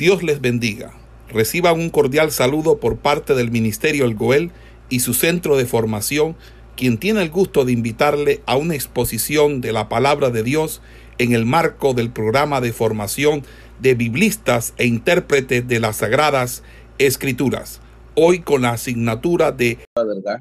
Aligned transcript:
Dios 0.00 0.22
les 0.22 0.40
bendiga. 0.40 0.94
Reciban 1.28 1.78
un 1.78 1.90
cordial 1.90 2.30
saludo 2.30 2.80
por 2.80 3.00
parte 3.00 3.34
del 3.34 3.50
Ministerio 3.50 4.06
El 4.06 4.14
Goel 4.14 4.50
y 4.88 5.00
su 5.00 5.12
centro 5.12 5.58
de 5.58 5.66
formación, 5.66 6.36
quien 6.74 6.96
tiene 6.96 7.20
el 7.20 7.28
gusto 7.28 7.66
de 7.66 7.72
invitarle 7.72 8.42
a 8.46 8.56
una 8.56 8.74
exposición 8.74 9.60
de 9.60 9.72
la 9.72 9.90
palabra 9.90 10.30
de 10.30 10.42
Dios 10.42 10.80
en 11.18 11.34
el 11.34 11.44
marco 11.44 11.92
del 11.92 12.10
programa 12.10 12.62
de 12.62 12.72
formación 12.72 13.42
de 13.78 13.94
biblistas 13.94 14.72
e 14.78 14.86
intérpretes 14.86 15.68
de 15.68 15.80
las 15.80 15.96
sagradas 15.96 16.62
escrituras. 16.96 17.82
Hoy 18.14 18.40
con 18.40 18.62
la 18.62 18.70
asignatura 18.70 19.52
de 19.52 19.80
la 19.94 20.04
verdad. 20.04 20.40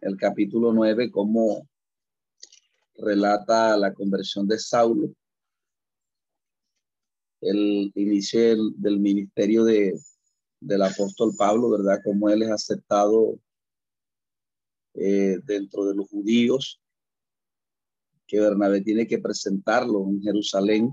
El 0.00 0.16
capítulo 0.16 0.72
9, 0.72 1.12
cómo 1.12 1.68
relata 2.98 3.76
la 3.76 3.94
conversión 3.94 4.48
de 4.48 4.58
Saulo 4.58 5.12
el 7.40 7.92
inicio 7.94 8.40
del, 8.76 9.00
ministerio 9.00 9.64
de, 9.64 9.98
del 10.60 10.82
apóstol 10.82 11.32
Pablo, 11.36 11.70
¿verdad? 11.70 12.00
Como 12.04 12.30
él 12.30 12.42
es 12.42 12.50
aceptado 12.50 13.38
eh, 14.94 15.38
dentro 15.44 15.84
de 15.84 15.94
los 15.94 16.08
judíos, 16.08 16.80
que 18.26 18.40
Bernabé 18.40 18.80
tiene 18.80 19.06
que 19.06 19.18
presentarlo 19.18 20.04
en 20.08 20.20
Jerusalén 20.22 20.90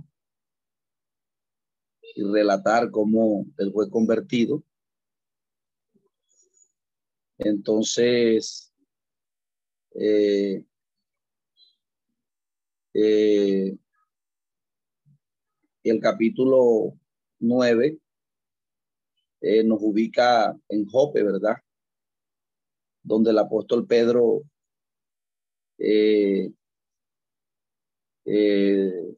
y 2.15 2.23
relatar 2.23 2.91
cómo 2.91 3.45
él 3.57 3.71
fue 3.73 3.89
convertido. 3.89 4.63
Entonces, 7.39 8.71
eh, 9.95 10.63
eh, 12.93 13.77
el 15.83 15.99
capítulo 15.99 16.93
9 17.39 17.99
eh, 19.41 19.63
nos 19.63 19.79
ubica 19.81 20.57
en 20.69 20.87
Jope, 20.87 21.21
¿verdad? 21.21 21.57
Donde 23.01 23.31
el 23.31 23.37
apóstol 23.37 23.85
Pedro 23.85 24.43
eh, 25.77 26.49
eh, 28.25 29.15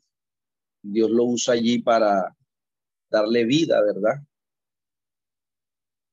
Dios 0.81 1.11
lo 1.11 1.25
usa 1.25 1.53
allí 1.53 1.79
para 1.79 2.35
darle 3.09 3.45
vida, 3.45 3.81
¿verdad? 3.83 4.23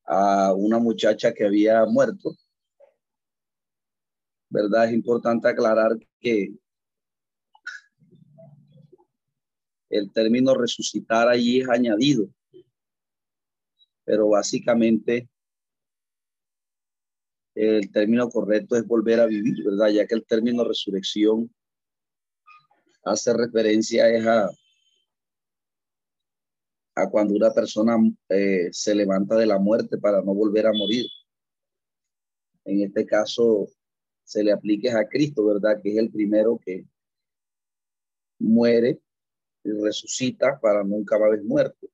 A 0.05 0.53
una 0.53 0.79
muchacha 0.79 1.33
que 1.33 1.47
había 1.47 1.87
muerto. 1.87 2.37
¿Verdad? 4.51 4.87
Es 4.87 4.93
importante 4.93 5.49
aclarar 5.49 5.93
que 6.21 6.53
el 9.93 10.11
término 10.11 10.55
resucitar 10.55 11.29
allí 11.29 11.61
es 11.61 11.69
añadido, 11.69 12.27
pero 14.05 14.31
básicamente 14.31 15.29
el 17.55 17.93
término 17.93 18.31
correcto 18.31 18.75
es 18.77 18.87
volver 18.87 19.21
a 19.21 19.27
vivir, 19.27 19.63
¿verdad? 19.63 19.91
Ya 19.91 20.07
que 20.07 20.15
el 20.15 20.25
término 20.25 20.65
resurrección 20.65 21.55
hace 23.05 23.35
referencia 23.35 24.07
a, 24.07 24.51
a 26.95 27.11
cuando 27.11 27.35
una 27.35 27.53
persona 27.53 27.99
eh, 28.31 28.69
se 28.73 28.95
levanta 28.95 29.37
de 29.37 29.45
la 29.45 29.59
muerte 29.59 29.99
para 29.99 30.23
no 30.23 30.33
volver 30.33 30.67
a 30.67 30.73
morir. 30.73 31.05
En 32.65 32.81
este 32.81 33.05
caso 33.05 33.69
se 34.25 34.43
le 34.43 34.53
aplique 34.53 34.91
a 34.91 35.07
Cristo, 35.07 35.45
¿verdad? 35.45 35.83
Que 35.83 35.91
es 35.91 35.99
el 35.99 36.11
primero 36.11 36.59
que 36.65 36.87
muere 38.39 38.99
y 39.65 39.71
resucita 39.71 40.59
para 40.61 40.83
nunca 40.83 41.19
más 41.19 41.43
muerto. 41.43 41.89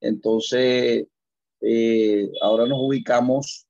Entonces, 0.00 1.06
eh, 1.60 2.30
ahora 2.40 2.66
nos 2.66 2.78
ubicamos 2.80 3.66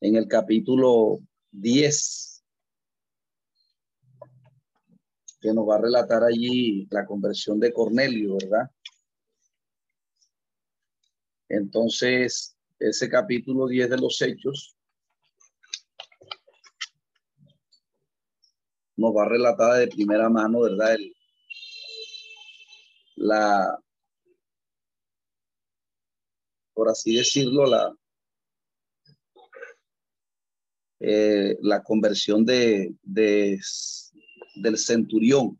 en 0.00 0.16
el 0.16 0.28
capítulo 0.28 1.20
10, 1.52 2.44
que 5.40 5.54
nos 5.54 5.66
va 5.66 5.76
a 5.76 5.80
relatar 5.80 6.22
allí 6.22 6.86
la 6.90 7.06
conversión 7.06 7.58
de 7.58 7.72
Cornelio, 7.72 8.36
¿verdad? 8.36 8.70
Entonces, 11.48 12.56
ese 12.78 13.08
capítulo 13.08 13.66
10 13.66 13.90
de 13.90 13.98
los 13.98 14.20
Hechos 14.20 14.76
nos 19.00 19.16
va 19.16 19.22
a 19.24 19.28
relatar 19.28 19.78
de 19.78 19.88
primera 19.88 20.28
mano, 20.28 20.60
¿verdad? 20.60 20.96
la, 23.16 23.78
por 26.74 26.88
así 26.90 27.16
decirlo, 27.16 27.66
la, 27.66 27.94
eh, 31.00 31.56
la 31.62 31.82
conversión 31.82 32.44
de, 32.44 32.94
de, 33.02 33.58
del 34.56 34.76
centurión. 34.76 35.58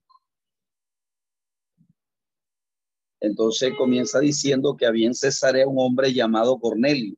Entonces 3.21 3.73
comienza 3.77 4.21
diciendo 4.21 4.77
que 4.77 4.87
había 4.87 5.07
en 5.07 5.15
Cesarea 5.15 5.67
un 5.67 5.79
hombre 5.79 6.13
llamado 6.13 6.59
Cornelio, 6.59 7.17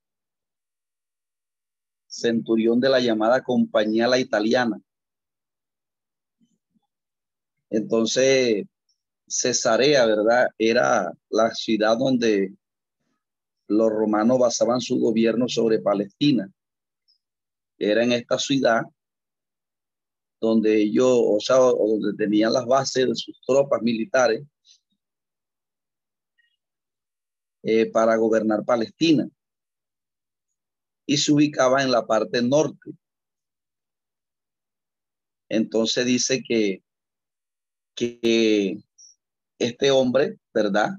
centurión 2.06 2.78
de 2.78 2.88
la 2.88 3.00
llamada 3.00 3.42
compañía 3.42 4.06
la 4.06 4.18
italiana 4.18 4.80
entonces, 7.72 8.66
Cesarea, 9.26 10.04
¿verdad? 10.04 10.48
Era 10.58 11.10
la 11.30 11.50
ciudad 11.54 11.96
donde 11.96 12.52
los 13.66 13.90
romanos 13.90 14.38
basaban 14.38 14.82
su 14.82 15.00
gobierno 15.00 15.48
sobre 15.48 15.78
Palestina. 15.78 16.52
Era 17.78 18.04
en 18.04 18.12
esta 18.12 18.38
ciudad 18.38 18.82
donde 20.38 20.82
ellos, 20.82 21.08
o 21.08 21.40
sea, 21.40 21.56
donde 21.56 22.12
tenían 22.14 22.52
las 22.52 22.66
bases 22.66 23.08
de 23.08 23.16
sus 23.16 23.40
tropas 23.46 23.80
militares 23.80 24.44
eh, 27.62 27.86
para 27.90 28.16
gobernar 28.16 28.66
Palestina. 28.66 29.26
Y 31.06 31.16
se 31.16 31.32
ubicaba 31.32 31.82
en 31.82 31.90
la 31.90 32.06
parte 32.06 32.42
norte. 32.42 32.90
Entonces 35.48 36.04
dice 36.04 36.42
que 36.46 36.82
que 37.94 38.82
este 39.58 39.90
hombre, 39.90 40.38
¿verdad? 40.52 40.90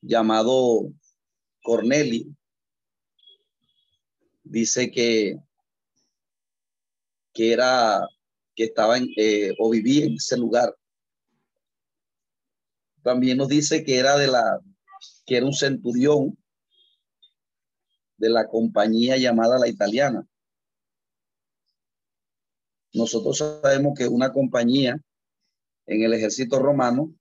Llamado 0.00 0.92
Cornelio, 1.62 2.26
dice 4.42 4.90
que, 4.90 5.38
que 7.32 7.52
era, 7.52 8.06
que 8.54 8.64
estaba 8.64 8.98
en, 8.98 9.08
eh, 9.16 9.52
o 9.58 9.70
vivía 9.70 10.06
en 10.06 10.14
ese 10.14 10.36
lugar. 10.36 10.76
También 13.02 13.38
nos 13.38 13.48
dice 13.48 13.84
que 13.84 13.98
era 13.98 14.16
de 14.16 14.28
la, 14.28 14.60
que 15.26 15.36
era 15.36 15.46
un 15.46 15.54
centurión 15.54 16.36
de 18.16 18.28
la 18.28 18.46
compañía 18.46 19.16
llamada 19.16 19.58
la 19.58 19.68
italiana. 19.68 20.26
Nosotros 22.92 23.38
sabemos 23.38 23.94
que 23.96 24.06
una 24.06 24.32
compañía 24.32 25.02
en 25.86 26.02
el 26.02 26.14
ejército 26.14 26.58
romano 26.58 27.14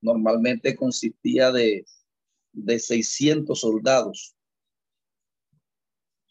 normalmente 0.00 0.74
consistía 0.74 1.52
de, 1.52 1.84
de 2.52 2.78
600 2.78 3.58
soldados 3.58 4.34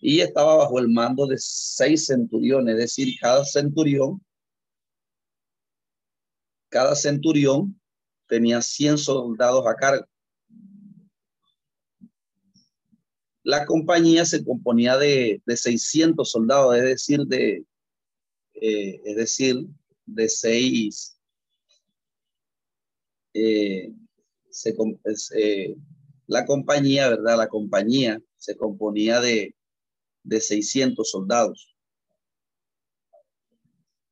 y 0.02 0.22
estaba 0.22 0.56
bajo 0.56 0.80
el 0.80 0.88
mando 0.90 1.28
de 1.28 1.36
seis 1.38 2.06
centuriones, 2.06 2.76
es 2.76 2.80
decir, 2.80 3.16
cada 3.20 3.44
centurión, 3.44 4.24
cada 6.70 6.96
centurión 6.96 7.80
tenía 8.28 8.62
100 8.62 8.98
soldados 8.98 9.66
a 9.68 9.76
cargo. 9.76 10.06
La 13.44 13.66
compañía 13.66 14.26
se 14.26 14.44
componía 14.44 14.98
de, 14.98 15.42
de 15.46 15.58
600 15.58 16.30
soldados, 16.30 16.78
es 16.78 16.84
decir, 16.84 17.22
de, 17.26 17.66
eh, 18.54 19.02
es 19.04 19.16
decir, 19.16 19.68
de 20.14 20.30
seis, 20.30 21.18
eh, 23.34 23.94
eh, 25.36 25.76
la 26.28 26.46
compañía, 26.46 27.10
¿verdad? 27.10 27.38
La 27.38 27.48
compañía 27.48 28.22
se 28.38 28.56
componía 28.58 29.20
de, 29.22 29.56
de 30.24 30.42
600 30.42 31.10
soldados. 31.10 31.76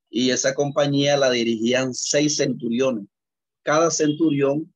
Y 0.09 0.31
esa 0.31 0.53
compañía 0.55 1.17
la 1.17 1.29
dirigían 1.29 1.93
seis 1.93 2.37
centuriones. 2.37 3.05
Cada 3.63 3.91
centurión 3.91 4.73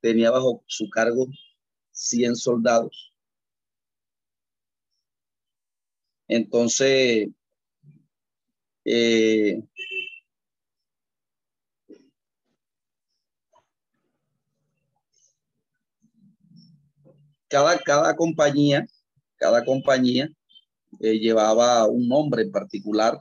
tenía 0.00 0.30
bajo 0.30 0.64
su 0.66 0.88
cargo 0.90 1.28
100 1.92 2.36
soldados. 2.36 3.12
Entonces, 6.28 7.28
eh, 8.84 9.62
cada, 17.52 17.78
cada 17.78 18.16
compañía, 18.16 18.86
cada 19.36 19.62
compañía 19.62 20.26
eh, 21.00 21.18
llevaba 21.18 21.86
un 21.86 22.08
nombre 22.08 22.42
en 22.42 22.50
particular, 22.50 23.20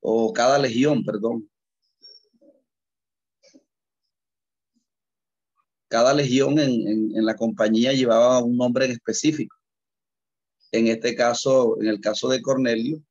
o 0.00 0.32
cada 0.32 0.56
legión, 0.56 1.04
perdón. 1.04 1.50
Cada 5.88 6.14
legión 6.14 6.58
en, 6.60 7.16
en 7.16 7.24
la 7.24 7.34
compañía 7.34 7.92
llevaba 7.92 8.42
un 8.44 8.56
nombre 8.56 8.84
en 8.84 8.92
específico. 8.92 9.56
En 10.70 10.86
este 10.86 11.16
caso, 11.16 11.80
en 11.80 11.88
el 11.88 12.00
caso 12.00 12.28
de 12.28 12.42
Cornelio, 12.42 13.02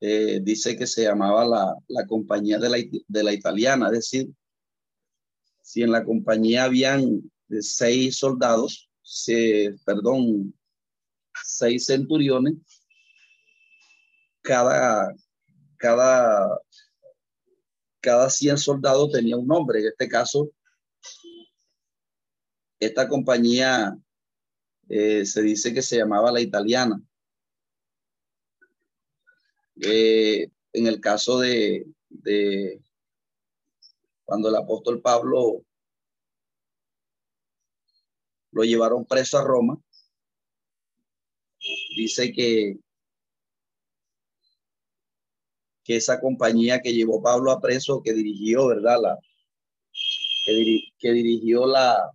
eh, 0.00 0.40
dice 0.42 0.76
que 0.78 0.86
se 0.86 1.02
llamaba 1.02 1.44
la, 1.44 1.74
la 1.88 2.06
compañía 2.06 2.58
de 2.58 2.68
la, 2.70 2.78
de 3.08 3.22
la, 3.22 3.32
italiana, 3.32 3.86
es 3.86 3.92
decir, 3.92 4.30
si 5.62 5.82
en 5.82 5.92
la 5.92 6.04
compañía 6.04 6.64
habían 6.64 7.30
seis 7.60 8.18
soldados, 8.18 8.90
se, 9.02 9.74
perdón, 9.84 10.54
seis 11.42 11.86
centuriones, 11.86 12.54
cada, 14.42 15.14
cada, 15.78 16.60
cada 18.00 18.30
100 18.30 18.58
soldados 18.58 19.10
tenía 19.12 19.36
un 19.36 19.46
nombre. 19.46 19.80
En 19.80 19.86
este 19.88 20.08
caso, 20.08 20.50
esta 22.78 23.08
compañía 23.08 23.96
eh, 24.88 25.24
se 25.24 25.42
dice 25.42 25.72
que 25.72 25.82
se 25.82 25.96
llamaba 25.96 26.30
la 26.30 26.40
italiana. 26.40 27.00
Eh, 29.80 30.50
en 30.72 30.86
el 30.86 31.00
caso 31.00 31.40
de, 31.40 31.86
de 32.08 32.82
cuando 34.24 34.48
el 34.48 34.56
apóstol 34.56 35.00
Pablo 35.00 35.64
lo 38.54 38.62
llevaron 38.62 39.04
preso 39.04 39.36
a 39.38 39.44
Roma, 39.44 39.78
dice 41.96 42.32
que, 42.32 42.78
que 45.82 45.96
esa 45.96 46.20
compañía 46.20 46.80
que 46.80 46.94
llevó 46.94 47.22
Pablo 47.22 47.50
a 47.50 47.60
preso, 47.60 48.00
que 48.02 48.12
dirigió, 48.12 48.68
¿verdad? 48.68 49.00
La, 49.02 49.18
que, 50.46 51.12
dirigió 51.12 51.66
la, 51.66 52.10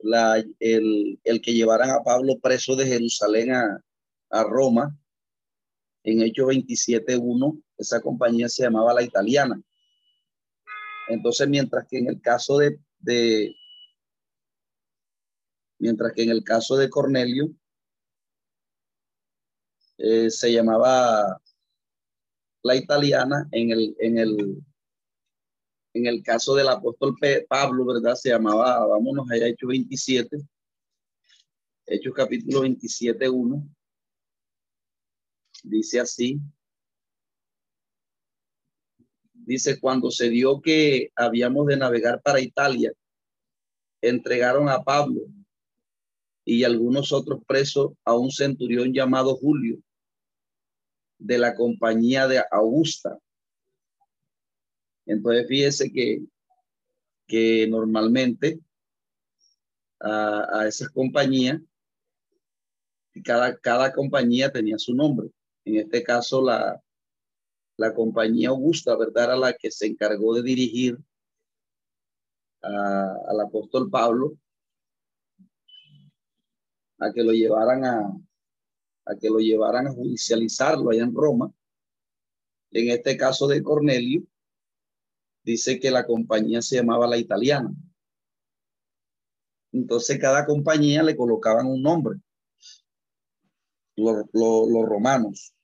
la 0.00 0.44
el, 0.58 1.20
el, 1.22 1.40
que 1.40 1.54
llevaran 1.54 1.90
a 1.90 2.02
Pablo 2.02 2.38
preso 2.40 2.74
de 2.74 2.86
Jerusalén 2.86 3.52
a, 3.52 3.80
a 4.30 4.42
Roma, 4.42 4.98
en 6.02 6.22
Hechos 6.22 6.46
27.1, 6.46 7.62
esa 7.78 8.00
compañía 8.00 8.48
se 8.48 8.62
llamaba 8.62 8.94
La 8.94 9.02
Italiana. 9.02 9.60
Entonces, 11.08 11.48
mientras 11.48 11.86
que 11.88 11.98
en 11.98 12.08
el 12.08 12.20
caso 12.20 12.58
de, 12.58 12.78
de 12.98 13.54
mientras 15.78 16.12
que 16.12 16.22
en 16.22 16.30
el 16.30 16.42
caso 16.42 16.76
de 16.76 16.90
Cornelio 16.90 17.50
eh, 19.98 20.30
se 20.30 20.52
llamaba 20.52 21.40
La 22.62 22.76
Italiana, 22.76 23.48
en 23.52 23.70
el, 23.70 23.96
en 23.98 24.18
el, 24.18 24.62
en 25.94 26.06
el 26.06 26.22
caso 26.22 26.54
del 26.54 26.68
apóstol 26.68 27.16
Pablo, 27.48 27.86
¿verdad? 27.86 28.14
Se 28.14 28.30
llamaba, 28.30 28.86
vámonos 28.86 29.30
allá, 29.30 29.46
Hechos 29.46 29.68
27, 29.68 30.36
Hechos 31.86 32.14
capítulo 32.14 32.62
27, 32.62 33.28
1 33.28 33.76
Dice 35.62 36.00
así. 36.00 36.40
Dice, 39.46 39.78
cuando 39.78 40.10
se 40.10 40.28
dio 40.28 40.60
que 40.60 41.12
habíamos 41.14 41.68
de 41.68 41.76
navegar 41.76 42.20
para 42.20 42.40
Italia, 42.40 42.92
entregaron 44.02 44.68
a 44.68 44.82
Pablo 44.82 45.20
y 46.44 46.64
algunos 46.64 47.12
otros 47.12 47.44
presos 47.46 47.92
a 48.04 48.14
un 48.14 48.32
centurión 48.32 48.92
llamado 48.92 49.36
Julio 49.36 49.78
de 51.18 51.38
la 51.38 51.54
compañía 51.54 52.26
de 52.26 52.42
Augusta. 52.50 53.20
Entonces 55.06 55.46
fíjese 55.46 55.92
que, 55.92 56.24
que 57.28 57.68
normalmente 57.68 58.58
a, 60.00 60.60
a 60.60 60.66
esas 60.66 60.88
compañías, 60.88 61.60
cada, 63.22 63.56
cada 63.58 63.92
compañía 63.92 64.50
tenía 64.50 64.76
su 64.76 64.92
nombre. 64.92 65.30
En 65.64 65.76
este 65.76 66.02
caso, 66.02 66.42
la, 66.42 66.82
la 67.76 67.94
compañía 67.94 68.48
Augusta, 68.48 68.96
¿verdad? 68.96 69.24
Era 69.24 69.36
la 69.36 69.52
que 69.52 69.70
se 69.70 69.86
encargó 69.86 70.34
de 70.34 70.42
dirigir 70.42 70.98
al 72.62 73.40
apóstol 73.40 73.90
Pablo 73.90 74.36
a 76.98 77.12
que 77.12 77.22
lo 77.22 77.32
llevaran 77.32 77.84
a, 77.84 78.12
a 79.04 79.14
que 79.16 79.28
lo 79.28 79.38
llevaran 79.38 79.86
a 79.86 79.92
judicializarlo 79.92 80.90
allá 80.90 81.04
en 81.04 81.14
Roma. 81.14 81.52
En 82.72 82.90
este 82.90 83.16
caso 83.16 83.46
de 83.46 83.62
Cornelio, 83.62 84.22
dice 85.44 85.78
que 85.78 85.90
la 85.90 86.04
compañía 86.04 86.60
se 86.62 86.76
llamaba 86.76 87.06
la 87.06 87.18
italiana. 87.18 87.72
Entonces 89.72 90.18
cada 90.18 90.44
compañía 90.46 91.02
le 91.02 91.16
colocaban 91.16 91.66
un 91.66 91.82
nombre. 91.82 92.18
los 93.96 94.88
romanos. 94.88 95.55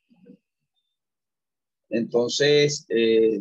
Entonces, 1.92 2.84
eh, 2.88 3.40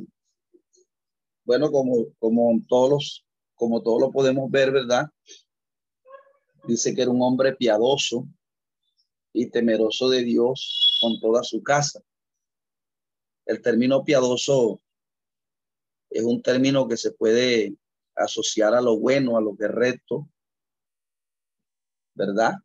bueno, 1.44 1.72
como, 1.72 2.14
como 2.20 2.62
todos 2.68 3.26
como 3.62 3.84
todos 3.84 4.02
lo 4.02 4.12
podemos 4.12 4.50
ver, 4.50 4.72
¿verdad? 4.72 5.06
Dice 6.68 6.96
que 6.96 7.04
era 7.04 7.12
un 7.12 7.22
hombre 7.22 7.56
piadoso 7.56 8.28
y 9.34 9.52
temeroso 9.52 10.10
de 10.10 10.24
Dios 10.24 10.98
con 11.00 11.20
toda 11.20 11.44
su 11.44 11.62
casa. 11.62 12.02
El 13.46 13.62
término 13.62 14.04
piadoso 14.04 14.82
es 16.10 16.24
un 16.24 16.42
término 16.42 16.88
que 16.88 16.98
se 16.98 17.12
puede 17.12 17.76
asociar 18.16 18.74
a 18.74 18.82
lo 18.82 18.98
bueno, 18.98 19.38
a 19.38 19.42
lo 19.42 19.56
que 19.56 19.66
es 19.66 19.72
recto, 19.72 20.28
¿verdad? 22.16 22.56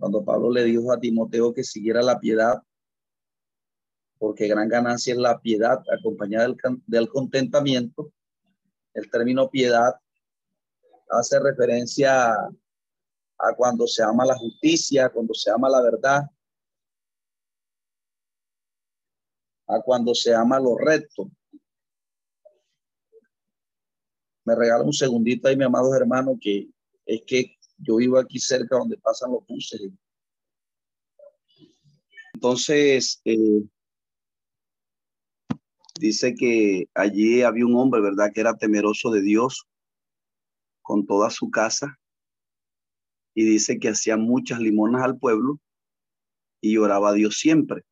Cuando 0.00 0.24
Pablo 0.24 0.50
le 0.50 0.64
dijo 0.64 0.92
a 0.92 0.98
Timoteo 0.98 1.54
que 1.54 1.62
siguiera 1.62 2.02
la 2.02 2.18
piedad, 2.18 2.60
porque 4.20 4.46
gran 4.48 4.68
ganancia 4.68 5.14
es 5.14 5.18
la 5.18 5.40
piedad 5.40 5.82
acompañada 5.90 6.54
del, 6.86 7.08
contentamiento. 7.08 8.12
El 8.92 9.10
término 9.10 9.48
piedad 9.48 9.94
hace 11.08 11.40
referencia 11.40 12.34
a 12.34 13.54
cuando 13.56 13.86
se 13.86 14.02
ama 14.02 14.26
la 14.26 14.36
justicia, 14.36 15.08
cuando 15.08 15.32
se 15.32 15.50
ama 15.50 15.70
la 15.70 15.80
verdad, 15.80 16.22
a 19.68 19.80
cuando 19.80 20.14
se 20.14 20.34
ama 20.34 20.60
lo 20.60 20.76
recto. 20.76 21.30
Me 24.44 24.54
regala 24.54 24.84
un 24.84 24.92
segundito 24.92 25.48
ahí, 25.48 25.56
mi 25.56 25.64
amado 25.64 25.94
hermano, 25.94 26.36
que 26.38 26.68
es 27.06 27.22
que 27.26 27.56
yo 27.78 27.96
vivo 27.96 28.18
aquí 28.18 28.38
cerca 28.38 28.76
donde 28.76 28.98
pasan 28.98 29.32
los 29.32 29.46
buses. 29.46 29.80
Entonces, 32.34 33.22
eh, 33.24 33.62
Dice 36.00 36.34
que 36.34 36.88
allí 36.94 37.42
había 37.42 37.66
un 37.66 37.76
hombre, 37.76 38.00
¿verdad? 38.00 38.30
Que 38.32 38.40
era 38.40 38.56
temeroso 38.56 39.10
de 39.10 39.20
Dios 39.20 39.68
con 40.80 41.06
toda 41.06 41.28
su 41.28 41.50
casa. 41.50 42.00
Y 43.34 43.44
dice 43.44 43.78
que 43.78 43.90
hacía 43.90 44.16
muchas 44.16 44.60
limonas 44.60 45.02
al 45.02 45.18
pueblo 45.18 45.60
y 46.62 46.78
oraba 46.78 47.10
a 47.10 47.12
Dios 47.12 47.36
siempre. 47.36 47.82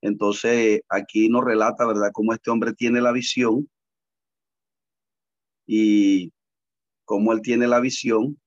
Entonces 0.00 0.82
aquí 0.88 1.28
nos 1.28 1.44
relata, 1.44 1.84
¿verdad? 1.84 2.12
Cómo 2.12 2.34
este 2.34 2.50
hombre 2.50 2.72
tiene 2.72 3.00
la 3.00 3.10
visión 3.10 3.68
y 5.66 6.32
cómo 7.04 7.32
él 7.32 7.42
tiene 7.42 7.66
la 7.66 7.80
visión. 7.80 8.40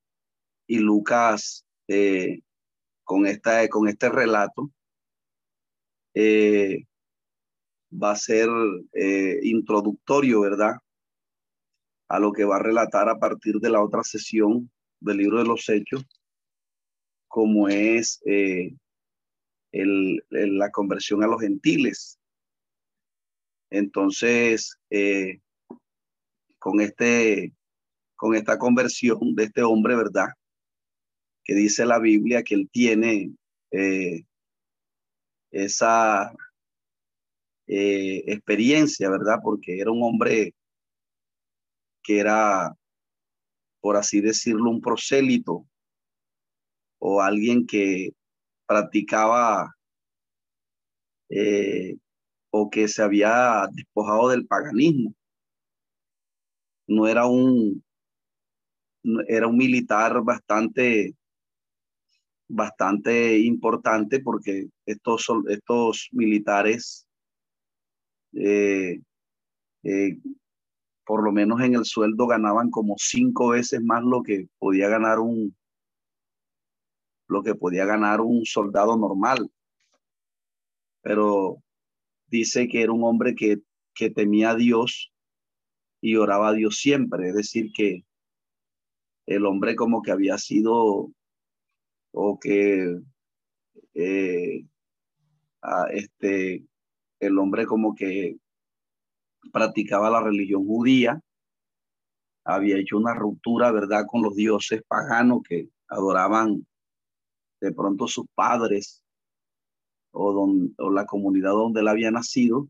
Y 0.66 0.78
Lucas, 0.80 1.66
eh, 1.90 2.40
con, 3.04 3.26
esta, 3.26 3.68
con 3.68 3.90
este 3.90 4.08
relato, 4.08 4.72
eh, 6.14 6.86
va 8.02 8.12
a 8.12 8.16
ser 8.16 8.50
eh, 8.94 9.40
introductorio, 9.44 10.42
¿verdad? 10.42 10.76
A 12.10 12.20
lo 12.20 12.32
que 12.32 12.44
va 12.44 12.58
a 12.58 12.64
relatar 12.64 13.10
a 13.10 13.20
partir 13.20 13.56
de 13.60 13.70
la 13.70 13.84
otra 13.84 14.04
sesión 14.04 14.70
del 15.00 15.18
libro 15.18 15.40
de 15.40 15.46
los 15.46 15.68
hechos, 15.70 16.06
como 17.28 17.68
es 17.68 18.22
eh, 18.26 18.76
la 19.72 20.72
conversión 20.72 21.24
a 21.24 21.28
los 21.28 21.42
gentiles. 21.42 22.20
Entonces, 23.70 24.78
eh, 24.90 25.40
con, 26.60 26.80
este, 26.80 27.54
con 28.16 28.36
esta 28.36 28.58
conversión 28.58 29.36
de 29.36 29.46
este 29.46 29.64
hombre, 29.64 29.96
¿verdad? 29.96 30.28
Que 31.44 31.56
dice 31.56 31.86
la 31.86 32.00
Biblia 32.00 32.44
que 32.44 32.56
él 32.56 32.70
tiene 32.72 33.34
esa 35.52 36.32
eh, 37.76 38.24
experiencia, 38.28 39.10
¿verdad? 39.10 39.40
Porque 39.44 39.80
era 39.80 39.92
un 39.92 40.04
hombre 40.04 40.54
que 42.04 42.20
era, 42.20 42.72
por 43.82 43.98
así 43.98 44.22
decirlo, 44.22 44.70
un 44.70 44.80
prosélito 44.80 45.66
o 47.00 47.20
alguien 47.20 47.66
que 47.66 48.12
practicaba 48.68 49.76
eh, 51.30 51.98
o 52.52 52.70
que 52.70 52.88
se 52.88 53.02
había 53.02 53.68
despojado 53.72 54.30
del 54.30 54.46
paganismo. 54.46 55.16
No 56.86 57.08
era 57.08 57.26
un, 57.26 57.84
era 59.28 59.48
un 59.48 59.58
militar 59.58 60.22
bastante, 60.24 61.16
bastante 62.48 63.40
importante 63.40 64.20
porque 64.20 64.68
estos, 64.86 65.26
estos 65.50 66.10
militares, 66.12 67.08
eh, 68.34 69.02
eh, 69.84 70.18
por 71.06 71.24
lo 71.24 71.32
menos 71.32 71.62
en 71.62 71.76
el 71.76 71.86
sueldo, 71.86 72.28
ganaban 72.28 72.70
como 72.70 72.96
cinco 72.98 73.50
veces 73.50 73.82
más 73.82 74.04
lo 74.04 74.24
que 74.24 74.48
podía 74.60 74.88
ganar 74.90 75.20
un, 75.20 75.56
lo 77.28 77.44
que 77.44 77.56
podía 77.56 77.86
ganar 77.86 78.22
un 78.22 78.46
soldado 78.46 78.98
normal. 78.98 79.52
Pero 81.02 81.58
dice 82.28 82.68
que 82.68 82.82
era 82.82 82.94
un 82.94 83.04
hombre 83.04 83.36
que, 83.36 83.62
que 83.94 84.10
temía 84.10 84.52
a 84.52 84.56
Dios 84.56 85.12
y 86.02 86.16
oraba 86.16 86.50
a 86.50 86.54
Dios 86.54 86.78
siempre, 86.78 87.30
es 87.30 87.36
decir, 87.36 87.72
que 87.74 88.06
el 89.26 89.46
hombre 89.46 89.76
como 89.76 90.02
que 90.02 90.12
había 90.12 90.38
sido 90.38 91.12
o 92.12 92.40
que 92.40 93.00
eh, 93.94 94.66
este, 95.92 96.66
el 97.28 97.40
hombre 97.40 97.66
como 97.66 97.96
que 97.96 98.38
practicaba 99.52 100.10
la 100.10 100.22
religión 100.22 100.66
judía, 100.66 101.22
había 102.46 102.78
hecho 102.78 102.98
una 102.98 103.14
ruptura, 103.14 103.72
¿verdad?, 103.72 104.06
con 104.08 104.22
los 104.22 104.36
dioses 104.36 104.82
paganos 104.88 105.42
que 105.48 105.70
adoraban 105.88 106.66
de 107.62 107.72
pronto 107.72 108.08
sus 108.08 108.26
padres 108.36 109.04
o, 110.12 110.92
la 110.92 111.06
comunidad 111.06 111.52
donde 111.52 111.82
él 111.82 111.88
había 111.88 112.12
nacido 112.12 112.68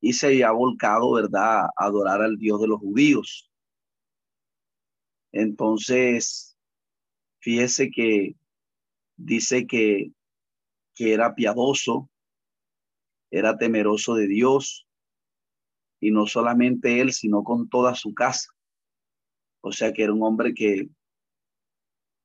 y 0.00 0.12
se 0.12 0.28
había 0.28 0.50
volcado, 0.50 1.12
¿verdad?, 1.12 1.64
a 1.64 1.70
adorar 1.76 2.22
al 2.22 2.36
Dios 2.36 2.60
de 2.60 2.68
los 2.68 2.80
judíos. 2.80 3.50
Entonces, 5.32 6.56
fíjese 7.40 7.90
que 7.90 8.34
dice 9.16 9.66
que, 9.66 10.12
que 10.94 11.12
era 11.12 11.34
piadoso, 11.34 12.08
era 13.30 13.56
temeroso 13.56 14.14
de 14.14 14.26
Dios, 14.26 14.86
y 16.00 16.10
no 16.10 16.26
solamente 16.26 17.00
él, 17.00 17.12
sino 17.12 17.42
con 17.42 17.68
toda 17.68 17.94
su 17.94 18.14
casa. 18.14 18.50
O 19.60 19.72
sea 19.72 19.92
que 19.92 20.04
era 20.04 20.12
un 20.12 20.22
hombre 20.22 20.54
que 20.54 20.88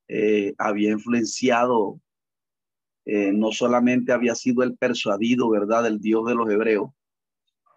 eh, 0.07 0.53
había 0.57 0.91
influenciado 0.91 1.99
eh, 3.05 3.33
no 3.33 3.51
solamente 3.51 4.13
había 4.13 4.33
sido 4.33 4.63
el 4.63 4.77
persuadido, 4.77 5.49
¿verdad?, 5.49 5.83
del 5.83 5.99
Dios 5.99 6.25
de 6.25 6.35
los 6.35 6.49
hebreos, 6.49 6.91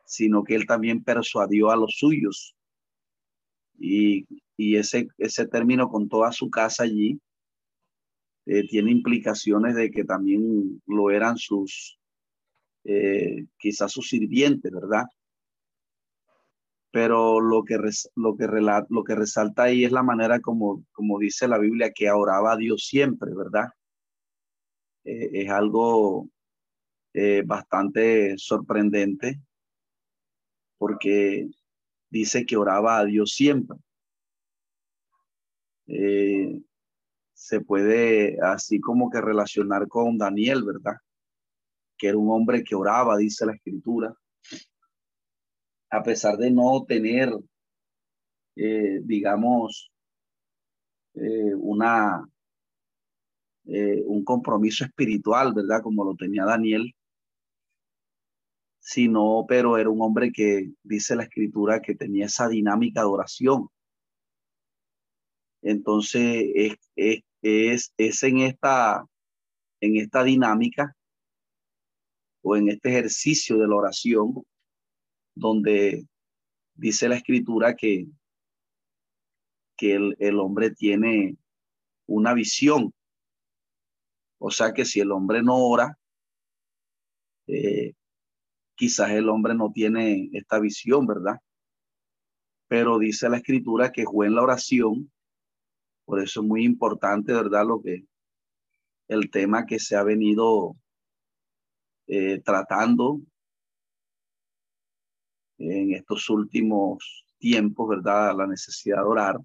sino 0.04 0.44
que 0.44 0.54
él 0.54 0.66
también 0.66 1.02
persuadió 1.02 1.70
a 1.70 1.76
los 1.76 1.96
suyos. 1.98 2.54
Y, 3.78 4.26
ese, 4.56 5.08
ese 5.18 5.46
término 5.46 5.90
con 5.90 6.08
toda 6.08 6.32
su 6.32 6.48
casa 6.48 6.84
allí 6.84 7.20
eh, 8.46 8.66
tiene 8.68 8.90
implicaciones 8.90 9.74
de 9.74 9.90
que 9.90 10.04
también 10.04 10.80
lo 10.86 11.10
eran 11.10 11.36
sus, 11.36 11.98
eh, 12.88 13.46
quizás 13.58 13.90
sus 13.90 14.08
sirvientes, 14.08 14.70
¿verdad? 14.70 15.04
Pero 16.92 17.40
lo 17.40 17.64
que, 17.64 17.78
lo, 18.14 18.36
que 18.36 18.46
lo 18.46 19.04
que 19.04 19.14
resalta 19.16 19.64
ahí 19.64 19.84
es 19.84 19.90
la 19.90 20.04
manera 20.04 20.40
como, 20.40 20.84
como 20.92 21.18
dice 21.18 21.48
la 21.48 21.58
Biblia, 21.58 21.92
que 21.92 22.10
oraba 22.10 22.52
a 22.52 22.56
Dios 22.56 22.86
siempre, 22.86 23.34
¿verdad? 23.34 23.70
Eh, 25.04 25.30
es 25.32 25.50
algo 25.50 26.28
eh, 27.12 27.42
bastante 27.44 28.38
sorprendente 28.38 29.40
porque 30.78 31.48
dice 32.08 32.46
que 32.46 32.56
oraba 32.56 32.98
a 32.98 33.04
Dios 33.04 33.32
siempre. 33.32 33.78
Se 37.34 37.60
puede 37.60 38.38
así 38.42 38.80
como 38.80 39.10
que 39.10 39.20
relacionar 39.20 39.88
con 39.88 40.18
Daniel, 40.18 40.64
¿verdad? 40.64 40.96
Que 41.96 42.08
era 42.08 42.18
un 42.18 42.30
hombre 42.30 42.62
que 42.62 42.74
oraba, 42.74 43.16
dice 43.16 43.46
la 43.46 43.54
escritura, 43.54 44.14
a 45.90 46.02
pesar 46.02 46.36
de 46.36 46.50
no 46.50 46.84
tener, 46.86 47.32
digamos, 48.54 49.90
una 51.14 52.26
eh, 53.68 54.02
un 54.06 54.24
compromiso 54.24 54.84
espiritual, 54.84 55.52
¿verdad? 55.52 55.82
Como 55.82 56.04
lo 56.04 56.14
tenía 56.14 56.44
Daniel, 56.44 56.94
sino, 58.78 59.44
pero 59.48 59.76
era 59.76 59.90
un 59.90 60.00
hombre 60.00 60.30
que 60.32 60.70
dice 60.84 61.16
la 61.16 61.24
escritura 61.24 61.82
que 61.82 61.96
tenía 61.96 62.26
esa 62.26 62.48
dinámica 62.48 63.00
de 63.00 63.06
oración. 63.06 63.68
Entonces, 65.62 66.44
es, 66.54 66.76
es, 67.42 67.92
es, 67.96 68.22
en, 68.22 68.38
esta, 68.38 69.04
en 69.80 69.96
esta 69.96 70.22
dinámica 70.22 70.95
o 72.46 72.56
en 72.56 72.68
este 72.68 72.90
ejercicio 72.90 73.58
de 73.58 73.66
la 73.66 73.74
oración 73.74 74.44
donde 75.34 76.06
dice 76.74 77.08
la 77.08 77.16
escritura 77.16 77.74
que, 77.74 78.06
que 79.76 79.94
el, 79.94 80.16
el 80.18 80.38
hombre 80.38 80.70
tiene 80.70 81.36
una 82.06 82.34
visión 82.34 82.92
o 84.38 84.50
sea 84.50 84.72
que 84.72 84.84
si 84.84 85.00
el 85.00 85.12
hombre 85.12 85.42
no 85.42 85.56
ora, 85.56 85.98
eh, 87.46 87.94
quizás 88.74 89.10
el 89.10 89.28
hombre 89.28 89.54
no 89.54 89.72
tiene 89.72 90.30
esta 90.32 90.58
visión, 90.58 91.06
¿verdad? 91.06 91.40
Pero 92.68 92.98
dice 92.98 93.28
la 93.28 93.38
escritura 93.38 93.92
que 93.92 94.04
fue 94.04 94.26
en 94.26 94.34
la 94.34 94.42
oración, 94.42 95.10
por 96.04 96.20
eso 96.20 96.40
es 96.40 96.46
muy 96.46 96.64
importante, 96.64 97.32
¿verdad? 97.32 97.66
Lo 97.66 97.80
que 97.82 98.04
el 99.08 99.30
tema 99.30 99.66
que 99.66 99.78
se 99.78 99.96
ha 99.96 100.02
venido 100.02 100.76
eh, 102.06 102.40
tratando 102.44 103.20
en 105.58 105.94
estos 105.94 106.28
últimos 106.30 107.24
tiempos, 107.38 107.88
¿verdad? 107.88 108.36
La 108.36 108.46
necesidad 108.46 108.98
de 108.98 109.08
orar, 109.08 109.36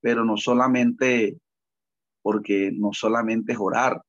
pero 0.00 0.24
no 0.24 0.36
solamente 0.36 1.38
porque 2.22 2.72
no 2.72 2.92
solamente 2.92 3.52
es 3.52 3.58
orar, 3.58 4.02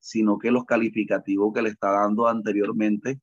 sino 0.00 0.38
que 0.38 0.50
los 0.50 0.64
calificativos 0.64 1.54
que 1.54 1.62
le 1.62 1.70
está 1.70 1.90
dando 1.92 2.28
anteriormente 2.28 3.20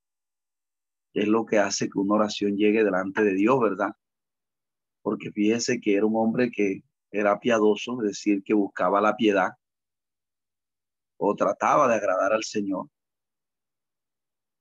es 1.13 1.27
lo 1.27 1.45
que 1.45 1.59
hace 1.59 1.89
que 1.89 1.99
una 1.99 2.15
oración 2.15 2.55
llegue 2.55 2.83
delante 2.83 3.23
de 3.23 3.33
Dios, 3.33 3.59
¿verdad? 3.59 3.91
Porque 5.01 5.31
fíjese 5.31 5.79
que 5.79 5.95
era 5.95 6.05
un 6.05 6.15
hombre 6.15 6.49
que 6.51 6.83
era 7.11 7.39
piadoso, 7.39 8.01
es 8.01 8.07
decir, 8.07 8.41
que 8.43 8.53
buscaba 8.53 9.01
la 9.01 9.15
piedad 9.15 9.51
o 11.23 11.35
trataba 11.35 11.87
de 11.87 11.95
agradar 11.95 12.33
al 12.33 12.43
Señor. 12.43 12.87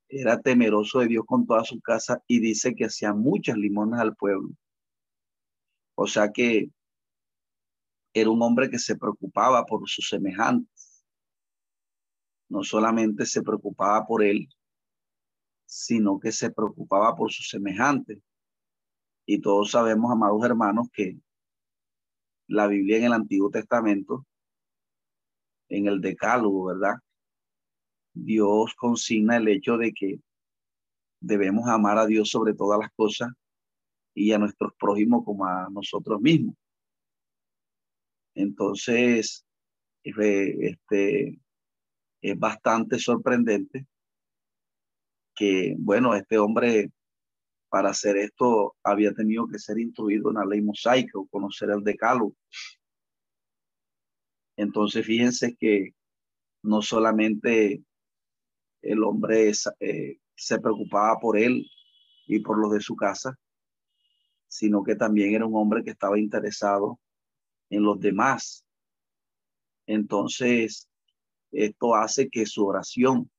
Era 0.08 0.38
temeroso 0.38 0.98
de 1.00 1.06
Dios 1.06 1.24
con 1.26 1.46
toda 1.46 1.64
su 1.64 1.80
casa 1.80 2.22
y 2.26 2.38
dice 2.38 2.74
que 2.74 2.84
hacía 2.84 3.14
muchas 3.14 3.56
limonas 3.56 4.00
al 4.00 4.14
pueblo. 4.14 4.50
O 5.94 6.06
sea 6.06 6.30
que 6.30 6.70
era 8.12 8.28
un 8.28 8.42
hombre 8.42 8.68
que 8.68 8.78
se 8.78 8.94
preocupaba 8.94 9.64
por 9.64 9.88
sus 9.88 10.06
semejantes. 10.06 11.02
No 12.50 12.62
solamente 12.62 13.24
se 13.24 13.42
preocupaba 13.42 14.06
por 14.06 14.22
él, 14.22 14.46
sino 15.64 16.20
que 16.20 16.30
se 16.30 16.50
preocupaba 16.50 17.16
por 17.16 17.32
sus 17.32 17.48
semejantes. 17.48 18.18
Y 19.24 19.40
todos 19.40 19.70
sabemos, 19.70 20.12
amados 20.12 20.44
hermanos, 20.44 20.88
que 20.92 21.16
la 22.48 22.66
Biblia 22.66 22.98
en 22.98 23.04
el 23.04 23.12
Antiguo 23.14 23.48
Testamento, 23.48 24.26
en 25.70 25.86
el 25.86 26.00
Decálogo, 26.00 26.66
¿verdad? 26.66 26.96
Dios 28.12 28.74
consigna 28.74 29.36
el 29.36 29.48
hecho 29.48 29.78
de 29.78 29.92
que 29.92 30.20
debemos 31.20 31.68
amar 31.68 31.96
a 31.98 32.06
Dios 32.06 32.28
sobre 32.28 32.54
todas 32.54 32.78
las 32.78 32.90
cosas 32.94 33.30
y 34.14 34.32
a 34.32 34.38
nuestros 34.38 34.72
prójimos 34.78 35.24
como 35.24 35.46
a 35.46 35.68
nosotros 35.70 36.20
mismos. 36.20 36.54
Entonces, 38.34 39.44
este, 40.02 41.40
es 42.22 42.38
bastante 42.38 42.98
sorprendente 42.98 43.86
que, 45.34 45.74
bueno, 45.78 46.14
este 46.14 46.38
hombre 46.38 46.90
para 47.68 47.90
hacer 47.90 48.16
esto 48.16 48.76
había 48.82 49.12
tenido 49.12 49.46
que 49.46 49.58
ser 49.58 49.78
instruido 49.78 50.30
en 50.30 50.36
la 50.36 50.44
ley 50.44 50.60
mosaica 50.60 51.18
o 51.18 51.26
conocer 51.26 51.70
el 51.70 51.84
decálogo. 51.84 52.34
Entonces, 54.60 55.06
fíjense 55.06 55.56
que 55.56 55.94
no 56.62 56.82
solamente 56.82 57.82
el 58.82 59.02
hombre 59.04 59.52
eh, 59.80 60.18
se 60.36 60.60
preocupaba 60.60 61.18
por 61.18 61.38
él 61.38 61.66
y 62.26 62.40
por 62.40 62.58
los 62.58 62.70
de 62.70 62.80
su 62.80 62.94
casa, 62.94 63.38
sino 64.48 64.82
que 64.84 64.96
también 64.96 65.34
era 65.34 65.46
un 65.46 65.56
hombre 65.56 65.82
que 65.82 65.92
estaba 65.92 66.18
interesado 66.18 67.00
en 67.70 67.84
los 67.84 68.00
demás. 68.00 68.66
Entonces, 69.86 70.90
esto 71.52 71.94
hace 71.94 72.28
que 72.28 72.44
su 72.44 72.66
oración 72.66 73.30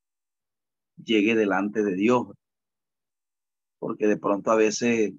llegue 0.95 1.35
delante 1.35 1.83
de 1.83 1.93
Dios, 1.93 2.29
porque 3.77 4.07
de 4.07 4.17
pronto 4.17 4.49
a 4.49 4.55
veces, 4.55 5.13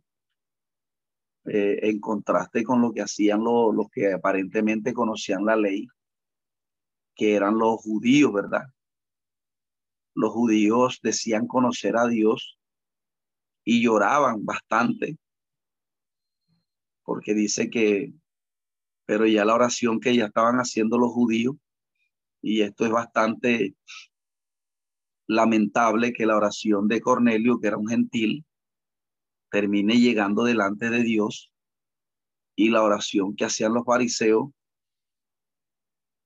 eh, 1.45 1.81
en 1.83 1.99
contraste 1.99 2.63
con 2.63 2.81
lo 2.81 2.93
que 2.93 3.03
hacían 3.03 3.43
los, 3.43 3.75
los 3.75 3.91
que 3.91 4.13
aparentemente 4.13 4.93
conocían 4.93 5.45
la 5.45 5.57
ley, 5.57 5.89
que 7.15 7.35
eran 7.35 7.59
los 7.59 7.81
judíos, 7.81 8.33
¿verdad? 8.33 8.63
Los 10.15 10.31
judíos 10.33 11.01
decían 11.03 11.47
conocer 11.47 11.97
a 11.97 12.07
Dios 12.07 12.59
y 13.65 13.83
lloraban 13.83 14.45
bastante, 14.45 15.19
porque 17.03 17.35
dice 17.35 17.71
que, 17.71 18.13
pero 19.05 19.27
ya 19.27 19.45
la 19.45 19.55
oración 19.55 20.01
que 20.01 20.15
ya 20.15 20.27
estaban 20.27 20.57
haciendo 20.57 20.99
los 20.99 21.11
judíos, 21.11 21.57
y 22.41 22.63
esto 22.63 22.85
es 22.85 22.91
bastante 22.91 23.77
lamentable 25.27 26.13
que 26.13 26.27
la 26.27 26.37
oración 26.37 26.89
de 26.89 27.01
Cornelio, 27.01 27.59
que 27.61 27.69
era 27.69 27.79
un 27.79 27.89
gentil, 27.89 28.45
termine 29.53 30.01
llegando 30.01 30.45
delante 30.45 30.89
de 30.89 31.03
Dios 31.03 31.53
y 32.57 32.71
la 32.71 32.83
oración 32.83 33.37
que 33.37 33.45
hacían 33.45 33.75
los 33.75 33.85
fariseos 33.85 34.51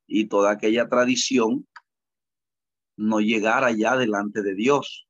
y 0.07 0.29
toda 0.29 0.53
aquella 0.53 0.89
tradición 0.89 1.67
no 2.97 3.19
llegara 3.19 3.73
ya 3.73 3.97
delante 3.97 4.43
de 4.43 4.55
Dios. 4.55 5.09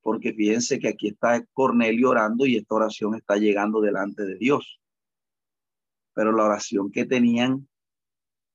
Porque 0.00 0.32
fíjense 0.32 0.78
que 0.78 0.88
aquí 0.88 1.08
está 1.08 1.44
Cornelio 1.52 2.08
orando 2.08 2.46
y 2.46 2.56
esta 2.56 2.76
oración 2.76 3.14
está 3.14 3.36
llegando 3.36 3.82
delante 3.82 4.24
de 4.24 4.36
Dios. 4.36 4.80
Pero 6.14 6.32
la 6.32 6.44
oración 6.44 6.90
que 6.90 7.04
tenían, 7.04 7.68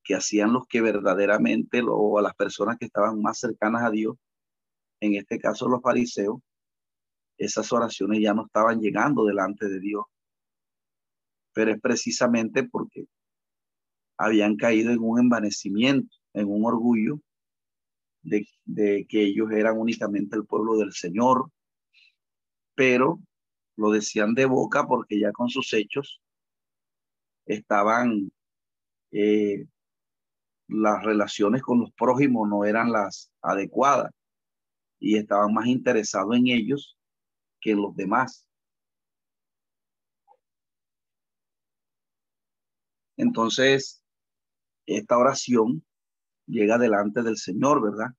que 0.03 0.15
hacían 0.15 0.53
los 0.53 0.65
que 0.65 0.81
verdaderamente, 0.81 1.83
o 1.87 2.17
a 2.17 2.23
las 2.23 2.33
personas 2.33 2.79
que 2.79 2.85
estaban 2.85 3.21
más 3.21 3.37
cercanas 3.37 3.83
a 3.83 3.91
Dios, 3.91 4.17
en 4.99 5.13
este 5.13 5.37
caso 5.37 5.69
los 5.69 5.83
fariseos, 5.83 6.39
esas 7.37 7.71
oraciones 7.71 8.19
ya 8.21 8.33
no 8.33 8.45
estaban 8.45 8.79
llegando 8.79 9.25
delante 9.25 9.67
de 9.67 9.79
Dios. 9.79 10.05
Pero 11.53 11.71
es 11.71 11.81
precisamente 11.81 12.63
porque 12.63 13.07
habían 14.17 14.55
caído 14.55 14.91
en 14.91 14.99
un 15.01 15.19
envanecimiento, 15.19 16.15
en 16.33 16.47
un 16.47 16.65
orgullo 16.65 17.19
de, 18.21 18.47
que 19.07 19.23
ellos 19.23 19.51
eran 19.51 19.77
únicamente 19.77 20.35
el 20.35 20.45
pueblo 20.45 20.77
del 20.77 20.93
Señor, 20.93 21.51
pero 22.75 23.19
lo 23.75 23.91
decían 23.91 24.33
de 24.33 24.45
boca 24.45 24.87
porque 24.87 25.19
ya 25.19 25.31
con 25.31 25.49
sus 25.49 25.73
hechos 25.73 26.21
estaban, 27.45 28.31
eh, 29.11 29.65
las 30.67 31.03
relaciones 31.03 31.61
con 31.61 31.81
los 31.81 31.91
prójimos 31.91 32.47
no 32.47 32.65
eran 32.65 32.91
las 32.91 33.31
adecuadas 33.41 34.11
y 34.99 35.17
estaban 35.17 35.53
más 35.53 35.67
interesados 35.67 36.35
en 36.35 36.47
ellos 36.47 36.97
que 37.63 37.73
los 37.73 37.95
demás. 37.95 38.45
Entonces, 43.15 44.03
esta 44.85 45.17
oración 45.17 45.85
llega 46.45 46.77
delante 46.77 47.23
del 47.23 47.37
Señor, 47.37 47.81
¿verdad? 47.81 48.11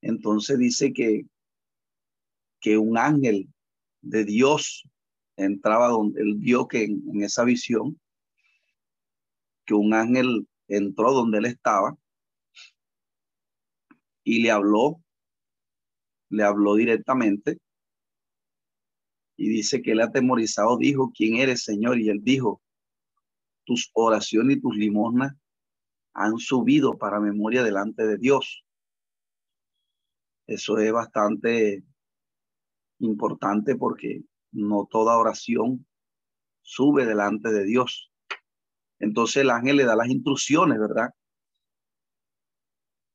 Entonces 0.00 0.58
dice 0.58 0.92
que, 0.92 1.26
que 2.60 2.78
un 2.78 2.98
ángel 2.98 3.48
de 4.00 4.24
Dios 4.24 4.88
entraba 5.36 5.88
donde 5.88 6.20
él 6.20 6.34
vio 6.34 6.66
que 6.66 6.84
en, 6.84 7.22
esa 7.22 7.44
visión, 7.44 8.00
que 9.64 9.74
un 9.74 9.94
ángel 9.94 10.48
entró 10.66 11.12
donde 11.12 11.38
él 11.38 11.46
estaba 11.46 11.96
y 14.24 14.42
le 14.42 14.50
habló, 14.50 15.00
le 16.30 16.42
habló 16.42 16.74
directamente 16.74 17.58
y 19.38 19.48
dice 19.48 19.80
que 19.80 19.92
él 19.92 20.00
atemorizado 20.00 20.76
dijo, 20.76 21.12
¿quién 21.16 21.36
eres, 21.36 21.62
Señor? 21.62 22.00
Y 22.00 22.10
él 22.10 22.18
dijo, 22.24 22.60
tus 23.64 23.88
oraciones 23.94 24.56
y 24.56 24.60
tus 24.60 24.76
limosnas 24.76 25.32
han 26.12 26.38
subido 26.38 26.98
para 26.98 27.20
memoria 27.20 27.62
delante 27.62 28.04
de 28.04 28.18
Dios. 28.18 28.64
Eso 30.48 30.78
es 30.78 30.92
bastante 30.92 31.84
importante 32.98 33.76
porque 33.76 34.24
no 34.50 34.88
toda 34.90 35.16
oración 35.16 35.86
sube 36.62 37.06
delante 37.06 37.52
de 37.52 37.64
Dios. 37.64 38.10
Entonces 38.98 39.42
el 39.42 39.50
ángel 39.50 39.76
le 39.76 39.84
da 39.84 39.94
las 39.94 40.08
instrucciones, 40.08 40.80
¿verdad? 40.80 41.10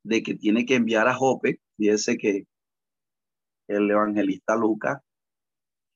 De 0.04 0.24
que 0.24 0.36
tiene 0.36 0.66
que 0.66 0.76
enviar 0.76 1.10
a 1.10 1.16
Jope. 1.16 1.60
Fíjese 1.76 2.18
que 2.18 2.48
el 3.68 3.92
evangelista 3.92 4.56
Lucas 4.56 5.02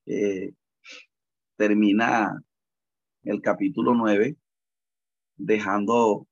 eh, 0.08 0.54
termina 1.56 2.42
el 3.24 3.42
capítulo 3.42 3.94
9 3.94 4.36
dejando 5.36 6.26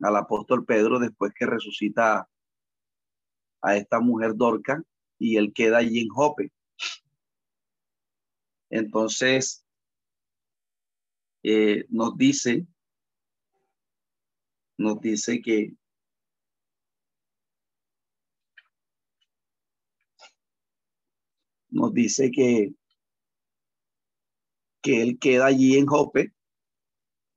al 0.00 0.16
apóstol 0.16 0.64
Pedro 0.64 0.98
después 0.98 1.32
que 1.34 1.44
resucita 1.44 2.28
a 3.60 3.76
esta 3.76 4.00
mujer 4.00 4.36
Dorca 4.36 4.82
y 5.18 5.36
él 5.36 5.52
queda 5.52 5.78
allí 5.78 6.00
en 6.00 6.08
Jope. 6.08 6.50
Entonces, 8.70 9.66
eh, 11.42 11.84
nos 11.90 12.16
dice, 12.16 12.66
nos 14.78 15.00
dice 15.00 15.42
que 15.42 15.74
nos 21.70 21.92
dice 21.92 22.30
que 22.30 22.72
que 24.80 25.02
él 25.02 25.18
queda 25.18 25.46
allí 25.46 25.76
en 25.76 25.86
Jope 25.86 26.32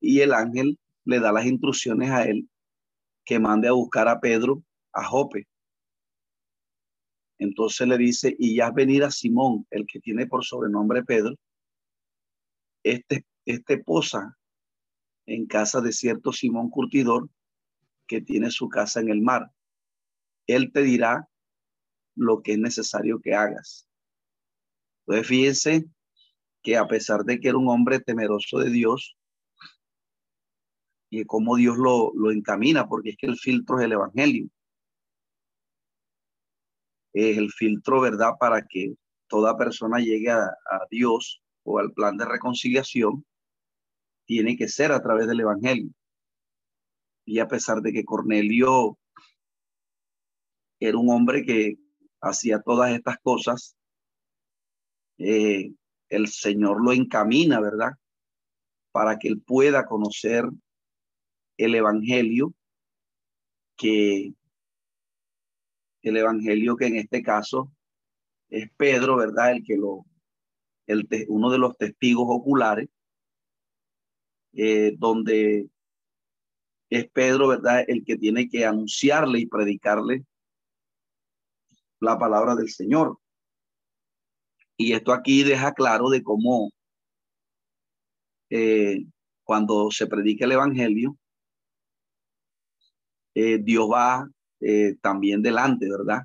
y 0.00 0.20
el 0.20 0.32
ángel 0.32 0.78
le 1.04 1.20
da 1.20 1.32
las 1.32 1.46
instrucciones 1.46 2.10
a 2.10 2.24
él 2.24 2.48
que 3.24 3.38
mande 3.38 3.68
a 3.68 3.72
buscar 3.72 4.08
a 4.08 4.20
Pedro 4.20 4.62
a 4.92 5.04
Jope. 5.04 5.46
Entonces 7.38 7.88
le 7.88 7.98
dice, 7.98 8.34
y 8.38 8.56
ya 8.56 8.70
venir 8.70 9.04
a 9.04 9.10
Simón, 9.10 9.66
el 9.70 9.86
que 9.86 10.00
tiene 10.00 10.26
por 10.26 10.44
sobrenombre 10.44 11.02
Pedro, 11.02 11.34
este, 12.84 13.26
este 13.44 13.78
posa 13.78 14.38
en 15.26 15.46
casa 15.46 15.80
de 15.80 15.92
cierto 15.92 16.32
Simón 16.32 16.70
Curtidor, 16.70 17.28
que 18.06 18.20
tiene 18.20 18.50
su 18.50 18.68
casa 18.68 19.00
en 19.00 19.08
el 19.08 19.22
mar. 19.22 19.50
Él 20.46 20.72
te 20.72 20.82
dirá 20.82 21.28
lo 22.14 22.42
que 22.42 22.52
es 22.52 22.58
necesario 22.58 23.20
que 23.20 23.34
hagas. 23.34 23.88
Entonces 25.06 25.26
fíjense 25.26 25.84
que 26.62 26.76
a 26.76 26.86
pesar 26.86 27.24
de 27.24 27.40
que 27.40 27.48
era 27.48 27.58
un 27.58 27.68
hombre 27.68 28.00
temeroso 28.00 28.58
de 28.58 28.70
Dios, 28.70 29.16
y 31.10 31.26
cómo 31.26 31.56
Dios 31.56 31.76
lo, 31.76 32.10
lo 32.14 32.30
encamina, 32.30 32.88
porque 32.88 33.10
es 33.10 33.16
que 33.18 33.26
el 33.26 33.36
filtro 33.36 33.78
es 33.78 33.84
el 33.84 33.92
Evangelio. 33.92 34.48
Es 37.12 37.36
el 37.36 37.50
filtro, 37.50 38.00
¿verdad?, 38.00 38.32
para 38.40 38.64
que 38.66 38.94
toda 39.26 39.58
persona 39.58 39.98
llegue 39.98 40.30
a, 40.30 40.38
a 40.46 40.86
Dios 40.90 41.42
o 41.64 41.78
al 41.78 41.92
plan 41.92 42.16
de 42.16 42.24
reconciliación, 42.24 43.26
tiene 44.24 44.56
que 44.56 44.68
ser 44.68 44.90
a 44.90 45.02
través 45.02 45.26
del 45.26 45.40
Evangelio. 45.40 45.90
Y 47.26 47.40
a 47.40 47.48
pesar 47.48 47.82
de 47.82 47.92
que 47.92 48.04
Cornelio 48.04 48.98
era 50.80 50.96
un 50.96 51.10
hombre 51.10 51.44
que 51.44 51.76
hacía 52.22 52.60
todas 52.60 52.90
estas 52.90 53.18
cosas, 53.18 53.76
eh, 55.18 55.72
el 56.08 56.28
Señor 56.28 56.82
lo 56.84 56.92
encamina, 56.92 57.60
¿verdad? 57.60 57.92
Para 58.92 59.18
que 59.18 59.28
él 59.28 59.40
pueda 59.40 59.86
conocer 59.86 60.44
el 61.56 61.74
Evangelio 61.74 62.54
que 63.76 64.34
el 66.02 66.16
Evangelio 66.16 66.76
que 66.76 66.86
en 66.86 66.96
este 66.96 67.22
caso 67.22 67.72
es 68.50 68.70
Pedro, 68.76 69.16
¿verdad? 69.16 69.52
El 69.52 69.64
que 69.64 69.76
lo, 69.76 70.04
el, 70.86 71.08
uno 71.28 71.50
de 71.50 71.58
los 71.58 71.76
testigos 71.76 72.26
oculares, 72.28 72.88
eh, 74.52 74.94
donde 74.98 75.68
es 76.90 77.10
Pedro, 77.10 77.48
¿verdad? 77.48 77.84
El 77.86 78.04
que 78.04 78.16
tiene 78.16 78.48
que 78.48 78.66
anunciarle 78.66 79.40
y 79.40 79.46
predicarle 79.46 80.26
la 82.00 82.18
palabra 82.18 82.54
del 82.54 82.68
Señor. 82.68 83.18
Y 84.76 84.92
esto 84.94 85.12
aquí 85.12 85.42
deja 85.44 85.72
claro 85.72 86.08
de 86.08 86.22
cómo 86.22 86.70
eh, 88.54 89.06
cuando 89.44 89.90
se 89.90 90.06
predica 90.06 90.44
el 90.44 90.52
Evangelio, 90.52 91.16
eh, 93.34 93.58
Dios 93.58 93.88
va 93.90 94.28
eh, 94.60 94.96
también 95.00 95.40
delante, 95.40 95.88
¿verdad? 95.90 96.24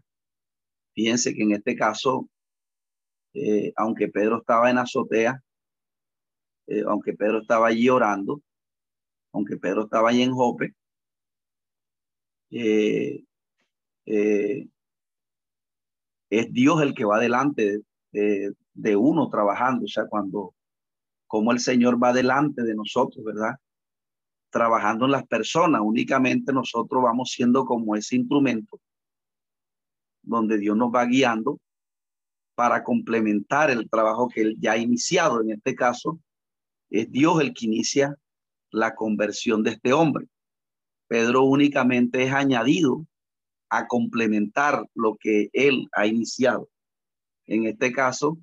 Fíjense 0.93 1.33
que 1.33 1.43
en 1.43 1.53
este 1.53 1.75
caso, 1.75 2.27
aunque 3.75 4.07
Pedro 4.09 4.39
estaba 4.39 4.69
en 4.69 4.79
azotea, 4.79 5.41
aunque 6.87 7.13
Pedro 7.13 7.41
estaba 7.41 7.67
allí 7.67 7.87
orando, 7.87 8.41
aunque 9.31 9.57
Pedro 9.57 9.83
estaba 9.83 10.09
allí 10.09 10.23
en 10.23 10.33
Jope, 10.33 10.73
es 12.49 13.23
Dios 16.51 16.81
el 16.81 16.93
que 16.95 17.05
va 17.05 17.19
delante 17.19 17.83
de, 18.11 18.95
uno 18.95 19.29
trabajando, 19.29 19.85
o 19.85 19.87
sea, 19.87 20.05
cuando, 20.07 20.53
como 21.27 21.51
el 21.51 21.59
Señor 21.59 22.01
va 22.01 22.13
delante 22.13 22.63
de 22.63 22.75
nosotros, 22.75 23.23
¿verdad? 23.23 23.55
Trabajando 24.49 25.05
en 25.05 25.11
las 25.11 25.27
personas, 25.27 25.81
únicamente 25.83 26.53
nosotros 26.53 27.03
vamos 27.03 27.31
siendo 27.31 27.65
como 27.65 27.95
ese 27.95 28.15
instrumento 28.15 28.79
donde 30.21 30.57
Dios 30.57 30.75
nos 30.75 30.93
va 30.93 31.05
guiando 31.05 31.59
para 32.55 32.83
complementar 32.83 33.69
el 33.71 33.89
trabajo 33.89 34.27
que 34.27 34.41
él 34.41 34.57
ya 34.59 34.73
ha 34.73 34.77
iniciado. 34.77 35.41
En 35.41 35.51
este 35.51 35.75
caso, 35.75 36.19
es 36.89 37.11
Dios 37.11 37.39
el 37.41 37.53
que 37.53 37.65
inicia 37.65 38.15
la 38.71 38.95
conversión 38.95 39.63
de 39.63 39.71
este 39.71 39.93
hombre. 39.93 40.27
Pedro 41.07 41.43
únicamente 41.43 42.23
es 42.23 42.33
añadido 42.33 43.05
a 43.69 43.87
complementar 43.87 44.85
lo 44.95 45.15
que 45.17 45.49
él 45.53 45.87
ha 45.93 46.07
iniciado. 46.07 46.69
En 47.47 47.65
este 47.65 47.91
caso, 47.91 48.37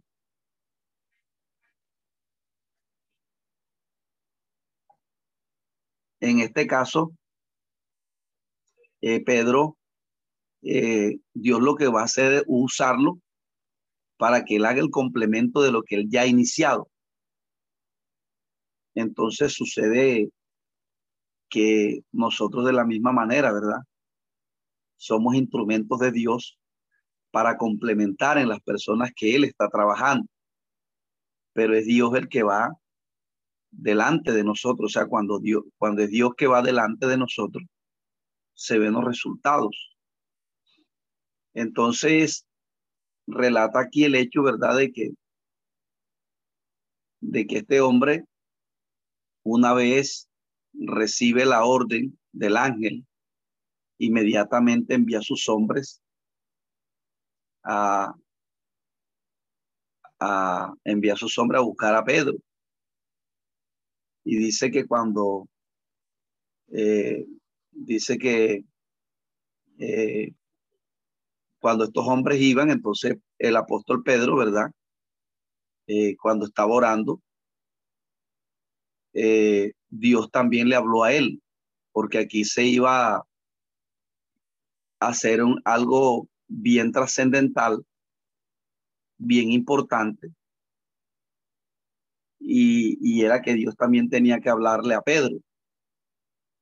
en 6.20 6.40
este 6.40 6.66
caso, 6.66 7.12
eh, 9.02 9.22
Pedro, 9.22 9.76
eh, 10.62 11.18
Dios 11.34 11.60
lo 11.60 11.76
que 11.76 11.88
va 11.88 12.00
a 12.00 12.04
hacer 12.04 12.32
es 12.32 12.44
usarlo 12.46 13.20
para 14.16 14.44
que 14.44 14.56
él 14.56 14.64
haga 14.64 14.80
el 14.80 14.90
complemento 14.90 15.60
de 15.62 15.72
lo 15.72 15.82
que 15.82 15.96
él 15.96 16.08
ya 16.08 16.22
ha 16.22 16.26
iniciado. 16.26 16.88
Entonces 18.94 19.52
sucede 19.52 20.30
que 21.50 22.00
nosotros 22.12 22.64
de 22.64 22.72
la 22.72 22.84
misma 22.86 23.12
manera, 23.12 23.52
¿verdad? 23.52 23.80
Somos 24.96 25.34
instrumentos 25.34 25.98
de 25.98 26.12
Dios 26.12 26.58
para 27.34 27.56
complementar 27.56 28.38
en 28.38 28.48
las 28.48 28.60
personas 28.60 29.10
que 29.12 29.34
Él 29.34 29.42
está 29.42 29.68
trabajando. 29.68 30.24
Pero 31.52 31.76
es 31.76 31.84
Dios 31.84 32.14
el 32.14 32.28
que 32.28 32.44
va 32.44 32.72
delante 33.72 34.30
de 34.30 34.44
nosotros. 34.44 34.92
O 34.92 34.92
sea, 34.92 35.08
cuando, 35.08 35.40
Dios, 35.40 35.64
cuando 35.76 36.02
es 36.02 36.10
Dios 36.10 36.30
que 36.36 36.46
va 36.46 36.62
delante 36.62 37.08
de 37.08 37.18
nosotros, 37.18 37.64
se 38.54 38.78
ven 38.78 38.92
los 38.92 39.04
resultados. 39.04 39.96
Entonces, 41.54 42.46
relata 43.26 43.80
aquí 43.80 44.04
el 44.04 44.14
hecho, 44.14 44.44
¿verdad? 44.44 44.76
De 44.76 44.92
que, 44.92 45.10
de 47.20 47.48
que 47.48 47.58
este 47.58 47.80
hombre, 47.80 48.26
una 49.42 49.74
vez 49.74 50.28
recibe 50.72 51.44
la 51.46 51.64
orden 51.64 52.16
del 52.30 52.56
ángel, 52.56 53.04
inmediatamente 53.98 54.94
envía 54.94 55.18
a 55.18 55.22
sus 55.22 55.48
hombres 55.48 56.00
a, 57.64 58.14
a 60.20 60.74
enviar 60.84 61.16
a 61.16 61.18
sus 61.18 61.38
hombres 61.38 61.60
a 61.60 61.64
buscar 61.64 61.94
a 61.94 62.04
Pedro. 62.04 62.34
Y 64.24 64.36
dice 64.38 64.70
que 64.70 64.86
cuando 64.86 65.48
eh, 66.68 67.26
dice 67.70 68.18
que 68.18 68.64
eh, 69.78 70.32
cuando 71.60 71.84
estos 71.84 72.06
hombres 72.06 72.40
iban, 72.40 72.70
entonces 72.70 73.16
el 73.38 73.56
apóstol 73.56 74.02
Pedro, 74.02 74.36
¿verdad? 74.36 74.70
Eh, 75.86 76.16
cuando 76.16 76.46
estaba 76.46 76.72
orando, 76.72 77.20
Dios 79.88 80.30
también 80.32 80.68
le 80.68 80.74
habló 80.74 81.04
a 81.04 81.12
él, 81.12 81.40
porque 81.92 82.18
aquí 82.18 82.44
se 82.44 82.64
iba 82.64 83.16
a 83.16 83.26
hacer 84.98 85.44
un, 85.44 85.60
algo 85.64 86.28
bien 86.48 86.92
trascendental, 86.92 87.84
bien 89.18 89.50
importante, 89.52 90.32
y, 92.38 92.98
y, 93.00 93.24
era 93.24 93.40
que 93.40 93.54
Dios 93.54 93.74
también 93.76 94.10
tenía 94.10 94.40
que 94.40 94.50
hablarle 94.50 94.94
a 94.94 95.00
Pedro, 95.00 95.38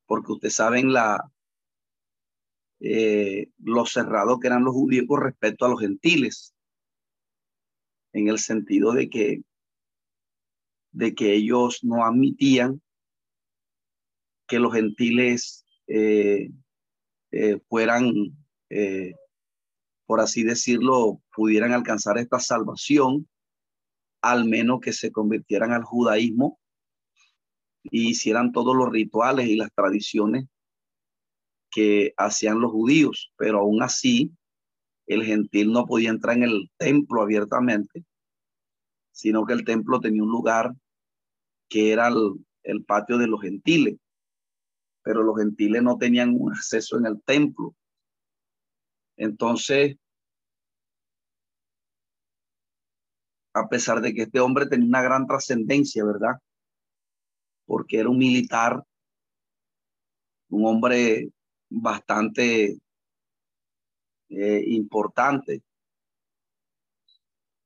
porque 0.07 0.33
ustedes 0.33 0.55
saben 0.55 0.93
la, 0.93 1.33
eh, 2.85 3.49
lo 3.59 3.87
cerrado 3.87 4.41
que 4.41 4.49
eran 4.49 4.65
los 4.65 4.75
judíos 4.75 5.07
con 5.07 5.23
respecto 5.23 5.65
a 5.65 5.69
los 5.69 5.81
gentiles, 5.81 6.53
en 8.13 8.29
el 8.29 8.39
sentido 8.39 8.93
de 8.93 9.09
que, 9.09 9.43
de 10.91 11.15
que 11.15 11.33
ellos 11.33 11.85
no 11.85 12.05
admitían 12.05 12.83
que 14.49 14.59
los 14.59 14.75
gentiles 14.75 15.65
eh, 15.87 16.51
eh, 17.31 17.61
fueran, 17.69 18.13
por 20.13 20.21
así 20.21 20.43
decirlo, 20.43 21.23
pudieran 21.35 21.73
alcanzar 21.73 22.19
esta 22.19 22.39
salvación, 22.39 23.27
al 24.21 24.45
menos 24.45 24.81
que 24.81 24.93
se 24.93 25.11
convirtieran 25.11 25.73
al 25.73 25.85
judaísmo 25.85 26.61
y 27.85 28.11
hicieran 28.11 28.53
todos 28.53 28.77
los 28.77 28.91
rituales 28.93 29.49
y 29.49 29.57
las 29.57 29.73
tradiciones 29.73 30.45
que 31.71 32.13
hacían 32.19 32.61
los 32.61 32.73
judíos, 32.73 33.33
pero 33.39 33.61
aún 33.61 33.83
así 33.83 34.33
el 35.07 35.25
gentil 35.25 35.73
no 35.73 35.87
podía 35.87 36.11
entrar 36.11 36.37
en 36.37 36.43
el 36.43 36.71
templo 36.77 37.23
abiertamente, 37.23 38.05
sino 39.13 39.47
que 39.47 39.55
el 39.55 39.65
templo 39.65 39.99
tenía 39.99 40.23
un 40.23 40.31
lugar 40.31 40.75
que 41.71 41.91
era 41.91 42.09
el, 42.09 42.85
patio 42.85 43.17
de 43.17 43.29
los 43.29 43.41
gentiles, 43.41 43.97
pero 45.03 45.23
los 45.23 45.39
gentiles 45.39 45.83
no 45.83 45.97
tenían 45.97 46.37
un 46.39 46.53
acceso 46.53 46.99
en 46.99 47.07
el 47.07 47.23
templo. 47.23 47.75
Entonces, 49.17 49.97
a 53.55 53.69
pesar 53.69 54.01
de 54.01 54.15
que 54.15 54.23
este 54.23 54.41
hombre 54.41 54.67
tenía 54.67 54.87
una 54.87 55.03
gran 55.03 55.27
trascendencia, 55.27 56.05
¿verdad? 56.05 56.37
Porque 57.67 57.99
era 57.99 58.09
un 58.09 58.19
militar, 58.19 58.83
un 60.49 60.67
hombre 60.67 61.31
bastante 61.69 62.79
eh, 64.29 64.65
importante. 64.67 65.63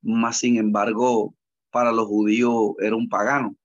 Más 0.01 0.37
sin 0.37 0.57
embargo, 0.57 1.33
para 1.69 1.91
los 1.91 2.07
judíos 2.07 2.75
era 2.79 2.95
un 2.95 3.09
pagano. 3.09 3.55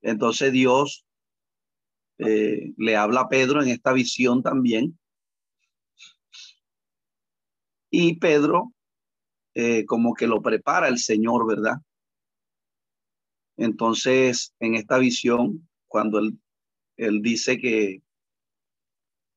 Entonces 0.00 0.52
Dios 0.52 1.06
eh, 2.18 2.72
le 2.76 2.96
habla 2.96 3.22
a 3.22 3.28
Pedro 3.28 3.62
en 3.62 3.68
esta 3.68 3.92
visión 3.92 4.42
también. 4.42 4.98
Y 7.90 8.16
Pedro 8.18 8.72
eh, 9.54 9.84
como 9.86 10.14
que 10.14 10.26
lo 10.26 10.40
prepara 10.42 10.88
el 10.88 10.98
Señor, 10.98 11.46
¿verdad? 11.46 11.76
Entonces, 13.56 14.54
en 14.60 14.74
esta 14.74 14.98
visión, 14.98 15.68
cuando 15.86 16.18
él, 16.18 16.38
él 16.96 17.20
dice 17.22 17.58
que 17.58 18.02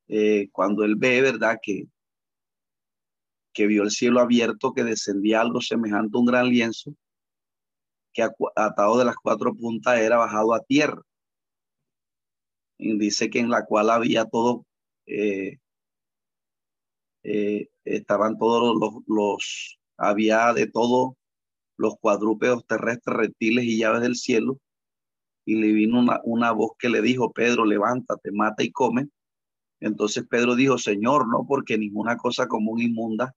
eh, 0.08 0.48
cuando 0.52 0.84
él 0.84 0.96
ve, 0.96 1.20
¿verdad? 1.20 1.58
Que, 1.60 1.86
que 3.52 3.66
vio 3.66 3.82
el 3.82 3.90
cielo 3.90 4.20
abierto, 4.20 4.72
que 4.72 4.84
descendía 4.84 5.40
algo 5.40 5.60
semejante 5.60 6.16
a 6.16 6.20
un 6.20 6.26
gran 6.26 6.48
lienzo, 6.48 6.94
que 8.12 8.22
atado 8.54 8.98
de 8.98 9.04
las 9.04 9.16
cuatro 9.16 9.54
puntas 9.54 9.98
era 9.98 10.16
bajado 10.16 10.54
a 10.54 10.62
tierra. 10.62 11.02
Y 12.78 12.98
dice 12.98 13.30
que 13.30 13.40
en 13.40 13.50
la 13.50 13.64
cual 13.64 13.90
había 13.90 14.26
todo, 14.26 14.66
eh, 15.06 15.58
eh, 17.22 17.68
estaban 17.84 18.38
todos 18.38 18.76
los, 18.78 19.02
los, 19.06 19.78
había 19.96 20.52
de 20.52 20.66
todo 20.66 21.16
los 21.76 21.96
cuadrúpedos 22.00 22.66
terrestres, 22.66 23.16
reptiles 23.16 23.64
y 23.64 23.78
llaves 23.78 24.02
del 24.02 24.16
cielo. 24.16 24.58
Y 25.44 25.56
le 25.56 25.72
vino 25.72 26.00
una, 26.00 26.20
una 26.24 26.52
voz 26.52 26.72
que 26.78 26.88
le 26.88 27.02
dijo, 27.02 27.32
Pedro, 27.32 27.64
levántate, 27.64 28.32
mata 28.32 28.62
y 28.62 28.72
come. 28.72 29.08
Entonces 29.80 30.26
Pedro 30.28 30.56
dijo, 30.56 30.78
Señor, 30.78 31.28
no, 31.28 31.46
porque 31.46 31.78
ninguna 31.78 32.16
cosa 32.16 32.48
común 32.48 32.80
inmunda 32.80 33.34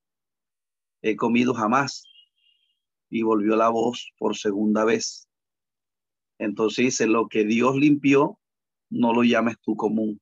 he 1.02 1.16
comido 1.16 1.54
jamás. 1.54 2.04
Y 3.08 3.22
volvió 3.22 3.56
la 3.56 3.68
voz 3.68 4.12
por 4.18 4.36
segunda 4.36 4.84
vez. 4.84 5.28
Entonces 6.38 6.86
dice, 6.86 7.06
lo 7.06 7.28
que 7.28 7.44
Dios 7.44 7.76
limpió, 7.76 8.38
no 8.88 9.12
lo 9.12 9.22
llames 9.22 9.56
tú 9.60 9.76
común. 9.76 10.20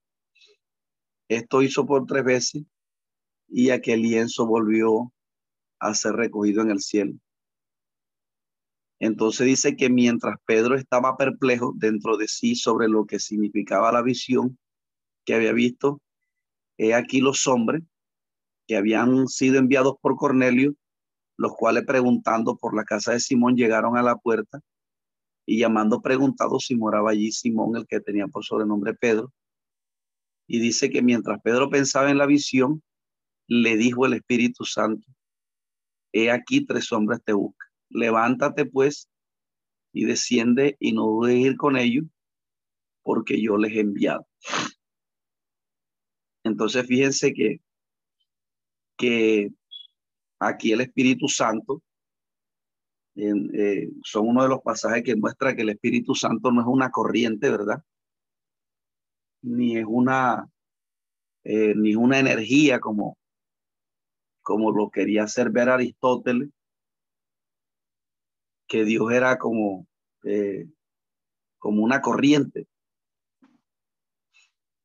Esto 1.29 1.63
hizo 1.63 1.87
por 1.87 2.07
tres 2.07 2.25
veces 2.25 2.65
y 3.49 3.71
aquel 3.71 4.03
lienzo 4.03 4.47
volvió 4.47 5.13
a 5.81 5.95
ser 5.95 6.13
recogido 6.15 6.63
en 6.63 6.71
el 6.71 6.81
cielo. 6.81 7.15
Entonces 9.01 9.47
dice 9.47 9.77
que 9.77 9.91
mientras 9.91 10.37
Pedro 10.45 10.75
estaba 10.75 11.17
perplejo 11.17 11.73
dentro 11.77 12.17
de 12.17 12.27
sí 12.27 12.57
sobre 12.57 12.89
lo 12.89 13.07
que 13.07 13.21
significaba 13.21 13.93
la 13.93 14.03
visión 14.03 14.59
que 15.25 15.35
había 15.35 15.53
visto, 15.53 16.01
he 16.79 16.95
aquí 16.95 17.21
los 17.21 17.47
hombres 17.47 17.83
que 18.67 18.77
habían 18.77 19.29
sido 19.29 19.59
enviados 19.59 19.95
por 20.01 20.17
Cornelio 20.17 20.75
los 21.39 21.55
cuales 21.55 21.85
preguntando 21.87 22.57
por 22.57 22.77
la 22.77 22.85
casa 22.85 23.13
de 23.13 23.21
Simón 23.21 23.57
llegaron 23.57 23.97
a 23.97 24.03
la 24.03 24.17
puerta 24.17 24.61
y 25.47 25.59
llamando 25.59 26.03
preguntado 26.03 26.59
si 26.59 26.75
moraba 26.75 27.13
allí 27.13 27.33
Simón, 27.33 27.77
el 27.77 27.87
que 27.87 28.01
tenía 28.01 28.27
por 28.27 28.45
sobrenombre 28.45 28.93
Pedro. 28.93 29.33
Y 30.47 30.59
dice 30.59 30.91
que 30.91 31.01
mientras 31.01 31.41
Pedro 31.41 31.71
pensaba 31.71 32.11
en 32.11 32.19
la 32.19 32.27
visión, 32.27 32.83
le 33.47 33.77
dijo 33.77 34.05
el 34.05 34.15
Espíritu 34.15 34.65
Santo, 34.65 35.07
he 36.13 36.31
aquí 36.31 36.65
tres 36.65 36.91
hombres 36.93 37.23
te 37.25 37.33
buscan. 37.33 37.69
Levántate 37.91 38.67
pues 38.67 39.09
y 39.93 40.05
desciende 40.05 40.77
y 40.79 40.93
no 40.93 41.03
dudes 41.07 41.39
ir 41.39 41.57
con 41.57 41.77
ellos, 41.77 42.05
porque 43.03 43.41
yo 43.41 43.57
les 43.57 43.73
he 43.73 43.81
enviado. 43.81 44.27
Entonces 46.45 46.87
fíjense 46.87 47.33
que, 47.33 47.61
que 48.97 49.51
aquí 50.39 50.73
el 50.73 50.83
Espíritu 50.83 51.29
Santo 51.29 51.83
eh, 53.21 53.91
son 54.05 54.29
uno 54.29 54.45
de 54.45 54.49
los 54.49 54.61
pasajes 54.61 55.03
que 55.03 55.17
muestra 55.17 55.57
que 55.57 55.63
el 55.63 55.71
Espíritu 55.71 56.15
Santo 56.15 56.53
no 56.53 56.61
es 56.61 56.67
una 56.69 56.91
corriente, 56.91 57.51
¿verdad? 57.51 57.83
Ni 59.43 59.77
es 59.77 59.85
una, 59.89 60.49
eh, 61.43 61.75
una 61.97 62.19
energía 62.21 62.79
como, 62.79 63.19
como 64.49 64.73
lo 64.73 64.89
quería 64.89 65.25
hacer 65.25 65.51
ver 65.51 65.69
Aristóteles, 65.69 66.49
que 68.67 68.87
Dios 68.87 69.13
era 69.13 69.37
como, 69.37 69.87
eh, 70.25 70.67
como 71.59 71.83
una 71.83 72.01
corriente. 72.01 72.67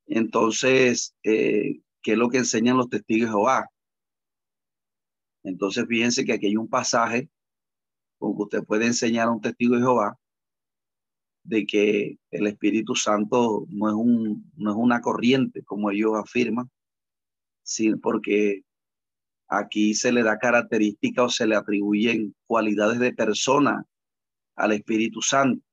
Entonces, 0.04 1.16
¿qué 1.22 1.80
es 2.02 2.18
lo 2.18 2.28
que 2.28 2.36
enseñan 2.36 2.76
los 2.76 2.90
testigos 2.90 3.30
de 3.30 3.32
Jehová? 3.32 3.70
Entonces, 5.44 5.86
fíjense 5.88 6.26
que 6.26 6.34
aquí 6.34 6.48
hay 6.48 6.58
un 6.58 6.68
pasaje 6.68 7.30
con 8.18 8.36
que 8.36 8.42
usted 8.42 8.64
puede 8.64 8.84
enseñar 8.84 9.28
a 9.28 9.32
un 9.32 9.40
testigo 9.40 9.76
de 9.76 9.80
Jehová 9.80 10.18
de 11.42 11.64
que 11.64 12.18
el 12.30 12.46
Espíritu 12.48 12.94
Santo 12.96 13.64
no 13.70 13.88
es, 13.88 13.94
un, 13.94 14.52
no 14.56 14.72
es 14.72 14.76
una 14.76 15.00
corriente, 15.00 15.64
como 15.64 15.90
ellos 15.90 16.12
afirman, 16.16 16.70
sino 17.62 17.98
porque 17.98 18.62
Aquí 19.56 19.94
se 19.94 20.10
le 20.10 20.22
da 20.22 20.38
característica 20.38 21.22
o 21.22 21.28
se 21.28 21.46
le 21.46 21.54
atribuyen 21.54 22.34
cualidades 22.46 22.98
de 22.98 23.12
persona 23.12 23.84
al 24.56 24.72
Espíritu 24.72 25.22
Santo. 25.22 25.64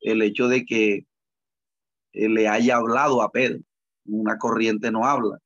El 0.00 0.22
hecho 0.22 0.48
de 0.48 0.64
que 0.64 1.06
le 2.12 2.48
haya 2.48 2.76
hablado 2.76 3.22
a 3.22 3.30
Pedro, 3.30 3.60
una 4.06 4.38
corriente 4.38 4.90
no 4.90 5.04
habla. 5.04 5.38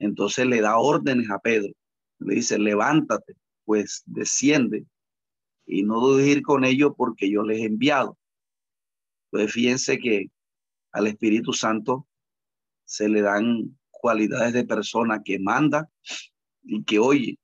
Entonces 0.00 0.46
le 0.46 0.60
da 0.60 0.78
órdenes 0.78 1.30
a 1.30 1.38
Pedro. 1.38 1.72
Le 2.18 2.36
dice, 2.36 2.58
levántate, 2.58 3.34
pues 3.64 4.02
desciende 4.06 4.84
y 5.64 5.82
no 5.82 6.00
dudes 6.00 6.26
ir 6.26 6.42
con 6.42 6.64
ellos 6.64 6.92
porque 6.96 7.30
yo 7.30 7.42
les 7.42 7.60
he 7.60 7.66
enviado. 7.66 8.18
Pues 9.30 9.52
fíjense 9.52 9.98
que 9.98 10.30
al 10.92 11.06
Espíritu 11.06 11.52
Santo 11.52 12.08
se 12.84 13.08
le 13.08 13.20
dan 13.20 13.78
cualidades 14.00 14.52
de 14.52 14.64
persona 14.64 15.22
que 15.22 15.38
manda 15.38 15.88
y 16.62 16.84
que 16.84 16.98
oye. 16.98 17.38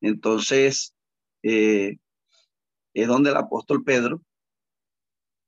Entonces, 0.00 0.94
eh, 1.42 1.96
es 2.94 3.08
donde 3.08 3.30
el 3.30 3.36
apóstol 3.36 3.84
Pedro, 3.84 4.22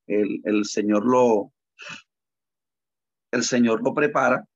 el, 0.07 0.41
el 0.45 0.65
Señor 0.65 1.07
lo, 1.07 1.53
el 3.33 3.43
Señor 3.43 3.83
lo 3.83 3.95
prepara, 3.95 4.47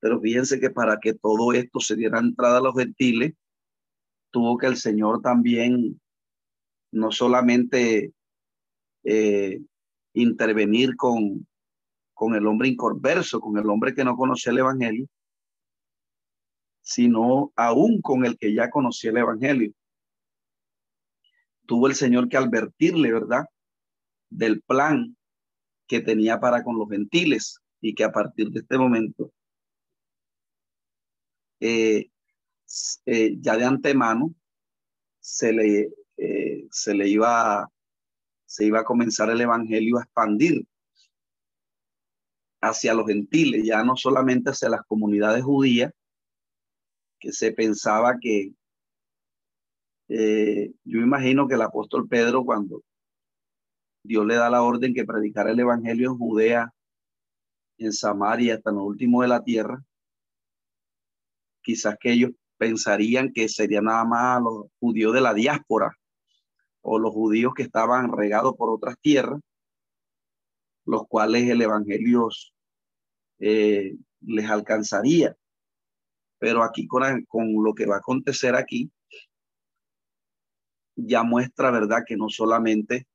pero 0.00 0.20
fíjense 0.20 0.60
que 0.60 0.70
para 0.70 0.98
que 1.00 1.14
todo 1.14 1.52
esto 1.52 1.80
se 1.80 1.96
diera 1.96 2.18
entrada 2.20 2.58
a 2.58 2.62
los 2.62 2.74
gentiles, 2.74 3.34
tuvo 4.30 4.56
que 4.58 4.66
el 4.66 4.76
Señor 4.76 5.20
también 5.22 6.00
no 6.92 7.10
solamente 7.10 8.12
eh, 9.04 9.60
intervenir 10.14 10.96
con, 10.96 11.47
con 12.18 12.34
el 12.34 12.48
hombre 12.48 12.66
inconverso, 12.66 13.40
con 13.40 13.56
el 13.58 13.70
hombre 13.70 13.94
que 13.94 14.02
no 14.02 14.16
conocía 14.16 14.50
el 14.50 14.58
Evangelio, 14.58 15.06
sino 16.80 17.52
aún 17.54 18.02
con 18.02 18.26
el 18.26 18.36
que 18.36 18.52
ya 18.52 18.70
conocía 18.70 19.12
el 19.12 19.18
Evangelio. 19.18 19.72
Tuvo 21.64 21.86
el 21.86 21.94
Señor 21.94 22.28
que 22.28 22.36
advertirle, 22.36 23.12
¿verdad? 23.12 23.44
Del 24.30 24.60
plan 24.62 25.16
que 25.86 26.00
tenía 26.00 26.40
para 26.40 26.64
con 26.64 26.76
los 26.76 26.88
gentiles 26.90 27.60
y 27.80 27.94
que 27.94 28.02
a 28.02 28.10
partir 28.10 28.50
de 28.50 28.60
este 28.60 28.76
momento, 28.76 29.32
eh, 31.60 32.10
eh, 33.06 33.36
ya 33.38 33.56
de 33.56 33.64
antemano, 33.64 34.34
se 35.20 35.52
le, 35.52 35.92
eh, 36.16 36.66
se 36.72 36.94
le 36.94 37.06
iba, 37.06 37.70
se 38.44 38.66
iba 38.66 38.80
a 38.80 38.84
comenzar 38.84 39.30
el 39.30 39.40
Evangelio 39.40 39.98
a 39.98 40.02
expandir 40.02 40.66
hacia 42.60 42.94
los 42.94 43.06
gentiles, 43.06 43.64
ya 43.64 43.82
no 43.84 43.96
solamente 43.96 44.50
hacia 44.50 44.68
las 44.68 44.82
comunidades 44.86 45.44
judías, 45.44 45.92
que 47.20 47.32
se 47.32 47.52
pensaba 47.52 48.18
que, 48.20 48.52
eh, 50.08 50.72
yo 50.84 51.00
imagino 51.00 51.46
que 51.48 51.54
el 51.54 51.62
apóstol 51.62 52.08
Pedro 52.08 52.44
cuando 52.44 52.82
Dios 54.02 54.24
le 54.24 54.36
da 54.36 54.48
la 54.48 54.62
orden 54.62 54.94
que 54.94 55.04
predicara 55.04 55.50
el 55.50 55.60
Evangelio 55.60 56.10
en 56.10 56.18
Judea, 56.18 56.72
en 57.78 57.92
Samaria, 57.92 58.54
hasta 58.54 58.72
lo 58.72 58.84
último 58.84 59.22
de 59.22 59.28
la 59.28 59.42
tierra, 59.42 59.82
quizás 61.62 61.96
que 62.00 62.12
ellos 62.12 62.30
pensarían 62.56 63.32
que 63.32 63.48
sería 63.48 63.80
nada 63.80 64.04
más 64.04 64.42
los 64.42 64.66
judíos 64.80 65.14
de 65.14 65.20
la 65.20 65.34
diáspora 65.34 65.96
o 66.80 66.98
los 66.98 67.12
judíos 67.12 67.52
que 67.54 67.62
estaban 67.62 68.10
regados 68.10 68.54
por 68.56 68.70
otras 68.70 68.96
tierras, 69.00 69.40
los 70.88 71.06
cuales 71.06 71.48
el 71.50 71.60
Evangelio 71.60 72.28
eh, 73.40 73.94
les 74.22 74.50
alcanzaría. 74.50 75.36
Pero 76.38 76.62
aquí 76.62 76.86
con, 76.86 77.24
con 77.26 77.52
lo 77.62 77.74
que 77.74 77.84
va 77.84 77.96
a 77.96 77.98
acontecer 77.98 78.54
aquí, 78.54 78.90
ya 80.96 81.22
muestra, 81.22 81.70
¿verdad?, 81.70 82.04
que 82.06 82.16
no 82.16 82.30
solamente 82.30 83.06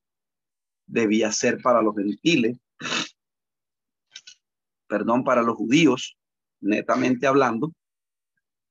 debía 0.86 1.32
ser 1.32 1.62
para 1.64 1.82
los 1.82 1.96
gentiles, 1.96 2.60
perdón, 4.88 5.24
para 5.24 5.42
los 5.42 5.56
judíos, 5.56 6.16
netamente 6.60 7.26
hablando, 7.26 7.74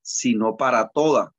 sino 0.00 0.56
para 0.56 0.88
toda, 0.88 1.34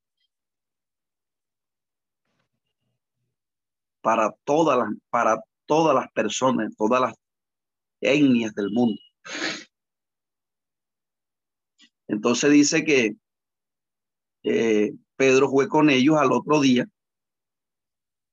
para 4.02 4.32
todas 4.44 4.78
las, 4.78 4.90
para 5.10 5.42
todas 5.66 5.96
las 5.96 6.12
personas, 6.12 6.76
todas 6.76 7.00
las 7.00 7.23
etnias 8.04 8.54
del 8.54 8.70
mundo. 8.72 9.02
Entonces 12.08 12.52
dice 12.52 12.84
que 12.84 13.16
Pedro 15.16 15.50
fue 15.50 15.68
con 15.68 15.90
ellos 15.90 16.18
al 16.18 16.32
otro 16.32 16.60
día 16.60 16.86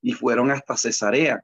y 0.01 0.13
fueron 0.13 0.51
hasta 0.51 0.75
Cesarea, 0.75 1.43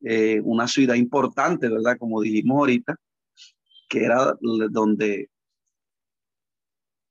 eh, 0.00 0.40
una 0.42 0.68
ciudad 0.68 0.94
importante, 0.94 1.68
¿verdad? 1.68 1.98
Como 1.98 2.20
dijimos 2.20 2.58
ahorita, 2.58 2.96
que 3.88 4.04
era 4.04 4.34
donde 4.40 5.30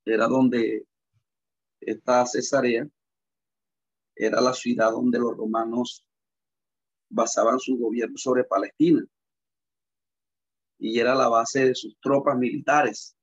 era 0.06 0.28
donde 0.28 0.86
esta 1.80 2.26
Cesarea 2.26 2.88
era 4.16 4.42
la 4.42 4.54
ciudad 4.54 4.92
donde 4.92 5.20
los 5.20 5.36
romanos 5.36 6.06
basaban 7.14 7.60
su 7.60 7.78
gobierno 7.78 8.18
sobre 8.18 8.44
Palestina 8.44 9.06
y 10.80 11.00
era 11.00 11.16
la 11.16 11.30
base 11.30 11.68
de 11.68 11.76
sus 11.76 11.98
tropas 12.02 12.38
militares. 12.38 13.16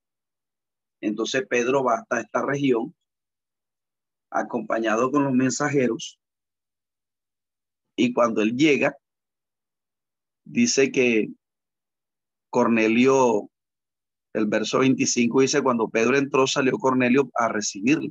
Entonces 1.01 1.47
Pedro 1.49 1.85
va 1.85 1.97
hasta 1.97 2.21
esta 2.21 2.45
región 2.45 2.95
acompañado 4.31 5.11
con 5.11 5.25
los 5.25 5.33
mensajeros 5.33 6.19
y 7.97 8.13
cuando 8.13 8.41
él 8.41 8.57
llega, 8.57 8.97
dice 10.45 10.91
que 10.91 11.29
Cornelio, 12.49 13.51
el 14.33 14.47
verso 14.47 14.79
25 14.79 15.43
dice, 15.43 15.63
cuando 15.63 15.89
Pedro 15.89 16.17
entró, 16.17 16.47
salió 16.47 16.79
Cornelio 16.79 17.31
a 17.35 17.49
recibirlo 17.49 18.11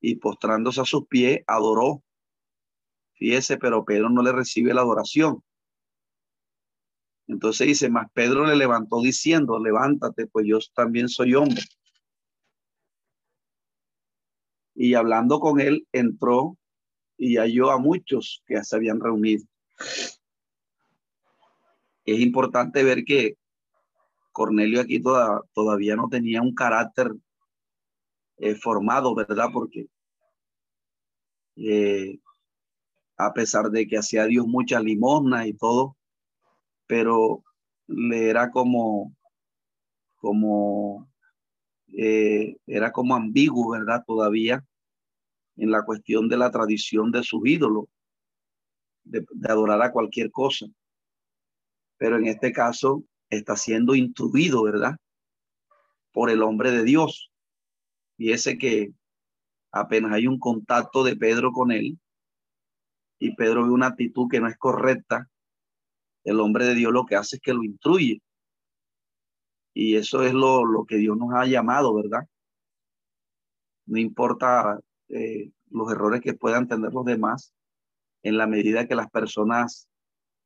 y 0.00 0.16
postrándose 0.16 0.80
a 0.80 0.84
sus 0.84 1.06
pies, 1.08 1.40
adoró. 1.46 2.02
Fíjese, 3.18 3.58
pero 3.58 3.84
Pedro 3.84 4.10
no 4.10 4.22
le 4.22 4.30
recibe 4.32 4.72
la 4.72 4.82
adoración. 4.82 5.42
Entonces 7.26 7.66
dice, 7.66 7.90
más 7.90 8.06
Pedro 8.12 8.46
le 8.46 8.56
levantó 8.56 9.02
diciendo, 9.02 9.58
levántate, 9.58 10.26
pues 10.28 10.46
yo 10.46 10.58
también 10.74 11.08
soy 11.08 11.34
hombre. 11.34 11.62
Y 14.74 14.94
hablando 14.94 15.40
con 15.40 15.60
él, 15.60 15.86
entró 15.92 16.56
y 17.16 17.36
halló 17.36 17.72
a 17.72 17.78
muchos 17.78 18.42
que 18.46 18.62
se 18.62 18.76
habían 18.76 19.00
reunido. 19.00 19.44
Es 22.04 22.20
importante 22.20 22.84
ver 22.84 23.04
que 23.04 23.36
Cornelio 24.30 24.80
aquí 24.80 25.02
todavía 25.02 25.96
no 25.96 26.08
tenía 26.08 26.40
un 26.40 26.54
carácter 26.54 27.12
eh, 28.36 28.54
formado, 28.54 29.14
¿verdad? 29.16 29.48
Porque 29.52 29.88
eh, 31.56 32.20
a 33.18 33.32
pesar 33.34 33.70
de 33.70 33.86
que 33.86 33.98
hacía 33.98 34.26
Dios 34.26 34.46
mucha 34.46 34.80
limosna 34.80 35.46
y 35.46 35.52
todo, 35.52 35.96
pero 36.86 37.42
le 37.88 38.30
era 38.30 38.50
como, 38.50 39.14
como, 40.16 41.10
eh, 41.88 42.56
era 42.66 42.92
como 42.92 43.16
ambiguo, 43.16 43.72
¿verdad? 43.72 44.04
Todavía 44.06 44.64
en 45.56 45.72
la 45.72 45.84
cuestión 45.84 46.28
de 46.28 46.36
la 46.36 46.52
tradición 46.52 47.10
de 47.10 47.24
sus 47.24 47.44
ídolos, 47.44 47.86
de, 49.02 49.26
adorar 49.48 49.82
a 49.82 49.90
cualquier 49.90 50.30
cosa. 50.30 50.66
Pero 51.96 52.16
en 52.16 52.26
este 52.26 52.52
caso 52.52 53.02
está 53.28 53.56
siendo 53.56 53.96
instruido, 53.96 54.62
¿verdad? 54.62 54.96
Por 56.12 56.30
el 56.30 56.42
hombre 56.44 56.70
de 56.70 56.84
Dios. 56.84 57.32
Y 58.16 58.30
ese 58.30 58.56
que 58.56 58.92
apenas 59.72 60.12
hay 60.12 60.28
un 60.28 60.38
contacto 60.38 61.02
de 61.02 61.16
Pedro 61.16 61.50
con 61.50 61.72
él 61.72 61.98
y 63.18 63.34
Pedro 63.34 63.64
ve 63.64 63.70
una 63.70 63.88
actitud 63.88 64.28
que 64.30 64.40
no 64.40 64.48
es 64.48 64.56
correcta, 64.56 65.28
el 66.24 66.40
hombre 66.40 66.66
de 66.66 66.74
Dios 66.74 66.92
lo 66.92 67.06
que 67.06 67.16
hace 67.16 67.36
es 67.36 67.42
que 67.42 67.54
lo 67.54 67.64
instruye. 67.64 68.22
Y 69.74 69.96
eso 69.96 70.22
es 70.22 70.32
lo, 70.32 70.64
lo 70.64 70.84
que 70.84 70.96
Dios 70.96 71.16
nos 71.16 71.32
ha 71.34 71.46
llamado, 71.46 71.94
¿verdad? 71.94 72.26
No 73.86 73.98
importa 73.98 74.78
eh, 75.08 75.50
los 75.70 75.90
errores 75.90 76.20
que 76.20 76.34
puedan 76.34 76.68
tener 76.68 76.92
los 76.92 77.04
demás, 77.04 77.54
en 78.22 78.36
la 78.36 78.46
medida 78.46 78.86
que 78.86 78.94
las 78.94 79.10
personas, 79.10 79.88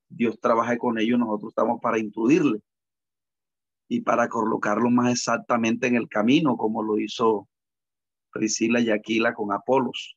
Dios 0.09 0.39
trabaje 0.41 0.79
con 0.79 0.99
ellos, 0.99 1.19
nosotros 1.19 1.51
estamos 1.51 1.81
para 1.81 1.99
instruirle 1.99 2.61
y 3.89 4.01
para 4.03 4.29
colocarlo 4.29 4.91
más 4.91 5.13
exactamente 5.13 5.87
en 5.87 5.97
el 5.97 6.09
camino, 6.09 6.57
como 6.57 6.83
lo 6.83 6.99
hizo 6.99 7.49
Priscila 8.31 8.81
y 8.81 8.91
Aquila 8.91 9.35
con 9.35 9.53
Apolos. 9.53 10.17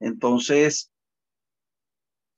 Entonces, 0.00 0.90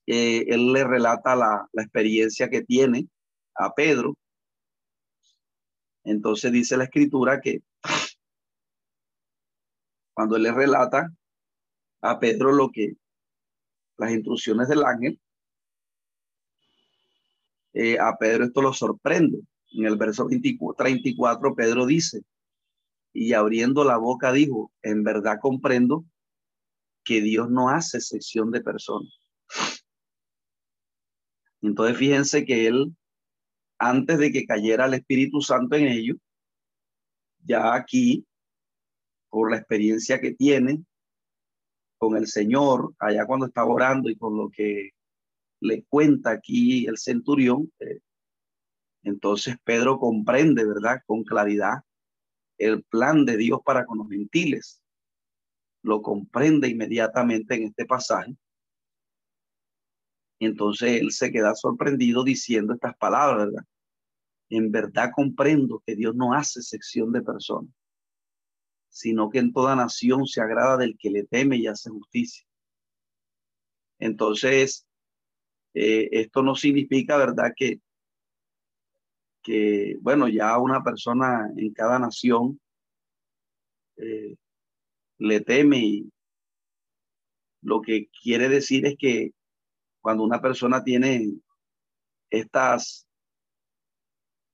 eh, 0.07 0.47
él 0.49 0.73
le 0.73 0.85
relata 0.85 1.37
la, 1.37 1.68
experiencia 1.75 2.49
que 2.49 2.62
tiene 2.62 3.09
a 3.55 3.75
Pedro. 3.75 4.16
Entonces 6.05 6.51
dice 6.51 6.79
la 6.79 6.85
escritura 6.85 7.40
que 7.42 7.61
cuando 10.14 10.37
él 10.37 10.44
le 10.44 10.53
relata 10.53 11.12
a 12.01 12.18
Pedro 12.18 12.53
lo 12.53 12.71
que 12.71 12.97
las 13.99 14.12
instrucciones 14.12 14.68
del 14.68 14.85
ángel, 14.85 15.21
eh, 17.75 17.99
a 17.99 18.16
Pedro 18.16 18.44
esto 18.44 18.62
lo 18.62 18.73
sorprende. 18.73 19.42
En 19.73 19.85
el 19.85 19.97
verso 19.97 20.27
34, 20.27 21.55
Pedro 21.55 21.85
dice, 21.85 22.23
y 23.12 23.35
abriendo 23.35 23.85
la 23.85 23.99
boca 23.99 24.33
dijo, 24.33 24.73
en 24.83 25.05
verdad 25.05 25.38
comprendo 25.38 26.07
que 27.09 27.23
Dios 27.23 27.49
no 27.49 27.71
hace 27.71 28.03
sección 28.03 28.51
de 28.51 28.61
personas. 28.61 29.18
Entonces 31.62 31.97
fíjense 31.97 32.44
que 32.44 32.66
él, 32.66 32.94
antes 33.79 34.18
de 34.18 34.31
que 34.31 34.44
cayera 34.44 34.85
el 34.85 34.92
Espíritu 34.92 35.40
Santo 35.40 35.77
en 35.77 35.88
ellos, 35.88 36.18
ya 37.42 37.75
aquí 37.75 38.27
por 39.31 39.51
la 39.51 39.57
experiencia 39.57 40.21
que 40.21 40.35
tiene 40.35 40.85
con 41.97 42.14
el 42.14 42.27
Señor, 42.27 42.92
allá 42.99 43.25
cuando 43.25 43.47
estaba 43.47 43.73
orando 43.73 44.11
y 44.11 44.16
con 44.16 44.37
lo 44.37 44.51
que 44.51 44.90
le 45.61 45.85
cuenta 45.85 46.33
aquí 46.33 46.87
el 46.87 46.99
centurión, 46.99 47.73
eh, 47.81 48.01
entonces 49.03 49.57
Pedro 49.64 49.99
comprende, 49.99 50.66
¿verdad? 50.66 51.01
Con 51.07 51.25
claridad 51.25 51.79
el 52.59 52.85
plan 52.85 53.25
de 53.25 53.38
Dios 53.38 53.61
para 53.64 53.87
con 53.87 53.97
los 53.97 54.11
gentiles. 54.11 54.83
Lo 55.88 56.03
comprende 56.03 56.68
inmediatamente 56.68 57.55
en 57.55 57.62
este 57.64 57.87
pasaje. 57.87 58.37
Entonces 60.38 61.01
él 61.01 61.11
se 61.11 61.33
queda 61.33 61.55
sorprendido 61.55 62.22
diciendo 62.22 62.74
estas 62.74 62.96
palabras, 62.96 63.46
¿verdad? 63.46 63.64
En 64.51 64.70
verdad 64.70 65.11
comprendo 65.14 65.83
que 65.85 65.96
Dios 65.96 66.14
no 66.14 66.33
hace 66.35 66.62
sección 66.62 67.11
de 67.12 67.22
personas 67.22 67.70
sino 68.90 69.31
que 69.31 69.38
en 69.38 69.53
toda 69.53 69.77
nación 69.77 70.27
se 70.27 70.40
agrada 70.40 70.77
del 70.77 70.96
que 70.98 71.11
le 71.11 71.24
teme 71.24 71.57
y 71.57 71.68
hace 71.68 71.88
justicia. 71.90 72.44
Entonces, 74.01 74.87
eh, 75.74 76.09
esto 76.11 76.42
no 76.42 76.55
significa, 76.57 77.16
¿verdad?, 77.16 77.53
que, 77.57 77.81
bueno, 80.01 80.29
ya 80.29 80.59
una 80.59 80.83
persona 80.83 81.48
en 81.57 81.72
cada 81.72 81.98
nación 81.98 82.61
eh, 83.96 84.37
le 85.18 85.40
teme 85.40 85.78
y 85.78 86.12
lo 87.62 87.81
que 87.81 88.09
quiere 88.22 88.48
decir 88.48 88.87
es 88.87 88.96
que 88.98 89.33
cuando 90.00 90.22
una 90.22 90.40
persona 90.40 90.85
tiene 90.85 91.33
estas, 92.31 93.07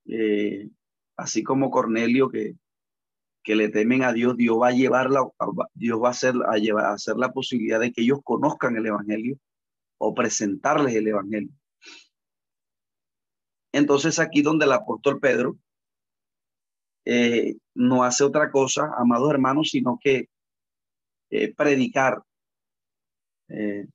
eh, 0.07 0.69
así 1.17 1.43
como 1.43 1.71
Cornelio, 1.71 2.31
que 2.31 2.57
que 3.45 3.55
le 3.55 3.69
temen 3.69 4.03
a 4.03 4.13
Dios, 4.13 4.37
Dios 4.37 4.57
va 4.61 4.69
a 4.69 4.73
llevarla, 4.73 5.21
Dios 5.75 6.03
va 6.03 6.09
a 6.09 6.11
hacer, 6.13 6.35
a 6.49 6.57
llevar, 6.57 6.87
a 6.87 6.95
hacer 6.95 7.17
la 7.17 7.31
posibilidad 7.31 7.79
de 7.79 7.93
que 7.93 8.01
ellos 8.01 8.21
conozcan 8.25 8.75
el 8.77 8.87
Evangelio 8.87 9.39
o 9.99 10.15
presentarles 10.15 10.95
el 10.95 11.09
Evangelio. 11.09 11.53
Entonces 13.71 14.19
aquí 14.19 14.41
donde 14.41 14.65
el 14.65 14.73
apóstol 14.73 15.21
Pedro 15.21 15.59
eh, 17.05 17.57
no 17.75 18.03
hace 18.03 18.25
otra 18.25 18.51
cosa, 18.51 18.91
amados 18.97 19.31
hermanos, 19.31 19.69
sino 19.71 19.99
que 20.03 20.31
eh, 21.37 21.53
predicar 21.53 22.23
eh, 23.49 23.89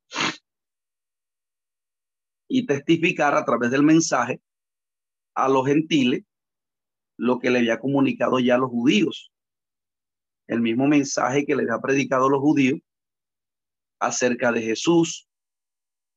y 2.50 2.66
testificar 2.66 3.34
a 3.34 3.46
través 3.46 3.72
del 3.72 3.82
mensaje 3.82 4.42
a 5.36 5.48
los 5.48 5.66
gentiles 5.66 6.26
lo 7.18 7.40
que 7.40 7.50
le 7.50 7.60
había 7.60 7.80
comunicado 7.80 8.40
ya 8.40 8.56
a 8.56 8.58
los 8.58 8.70
judíos. 8.70 9.32
El 10.48 10.60
mismo 10.60 10.86
mensaje 10.88 11.46
que 11.46 11.56
les 11.56 11.70
ha 11.70 11.80
predicado 11.80 12.28
los 12.28 12.42
judíos 12.42 12.82
acerca 14.02 14.52
de 14.52 14.62
Jesús, 14.62 15.30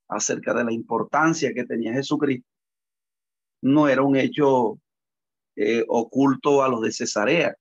acerca 0.08 0.52
de 0.54 0.64
la 0.64 0.72
importancia 0.72 1.54
que 1.54 1.64
tenía 1.64 1.92
Jesucristo, 1.92 2.48
no 3.62 3.86
era 3.86 4.02
un 4.02 4.16
hecho 4.16 4.80
eh, 5.54 5.84
oculto 5.86 6.64
a 6.64 6.68
los 6.68 6.80
de 6.80 6.90
Cesarea, 6.90 7.54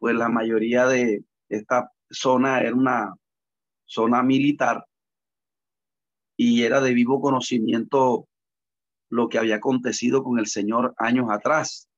pues 0.00 0.16
la 0.16 0.28
mayoría 0.28 0.86
de 0.86 1.22
esta 1.56 1.92
zona 2.10 2.60
era 2.60 2.74
una 2.74 3.14
zona 3.84 4.22
militar 4.22 4.84
y 6.36 6.62
era 6.62 6.80
de 6.80 6.94
vivo 6.94 7.20
conocimiento 7.20 8.28
lo 9.10 9.28
que 9.28 9.38
había 9.38 9.56
acontecido 9.56 10.24
con 10.24 10.38
el 10.38 10.46
Señor 10.46 10.94
años 10.96 11.26
atrás. 11.30 11.88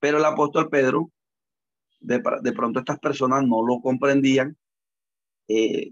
Pero 0.00 0.18
el 0.18 0.24
apóstol 0.24 0.68
Pedro, 0.70 1.10
de, 1.98 2.20
pronto 2.20 2.78
estas 2.78 3.00
personas 3.00 3.44
no 3.44 3.66
lo 3.66 3.80
comprendían, 3.80 4.56
eh, 5.48 5.90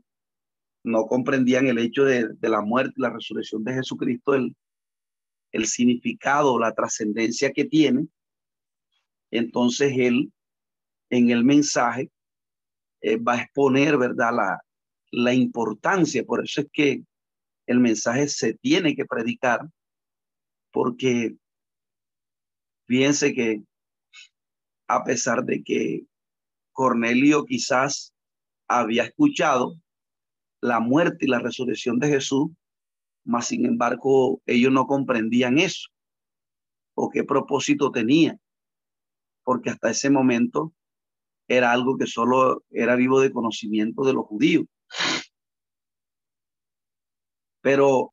no 0.85 1.07
comprendían 1.07 1.67
el 1.67 1.79
hecho 1.79 2.05
de, 2.05 2.29
la 2.43 2.61
muerte 2.61 2.95
y 2.97 3.03
la 3.03 3.11
resurrección 3.11 3.65
de 3.65 3.75
Jesucristo, 3.75 4.35
el, 4.35 4.55
el 5.51 5.67
significado, 5.67 6.61
la 6.61 6.73
trascendencia 6.73 7.53
que 7.53 7.65
tiene. 7.65 8.07
Entonces 9.33 9.93
él, 9.97 10.33
en 11.11 11.31
el 11.31 11.45
mensaje, 11.45 12.11
eh, 13.01 13.17
va 13.17 13.35
a 13.35 13.43
exponer, 13.43 13.97
¿verdad?, 13.97 14.33
la, 14.33 14.61
la 15.11 15.35
importancia. 15.35 16.25
Por 16.25 16.45
eso 16.45 16.63
es 16.63 16.69
que 16.73 17.05
el 17.67 17.81
mensaje 17.81 18.29
se 18.29 18.55
tiene 18.55 18.95
que 18.95 19.05
predicar, 19.05 19.61
porque 20.73 21.37
fíjense 22.87 23.35
que 23.35 23.63
a 24.89 25.05
pesar 25.05 25.45
de 25.45 25.63
que 25.63 26.07
Cornelio 26.73 27.45
quizás 27.45 28.13
había 28.69 29.05
escuchado 29.05 29.81
la 30.61 30.81
muerte 30.81 31.27
y 31.27 31.29
la 31.29 31.39
resurrección 31.39 31.99
de 31.99 32.09
Jesús, 32.09 32.51
mas 33.25 33.49
sin 33.49 33.67
embargo 33.67 34.41
ellos 34.47 34.73
no 34.73 34.87
comprendían 34.87 35.59
eso 35.59 35.89
o 36.95 37.11
qué 37.11 37.25
propósito 37.25 37.91
tenía, 37.91 38.39
porque 39.45 39.71
hasta 39.71 39.91
ese 39.91 40.11
momento 40.11 40.73
era 41.49 41.73
algo 41.73 41.97
que 41.97 42.07
solo 42.07 42.65
era 42.71 42.97
vivo 42.97 43.21
de 43.21 43.33
conocimiento 43.33 44.05
de 44.05 44.13
los 44.13 44.27
judíos. 44.27 44.67
Pero 47.61 48.13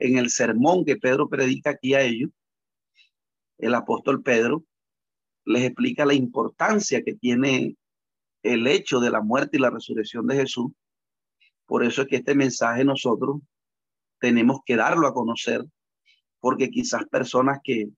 en 0.00 0.18
el 0.18 0.30
sermón 0.30 0.84
que 0.84 0.96
Pedro 0.96 1.28
predica 1.28 1.70
aquí 1.70 1.94
a 1.94 2.02
ellos, 2.02 2.30
el 3.58 3.74
apóstol 3.74 4.22
Pedro 4.22 4.64
les 5.44 5.64
explica 5.64 6.04
la 6.04 6.14
importancia 6.14 7.02
que 7.02 7.14
tiene 7.14 7.76
el 8.42 8.66
hecho 8.66 9.00
de 9.00 9.10
la 9.10 9.22
muerte 9.22 9.56
y 9.56 9.60
la 9.60 9.70
resurrección 9.70 10.26
de 10.26 10.36
Jesús. 10.36 10.72
Por 11.66 11.84
eso 11.84 12.02
es 12.02 12.08
que 12.08 12.16
este 12.16 12.34
mensaje 12.34 12.84
nosotros 12.84 13.40
tenemos 14.20 14.60
que 14.64 14.76
darlo 14.76 15.06
a 15.06 15.14
conocer 15.14 15.64
porque 16.40 16.70
quizás 16.70 17.06
personas 17.06 17.58
que 17.64 17.88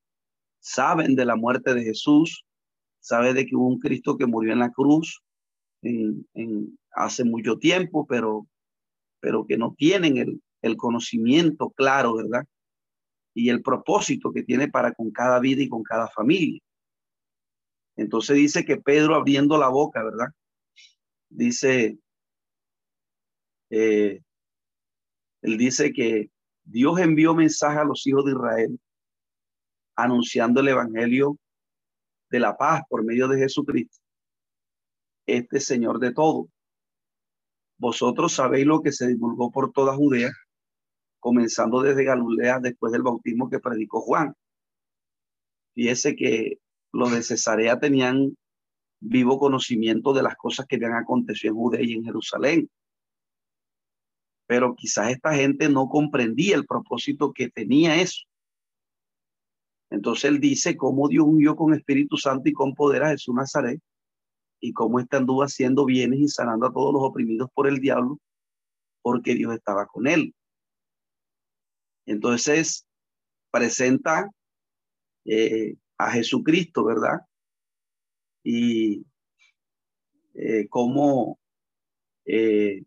saben 0.60 1.14
de 1.14 1.24
la 1.24 1.36
muerte 1.36 1.74
de 1.74 1.82
Jesús, 1.82 2.44
saben 3.00 3.34
de 3.34 3.46
que 3.46 3.56
hubo 3.56 3.68
un 3.68 3.78
Cristo 3.78 4.16
que 4.16 4.26
murió 4.26 4.52
en 4.52 4.58
la 4.60 4.70
cruz 4.70 5.22
en, 5.82 6.78
hace 6.92 7.24
mucho 7.24 7.58
tiempo, 7.58 8.06
pero, 8.06 8.46
pero 9.20 9.46
que 9.46 9.56
no 9.56 9.74
tienen 9.76 10.16
el, 10.16 10.42
el 10.62 10.76
conocimiento 10.76 11.70
claro, 11.70 12.16
¿verdad? 12.16 12.44
Y 13.34 13.50
el 13.50 13.62
propósito 13.62 14.32
que 14.32 14.42
tiene 14.42 14.68
para 14.68 14.92
con 14.92 15.10
cada 15.10 15.38
vida 15.38 15.62
y 15.62 15.68
con 15.68 15.82
cada 15.82 16.08
familia. 16.08 16.60
Entonces 17.96 18.36
dice 18.36 18.64
que 18.64 18.76
Pedro 18.76 19.14
abriendo 19.14 19.58
la 19.58 19.68
boca, 19.68 20.02
¿verdad? 20.02 20.28
Dice, 21.28 21.98
eh, 23.70 24.22
él 25.42 25.58
dice 25.58 25.92
que 25.92 26.30
Dios 26.64 26.98
envió 27.00 27.34
mensaje 27.34 27.78
a 27.78 27.84
los 27.84 28.06
hijos 28.06 28.24
de 28.24 28.32
Israel 28.32 28.80
anunciando 29.96 30.60
el 30.60 30.68
evangelio 30.68 31.36
de 32.30 32.40
la 32.40 32.56
paz 32.56 32.82
por 32.88 33.04
medio 33.04 33.28
de 33.28 33.38
Jesucristo, 33.38 33.98
este 35.26 35.60
Señor 35.60 35.98
de 35.98 36.12
todo. 36.12 36.48
Vosotros 37.78 38.32
sabéis 38.32 38.66
lo 38.66 38.82
que 38.82 38.92
se 38.92 39.06
divulgó 39.06 39.50
por 39.50 39.72
toda 39.72 39.94
Judea, 39.94 40.30
comenzando 41.20 41.80
desde 41.80 42.04
Galilea 42.04 42.58
después 42.60 42.92
del 42.92 43.02
bautismo 43.02 43.48
que 43.48 43.60
predicó 43.60 44.00
Juan. 44.00 44.34
Fíjese 45.74 46.16
que 46.16 46.58
los 46.92 47.12
de 47.12 47.22
Cesarea 47.22 47.78
tenían 47.78 48.36
vivo 49.00 49.38
conocimiento 49.38 50.12
de 50.12 50.22
las 50.22 50.36
cosas 50.36 50.66
que 50.66 50.76
habían 50.76 50.94
acontecido 50.94 51.52
en 51.52 51.58
Judea 51.58 51.82
y 51.82 51.92
en 51.92 52.04
Jerusalén. 52.04 52.70
Pero 54.46 54.74
quizás 54.74 55.10
esta 55.10 55.34
gente 55.34 55.68
no 55.68 55.88
comprendía 55.88 56.56
el 56.56 56.66
propósito 56.66 57.32
que 57.32 57.48
tenía 57.48 58.00
eso. 58.00 58.27
Entonces 59.90 60.24
él 60.26 60.40
dice 60.40 60.76
cómo 60.76 61.08
Dios 61.08 61.24
unió 61.26 61.56
con 61.56 61.74
Espíritu 61.74 62.16
Santo 62.16 62.48
y 62.48 62.52
con 62.52 62.74
poder 62.74 63.02
a 63.04 63.10
Jesús 63.10 63.34
Nazaret 63.34 63.80
y 64.60 64.72
cómo 64.72 65.00
éste 65.00 65.16
anduvo 65.16 65.42
haciendo 65.42 65.84
bienes 65.84 66.20
y 66.20 66.28
sanando 66.28 66.66
a 66.66 66.72
todos 66.72 66.92
los 66.92 67.02
oprimidos 67.02 67.48
por 67.54 67.68
el 67.68 67.78
diablo 67.78 68.18
porque 69.02 69.34
Dios 69.34 69.54
estaba 69.54 69.86
con 69.86 70.06
él. 70.06 70.34
Entonces 72.06 72.86
presenta 73.50 74.30
eh, 75.24 75.76
a 75.96 76.10
Jesucristo, 76.10 76.84
¿verdad? 76.84 77.20
Y 78.44 79.04
eh, 80.34 80.68
cómo 80.68 81.38
eh, 82.24 82.84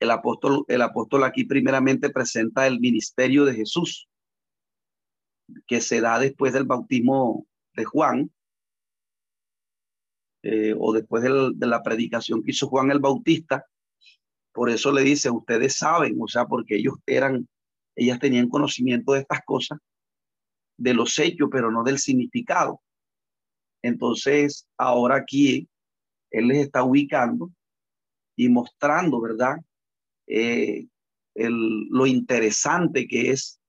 el 0.00 0.10
apóstol, 0.10 0.64
el 0.68 0.82
apóstol 0.82 1.24
aquí 1.24 1.44
primeramente 1.44 2.10
presenta 2.10 2.66
el 2.66 2.80
ministerio 2.80 3.44
de 3.44 3.54
Jesús, 3.54 4.08
que 5.66 5.80
se 5.80 6.00
da 6.00 6.18
después 6.18 6.52
del 6.52 6.64
bautismo 6.64 7.46
de 7.74 7.84
Juan, 7.84 8.30
eh, 10.42 10.74
o 10.78 10.92
después 10.92 11.24
de 11.24 11.66
la 11.66 11.82
predicación 11.82 12.42
que 12.42 12.52
hizo 12.52 12.68
Juan 12.68 12.90
el 12.92 13.00
Bautista. 13.00 13.66
Por 14.52 14.70
eso 14.70 14.92
le 14.92 15.02
dice, 15.02 15.28
ustedes 15.28 15.76
saben, 15.76 16.16
o 16.20 16.28
sea, 16.28 16.46
porque 16.46 16.76
ellos 16.76 16.94
eran, 17.04 17.48
ellas 17.96 18.20
tenían 18.20 18.48
conocimiento 18.48 19.12
de 19.12 19.20
estas 19.20 19.40
cosas, 19.44 19.78
de 20.78 20.94
los 20.94 21.18
hechos, 21.18 21.48
pero 21.50 21.70
no 21.72 21.82
del 21.82 21.98
significado. 21.98 22.80
Entonces, 23.82 24.68
ahora 24.78 25.16
aquí 25.16 25.68
él 26.30 26.48
les 26.48 26.58
está 26.58 26.84
ubicando 26.84 27.50
y 28.36 28.48
mostrando, 28.48 29.20
¿verdad? 29.20 29.56
Eh, 30.28 30.86
el, 31.34 31.88
lo 31.88 32.06
interesante 32.06 33.08
que 33.08 33.30
es 33.30 33.60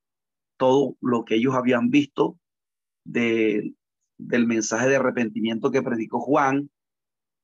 todo 0.58 0.98
lo 1.02 1.24
que 1.26 1.36
ellos 1.36 1.56
habían 1.56 1.90
visto 1.90 2.38
de, 3.04 3.74
del 4.18 4.48
mensaje 4.48 4.90
de 4.90 4.98
arrepentimiento 4.98 5.72
que 5.72 5.82
predicó 5.82 6.20
Juan 6.20 6.70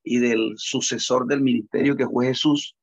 y 0.04 0.20
del 0.20 0.54
sucesor 0.58 1.28
del 1.28 1.42
ministerio 1.42 1.96
que 1.96 2.08
fue 2.08 2.28
Jesús 2.28 2.76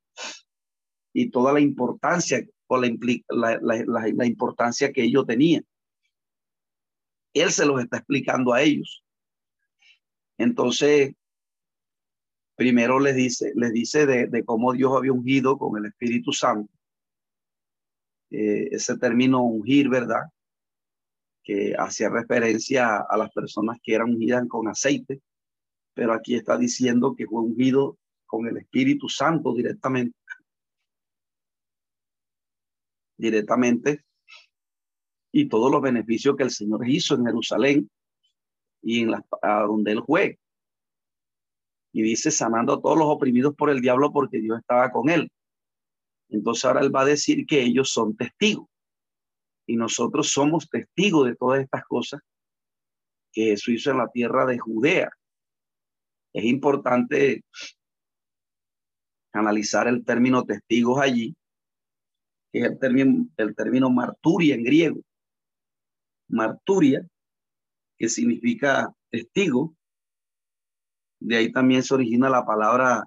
y 1.12 1.31
toda 1.31 1.53
la 1.53 1.61
importancia 1.61 2.47
o 2.68 2.78
la, 2.78 2.89
la, 3.28 3.59
la, 3.61 4.09
la 4.14 4.26
importancia 4.26 4.93
que 4.93 5.03
ellos 5.03 5.26
tenían. 5.26 5.66
Él 7.35 7.51
se 7.51 7.66
los 7.66 7.81
está 7.81 7.99
explicando 7.99 8.53
a 8.53 8.62
ellos. 8.62 9.05
Entonces, 10.39 11.14
primero 12.57 13.01
les 13.01 13.16
dice, 13.16 13.53
les 13.57 13.72
dice 13.72 14.07
de, 14.07 14.45
cómo 14.45 14.72
Dios 14.72 14.93
había 14.97 15.12
ungido 15.12 15.59
con 15.59 15.78
el 15.78 15.87
Espíritu 15.87 16.33
Santo. 16.33 16.72
Eh, 18.31 18.68
ese 18.70 18.97
término 18.99 19.43
ungir, 19.43 19.89
¿verdad? 19.89 20.22
Que 21.43 21.74
hacía 21.78 22.09
referencia 22.09 22.99
a, 22.99 23.16
las 23.16 23.31
personas 23.33 23.78
que 23.83 23.95
eran 23.95 24.11
ungidas 24.11 24.47
con 24.49 24.68
aceite, 24.68 25.20
pero 25.95 26.12
aquí 26.12 26.37
está 26.37 26.57
diciendo 26.57 27.14
que 27.16 27.26
fue 27.26 27.43
ungido 27.43 27.99
con 28.26 28.47
el 28.47 28.59
Espíritu 28.59 29.09
Santo 29.09 29.55
directamente. 29.55 30.16
Directamente 33.16 34.05
y 35.33 35.49
todos 35.49 35.70
los 35.70 35.81
beneficios 35.81 36.37
que 36.37 36.43
el 36.43 36.51
Señor 36.51 36.89
hizo 36.89 37.14
en 37.14 37.26
Jerusalén 37.26 37.91
y 38.83 39.03
en 39.03 39.12
la, 39.12 39.24
donde 39.66 39.93
él 39.93 40.03
fue. 40.05 40.39
Y 41.93 42.03
dice, 42.03 42.31
sanando 42.31 42.74
a 42.74 42.81
todos 42.81 42.99
los 42.99 43.09
oprimidos 43.09 43.55
por 43.55 43.70
el 43.70 43.81
diablo 43.81 44.12
porque 44.12 44.39
Dios 44.39 44.59
estaba 44.59 44.91
con 44.91 45.09
él. 45.11 45.31
Entonces 46.31 46.64
ahora 46.64 46.81
él 46.81 46.95
va 46.95 47.03
a 47.03 47.07
decir 47.07 47.47
que 47.47 47.62
ellos 47.62 47.91
son 47.91 48.16
testigos. 48.16 48.66
Y 49.66 49.76
nosotros 49.76 50.31
somos 50.31 50.68
testigos 50.68 51.26
de 51.28 51.37
todas 51.37 51.61
estas 51.61 51.85
cosas 51.85 52.20
que 53.33 53.51
Jesús 53.51 53.74
hizo 53.74 53.91
en 53.91 53.99
la 53.99 54.09
tierra 54.09 54.47
de 54.47 54.59
Judea. 54.59 55.11
Es 56.33 56.45
importante 56.45 57.45
analizar 59.33 59.87
el 59.87 60.05
término 60.05 60.45
testigos 60.45 61.01
allí, 61.01 61.37
que 62.53 62.61
es 62.61 62.64
el 62.64 62.78
término, 62.78 63.28
el 63.37 63.55
término 63.55 63.91
marturia 63.91 64.55
en 64.55 64.64
griego 64.64 65.01
marturia, 66.31 67.07
que 67.99 68.09
significa 68.09 68.93
testigo. 69.11 69.74
De 71.20 71.37
ahí 71.37 71.53
también 71.53 71.83
se 71.83 71.95
origina 71.95 72.31
la 72.31 72.47
palabra 72.47 73.05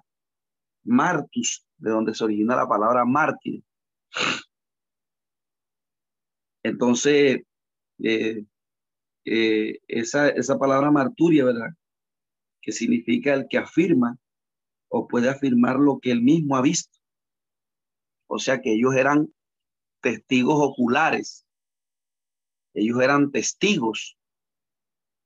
martus, 0.84 1.66
de 1.84 1.90
donde 1.90 2.14
se 2.14 2.24
origina 2.24 2.56
la 2.56 2.68
palabra 2.68 3.04
mártir. 3.04 3.62
Entonces, 6.62 7.42
eh, 8.02 8.44
eh, 9.24 9.78
esa, 9.86 10.28
esa 10.30 10.58
palabra 10.58 10.90
marturia, 10.90 11.44
¿verdad? 11.44 11.70
Que 12.62 12.72
significa 12.72 13.34
el 13.34 13.46
que 13.48 13.58
afirma 13.58 14.18
o 14.88 15.06
puede 15.06 15.28
afirmar 15.28 15.76
lo 15.78 15.98
que 16.00 16.10
él 16.10 16.22
mismo 16.22 16.56
ha 16.56 16.62
visto. 16.62 16.98
O 18.26 18.38
sea 18.38 18.60
que 18.60 18.72
ellos 18.72 18.94
eran 18.94 19.32
testigos 20.00 20.56
oculares 20.58 21.44
ellos 22.74 23.00
eran 23.00 23.30
testigos, 23.30 24.18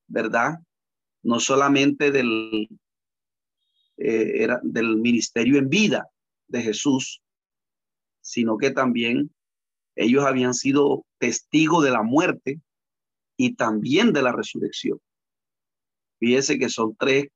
¿verdad? 0.06 0.58
No 1.22 1.40
solamente 1.40 2.10
del, 2.10 2.68
eh, 3.96 4.44
era 4.44 4.60
del 4.62 4.98
ministerio 4.98 5.58
en 5.58 5.68
vida 5.68 6.08
de 6.48 6.62
Jesús, 6.62 7.22
sino 8.20 8.58
que 8.58 8.70
también 8.70 9.30
ellos 9.94 10.24
habían 10.24 10.54
sido 10.54 11.04
testigos 11.18 11.84
de 11.84 11.90
la 11.90 12.02
muerte 12.02 12.60
y 13.36 13.54
también 13.54 14.12
de 14.12 14.22
la 14.22 14.32
resurrección. 14.32 15.00
Fíjese 16.18 16.58
que 16.58 16.68
son 16.68 16.96
tres, 16.96 17.28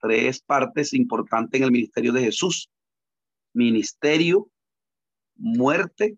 tres 0.00 0.40
partes 0.40 0.92
importantes 0.94 1.60
en 1.60 1.64
el 1.64 1.72
ministerio 1.72 2.12
de 2.12 2.22
Jesús. 2.22 2.70
Ministerio, 3.52 4.50
muerte 5.36 6.16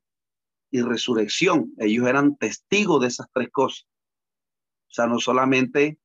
y 0.71 0.83
resurrección. 0.83 1.73
Ellos 1.79 2.07
eran 2.07 2.37
testigos 2.37 3.01
de 3.01 3.09
esas 3.09 3.27
tres 3.33 3.51
cosas. 3.51 3.87
O 4.89 4.95
sea, 4.95 5.07
no 5.07 5.19
solamente 5.19 5.99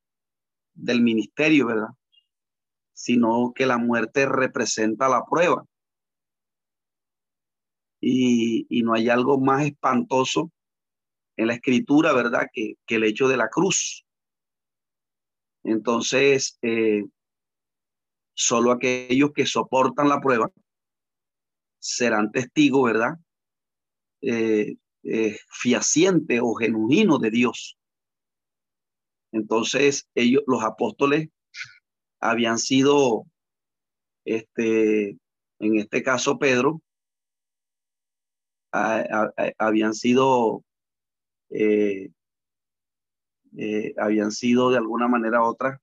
del 0.74 1.01
ministerio, 1.01 1.68
¿verdad? 1.68 1.89
Sino 2.99 3.53
que 3.55 3.65
la 3.65 3.77
muerte 3.77 4.25
representa 4.25 5.07
la 5.07 5.23
prueba. 5.23 5.63
Y, 8.01 8.67
no 8.83 8.93
hay 8.93 9.07
algo 9.07 9.39
más 9.39 9.65
espantoso 9.65 10.51
en 11.37 11.47
la 11.47 11.53
escritura, 11.53 12.11
¿verdad? 12.11 12.47
Que, 12.51 12.75
el 12.87 13.03
hecho 13.05 13.29
de 13.29 13.37
la 13.37 13.47
cruz. 13.47 14.05
Entonces, 15.63 16.57
eh, 16.61 17.05
solo 18.33 18.71
aquellos 18.71 19.31
que 19.33 19.45
soportan 19.45 20.09
la 20.09 20.19
prueba 20.19 20.51
serán 21.79 22.31
testigos, 22.31 22.83
¿verdad? 22.83 23.17
eh, 24.21 24.75
eh, 25.03 25.37
fiaciente 25.49 26.39
o 26.41 26.53
genuino 26.55 27.19
de 27.19 27.31
Dios. 27.31 27.77
Entonces, 29.31 30.09
ellos, 30.15 30.43
los 30.47 30.63
apóstoles, 30.63 31.29
habían 32.20 32.57
sido, 32.57 33.26
este, 34.26 35.17
en 35.59 35.78
este 35.78 36.03
caso 36.03 36.38
Pedro, 36.38 36.82
habían 38.72 39.93
sido 39.93 40.63
eh, 41.49 42.11
eh, 43.57 43.95
habían 43.97 44.32
sido 44.32 44.70
de 44.70 44.78
alguna 44.78 45.07
manera 45.07 45.41
u 45.41 45.45
otra 45.45 45.82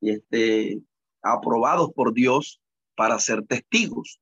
este, 0.00 0.82
aprobados 1.22 1.92
por 1.92 2.12
Dios 2.12 2.60
para 2.94 3.18
ser 3.18 3.46
testigos. 3.46 4.20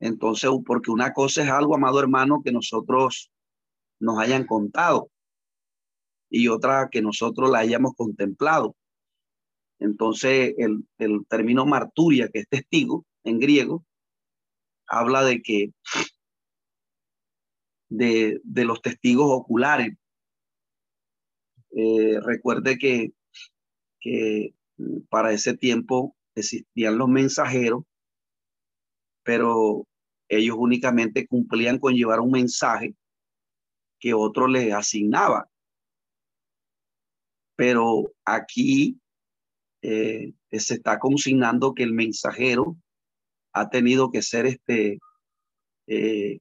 Entonces, 0.00 0.50
porque 0.66 0.90
una 0.90 1.12
cosa 1.12 1.42
es 1.42 1.48
algo, 1.48 1.74
amado 1.74 2.00
hermano, 2.00 2.42
que 2.44 2.52
nosotros 2.52 3.30
nos 4.00 4.18
hayan 4.18 4.46
contado 4.46 5.10
y 6.34 6.48
otra 6.48 6.88
que 6.90 7.00
nosotros 7.00 7.48
la 7.48 7.60
hayamos 7.60 7.94
contemplado. 7.94 8.74
Entonces, 9.78 10.54
el, 10.58 10.84
el 10.98 11.24
término 11.28 11.64
marturia, 11.64 12.28
que 12.28 12.40
es 12.40 12.48
testigo 12.48 13.06
en 13.22 13.38
griego, 13.38 13.84
habla 14.88 15.22
de 15.22 15.42
que 15.42 15.72
de, 17.88 18.40
de 18.42 18.64
los 18.64 18.82
testigos 18.82 19.28
oculares. 19.30 19.96
Eh, 21.76 22.18
recuerde 22.20 22.78
que, 22.78 23.12
que 24.00 24.54
para 25.08 25.32
ese 25.32 25.56
tiempo 25.56 26.16
existían 26.34 26.98
los 26.98 27.08
mensajeros, 27.08 27.84
pero 29.22 29.86
ellos 30.28 30.56
únicamente 30.58 31.28
cumplían 31.28 31.78
con 31.78 31.94
llevar 31.94 32.20
un 32.20 32.32
mensaje 32.32 32.94
que 34.00 34.14
otro 34.14 34.48
les 34.48 34.72
asignaba. 34.72 35.48
Pero 37.56 38.12
aquí 38.24 38.98
eh, 39.86 40.32
se 40.50 40.74
está 40.74 40.98
consignando 40.98 41.74
que 41.74 41.82
el 41.82 41.92
mensajero 41.92 42.74
ha 43.52 43.68
tenido 43.68 44.10
que 44.10 44.22
ser 44.22 44.46
este 44.46 44.98
eh, 45.86 46.38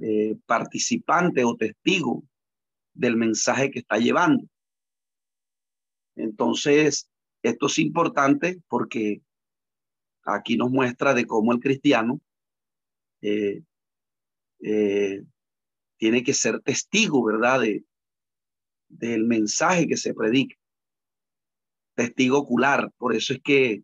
eh, 0.00 0.36
participante 0.46 1.42
o 1.42 1.56
testigo 1.56 2.22
del 2.94 3.16
mensaje 3.16 3.72
que 3.72 3.80
está 3.80 3.98
llevando. 3.98 4.44
Entonces, 6.14 7.10
esto 7.42 7.66
es 7.66 7.78
importante 7.80 8.62
porque 8.68 9.22
aquí 10.22 10.56
nos 10.56 10.70
muestra 10.70 11.14
de 11.14 11.26
cómo 11.26 11.52
el 11.52 11.58
cristiano 11.58 12.20
tiene 15.98 16.22
que 16.22 16.32
ser 16.32 16.60
testigo, 16.60 17.24
¿verdad? 17.24 17.62
Del 18.88 19.24
mensaje 19.24 19.86
que 19.86 19.96
se 19.96 20.14
predica. 20.14 20.56
Testigo 21.94 22.38
ocular. 22.38 22.90
Por 22.98 23.14
eso 23.14 23.32
es 23.32 23.40
que 23.42 23.82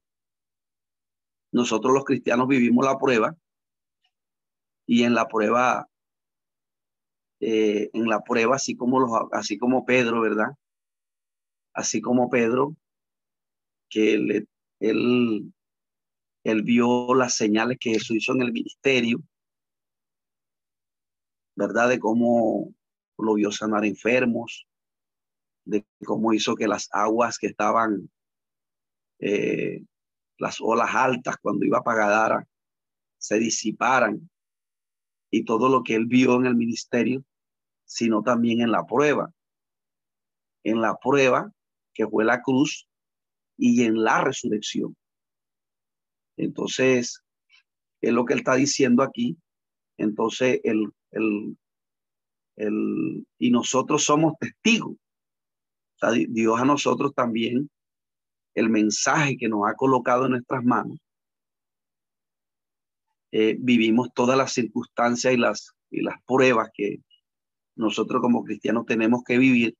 nosotros 1.53 1.93
los 1.93 2.05
cristianos 2.05 2.49
vivimos 2.49 2.85
la 2.85 2.99
prueba 2.99 3.37
y 4.87 5.05
en 5.05 5.15
la 5.15 5.29
prueba 5.29 5.89
eh, 7.45 7.91
en 7.93 8.07
la 8.07 8.23
prueba, 8.23 8.55
así 8.55 8.77
como, 8.77 9.01
los, 9.01 9.11
así 9.33 9.59
como 9.59 9.85
Pedro, 9.85 10.21
¿verdad? 10.21 10.51
Así 11.75 12.01
como 12.01 12.31
Pedro, 12.31 12.77
que 13.91 14.13
él, 14.15 14.49
él, 14.79 15.53
él 16.45 16.63
vio 16.63 17.17
las 17.17 17.35
señales 17.35 17.79
que 17.81 17.95
Jesús 17.95 18.19
hizo 18.19 18.33
en 18.35 18.43
el 18.43 18.53
ministerio, 18.53 19.19
¿verdad? 21.57 21.89
De 21.89 21.99
cómo 21.99 22.73
lo 23.19 23.35
vio 23.35 23.51
sanar 23.51 23.85
enfermos, 23.85 24.69
de 25.65 25.87
cómo 26.05 26.33
hizo 26.33 26.55
que 26.55 26.67
las 26.67 26.89
aguas 26.93 27.39
que 27.39 27.49
estaban, 27.49 28.11
eh, 29.19 29.85
las 30.39 30.61
olas 30.61 30.95
altas 30.95 31.37
cuando 31.41 31.65
iba 31.65 31.79
a 31.79 31.85
Pagadara, 31.85 32.47
se 33.19 33.39
disiparan. 33.39 34.29
Y 35.31 35.45
todo 35.45 35.69
lo 35.69 35.83
que 35.83 35.95
él 35.95 36.07
vio 36.07 36.37
en 36.37 36.47
el 36.47 36.57
ministerio, 36.57 37.25
sino 37.85 38.23
también 38.23 38.61
en 38.61 38.71
la 38.71 38.85
prueba. 38.85 39.33
En 40.65 40.81
la 40.81 40.97
prueba 40.97 41.53
que 41.95 42.07
fue 42.07 42.25
la 42.25 42.43
cruz 42.43 42.89
y 43.57 43.85
en 43.85 44.03
la 44.03 44.23
resurrección. 44.23 44.97
Entonces, 46.37 47.23
es 48.01 48.13
lo 48.13 48.25
que 48.25 48.35
él 48.35 48.41
está 48.41 48.57
diciendo 48.57 49.03
aquí. 49.03 49.39
Entonces, 49.97 50.61
el, 50.65 50.91
el, 51.11 51.57
el, 52.57 53.27
y 53.39 53.51
nosotros 53.51 54.05
somos 54.05 54.35
testigos. 54.39 54.97
Dios 56.11 56.61
a 56.61 56.65
nosotros 56.65 57.13
también, 57.15 57.71
el 58.55 58.69
mensaje 58.69 59.37
que 59.37 59.49
nos 59.49 59.69
ha 59.69 59.75
colocado 59.75 60.27
en 60.27 60.33
nuestras 60.33 60.65
manos, 60.65 60.99
eh, 63.31 63.57
vivimos 63.59 64.09
todas 64.15 64.37
las 64.37 64.53
circunstancias 64.53 65.33
y 65.33 65.37
las, 65.37 65.73
y 65.91 66.03
las 66.03 66.17
pruebas 66.27 66.69
que, 66.75 66.99
nosotros 67.75 68.21
como 68.21 68.45
cristianos 68.45 68.87
tenemos 68.87 69.23
que 69.25 69.39
vivir 69.39 69.77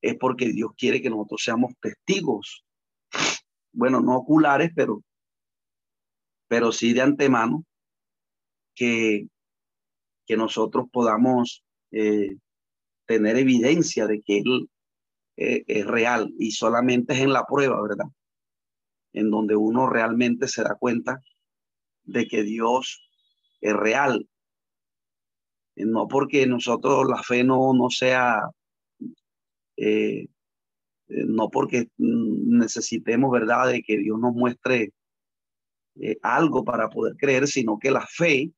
es 0.00 0.16
porque 0.16 0.48
Dios 0.48 0.72
quiere 0.76 1.00
que 1.00 1.10
nosotros 1.10 1.42
seamos 1.44 1.72
testigos. 1.80 2.64
Bueno, 3.72 4.00
no 4.00 4.16
oculares, 4.16 4.72
pero, 4.74 5.02
pero 6.48 6.72
sí 6.72 6.92
de 6.92 7.02
antemano, 7.02 7.64
que, 8.74 9.28
que 10.26 10.36
nosotros 10.36 10.86
podamos 10.92 11.62
eh, 11.92 12.36
tener 13.06 13.36
evidencia 13.36 14.06
de 14.06 14.20
que 14.22 14.38
Él 14.38 14.68
eh, 15.36 15.64
es 15.66 15.86
real 15.86 16.32
y 16.38 16.52
solamente 16.52 17.14
es 17.14 17.20
en 17.20 17.32
la 17.32 17.44
prueba, 17.44 17.80
¿verdad? 17.82 18.06
En 19.12 19.30
donde 19.30 19.56
uno 19.56 19.88
realmente 19.88 20.48
se 20.48 20.62
da 20.62 20.76
cuenta 20.78 21.22
de 22.04 22.26
que 22.26 22.42
Dios 22.42 23.08
es 23.60 23.74
real 23.74 24.28
eh, 25.76 25.84
no 25.86 26.08
porque 26.08 26.46
nosotros 26.46 27.06
la 27.08 27.22
fe 27.22 27.44
no, 27.44 27.72
no 27.74 27.90
sea, 27.90 28.50
eh, 29.76 30.26
no 31.08 31.48
porque 31.50 31.88
necesitemos, 31.98 33.30
¿verdad?, 33.30 33.68
de 33.68 33.82
que 33.82 33.98
Dios 33.98 34.18
nos 34.18 34.34
muestre 34.34 34.92
algo 36.22 36.64
para 36.64 36.88
poder 36.88 37.16
creer, 37.16 37.46
sino 37.46 37.78
que 37.78 37.90
la 37.90 38.06
fe 38.06 38.50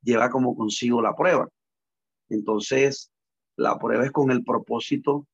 lleva 0.00 0.30
como 0.30 0.56
consigo 0.56 1.02
la 1.02 1.14
prueba. 1.14 1.48
Entonces, 2.28 3.10
la 3.56 3.78
prueba 3.78 4.04
es 4.04 4.12
con 4.12 4.30
el 4.30 4.44
propósito 4.44 5.26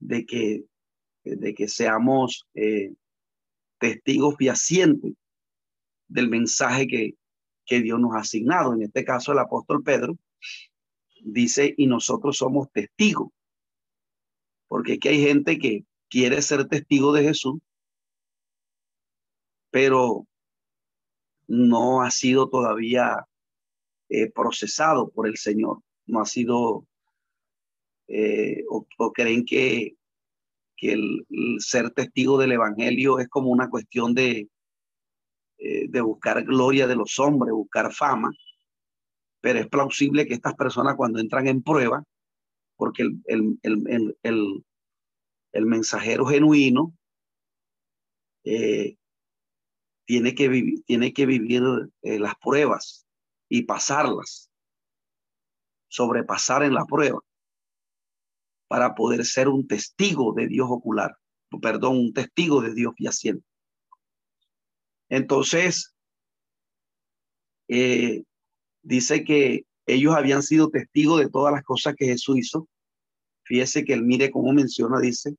de 0.00 0.26
que, 0.26 0.64
de 1.24 1.54
que 1.54 1.68
seamos 1.68 2.46
testigos 3.78 4.34
fehacientes 4.36 5.12
del 6.08 6.28
mensaje 6.28 6.86
que, 6.86 7.14
que 7.64 7.80
Dios 7.80 8.00
nos 8.00 8.14
ha 8.14 8.18
asignado. 8.18 8.74
En 8.74 8.82
este 8.82 9.04
caso, 9.04 9.32
el 9.32 9.38
apóstol 9.38 9.82
Pedro 9.82 10.18
dice, 11.22 11.74
y 11.76 11.86
nosotros 11.86 12.36
somos 12.36 12.70
testigos. 12.72 13.30
Porque 14.68 14.98
que 14.98 15.10
hay 15.10 15.22
gente 15.22 15.58
que 15.58 15.84
quiere 16.08 16.42
ser 16.42 16.68
testigo 16.68 17.12
de 17.12 17.22
Jesús, 17.22 17.60
pero 19.70 20.26
no 21.46 22.02
ha 22.02 22.10
sido 22.10 22.48
todavía 22.48 23.26
eh, 24.08 24.30
procesado 24.30 25.08
por 25.10 25.28
el 25.28 25.36
Señor, 25.36 25.82
no 26.06 26.20
ha 26.20 26.26
sido, 26.26 26.86
eh, 28.12 28.64
o, 28.68 29.12
creen 29.12 29.44
que, 29.44 29.94
que 30.76 30.94
el, 30.94 31.24
ser 31.60 31.92
testigo 31.92 32.38
del 32.38 32.50
Evangelio 32.50 33.20
es 33.20 33.28
como 33.28 33.50
una 33.50 33.70
cuestión 33.70 34.14
de, 34.14 34.48
eh, 35.58 35.86
de 35.88 36.00
buscar 36.00 36.42
gloria 36.42 36.88
de 36.88 36.96
los 36.96 37.20
hombres, 37.20 37.52
buscar 37.52 37.92
fama, 37.92 38.32
pero 39.40 39.60
es 39.60 39.68
plausible 39.68 40.26
que 40.26 40.34
estas 40.34 40.56
personas 40.56 40.96
cuando 40.96 41.20
entran 41.20 41.46
en 41.46 41.62
prueba, 41.62 42.02
porque 42.76 43.08
el, 43.26 43.60
el, 43.62 45.64
mensajero 45.64 46.26
genuino 46.26 46.92
eh, 48.42 48.96
tiene, 50.04 50.34
que 50.34 50.48
vivir, 50.48 50.82
tiene 50.84 51.12
que 51.12 51.26
vivir 51.26 51.62
las 52.02 52.34
pruebas 52.42 53.06
y 53.48 53.62
pasarlas, 53.62 54.50
sobrepasar 55.86 56.64
en 56.64 56.74
la 56.74 56.84
prueba 56.86 57.20
para 58.70 58.94
poder 58.94 59.24
ser 59.24 59.48
un 59.48 59.66
testigo 59.66 60.32
de 60.32 60.46
Dios 60.46 60.68
ocular, 60.70 61.16
perdón, 61.60 61.96
un 61.96 62.12
testigo 62.12 62.62
de 62.62 62.72
Dios 62.72 62.94
yaciente. 63.00 63.44
Entonces, 65.08 65.92
eh, 67.66 68.22
dice 68.82 69.24
que 69.24 69.64
ellos 69.86 70.14
habían 70.14 70.44
sido 70.44 70.70
testigos 70.70 71.18
de 71.18 71.28
todas 71.28 71.52
las 71.52 71.64
cosas 71.64 71.96
que 71.96 72.06
Jesús 72.06 72.38
hizo. 72.38 72.68
Fíjese 73.42 73.84
que 73.84 73.92
él 73.92 74.04
mire 74.04 74.30
cómo 74.30 74.52
menciona, 74.52 75.00
dice, 75.00 75.34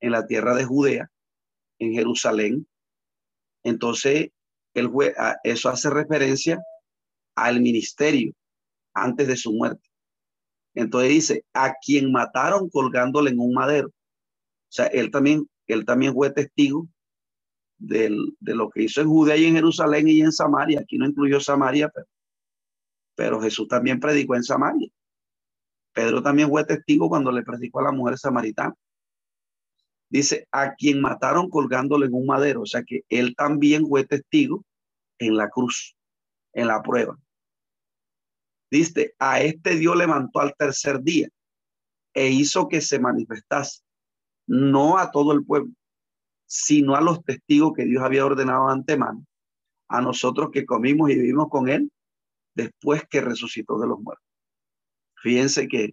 en 0.00 0.10
la 0.10 0.26
tierra 0.26 0.52
de 0.56 0.64
Judea, 0.64 1.08
en 1.78 1.92
Jerusalén. 1.92 2.66
Entonces, 3.62 4.30
el 4.74 4.90
eso 5.44 5.68
hace 5.68 5.88
referencia 5.88 6.60
al 7.36 7.60
ministerio 7.60 8.32
antes 8.92 9.28
de 9.28 9.36
su 9.36 9.52
muerte. 9.52 9.88
Entonces 10.74 11.10
dice, 11.10 11.44
a 11.52 11.74
quien 11.74 12.12
mataron 12.12 12.68
colgándole 12.70 13.30
en 13.30 13.40
un 13.40 13.52
madero. 13.54 13.88
O 13.88 13.92
sea, 14.74 14.86
él 14.86 15.10
también, 15.10 15.48
él 15.66 15.84
también 15.84 16.14
fue 16.14 16.30
testigo 16.30 16.88
de 17.78 18.08
lo 18.40 18.70
que 18.70 18.84
hizo 18.84 19.00
en 19.00 19.08
Judea 19.08 19.36
y 19.36 19.46
en 19.46 19.54
Jerusalén 19.54 20.08
y 20.08 20.20
en 20.20 20.32
Samaria. 20.32 20.80
Aquí 20.80 20.98
no 20.98 21.06
incluyó 21.06 21.40
Samaria, 21.40 21.90
pero 21.92 22.06
Pero 23.14 23.40
Jesús 23.40 23.68
también 23.68 24.00
predicó 24.00 24.34
en 24.36 24.44
Samaria. 24.44 24.88
Pedro 25.92 26.22
también 26.22 26.48
fue 26.48 26.64
testigo 26.64 27.08
cuando 27.08 27.30
le 27.32 27.42
predicó 27.42 27.80
a 27.80 27.84
la 27.84 27.92
mujer 27.92 28.16
samaritana. 28.16 28.74
Dice, 30.08 30.46
a 30.50 30.74
quien 30.74 31.00
mataron 31.00 31.50
colgándole 31.50 32.06
en 32.06 32.14
un 32.14 32.26
madero. 32.26 32.62
O 32.62 32.66
sea 32.66 32.82
que 32.82 33.02
él 33.08 33.34
también 33.36 33.86
fue 33.86 34.04
testigo 34.06 34.64
en 35.18 35.36
la 35.36 35.48
cruz, 35.50 35.96
en 36.52 36.68
la 36.68 36.82
prueba. 36.82 37.18
Dice, 38.72 39.14
a 39.18 39.42
este 39.42 39.76
Dios 39.76 39.94
levantó 39.94 40.40
al 40.40 40.54
tercer 40.56 41.02
día 41.02 41.28
e 42.14 42.30
hizo 42.30 42.68
que 42.68 42.80
se 42.80 42.98
manifestase, 42.98 43.82
no 44.46 44.96
a 44.96 45.10
todo 45.10 45.32
el 45.32 45.44
pueblo, 45.44 45.74
sino 46.46 46.96
a 46.96 47.02
los 47.02 47.22
testigos 47.22 47.74
que 47.76 47.84
Dios 47.84 48.02
había 48.02 48.24
ordenado 48.24 48.70
antemano, 48.70 49.26
a 49.88 50.00
nosotros 50.00 50.48
que 50.50 50.64
comimos 50.64 51.10
y 51.10 51.16
vivimos 51.16 51.50
con 51.50 51.68
él 51.68 51.92
después 52.54 53.06
que 53.10 53.20
resucitó 53.20 53.78
de 53.78 53.88
los 53.88 54.00
muertos. 54.00 54.26
Fíjense 55.16 55.68
que 55.68 55.92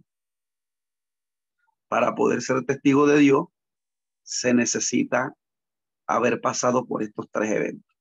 para 1.89 2.15
poder 2.15 2.41
ser 2.41 2.63
testigo 2.63 3.07
de 3.07 3.19
Dios 3.19 3.47
se 4.23 4.53
necesita 4.53 5.35
haber 6.07 6.39
pasado 6.39 6.85
por 6.85 7.03
estos 7.03 7.29
tres 7.29 7.51
eventos. 7.51 7.93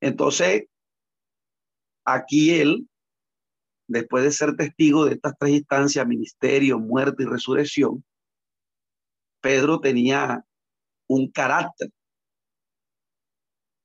Entonces, 0.00 0.68
aquí 2.14 2.50
él, 2.50 2.88
después 3.86 4.24
de 4.24 4.32
ser 4.32 4.56
testigo 4.56 5.04
de 5.04 5.14
estas 5.14 5.34
tres 5.38 5.52
instancias, 5.54 6.06
ministerio, 6.06 6.78
muerte 6.78 7.22
y 7.22 7.26
resurrección, 7.26 8.04
Pedro 9.40 9.80
tenía 9.80 10.44
un 11.08 11.30
carácter, 11.30 11.90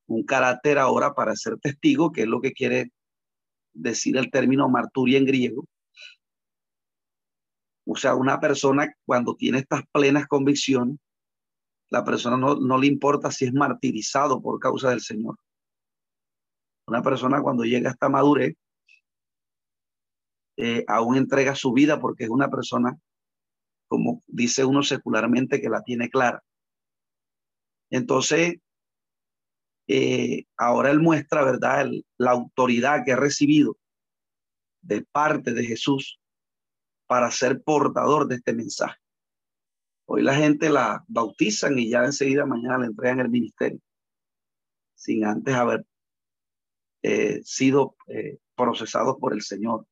un 0.08 0.24
carácter 0.24 0.78
ahora 0.78 1.14
para 1.14 1.36
ser 1.36 1.58
testigo, 1.60 2.12
que 2.12 2.22
es 2.22 2.28
lo 2.28 2.42
que 2.42 2.52
quiere 2.52 2.92
decir 3.74 4.18
el 4.18 4.30
término 4.32 4.70
marturia 4.70 5.18
en 5.18 5.26
griego. 5.26 5.66
O 7.86 7.96
sea, 7.96 8.16
una 8.16 8.40
persona 8.40 8.94
cuando 9.06 9.36
tiene 9.36 9.60
estas 9.60 9.82
plenas 9.92 10.28
convicciones, 10.28 10.98
la 11.90 12.04
persona 12.04 12.38
no, 12.38 12.56
no 12.56 12.78
le 12.78 12.88
importa 12.88 13.30
si 13.30 13.46
es 13.46 13.54
martirizado 13.54 14.42
por 14.42 14.60
causa 14.60 14.90
del 14.90 15.02
Señor. 15.02 15.36
Una 16.94 17.02
persona 17.02 17.42
cuando 17.42 17.64
llega 17.64 17.90
a 17.90 17.94
esta 17.94 18.08
madurez, 18.08 18.56
eh, 20.58 20.86
aún 20.88 21.18
entrega 21.18 21.56
su 21.56 21.74
vida 21.74 22.00
porque 22.00 22.26
es 22.26 22.30
una 22.30 22.52
persona, 22.52 22.96
como 23.88 24.22
dice 24.28 24.64
uno 24.64 24.84
secularmente, 24.84 25.60
que 25.60 25.70
la 25.70 25.82
tiene 25.82 26.12
clara. 26.12 26.44
Entonces, 27.90 28.58
eh, 29.88 30.44
ahora 30.56 30.92
él 30.92 31.00
muestra, 31.00 31.44
¿verdad?, 31.44 31.88
la 32.20 32.30
autoridad 32.30 33.04
que 33.04 33.14
ha 33.14 33.16
recibido 33.16 33.76
de 34.84 35.04
parte 35.12 35.52
de 35.52 35.66
Jesús 35.66 36.20
para 37.08 37.32
ser 37.32 37.64
portador 37.64 38.28
de 38.28 38.36
este 38.36 38.54
mensaje. 38.54 39.00
Hoy 40.06 40.22
la 40.22 40.36
gente 40.36 40.70
la 40.70 41.04
bautizan 41.08 41.80
y 41.80 41.90
ya 41.90 42.06
enseguida 42.06 42.46
mañana 42.46 42.78
le 42.78 42.86
entregan 42.86 43.20
el 43.20 43.30
ministerio, 43.30 43.80
sin 44.94 45.26
antes 45.26 45.56
haber 45.56 45.88
eh, 47.04 47.42
sido 47.44 47.98
eh, 48.08 48.38
procesados 48.56 49.18
por 49.20 49.34
el 49.34 49.42
Señor. 49.42 49.86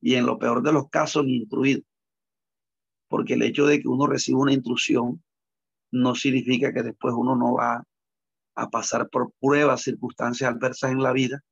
Y 0.00 0.14
en 0.14 0.24
lo 0.24 0.38
peor 0.38 0.62
de 0.62 0.72
los 0.72 0.88
casos, 0.88 1.24
ni 1.24 1.36
instruidos. 1.36 1.84
Porque 3.08 3.34
el 3.34 3.42
hecho 3.42 3.66
de 3.66 3.80
que 3.80 3.88
uno 3.88 4.06
reciba 4.06 4.38
una 4.38 4.52
intrusión 4.52 5.22
no 5.90 6.14
significa 6.14 6.72
que 6.72 6.82
después 6.82 7.12
uno 7.16 7.34
no 7.36 7.54
va 7.54 7.84
a 8.54 8.70
pasar 8.70 9.08
por 9.10 9.32
pruebas, 9.40 9.82
circunstancias 9.82 10.50
adversas 10.50 10.92
en 10.92 11.02
la 11.02 11.12
vida, 11.12 11.42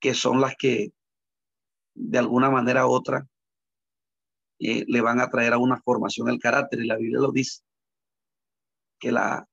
que 0.00 0.14
son 0.14 0.40
las 0.40 0.56
que 0.56 0.92
de 1.94 2.18
alguna 2.18 2.50
manera 2.50 2.86
u 2.86 2.90
otra 2.90 3.26
eh, 4.58 4.84
le 4.86 5.00
van 5.00 5.20
a 5.20 5.30
traer 5.30 5.52
a 5.52 5.58
una 5.58 5.80
formación 5.80 6.26
del 6.26 6.40
carácter. 6.40 6.80
Y 6.80 6.86
la 6.86 6.96
Biblia 6.96 7.20
lo 7.20 7.30
dice, 7.30 7.62
que, 8.98 9.12
la, 9.12 9.46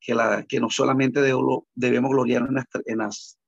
que, 0.00 0.14
la, 0.14 0.44
que 0.44 0.58
no 0.58 0.70
solamente 0.70 1.20
debemos 1.22 2.10
gloriar 2.10 2.48
en 2.48 2.58
en 2.86 2.98
las 2.98 3.38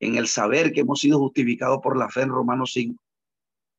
en 0.00 0.16
el 0.16 0.26
saber 0.26 0.72
que 0.72 0.80
hemos 0.80 1.00
sido 1.00 1.18
justificados 1.18 1.80
por 1.82 1.96
la 1.96 2.08
fe 2.08 2.22
en 2.22 2.30
Romanos 2.30 2.72
5, 2.74 3.02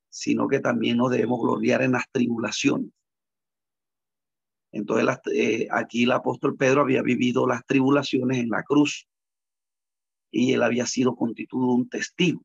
sino 0.09 0.47
que 0.47 0.59
también 0.59 0.97
nos 0.97 1.11
debemos 1.11 1.39
gloriar 1.41 1.82
en 1.82 1.91
las 1.91 2.09
tribulaciones. 2.11 2.91
Entonces, 4.72 5.18
eh, 5.34 5.68
aquí 5.72 6.03
el 6.03 6.11
apóstol 6.11 6.55
Pedro 6.57 6.82
había 6.82 7.01
vivido 7.01 7.47
las 7.47 7.65
tribulaciones 7.65 8.39
en 8.39 8.49
la 8.49 8.63
cruz 8.63 9.07
y 10.32 10.53
él 10.53 10.63
había 10.63 10.86
sido 10.86 11.15
constituido 11.15 11.74
un 11.74 11.89
testigo, 11.89 12.41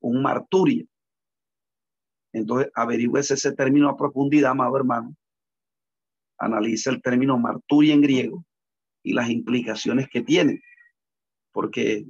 un 0.00 0.22
marturio. 0.22 0.86
Entonces, 2.32 2.70
averigüese 2.74 3.34
ese 3.34 3.52
término 3.52 3.88
a 3.88 3.96
profundidad, 3.96 4.52
amado 4.52 4.76
hermano. 4.76 5.14
Analiza 6.38 6.90
el 6.90 7.00
término 7.00 7.38
marturia 7.38 7.94
en 7.94 8.00
griego 8.00 8.44
y 9.02 9.12
las 9.12 9.30
implicaciones 9.30 10.08
que 10.08 10.22
tiene, 10.22 10.62
porque 11.52 12.06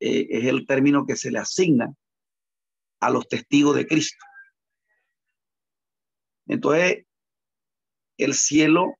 eh, 0.00 0.26
es 0.30 0.44
el 0.44 0.66
término 0.66 1.06
que 1.06 1.16
se 1.16 1.30
le 1.30 1.38
asigna 1.38 1.92
a 3.00 3.10
los 3.10 3.28
testigos 3.28 3.76
de 3.76 3.86
Cristo. 3.86 4.24
Entonces, 6.46 7.04
el 8.16 8.34
cielo, 8.34 8.94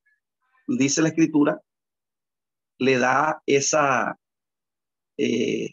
dice 0.66 1.02
la 1.02 1.08
escritura, 1.08 1.60
le 2.78 2.98
da 2.98 3.42
esa, 3.46 4.18
eh, 5.16 5.70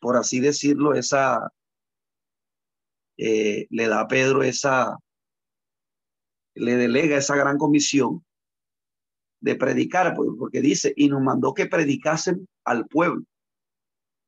por 0.00 0.16
así 0.16 0.40
decirlo, 0.40 0.94
esa, 0.94 1.52
eh, 3.16 3.66
le 3.70 3.88
da 3.88 4.00
a 4.00 4.08
Pedro 4.08 4.42
esa, 4.42 4.96
le 6.54 6.76
delega 6.76 7.18
esa 7.18 7.36
gran 7.36 7.58
comisión 7.58 8.24
de 9.40 9.54
predicar, 9.54 10.14
porque 10.14 10.60
dice, 10.60 10.92
y 10.96 11.08
nos 11.08 11.22
mandó 11.22 11.54
que 11.54 11.66
predicasen 11.66 12.48
al 12.64 12.86
pueblo 12.86 13.24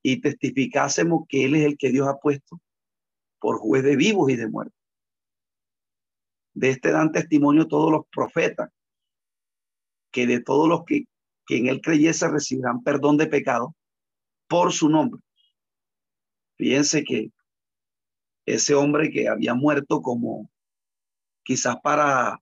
y 0.03 0.21
testificásemos 0.21 1.25
que 1.29 1.45
Él 1.45 1.55
es 1.55 1.65
el 1.65 1.79
que 1.79 1.91
Dios 1.91 2.09
ha 2.09 2.19
puesto 2.19 2.61
por 3.39 3.59
juez 3.59 3.85
de 3.85 3.97
vivos 3.97 4.31
y 4.31 4.37
de 4.37 4.49
muertos. 4.49 4.79
De 6.55 6.71
este 6.71 6.91
dan 6.91 7.13
testimonio 7.13 7.67
todos 7.67 7.91
los 7.91 8.07
profetas, 8.11 8.71
que 10.11 10.27
de 10.27 10.41
todos 10.41 10.69
los 10.69 10.85
que, 10.85 11.05
en 11.49 11.67
Él 11.69 11.81
creyese 11.81 12.29
recibirán 12.29 12.83
perdón 12.83 13.17
de 13.17 13.27
pecado 13.27 13.75
por 14.49 14.73
su 14.73 14.89
nombre. 14.89 15.21
Fíjense 16.57 17.05
que 17.05 17.31
ese 18.45 18.75
hombre 18.75 19.11
que 19.11 19.29
había 19.29 19.55
muerto 19.55 20.03
como 20.03 20.51
quizás 21.45 21.77
para 21.83 22.41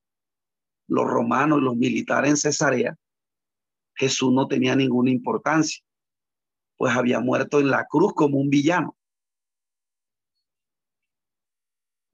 los 0.88 1.06
romanos 1.06 1.62
los 1.62 1.76
militares 1.76 2.30
en 2.30 2.36
Cesarea, 2.36 2.96
Jesús 3.94 4.32
no 4.32 4.48
tenía 4.48 4.74
ninguna 4.74 5.10
importancia 5.10 5.82
pues 6.80 6.96
había 6.96 7.20
muerto 7.20 7.60
en 7.60 7.68
la 7.68 7.84
cruz 7.86 8.14
como 8.14 8.38
un 8.38 8.48
villano. 8.48 8.96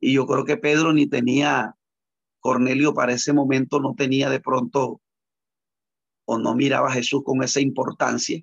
Y 0.00 0.12
yo 0.12 0.26
creo 0.26 0.44
que 0.44 0.56
Pedro 0.56 0.92
ni 0.92 1.06
tenía, 1.06 1.76
Cornelio 2.40 2.92
para 2.92 3.12
ese 3.12 3.32
momento 3.32 3.78
no 3.78 3.94
tenía 3.94 4.28
de 4.28 4.40
pronto 4.40 5.00
o 6.24 6.38
no 6.38 6.56
miraba 6.56 6.88
a 6.88 6.94
Jesús 6.94 7.22
con 7.24 7.44
esa 7.44 7.60
importancia. 7.60 8.42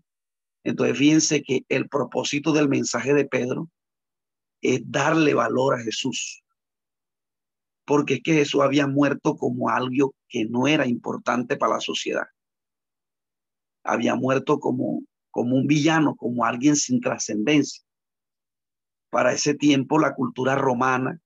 Entonces 0.63 0.97
fíjense 0.97 1.43
que 1.43 1.65
el 1.67 1.89
propósito 1.89 2.53
del 2.53 2.69
mensaje 2.69 3.13
de 3.13 3.25
Pedro 3.25 3.69
es 4.61 4.79
darle 4.89 5.33
valor 5.33 5.75
a 5.75 5.83
Jesús. 5.83 6.41
Porque 7.83 8.13
es 8.13 8.21
que 8.23 8.33
Jesús 8.33 8.61
había 8.61 8.87
muerto 8.87 9.35
como 9.35 9.67
algo 9.67 10.15
que 10.29 10.45
no 10.45 10.67
era 10.67 10.87
importante 10.87 11.57
para 11.57 11.73
la 11.73 11.81
sociedad. 11.81 12.27
Había 13.83 14.15
muerto 14.15 14.61
como 14.61 15.03
como 15.33 15.55
un 15.55 15.65
villano, 15.65 16.15
como 16.15 16.45
alguien 16.45 16.75
sin 16.75 17.01
trascendencia. 17.01 17.83
Para 19.09 19.33
ese 19.33 19.55
tiempo 19.55 19.97
la 19.97 20.13
cultura 20.13 20.53
romana, 20.53 21.19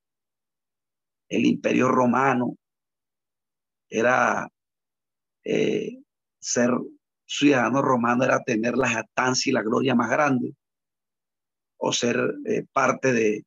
el 1.28 1.46
imperio 1.46 1.90
romano, 1.90 2.56
era 3.90 4.48
eh, 5.44 5.98
ser 6.40 6.72
ciudadano 7.26 7.82
romano, 7.82 8.24
era 8.24 8.42
tener 8.44 8.78
la 8.78 8.88
jactancia 8.88 9.50
y 9.50 9.54
la 9.54 9.62
gloria 9.62 9.94
más 9.94 10.10
grande, 10.10 10.56
o 11.76 11.92
ser 11.92 12.18
eh, 12.46 12.66
parte 12.72 13.12
de, 13.12 13.46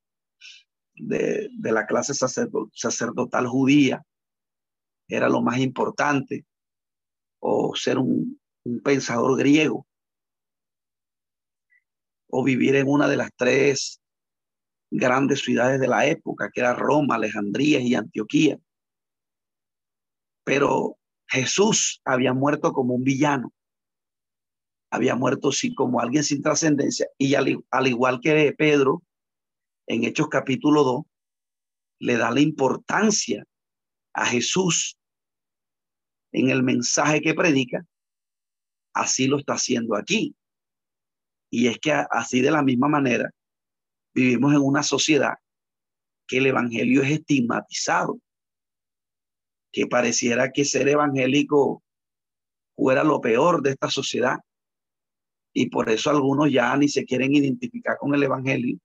de, 0.95 1.73
la 1.73 1.87
clase 1.87 2.13
sacerdotal 2.13 3.47
judía, 3.47 4.05
era 5.09 5.31
lo 5.31 5.41
más 5.41 5.59
importante, 5.59 6.45
o 7.39 7.75
ser 7.75 7.97
un 7.97 8.39
pensador 8.85 9.39
griego 9.39 9.87
o 12.31 12.45
vivir 12.45 12.77
en 12.77 12.89
una 12.89 13.09
de 13.09 13.17
las 13.17 13.31
tres 13.37 14.01
grandes 14.91 15.41
ciudades 15.41 15.81
de 15.81 15.89
la 15.89 16.07
época, 16.07 16.51
que 16.53 16.61
era 16.61 16.75
Roma, 16.75 17.15
Alejandría 17.15 17.81
y 17.81 17.95
Antioquía. 17.95 18.59
Pero 20.45 20.97
Jesús 21.29 22.01
había 22.05 22.33
muerto 22.33 22.73
como 22.73 22.95
un 22.95 23.05
villano. 23.05 23.53
había 24.93 25.15
muerto 25.15 25.53
sí, 25.53 25.73
como 25.73 26.01
alguien 26.01 26.25
sin 26.25 26.43
trascendencia 26.43 27.07
y 27.17 27.37
al, 27.37 27.65
al, 27.71 27.87
igual 27.87 28.21
que 28.21 28.53
Pedro, 28.59 29.05
en 29.87 30.03
Hechos 30.03 30.29
capítulo 30.29 30.83
2, 30.83 31.03
le 32.01 32.17
da 32.17 32.33
la 32.33 32.41
importancia 32.41 33.45
a 34.13 34.27
Jesús 34.27 34.99
en 36.33 36.51
el 36.51 36.65
mensaje 36.65 37.21
que 37.21 37.35
predica, 37.35 37.87
así 38.93 39.27
lo 39.27 39.39
está 39.39 39.55
haciendo 39.55 39.95
aquí. 39.95 40.35
Y 41.51 41.67
es 41.67 41.79
que 41.79 41.93
así 41.93 42.41
de 42.41 42.53
la 42.53 42.63
misma 42.63 42.89
manera 42.89 43.29
vivimos 44.15 44.55
en 44.55 44.61
una 44.61 44.83
sociedad 44.83 45.35
que 46.27 46.39
el 46.39 46.47
evangelio 46.47 47.03
es 47.03 47.11
estigmatizado, 47.11 48.21
que 49.73 49.89
pareciera 49.89 50.53
que 50.53 50.65
ser 50.65 50.89
evangélico 50.89 51.83
fuera 52.77 53.03
lo 53.03 53.21
peor 53.21 53.63
de 53.63 53.71
esta 53.71 53.91
sociedad. 53.91 54.39
Y 55.53 55.69
por 55.71 55.91
eso 55.91 56.11
algunos 56.11 56.53
ya 56.53 56.77
ni 56.77 56.89
se 56.89 57.05
quieren 57.05 57.35
identificar 57.35 57.99
con 57.99 58.15
el 58.15 58.23
evangelio, 58.23 58.79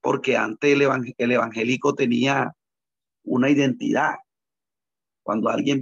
porque 0.00 0.36
antes 0.36 0.72
el, 0.72 1.14
el 1.18 1.32
evangélico 1.32 1.94
tenía 1.94 2.54
una 3.24 3.50
identidad. 3.50 4.14
Cuando 5.24 5.48
alguien 5.48 5.80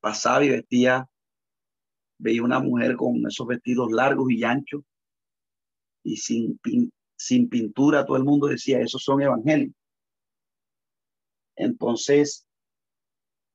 pasaba 0.00 0.44
y 0.44 0.50
vestía, 0.50 1.08
veía 2.18 2.42
una 2.42 2.60
mujer 2.60 2.96
con 2.96 3.26
esos 3.26 3.46
vestidos 3.46 3.90
largos 3.90 4.30
y 4.30 4.44
anchos 4.44 4.82
y 6.04 6.16
sin, 6.18 6.60
sin 7.16 7.48
pintura, 7.48 8.04
todo 8.04 8.16
el 8.16 8.24
mundo 8.24 8.46
decía, 8.46 8.80
esos 8.80 9.02
son 9.02 9.22
evangélicos. 9.22 9.74
Entonces, 11.56 12.46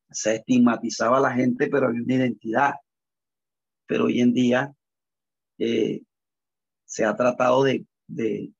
se 0.09 0.35
estigmatizaba 0.35 1.17
a 1.17 1.21
la 1.21 1.31
gente, 1.31 1.67
pero 1.67 1.87
había 1.87 2.01
una 2.01 2.15
identidad. 2.15 2.73
Pero 3.85 4.05
hoy 4.05 4.19
en 4.21 4.33
día 4.33 4.73
eh, 5.59 6.01
se 6.85 7.05
ha 7.05 7.15
tratado 7.15 7.63
de, 7.63 7.85
de, 8.07 8.51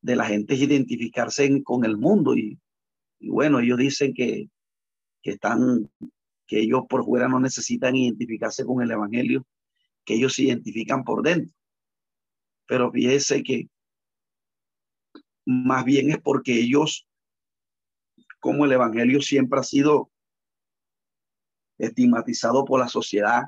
de 0.00 0.16
la 0.16 0.26
gente 0.26 0.54
identificarse 0.54 1.62
con 1.62 1.84
el 1.84 1.96
mundo 1.96 2.36
y, 2.36 2.58
bueno, 3.20 3.60
ellos 3.60 3.78
dicen 3.78 4.14
que, 4.14 4.48
que 5.22 5.32
están, 5.32 5.90
que 6.46 6.60
ellos 6.60 6.82
por 6.88 7.04
fuera 7.04 7.28
no 7.28 7.40
necesitan 7.40 7.96
identificarse 7.96 8.64
con 8.64 8.82
el 8.82 8.90
Evangelio, 8.90 9.46
que 10.04 10.14
ellos 10.14 10.34
se 10.34 10.42
identifican 10.42 11.04
por 11.04 11.22
dentro. 11.22 11.54
Pero 12.66 12.90
fíjese 12.90 13.42
que 13.42 13.68
más 15.44 15.84
bien 15.84 16.10
es 16.10 16.20
porque 16.20 16.60
ellos, 16.60 17.06
como 18.40 18.64
el 18.64 18.72
Evangelio 18.72 19.20
siempre 19.20 19.60
ha 19.60 19.64
sido 19.64 20.10
estigmatizado 21.78 22.64
por 22.64 22.80
la 22.80 22.88
sociedad 22.88 23.42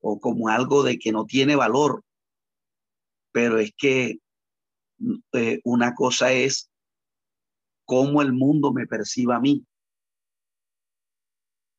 o 0.00 0.20
como 0.20 0.48
algo 0.48 0.82
de 0.82 0.98
que 0.98 1.12
no 1.12 1.24
tiene 1.24 1.56
valor, 1.56 2.04
pero 3.32 3.58
es 3.58 3.72
que 3.76 4.18
eh, 5.32 5.60
una 5.64 5.94
cosa 5.94 6.32
es 6.32 6.70
cómo 7.84 8.22
el 8.22 8.32
mundo 8.32 8.72
me 8.72 8.86
perciba 8.86 9.36
a 9.36 9.40
mí. 9.40 9.66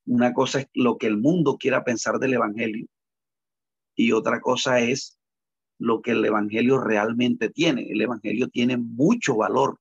Una 0.06 0.34
cosa 0.34 0.62
es 0.62 0.70
lo 0.74 0.98
que 0.98 1.08
el 1.08 1.18
mundo 1.18 1.58
quiera 1.58 1.84
pensar 1.84 2.18
del 2.18 2.34
Evangelio 2.34 2.88
y 3.96 4.12
otra 4.12 4.40
cosa 4.40 4.80
es 4.80 5.17
lo 5.80 6.02
que 6.02 6.12
el 6.12 6.26
Evangelio 6.26 6.80
realmente 6.80 7.50
tiene. 7.50 7.88
El 7.90 8.02
Evangelio 8.02 8.50
tiene 8.50 8.78
mucho 8.78 9.36
valor 9.36 9.80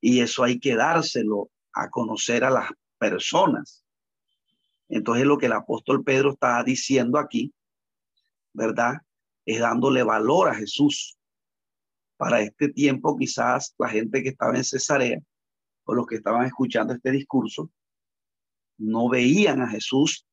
y 0.00 0.20
eso 0.20 0.44
hay 0.44 0.58
que 0.58 0.74
dárselo 0.76 1.50
a 1.72 1.90
conocer 1.90 2.44
a 2.44 2.50
las 2.50 2.70
personas. 2.98 3.84
Entonces 4.88 5.24
lo 5.24 5.38
que 5.38 5.46
el 5.46 5.52
apóstol 5.52 6.02
Pedro 6.02 6.32
está 6.32 6.62
diciendo 6.64 7.18
aquí, 7.18 7.52
¿verdad? 8.52 8.98
Es 9.44 9.60
dándole 9.60 10.02
valor 10.02 10.48
a 10.48 10.54
Jesús 10.54 11.16
para 12.16 12.42
este 12.42 12.68
tiempo 12.68 13.16
quizás 13.16 13.74
la 13.78 13.88
gente 13.88 14.22
que 14.22 14.28
estaba 14.30 14.54
en 14.56 14.64
Cesarea 14.64 15.20
o 15.84 15.94
los 15.94 16.06
que 16.06 16.16
estaban 16.16 16.44
escuchando 16.44 16.92
este 16.92 17.12
discurso 17.12 17.70
no 18.76 19.08
veían 19.08 19.62
a 19.62 19.68
Jesús 19.68 20.26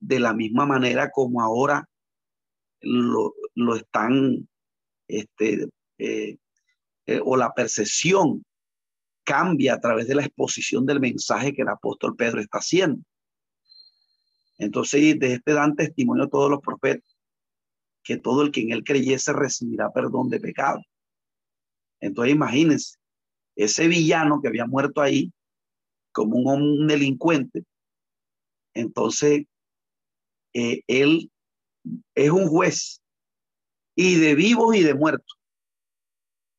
de 0.00 0.18
la 0.18 0.32
misma 0.32 0.66
manera 0.66 1.10
como 1.10 1.40
ahora 1.40 1.88
lo, 2.80 3.34
están, 3.76 4.48
este, 5.08 5.68
eh, 5.98 6.38
eh, 7.06 7.20
o 7.24 7.36
la 7.36 7.52
percepción 7.52 8.44
cambia 9.24 9.74
a 9.74 9.80
través 9.80 10.08
de 10.08 10.14
la 10.14 10.24
exposición 10.24 10.86
del 10.86 11.00
mensaje 11.00 11.52
que 11.52 11.62
el 11.62 11.68
apóstol 11.68 12.16
Pedro 12.16 12.40
está 12.40 12.58
haciendo. 12.58 13.02
Entonces, 14.58 15.18
de 15.18 15.34
este 15.34 15.52
dan 15.52 15.74
testimonio 15.74 16.28
todos 16.28 16.50
los 16.50 16.60
profetas, 16.60 17.16
que 18.02 18.18
todo 18.18 18.42
el 18.42 18.50
que 18.50 18.62
en 18.62 18.72
él 18.72 18.84
creyese 18.84 19.32
recibirá 19.32 19.90
perdón 19.90 20.28
de 20.28 20.40
pecado. 20.40 20.82
Entonces 22.00 22.34
imagínense, 22.34 22.96
ese 23.56 23.88
villano 23.88 24.40
que 24.40 24.48
había 24.48 24.66
muerto 24.66 25.00
ahí 25.00 25.32
como 26.12 26.36
un, 26.38 26.86
delincuente, 26.86 27.64
entonces 28.74 29.44
eh, 30.54 30.82
él 30.86 31.30
es 32.14 32.30
un 32.30 32.48
juez 32.48 33.02
y 33.96 34.16
de 34.16 34.34
vivos 34.34 34.76
y 34.76 34.82
de 34.82 34.94
muertos, 34.94 35.38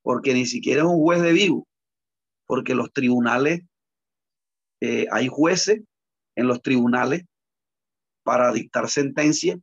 porque 0.04 0.34
ni 0.34 0.46
siquiera 0.46 0.82
es 0.82 0.88
un 0.88 1.00
juez 1.00 1.22
de 1.22 1.34
vivo, 1.34 1.68
porque 2.46 2.76
los 2.76 2.92
tribunales, 2.92 3.62
eh, 4.82 5.08
hay 5.12 5.28
jueces 5.28 5.82
en 6.36 6.48
los 6.48 6.62
tribunales 6.62 7.24
para 8.24 8.52
dictar 8.52 8.90
sentencia 8.90 9.60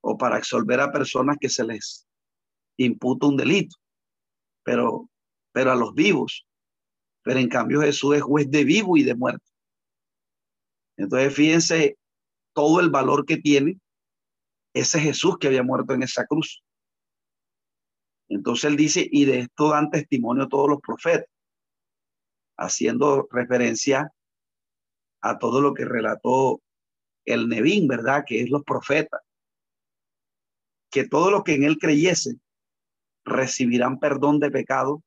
o 0.00 0.16
para 0.16 0.36
absolver 0.36 0.80
a 0.80 0.92
personas 0.92 1.36
que 1.40 1.48
se 1.48 1.64
les 1.64 2.06
imputa 2.76 3.26
un 3.26 3.36
delito 3.36 3.76
pero, 4.68 5.08
pero 5.50 5.72
a 5.72 5.76
los 5.76 5.94
vivos. 5.94 6.46
Pero 7.22 7.40
en 7.40 7.48
cambio 7.48 7.80
Jesús 7.80 8.16
es 8.16 8.22
juez 8.22 8.50
de 8.50 8.64
vivo 8.64 8.98
y 8.98 9.02
de 9.02 9.14
muerto. 9.14 9.50
Entonces 10.98 11.34
fíjense 11.34 11.96
todo 12.54 12.80
el 12.80 12.90
valor 12.90 13.24
que 13.24 13.38
tiene 13.38 13.80
ese 14.80 15.00
Jesús 15.00 15.38
que 15.38 15.48
había 15.48 15.62
muerto 15.62 15.94
en 15.94 16.02
esa 16.02 16.26
cruz. 16.26 16.62
Entonces 18.28 18.64
él 18.64 18.76
dice, 18.76 19.08
y 19.10 19.24
de 19.24 19.40
esto 19.40 19.70
dan 19.70 19.90
testimonio 19.90 20.48
todos 20.48 20.68
los 20.68 20.80
profetas, 20.80 21.30
haciendo 22.56 23.26
referencia 23.30 24.12
a 25.20 25.38
todo 25.38 25.60
lo 25.60 25.74
que 25.74 25.84
relató 25.84 26.60
el 27.24 27.48
Nevín, 27.48 27.88
¿verdad? 27.88 28.24
Que 28.26 28.42
es 28.42 28.50
los 28.50 28.62
profetas. 28.64 29.20
Que 30.90 31.06
todo 31.06 31.30
lo 31.30 31.44
que 31.44 31.54
en 31.54 31.64
él 31.64 31.78
creyese 31.78 32.38
recibirán 33.24 33.98
perdón 33.98 34.40
de 34.40 34.50
pecado 34.50 35.02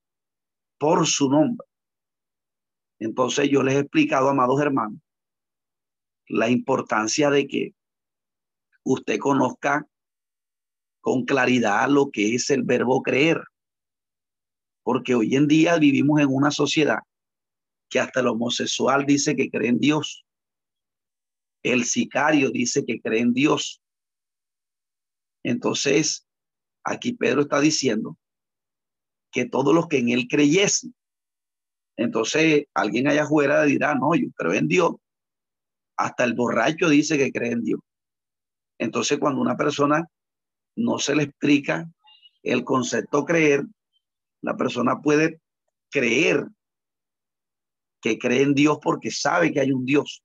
por 0.77 1.05
su 1.07 1.29
nombre. 1.29 1.67
Entonces 2.99 3.49
yo 3.49 3.63
les 3.63 3.75
he 3.75 3.79
explicado, 3.79 4.29
amados 4.29 4.61
hermanos, 4.61 4.99
la 6.27 6.49
importancia 6.49 7.29
de 7.29 7.47
que 7.47 7.73
usted 8.83 9.19
conozca 9.19 9.87
con 11.01 11.25
claridad 11.25 11.89
lo 11.89 12.11
que 12.11 12.35
es 12.35 12.49
el 12.49 12.63
verbo 12.63 13.01
creer. 13.01 13.41
Porque 14.83 15.15
hoy 15.15 15.35
en 15.35 15.47
día 15.47 15.77
vivimos 15.77 16.21
en 16.21 16.27
una 16.29 16.51
sociedad 16.51 16.99
que 17.89 17.99
hasta 17.99 18.21
el 18.21 18.27
homosexual 18.27 19.05
dice 19.05 19.35
que 19.35 19.49
cree 19.49 19.69
en 19.69 19.79
Dios. 19.79 20.25
El 21.63 21.83
sicario 21.85 22.49
dice 22.51 22.85
que 22.85 23.01
cree 23.01 23.19
en 23.19 23.33
Dios. 23.33 23.81
Entonces, 25.43 26.25
Aquí 26.83 27.13
Pedro 27.13 27.41
está 27.41 27.59
diciendo 27.59 28.17
que 29.31 29.45
todos 29.45 29.73
los 29.73 29.87
que 29.87 29.99
en 29.99 30.09
él 30.09 30.27
creyesen. 30.27 30.95
Entonces, 31.97 32.65
alguien 32.73 33.07
allá 33.07 33.23
afuera 33.23 33.63
dirá, 33.63 33.95
no, 33.95 34.15
yo 34.15 34.29
creo 34.35 34.53
en 34.53 34.67
Dios. 34.67 34.95
Hasta 35.97 36.23
el 36.23 36.33
borracho 36.33 36.89
dice 36.89 37.17
que 37.17 37.31
cree 37.31 37.51
en 37.51 37.63
Dios. 37.63 37.79
Entonces, 38.81 39.19
cuando 39.19 39.41
una 39.41 39.55
persona 39.55 40.09
no 40.75 40.97
se 40.97 41.15
le 41.15 41.23
explica 41.23 41.87
el 42.41 42.63
concepto 42.63 43.25
creer, 43.25 43.63
la 44.41 44.57
persona 44.57 44.99
puede 45.01 45.39
creer 45.91 46.47
que 48.01 48.17
cree 48.17 48.41
en 48.41 48.55
Dios 48.55 48.79
porque 48.81 49.11
sabe 49.11 49.53
que 49.53 49.59
hay 49.59 49.71
un 49.71 49.85
Dios, 49.85 50.23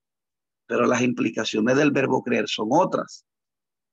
pero 0.66 0.86
las 0.86 1.02
implicaciones 1.02 1.76
del 1.76 1.90
verbo 1.90 2.22
creer 2.22 2.48
son 2.48 2.68
otras. 2.70 3.26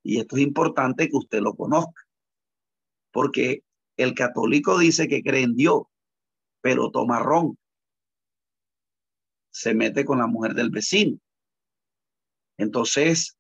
Y 0.02 0.22
esto 0.22 0.38
es 0.38 0.44
importante 0.44 1.10
que 1.10 1.18
usted 1.18 1.42
lo 1.42 1.56
conozca 1.56 2.02
porque 3.12 3.66
el 3.98 4.14
católico 4.14 4.80
dice 4.80 5.10
que 5.10 5.22
cree 5.22 5.44
en 5.44 5.58
Dios, 5.58 5.82
pero 6.62 6.90
toma 6.90 7.20
ron. 7.20 7.58
Se 9.52 9.76
mete 9.76 10.06
con 10.06 10.20
la 10.20 10.28
mujer 10.28 10.54
del 10.54 10.70
vecino. 10.70 11.20
Entonces, 12.58 13.38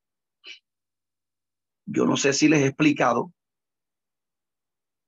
yo 1.86 2.05
no 2.05 2.17
sé 2.17 2.34
si 2.34 2.47
les 2.47 2.61
he 2.61 2.67
explicado, 2.67 3.34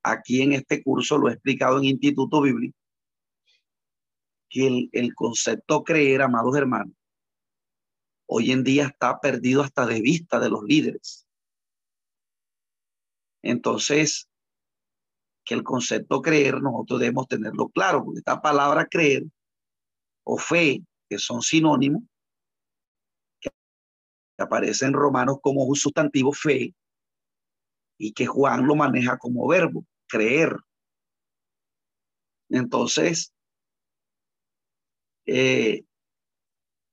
aquí 0.04 0.42
en 0.42 0.54
este 0.54 0.84
curso 0.84 1.18
lo 1.18 1.30
he 1.30 1.34
explicado 1.34 1.78
en 1.78 1.86
Instituto 1.86 2.42
Bíblico, 2.42 2.78
que 4.50 4.90
el, 4.92 5.16
concepto 5.16 5.84
creer, 5.84 6.22
amados 6.22 6.56
hermanos, 6.56 6.96
hoy 8.28 8.52
en 8.52 8.64
día 8.64 8.86
está 8.86 9.20
perdido 9.20 9.62
hasta 9.62 9.86
de 9.86 10.02
vista 10.02 10.40
de 10.40 10.50
los 10.50 10.64
líderes. 10.64 11.28
Entonces, 13.42 14.30
que 15.44 15.54
el 15.54 15.64
concepto 15.64 16.22
creer 16.22 16.62
nosotros 16.62 17.00
debemos 17.00 17.28
tenerlo 17.28 17.70
claro, 17.70 18.04
porque 18.04 18.20
esta 18.20 18.42
palabra 18.42 18.88
creer 18.88 19.24
o 20.24 20.38
fe, 20.38 20.84
que 21.08 21.20
son 21.20 21.42
sinónimos, 21.42 22.04
aparecen 24.44 24.90
en 24.90 24.94
Romanos 24.94 25.38
como 25.42 25.64
un 25.64 25.76
sustantivo 25.76 26.34
fe, 26.34 26.74
y 27.98 28.12
que 28.14 28.26
Juan 28.26 28.66
lo 28.66 28.76
maneja 28.76 29.18
como 29.18 29.48
verbo, 29.48 29.86
creer. 30.08 30.56
Entonces, 32.50 33.34
eh, 35.26 35.84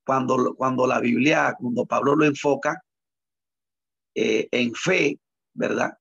cuando, 0.04 0.54
cuando 0.56 0.86
la 0.86 1.00
Biblia, 1.00 1.54
cuando 1.58 1.86
Pablo 1.86 2.16
lo 2.16 2.24
enfoca 2.24 2.82
eh, 4.14 4.48
en 4.50 4.74
fe, 4.74 5.18
¿verdad? 5.54 5.92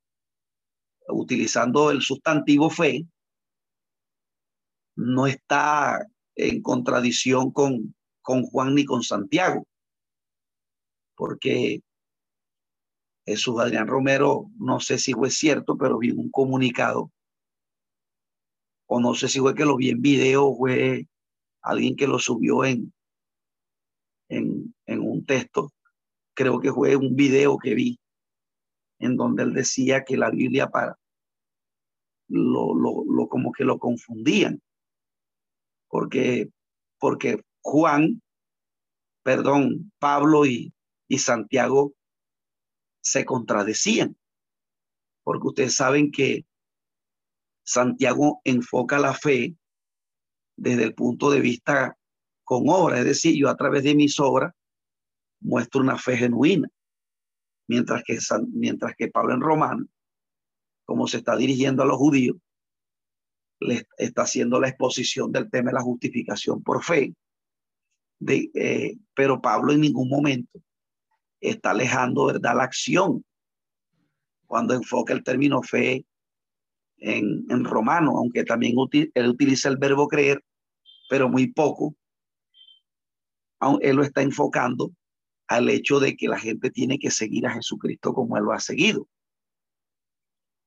Utilizando 1.07 1.91
el 1.91 2.01
sustantivo 2.01 2.69
fe, 2.69 3.05
no 4.95 5.27
está 5.27 6.05
en 6.35 6.61
contradicción 6.61 7.51
con, 7.51 7.95
con 8.21 8.43
Juan 8.43 8.75
ni 8.75 8.85
con 8.85 9.03
Santiago, 9.03 9.65
porque 11.21 11.83
Jesús 13.27 13.59
Adrián 13.59 13.85
Romero, 13.85 14.49
no 14.57 14.79
sé 14.79 14.97
si 14.97 15.13
fue 15.13 15.29
cierto, 15.29 15.77
pero 15.77 15.99
vi 15.99 16.09
un 16.09 16.31
comunicado, 16.31 17.11
o 18.87 18.99
no 18.99 19.13
sé 19.13 19.27
si 19.27 19.37
fue 19.37 19.53
que 19.53 19.63
lo 19.63 19.77
vi 19.77 19.91
en 19.91 20.01
video, 20.01 20.51
fue 20.55 21.05
alguien 21.61 21.95
que 21.95 22.07
lo 22.07 22.17
subió 22.17 22.65
en, 22.65 22.91
en, 24.29 24.73
un 24.87 25.23
texto, 25.23 25.69
creo 26.33 26.59
que 26.59 26.73
fue 26.73 26.95
un 26.95 27.15
video 27.15 27.59
que 27.59 27.75
vi, 27.75 27.99
en 28.97 29.15
donde 29.15 29.43
él 29.43 29.53
decía 29.53 30.03
que 30.03 30.17
la 30.17 30.31
Biblia 30.31 30.71
para 30.71 30.97
lo, 32.29 32.73
lo, 32.73 33.27
como 33.27 33.51
que 33.51 33.63
lo 33.63 33.77
confundían, 33.77 34.59
porque, 35.87 36.49
porque 36.99 37.43
Juan, 37.61 38.23
perdón, 39.21 39.91
Pablo 39.99 40.47
y, 40.47 40.73
y 41.11 41.17
Santiago 41.17 41.93
se 43.01 43.25
contradecían, 43.25 44.17
porque 45.23 45.47
ustedes 45.47 45.75
saben 45.75 46.09
que 46.09 46.45
Santiago 47.65 48.39
enfoca 48.45 48.97
la 48.97 49.13
fe 49.13 49.57
desde 50.55 50.83
el 50.83 50.95
punto 50.95 51.29
de 51.29 51.41
vista 51.41 51.97
con 52.45 52.63
obra, 52.69 52.99
es 52.99 53.03
decir, 53.03 53.35
yo 53.35 53.49
a 53.49 53.57
través 53.57 53.83
de 53.83 53.93
mis 53.93 54.21
obras 54.21 54.53
muestro 55.41 55.81
una 55.81 55.97
fe 55.97 56.15
genuina, 56.15 56.69
mientras 57.67 58.03
que, 58.05 58.17
mientras 58.53 58.95
que 58.95 59.09
Pablo 59.09 59.33
en 59.33 59.41
Romano, 59.41 59.87
como 60.85 61.07
se 61.07 61.17
está 61.17 61.35
dirigiendo 61.35 61.83
a 61.83 61.87
los 61.87 61.97
judíos, 61.97 62.37
le 63.59 63.85
está 63.97 64.21
haciendo 64.21 64.61
la 64.61 64.69
exposición 64.69 65.33
del 65.33 65.51
tema 65.51 65.71
de 65.71 65.75
la 65.75 65.81
justificación 65.81 66.63
por 66.63 66.81
fe, 66.85 67.13
de, 68.17 68.49
eh, 68.53 68.97
pero 69.13 69.41
Pablo 69.41 69.73
en 69.73 69.81
ningún 69.81 70.07
momento 70.07 70.61
está 71.41 71.71
alejando, 71.71 72.27
¿verdad?, 72.27 72.55
la 72.55 72.63
acción 72.63 73.25
cuando 74.45 74.73
enfoca 74.73 75.13
el 75.13 75.23
término 75.23 75.61
fe 75.63 76.05
en, 76.97 77.45
en 77.49 77.63
romano, 77.65 78.17
aunque 78.17 78.43
también 78.43 78.75
él 79.13 79.27
utiliza 79.27 79.69
el 79.69 79.77
verbo 79.77 80.07
creer, 80.07 80.43
pero 81.09 81.27
muy 81.27 81.51
poco, 81.51 81.95
él 83.81 83.95
lo 83.95 84.03
está 84.03 84.21
enfocando 84.21 84.91
al 85.47 85.69
hecho 85.69 85.99
de 85.99 86.15
que 86.15 86.27
la 86.27 86.39
gente 86.39 86.71
tiene 86.71 86.97
que 86.97 87.11
seguir 87.11 87.45
a 87.45 87.51
Jesucristo 87.51 88.13
como 88.13 88.37
él 88.37 88.43
lo 88.43 88.53
ha 88.53 88.59
seguido. 88.59 89.07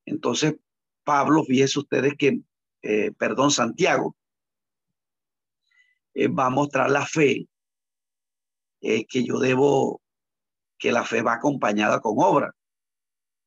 Entonces, 0.07 0.57
Pablo, 1.05 1.45
fíjense 1.45 1.79
ustedes 1.79 2.15
que, 2.19 2.41
eh, 2.83 3.13
perdón, 3.13 3.51
Santiago, 3.51 4.15
eh, 6.15 6.29
va 6.29 6.47
a 6.47 6.51
mostrar 6.51 6.91
la 6.91 7.07
fe 7.07 7.49
eh, 8.81 9.07
que 9.07 9.25
yo 9.25 9.39
debo 9.39 10.03
que 10.79 10.93
la 10.93 11.05
fe 11.05 11.23
va 11.23 11.35
acompañada 11.35 12.01
con 12.01 12.15
obra. 12.19 12.55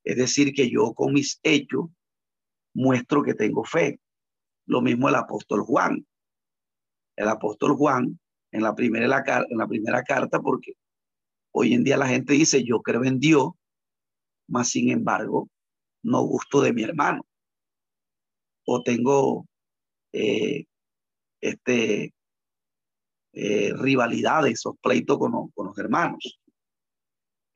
Es 0.03 0.17
decir, 0.17 0.53
que 0.53 0.69
yo 0.69 0.93
con 0.93 1.13
mis 1.13 1.39
hechos 1.43 1.85
muestro 2.73 3.23
que 3.23 3.33
tengo 3.33 3.63
fe. 3.63 3.99
Lo 4.65 4.81
mismo 4.81 5.09
el 5.09 5.15
apóstol 5.15 5.61
Juan. 5.61 6.05
El 7.15 7.27
apóstol 7.27 7.75
Juan 7.75 8.19
en 8.51 8.61
la 8.61 8.75
primera, 8.75 9.05
en 9.49 9.57
la 9.57 9.67
primera 9.67 10.03
carta, 10.03 10.39
porque 10.39 10.73
hoy 11.51 11.73
en 11.73 11.83
día 11.83 11.97
la 11.97 12.07
gente 12.07 12.33
dice, 12.33 12.63
yo 12.63 12.81
creo 12.81 13.03
en 13.03 13.19
Dios, 13.19 13.49
mas 14.47 14.69
sin 14.69 14.89
embargo, 14.89 15.49
no 16.03 16.21
gusto 16.21 16.61
de 16.61 16.73
mi 16.73 16.83
hermano. 16.83 17.25
O 18.65 18.83
tengo 18.83 19.47
eh, 20.13 20.65
este, 21.41 22.13
eh, 23.33 23.73
rivalidades 23.73 24.65
o 24.65 24.75
pleitos 24.75 25.17
con, 25.17 25.49
con 25.51 25.67
los 25.67 25.77
hermanos. 25.77 26.39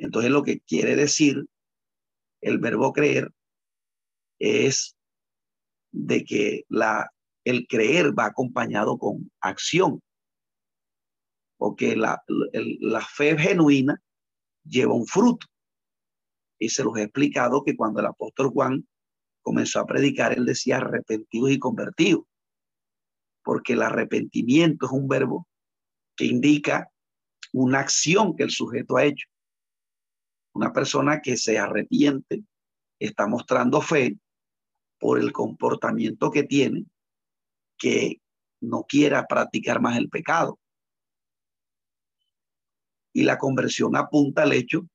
Entonces 0.02 0.32
lo 0.32 0.41
que 0.41 0.60
quiere 0.62 0.95
decir 0.95 1.45
el 2.41 2.58
verbo 2.58 2.91
creer 2.91 3.32
es 4.39 4.97
de 5.91 6.26
que 6.26 6.66
el 7.43 7.68
creer 7.68 8.18
va 8.18 8.26
acompañado 8.26 8.97
con 8.97 9.32
acción, 9.41 10.02
porque 11.58 11.95
la, 11.95 12.24
la 12.28 13.02
fe 13.02 13.38
genuina 13.38 14.02
lleva 14.64 14.95
un 14.95 15.06
fruto. 15.06 15.45
Y 16.60 16.70
se 16.70 16.84
los 16.84 16.97
he 16.97 17.04
explicado 17.04 17.64
que 17.64 17.76
cuando 17.76 17.99
el 17.99 18.08
apóstol 18.08 18.49
Juan 18.49 18.88
comenzó 19.43 19.80
a 19.80 19.86
predicar, 19.86 20.34
él 20.34 20.45
decía 20.45 20.78
arrepentidos 20.78 21.52
y 21.52 21.60
convertidos, 21.60 22.24
porque 23.43 23.74
el 23.74 23.84
arrepentimiento 23.84 24.88
es 24.88 24.91
un 24.91 25.08
verbo 25.08 25.47
que 26.16 26.26
indica 26.26 26.91
una 27.54 27.82
acción 27.82 28.36
que 28.36 28.43
el 28.43 28.49
sujeto 28.49 28.97
ha 28.97 29.06
hecho. 29.06 29.31
Una 30.54 30.74
persona 30.74 31.22
que 31.22 31.38
se 31.38 31.58
arrepiente 31.58 32.43
está 32.99 33.28
mostrando 33.28 33.82
fe 33.82 34.18
por 34.99 35.20
el 35.20 35.32
comportamiento 35.32 36.30
que 36.30 36.43
tiene, 36.43 36.86
que 37.78 38.22
no 38.62 38.84
quiera 38.84 39.26
practicar 39.26 39.82
más 39.82 39.97
el 39.97 40.10
pecado. 40.10 40.60
Y 43.14 43.24
la 43.24 43.38
conversión 43.38 43.95
apunta 43.95 44.43
al 44.43 44.54
hecho 44.54 44.88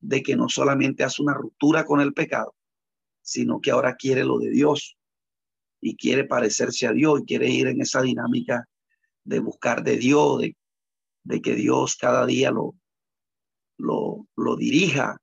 de 0.00 0.22
que 0.22 0.36
no 0.36 0.48
solamente 0.48 1.04
hace 1.04 1.22
una 1.22 1.34
ruptura 1.34 1.84
con 1.84 2.00
el 2.00 2.14
pecado, 2.14 2.54
sino 3.22 3.60
que 3.60 3.70
ahora 3.70 3.96
quiere 3.96 4.24
lo 4.24 4.38
de 4.38 4.50
Dios 4.50 4.96
y 5.80 5.96
quiere 5.96 6.24
parecerse 6.24 6.86
a 6.86 6.92
Dios 6.92 7.20
y 7.20 7.24
quiere 7.24 7.48
ir 7.48 7.66
en 7.66 7.80
esa 7.80 8.02
dinámica 8.02 8.66
de 9.24 9.40
buscar 9.40 9.82
de 9.82 9.96
Dios, 9.96 10.40
de, 10.40 10.56
de 11.24 11.42
que 11.42 11.54
Dios 11.54 11.96
cada 11.96 12.24
día 12.26 12.50
lo, 12.50 12.76
lo, 13.80 14.26
lo 14.36 14.56
dirija. 14.56 15.16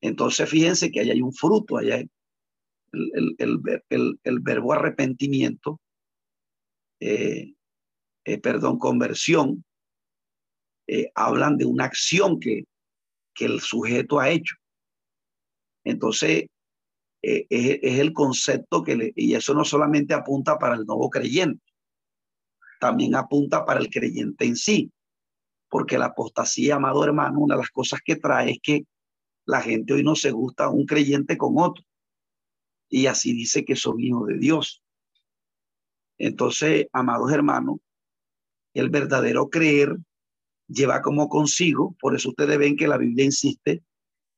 Entonces, 0.00 0.48
fíjense 0.48 0.90
que 0.90 1.00
ahí 1.00 1.10
hay 1.10 1.22
un 1.22 1.32
fruto, 1.32 1.76
allá 1.76 1.96
hay 1.96 2.10
el, 2.92 3.36
el, 3.38 4.18
el, 4.24 4.40
verbo 4.40 4.72
arrepentimiento, 4.72 5.80
eh, 7.00 7.54
eh, 8.24 8.38
perdón, 8.38 8.78
conversión, 8.78 9.64
eh, 10.88 11.10
hablan 11.14 11.56
de 11.56 11.66
una 11.66 11.84
acción 11.84 12.40
que, 12.40 12.64
que 13.34 13.44
el 13.44 13.60
sujeto 13.60 14.18
ha 14.18 14.30
hecho. 14.30 14.56
Entonces, 15.84 16.46
es, 17.22 17.46
es, 17.50 17.98
el 17.98 18.12
concepto 18.12 18.82
que 18.82 18.96
le, 18.96 19.12
y 19.14 19.34
eso 19.34 19.54
no 19.54 19.64
solamente 19.64 20.14
apunta 20.14 20.58
para 20.58 20.74
el 20.74 20.84
nuevo 20.84 21.08
creyente, 21.10 21.62
también 22.80 23.14
apunta 23.14 23.64
para 23.64 23.80
el 23.80 23.90
creyente 23.90 24.46
en 24.46 24.56
sí 24.56 24.90
porque 25.70 25.96
la 25.96 26.06
apostasía, 26.06 26.76
amado 26.76 27.02
hermano, 27.04 27.38
una 27.38 27.54
de 27.54 27.62
las 27.62 27.70
cosas 27.70 28.00
que 28.04 28.16
trae 28.16 28.50
es 28.50 28.58
que 28.60 28.84
la 29.46 29.62
gente 29.62 29.94
hoy 29.94 30.02
no 30.02 30.16
se 30.16 30.32
gusta 30.32 30.68
un 30.68 30.84
creyente 30.84 31.38
con 31.38 31.54
otro. 31.56 31.84
Y 32.88 33.06
así 33.06 33.32
dice 33.32 33.64
que 33.64 33.76
son 33.76 34.00
hijos 34.00 34.26
de 34.26 34.38
Dios. 34.38 34.82
Entonces, 36.18 36.88
amados 36.92 37.32
hermanos, 37.32 37.78
el 38.74 38.90
verdadero 38.90 39.48
creer 39.48 39.96
lleva 40.66 41.00
como 41.02 41.28
consigo, 41.28 41.96
por 42.00 42.14
eso 42.14 42.30
ustedes 42.30 42.58
ven 42.58 42.76
que 42.76 42.88
la 42.88 42.98
Biblia 42.98 43.24
insiste 43.24 43.82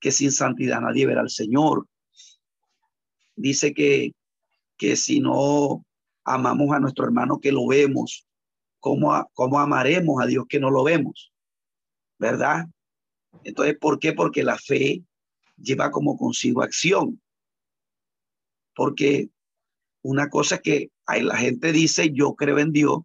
que 0.01 0.11
sin 0.11 0.33
santidad 0.33 0.81
nadie 0.81 1.07
verá 1.07 1.23
al 1.23 1.31
Señor. 1.31 1.87
Dice 3.37 3.73
que, 3.73 4.13
que 4.77 4.97
si 4.97 5.21
no 5.21 5.85
amamos 6.25 6.75
a 6.75 6.81
nuestro 6.81 7.05
hermano 7.05 7.41
que 7.41 7.53
lo 7.53 7.67
vemos, 7.67 8.27
¿cómo, 8.83 9.31
¿cómo 9.33 9.61
amaremos 9.61 10.21
a 10.21 10.27
Dios 10.27 10.45
que 10.49 10.59
no 10.59 10.69
lo 10.69 10.83
vemos? 10.83 11.33
¿Verdad? 12.19 12.67
Entonces, 13.45 13.79
¿por 13.79 14.01
qué? 14.01 14.13
Porque 14.13 14.43
la 14.43 14.59
fe 14.59 15.05
lleva 15.57 15.93
como 15.93 16.19
consigo 16.19 16.63
acción. 16.63 17.23
Porque 18.75 19.31
una 20.03 20.29
cosa 20.29 20.57
es 20.57 20.63
que 20.63 20.91
hay, 21.07 21.23
la 21.23 21.37
gente 21.37 21.71
dice, 21.71 22.11
yo 22.13 22.35
creo 22.35 22.59
en 22.59 22.73
Dios, 22.73 22.99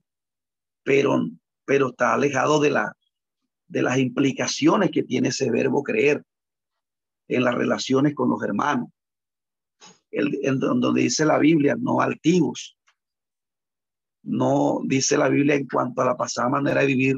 pero, 0.84 1.30
pero 1.64 1.90
está 1.90 2.16
alejado 2.16 2.60
de, 2.60 2.72
la, 2.72 2.98
de 3.68 3.84
las 3.84 4.00
implicaciones 4.00 4.90
que 4.90 5.04
tiene 5.04 5.30
ese 5.30 5.52
verbo 5.52 5.84
creer 5.84 6.24
en 7.28 7.44
las 7.44 7.54
relaciones 7.54 8.16
con 8.16 8.30
los 8.30 8.42
hermanos. 8.42 8.90
el, 10.10 10.40
en 10.42 10.60
donde 10.60 11.02
dice 11.02 11.24
la 11.24 11.38
Biblia, 11.38 11.76
no 11.80 12.02
altivos. 12.02 12.77
No 14.28 14.82
dice 14.84 15.18
la 15.18 15.30
Biblia 15.30 15.56
en 15.56 15.68
cuanto 15.68 16.02
a 16.02 16.06
la 16.06 16.18
pasada 16.18 16.50
manera 16.50 16.82
de 16.82 16.88
vivir 16.88 17.18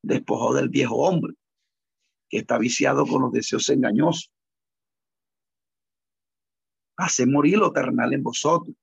despojado 0.00 0.54
del 0.54 0.68
viejo 0.68 0.94
hombre, 0.98 1.34
que 2.28 2.38
está 2.38 2.56
viciado 2.56 3.04
con 3.04 3.22
los 3.22 3.32
deseos 3.32 3.68
engañosos. 3.68 4.30
Hace 6.96 7.26
morir 7.26 7.58
lo 7.58 7.72
terrenal 7.72 8.12
en 8.12 8.22
vosotros, 8.22 8.76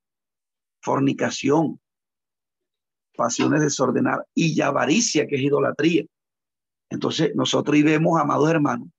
fornicación, 0.82 1.80
pasiones 3.16 3.62
desordenadas 3.62 4.26
y 4.34 4.60
avaricia, 4.60 5.26
que 5.26 5.36
es 5.36 5.42
idolatría. 5.42 6.04
Entonces, 6.90 7.34
nosotros 7.34 7.78
y 7.78 7.82
vemos, 7.82 8.20
amados 8.20 8.50
hermanos, 8.50 8.90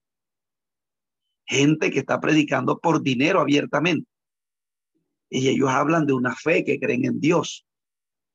gente 1.46 1.92
que 1.92 2.00
está 2.00 2.20
predicando 2.20 2.80
por 2.80 3.04
dinero 3.04 3.42
abiertamente. 3.42 4.10
Y 5.30 5.50
ellos 5.50 5.70
hablan 5.70 6.08
de 6.08 6.14
una 6.14 6.36
fe 6.36 6.64
que 6.64 6.80
creen 6.80 7.06
en 7.06 7.20
Dios. 7.20 7.64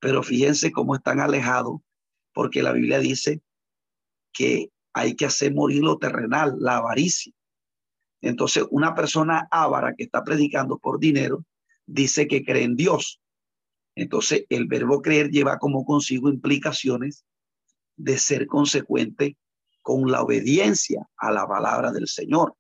Pero 0.05 0.22
fíjense 0.22 0.70
cómo 0.70 0.94
están 0.94 1.18
alejados, 1.18 1.80
porque 2.34 2.62
la 2.62 2.72
Biblia 2.72 2.98
dice 2.98 3.40
que 4.34 4.70
hay 4.92 5.16
que 5.16 5.24
hacer 5.24 5.55
morir 5.55 5.82
lo 5.82 5.96
terrenal, 5.96 6.57
la 6.59 6.76
avaricia. 6.76 7.32
Entonces, 8.20 8.66
una 8.70 8.94
persona 8.94 9.48
ávara 9.50 9.94
que 9.96 10.05
está 10.05 10.22
predicando 10.22 10.76
por 10.76 10.98
dinero 10.98 11.46
dice 11.86 12.28
que 12.28 12.44
cree 12.44 12.64
en 12.64 12.76
Dios. 12.76 13.18
Entonces, 13.94 14.44
el 14.50 14.66
verbo 14.66 15.00
creer 15.00 15.30
lleva 15.30 15.57
como 15.57 15.86
consigo 15.86 16.28
implicaciones 16.28 17.24
de 17.96 18.18
ser 18.18 18.46
consecuente 18.46 19.38
con 19.80 20.11
la 20.11 20.20
obediencia 20.20 21.09
a 21.16 21.32
la 21.32 21.48
palabra 21.48 21.92
del 21.92 22.09
Señor. 22.09 22.55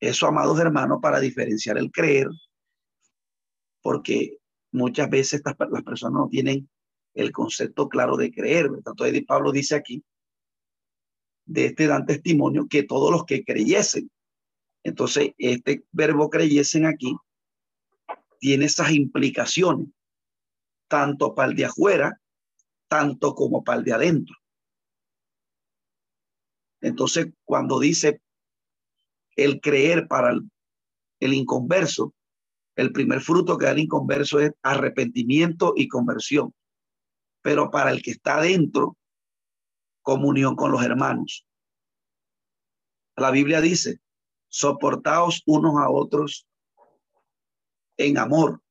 Eso, 0.00 0.26
amados 0.26 0.58
hermanos, 0.58 1.00
para 1.02 1.20
diferenciar 1.20 1.76
el 1.76 1.90
creer, 1.90 2.28
porque 3.82 4.38
muchas 4.72 5.08
veces 5.08 5.42
las 5.44 5.82
personas 5.82 6.14
no 6.14 6.28
tienen 6.28 6.68
el 7.14 7.30
concepto 7.30 7.88
claro 7.88 8.16
de 8.16 8.32
creer. 8.32 8.70
Entonces, 8.74 9.24
Pablo 9.26 9.52
dice 9.52 9.76
aquí, 9.76 10.02
de 11.44 11.66
este 11.66 11.86
dan 11.86 12.06
testimonio 12.06 12.66
que 12.68 12.82
todos 12.82 13.10
los 13.10 13.24
que 13.24 13.44
creyesen. 13.44 14.10
Entonces, 14.82 15.32
este 15.38 15.84
verbo 15.92 16.30
creyesen 16.30 16.86
aquí 16.86 17.16
tiene 18.40 18.64
esas 18.64 18.90
implicaciones, 18.90 19.86
tanto 20.88 21.32
para 21.32 21.50
el 21.50 21.56
de 21.56 21.66
afuera, 21.66 22.20
tanto 22.88 23.36
como 23.36 23.62
para 23.62 23.78
el 23.78 23.84
de 23.84 23.92
adentro. 23.92 24.36
Entonces, 26.80 27.28
cuando 27.44 27.78
dice 27.78 28.20
el 29.36 29.60
creer 29.60 30.08
para 30.08 30.32
el, 31.20 31.32
inconverso, 31.32 32.12
el 32.76 32.92
primer 32.92 33.20
fruto 33.20 33.58
que 33.58 33.66
da 33.66 33.72
el 33.72 33.80
inconverso 33.80 34.40
es 34.40 34.52
arrepentimiento 34.62 35.74
y 35.76 35.88
conversión. 35.88 36.54
Pero 37.42 37.70
para 37.70 37.90
el 37.90 38.02
que 38.02 38.12
está 38.12 38.36
adentro, 38.36 38.96
comunión 40.02 40.56
con 40.56 40.72
los 40.72 40.82
hermanos. 40.82 41.46
La 43.16 43.30
Biblia 43.30 43.60
dice, 43.60 44.00
soportaos 44.48 45.42
unos 45.46 45.76
a 45.76 45.90
otros 45.90 46.46
en 47.96 48.18
amor. 48.18 48.62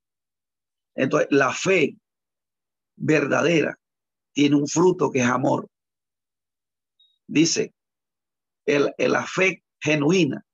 Entonces, 0.96 1.28
la 1.32 1.54
fe 1.54 1.98
verdadera 2.96 3.80
tiene 4.34 4.56
un 4.56 4.68
fruto 4.68 5.12
que 5.12 5.20
es 5.20 5.28
amor. 5.28 5.70
Dice, 7.28 7.74
el, 8.66 8.94
la 8.98 9.26
fe 9.26 9.64
genuina 9.80 10.46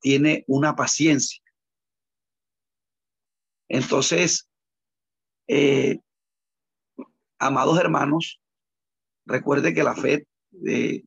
tiene 0.00 0.44
una 0.46 0.76
paciencia. 0.76 1.42
Entonces, 3.70 4.48
eh, 5.46 6.00
amados 7.38 7.78
hermanos, 7.78 8.40
recuerde 9.24 9.72
que 9.72 9.84
la 9.84 9.94
fe 9.94 10.26
eh, 10.66 11.04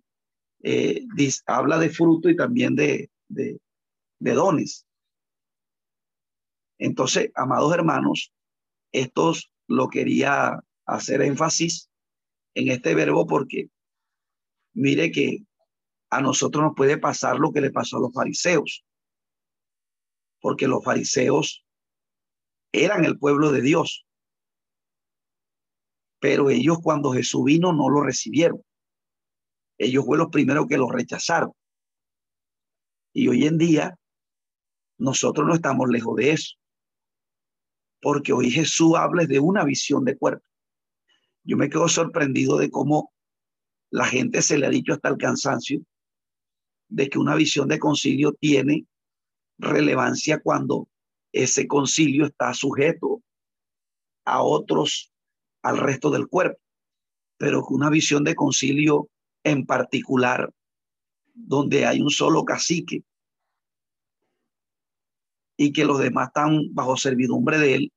eh, 0.63 1.05
habla 1.45 1.77
de 1.77 1.89
fruto 1.89 2.29
y 2.29 2.37
también 2.37 2.73
de, 2.75 3.11
de, 3.27 3.59
de 4.19 4.31
dones. 4.31 4.87
Entonces, 6.77 7.31
amados 7.35 7.73
hermanos, 7.73 8.31
estos 8.93 9.51
lo 9.67 9.89
quería 9.89 10.57
hacer 10.85 11.21
énfasis 11.21 11.89
en 12.55 12.71
este 12.71 12.95
verbo 12.95 13.27
porque 13.27 13.67
mire 14.73 15.11
que 15.11 15.43
a 16.09 16.21
nosotros 16.21 16.63
nos 16.63 16.75
puede 16.75 16.97
pasar 16.97 17.39
lo 17.39 17.51
que 17.51 17.59
le 17.59 17.71
pasó 17.71 17.97
a 17.97 18.01
los 18.01 18.13
fariseos, 18.13 18.85
porque 20.39 20.67
los 20.67 20.81
fariseos 20.81 21.62
eran 22.73 23.05
el 23.05 23.17
pueblo 23.17 23.51
de 23.51 23.61
Dios, 23.61 24.05
pero 26.19 26.49
ellos 26.49 26.79
cuando 26.81 27.11
Jesús 27.11 27.43
vino 27.45 27.71
no 27.71 27.89
lo 27.89 28.01
recibieron. 28.01 28.61
Ellos 29.77 30.05
fueron 30.05 30.25
los 30.25 30.31
primeros 30.31 30.67
que 30.67 30.77
lo 30.77 30.89
rechazaron. 30.89 31.51
Y 33.13 33.27
hoy 33.27 33.45
en 33.45 33.57
día 33.57 33.97
nosotros 34.97 35.47
no 35.47 35.53
estamos 35.53 35.87
lejos 35.89 36.15
de 36.15 36.31
eso, 36.31 36.55
porque 38.01 38.33
hoy 38.33 38.49
Jesús 38.49 38.95
habla 38.97 39.25
de 39.25 39.39
una 39.39 39.63
visión 39.63 40.03
de 40.03 40.17
cuerpo. 40.17 40.45
Yo 41.43 41.57
me 41.57 41.69
quedo 41.69 41.87
sorprendido 41.87 42.57
de 42.57 42.71
cómo 42.71 43.13
la 43.91 44.05
gente 44.05 44.41
se 44.41 44.57
le 44.57 44.65
ha 44.65 44.69
dicho 44.69 44.93
hasta 44.93 45.09
el 45.09 45.17
cansancio 45.17 45.81
de 46.87 47.09
que 47.09 47.19
una 47.19 47.35
visión 47.35 47.67
de 47.67 47.79
concilio 47.79 48.33
tiene 48.33 48.87
relevancia 49.59 50.39
cuando 50.39 50.87
ese 51.33 51.67
concilio 51.67 52.25
está 52.25 52.53
sujeto 52.53 53.21
a 54.23 54.41
otros, 54.41 55.11
al 55.61 55.77
resto 55.77 56.11
del 56.11 56.27
cuerpo, 56.27 56.61
pero 57.37 57.65
que 57.67 57.73
una 57.73 57.89
visión 57.89 58.23
de 58.23 58.35
concilio 58.35 59.09
en 59.43 59.65
particular, 59.65 60.53
donde 61.33 61.85
hay 61.85 61.99
un 62.01 62.11
solo 62.11 62.45
cacique 62.45 63.03
y 65.57 65.73
que 65.73 65.85
los 65.85 65.99
demás 65.99 66.27
están 66.27 66.73
bajo 66.73 66.95
servidumbre 66.95 67.57
de 67.57 67.75
él 67.75 67.93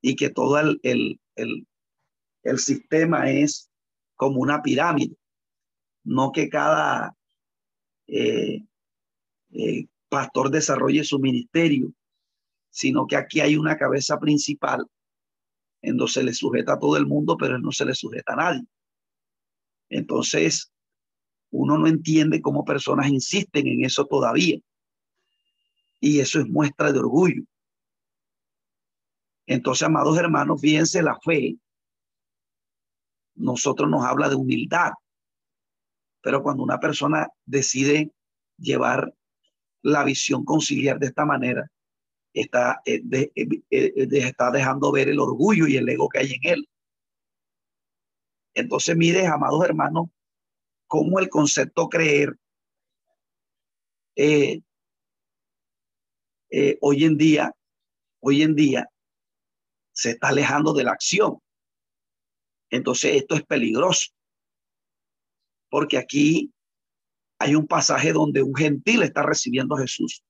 y 0.00 0.16
que 0.16 0.30
todo 0.30 0.58
el, 0.58 0.80
el, 0.82 1.20
el, 1.34 2.58
sistema 2.58 3.30
es 3.30 3.68
como 4.14 4.40
una 4.40 4.62
pirámide, 4.62 5.16
no 6.04 6.32
que 6.32 6.48
cada 6.48 7.14
eh, 8.06 8.64
eh, 9.50 9.86
pastor 10.08 10.50
desarrolle 10.50 11.04
su 11.04 11.18
ministerio, 11.18 11.92
sino 12.78 13.08
que 13.08 13.16
aquí 13.16 13.40
hay 13.40 13.56
una 13.56 13.76
cabeza 13.76 14.20
principal 14.20 14.86
en 15.82 15.96
donde 15.96 16.12
se 16.12 16.22
le 16.22 16.32
sujeta 16.32 16.74
a 16.74 16.78
todo 16.78 16.96
el 16.96 17.06
mundo, 17.06 17.36
pero 17.36 17.58
no 17.58 17.72
se 17.72 17.84
le 17.84 17.92
sujeta 17.92 18.34
a 18.34 18.36
nadie. 18.36 18.64
Entonces, 19.88 20.70
uno 21.50 21.76
no 21.76 21.88
entiende 21.88 22.40
cómo 22.40 22.64
personas 22.64 23.08
insisten 23.08 23.66
en 23.66 23.84
eso 23.84 24.06
todavía. 24.06 24.60
Y 25.98 26.20
eso 26.20 26.38
es 26.38 26.46
muestra 26.46 26.92
de 26.92 27.00
orgullo. 27.00 27.42
Entonces, 29.46 29.82
amados 29.82 30.16
hermanos, 30.16 30.60
fíjense 30.60 31.02
la 31.02 31.18
fe. 31.18 31.56
Nosotros 33.34 33.90
nos 33.90 34.04
habla 34.04 34.28
de 34.28 34.36
humildad. 34.36 34.92
Pero 36.20 36.44
cuando 36.44 36.62
una 36.62 36.78
persona 36.78 37.26
decide 37.44 38.12
llevar 38.56 39.12
la 39.82 40.04
visión 40.04 40.44
conciliar 40.44 41.00
de 41.00 41.06
esta 41.06 41.24
manera, 41.24 41.68
está, 42.40 42.80
eh, 42.84 43.02
eh, 43.12 43.30
eh, 43.70 44.08
está 44.10 44.50
dejando 44.50 44.92
ver 44.92 45.08
el 45.08 45.20
orgullo 45.20 45.66
y 45.66 45.76
el 45.76 45.88
ego 45.88 46.08
que 46.08 46.18
hay 46.18 46.32
en 46.34 46.40
él. 46.42 46.68
Entonces, 48.54 48.96
mire, 48.96 49.26
amados 49.26 49.64
hermanos, 49.64 50.08
cómo 50.86 51.18
el 51.18 51.28
concepto 51.28 51.88
creer 51.88 52.36
hoy 56.80 57.04
en 57.04 57.16
día, 57.16 57.52
hoy 58.20 58.42
en 58.42 58.54
día, 58.56 58.88
se 59.92 60.10
está 60.10 60.28
alejando 60.28 60.72
de 60.72 60.84
la 60.84 60.92
acción. 60.92 61.38
Entonces, 62.70 63.16
esto 63.16 63.36
es 63.36 63.44
peligroso 63.44 64.10
porque 65.70 65.98
aquí 65.98 66.52
hay 67.38 67.54
un 67.54 67.66
pasaje 67.66 68.12
donde 68.12 68.42
un 68.42 68.54
gentil 68.54 69.02
está 69.02 69.22
recibiendo 69.22 69.76
a 69.76 69.80
Jesús 69.80 70.24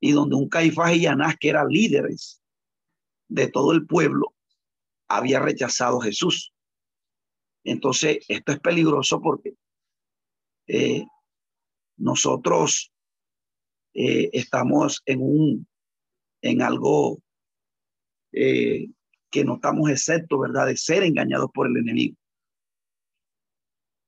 y 0.00 0.12
donde 0.12 0.36
un 0.36 0.48
Caifás 0.48 0.96
y 0.96 1.06
Anás, 1.06 1.36
que 1.38 1.48
eran 1.48 1.68
líderes 1.68 2.40
de 3.28 3.48
todo 3.48 3.72
el 3.72 3.86
pueblo, 3.86 4.34
había 5.08 5.40
rechazado 5.40 6.00
a 6.00 6.04
Jesús. 6.04 6.52
Entonces, 7.64 8.18
esto 8.28 8.52
es 8.52 8.60
peligroso 8.60 9.20
porque 9.20 9.54
eh, 10.66 11.04
nosotros 11.96 12.92
eh, 13.94 14.30
estamos 14.32 15.02
en 15.06 15.20
un, 15.22 15.68
en 16.42 16.62
algo 16.62 17.18
eh, 18.32 18.88
que 19.30 19.44
no 19.44 19.56
estamos 19.56 19.90
excepto, 19.90 20.38
¿verdad?, 20.38 20.66
de 20.66 20.76
ser 20.76 21.02
engañados 21.02 21.50
por 21.52 21.66
el 21.66 21.76
enemigo. 21.76 22.16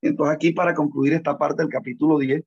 Entonces 0.03 0.35
aquí 0.35 0.53
para 0.53 0.75
concluir 0.75 1.13
esta 1.13 1.37
parte 1.37 1.63
del 1.63 1.71
capítulo 1.71 2.19
10, 2.19 2.43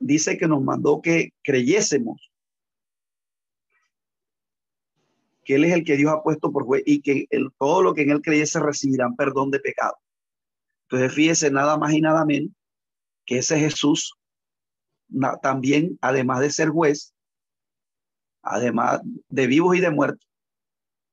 dice 0.00 0.36
que 0.36 0.48
nos 0.48 0.62
mandó 0.62 1.00
que 1.00 1.32
creyésemos 1.42 2.30
que 5.44 5.54
Él 5.56 5.64
es 5.64 5.72
el 5.72 5.84
que 5.84 5.96
Dios 5.96 6.12
ha 6.12 6.22
puesto 6.22 6.52
por 6.52 6.64
juez 6.64 6.82
y 6.86 7.02
que 7.02 7.26
el, 7.30 7.50
todo 7.58 7.82
lo 7.82 7.94
que 7.94 8.02
en 8.02 8.10
Él 8.10 8.22
creyese 8.22 8.60
recibirán 8.60 9.16
perdón 9.16 9.50
de 9.50 9.60
pecado. 9.60 9.96
Entonces 10.84 11.14
fíjese 11.14 11.50
nada 11.50 11.76
más 11.76 11.92
y 11.92 12.00
nada 12.00 12.24
menos 12.24 12.52
que 13.24 13.38
ese 13.38 13.58
Jesús 13.58 14.14
también, 15.42 15.98
además 16.00 16.40
de 16.40 16.50
ser 16.50 16.68
juez, 16.70 17.14
además 18.42 19.00
de 19.28 19.46
vivos 19.46 19.76
y 19.76 19.80
de 19.80 19.90
muertos, 19.90 20.28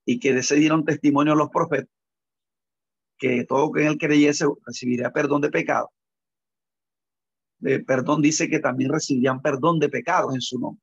y 0.05 0.19
que 0.19 0.33
de 0.33 0.39
ese 0.39 0.55
dieron 0.55 0.85
testimonio 0.85 1.35
los 1.35 1.49
profetas, 1.49 1.89
que 3.17 3.43
todo 3.43 3.71
que 3.71 3.81
en 3.81 3.87
él 3.87 3.97
creyese 3.97 4.45
recibiría 4.65 5.11
perdón 5.11 5.41
de 5.41 5.49
pecado. 5.49 5.91
Perdón 7.59 8.21
dice 8.21 8.49
que 8.49 8.59
también 8.59 8.91
recibirían 8.91 9.41
perdón 9.41 9.79
de 9.79 9.89
pecados 9.89 10.33
en 10.33 10.41
su 10.41 10.59
nombre. 10.59 10.81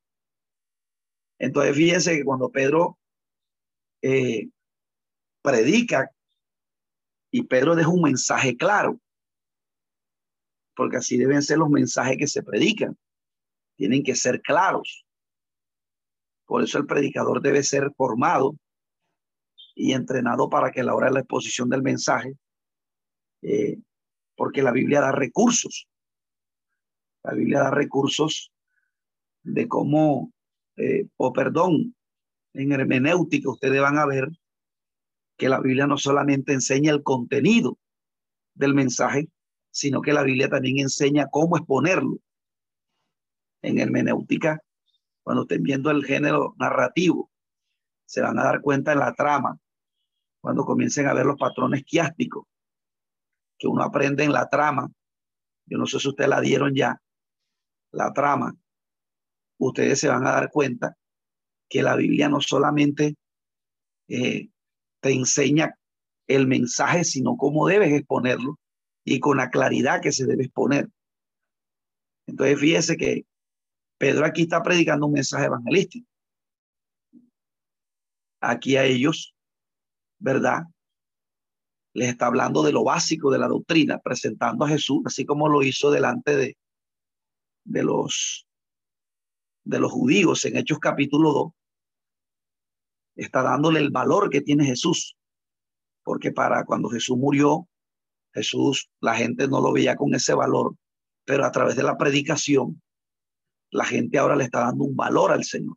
Entonces 1.38 1.76
fíjense 1.76 2.16
que 2.16 2.24
cuando 2.24 2.50
Pedro 2.50 2.98
eh, 4.02 4.48
predica 5.42 6.10
y 7.30 7.42
Pedro 7.42 7.74
deja 7.74 7.88
un 7.88 8.02
mensaje 8.02 8.56
claro, 8.56 9.00
porque 10.76 10.96
así 10.96 11.16
deben 11.16 11.42
ser 11.42 11.58
los 11.58 11.70
mensajes 11.70 12.16
que 12.16 12.26
se 12.26 12.42
predican, 12.42 12.96
tienen 13.76 14.02
que 14.02 14.14
ser 14.14 14.40
claros. 14.40 15.04
Por 16.46 16.62
eso 16.62 16.78
el 16.78 16.86
predicador 16.86 17.40
debe 17.40 17.62
ser 17.62 17.90
formado 17.96 18.56
y 19.74 19.92
entrenado 19.92 20.48
para 20.48 20.70
que 20.70 20.80
a 20.80 20.84
la 20.84 20.94
hora 20.94 21.08
de 21.08 21.14
la 21.14 21.20
exposición 21.20 21.68
del 21.68 21.82
mensaje, 21.82 22.36
eh, 23.42 23.78
porque 24.36 24.62
la 24.62 24.72
Biblia 24.72 25.00
da 25.00 25.12
recursos. 25.12 25.88
La 27.24 27.32
Biblia 27.32 27.60
da 27.60 27.70
recursos 27.70 28.52
de 29.42 29.66
cómo, 29.66 30.32
eh, 30.76 31.08
o 31.16 31.32
perdón, 31.32 31.96
en 32.52 32.72
hermenéutica 32.72 33.50
ustedes 33.50 33.80
van 33.80 33.98
a 33.98 34.06
ver 34.06 34.28
que 35.36 35.48
la 35.48 35.60
Biblia 35.60 35.86
no 35.86 35.98
solamente 35.98 36.52
enseña 36.52 36.92
el 36.92 37.02
contenido 37.02 37.78
del 38.54 38.74
mensaje, 38.74 39.28
sino 39.70 40.02
que 40.02 40.12
la 40.12 40.22
Biblia 40.22 40.48
también 40.48 40.78
enseña 40.78 41.28
cómo 41.30 41.56
exponerlo. 41.56 42.18
En 43.62 43.78
hermenéutica, 43.78 44.60
cuando 45.22 45.42
estén 45.42 45.62
viendo 45.62 45.90
el 45.90 46.04
género 46.04 46.54
narrativo, 46.58 47.30
se 48.04 48.20
van 48.20 48.38
a 48.38 48.44
dar 48.44 48.60
cuenta 48.60 48.92
en 48.92 48.98
la 48.98 49.14
trama, 49.14 49.58
cuando 50.40 50.64
comiencen 50.64 51.06
a 51.06 51.14
ver 51.14 51.24
los 51.24 51.38
patrones 51.38 51.84
quiásticos, 51.84 52.46
que 53.58 53.66
uno 53.66 53.82
aprende 53.82 54.24
en 54.24 54.32
la 54.32 54.48
trama. 54.48 54.90
Yo 55.66 55.78
no 55.78 55.86
sé 55.86 55.98
si 55.98 56.08
ustedes 56.08 56.28
la 56.28 56.42
dieron 56.42 56.74
ya, 56.74 57.00
la 57.94 58.12
trama. 58.12 58.54
Ustedes 59.58 60.00
se 60.00 60.08
van 60.08 60.26
a 60.26 60.32
dar 60.32 60.50
cuenta 60.50 60.96
que 61.68 61.82
la 61.82 61.96
Biblia 61.96 62.28
no 62.28 62.40
solamente 62.40 63.16
eh, 64.08 64.48
te 65.00 65.12
enseña 65.12 65.78
el 66.26 66.46
mensaje, 66.46 67.04
sino 67.04 67.36
cómo 67.36 67.66
debes 67.66 67.92
exponerlo 67.92 68.58
y 69.04 69.20
con 69.20 69.36
la 69.36 69.50
claridad 69.50 70.00
que 70.00 70.12
se 70.12 70.26
debe 70.26 70.44
exponer. 70.44 70.88
Entonces, 72.26 72.58
fíjese 72.58 72.96
que 72.96 73.26
Pedro 73.98 74.24
aquí 74.24 74.42
está 74.42 74.62
predicando 74.62 75.06
un 75.06 75.12
mensaje 75.12 75.46
evangelístico. 75.46 76.06
Aquí 78.40 78.76
a 78.76 78.84
ellos, 78.84 79.34
¿verdad? 80.18 80.64
Les 81.94 82.08
está 82.08 82.26
hablando 82.26 82.62
de 82.62 82.72
lo 82.72 82.84
básico 82.84 83.30
de 83.30 83.38
la 83.38 83.48
doctrina, 83.48 83.98
presentando 83.98 84.64
a 84.64 84.68
Jesús, 84.68 85.02
así 85.06 85.24
como 85.24 85.48
lo 85.48 85.62
hizo 85.62 85.90
delante 85.90 86.36
de, 86.36 86.56
de 87.64 87.82
los 87.82 88.46
de 89.64 89.78
los 89.80 89.90
judíos 89.90 90.44
en 90.44 90.56
Hechos 90.58 90.78
capítulo 90.78 91.32
2, 91.32 91.52
está 93.16 93.42
dándole 93.42 93.80
el 93.80 93.90
valor 93.90 94.28
que 94.28 94.42
tiene 94.42 94.66
Jesús, 94.66 95.16
porque 96.02 96.32
para 96.32 96.64
cuando 96.64 96.90
Jesús 96.90 97.16
murió, 97.16 97.66
Jesús, 98.34 98.90
la 99.00 99.14
gente 99.14 99.48
no 99.48 99.60
lo 99.60 99.72
veía 99.72 99.96
con 99.96 100.14
ese 100.14 100.34
valor, 100.34 100.76
pero 101.24 101.46
a 101.46 101.50
través 101.50 101.76
de 101.76 101.82
la 101.82 101.96
predicación, 101.96 102.82
la 103.70 103.84
gente 103.84 104.18
ahora 104.18 104.36
le 104.36 104.44
está 104.44 104.60
dando 104.60 104.84
un 104.84 104.96
valor 104.96 105.32
al 105.32 105.44
Señor. 105.44 105.76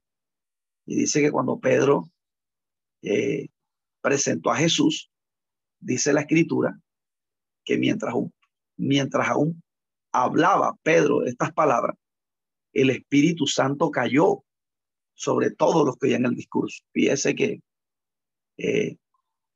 Y 0.85 0.95
dice 0.95 1.21
que 1.21 1.31
cuando 1.31 1.59
Pedro 1.59 2.09
eh, 3.01 3.47
presentó 4.01 4.51
a 4.51 4.57
Jesús, 4.57 5.09
dice 5.79 6.13
la 6.13 6.21
escritura, 6.21 6.79
que 7.63 7.77
mientras, 7.77 8.13
mientras 8.75 9.29
aún 9.29 9.61
hablaba 10.23 10.75
Pedro 10.83 11.25
estas 11.25 11.53
palabras, 11.53 11.95
el 12.73 12.89
Espíritu 12.89 13.47
Santo 13.47 13.91
cayó 13.91 14.43
sobre 15.13 15.51
todos 15.51 15.85
los 15.85 15.97
que 15.97 16.07
oían 16.07 16.25
el 16.25 16.35
discurso. 16.35 16.83
Fíjese 16.91 17.35
que 17.35 17.61
eh, 18.57 18.97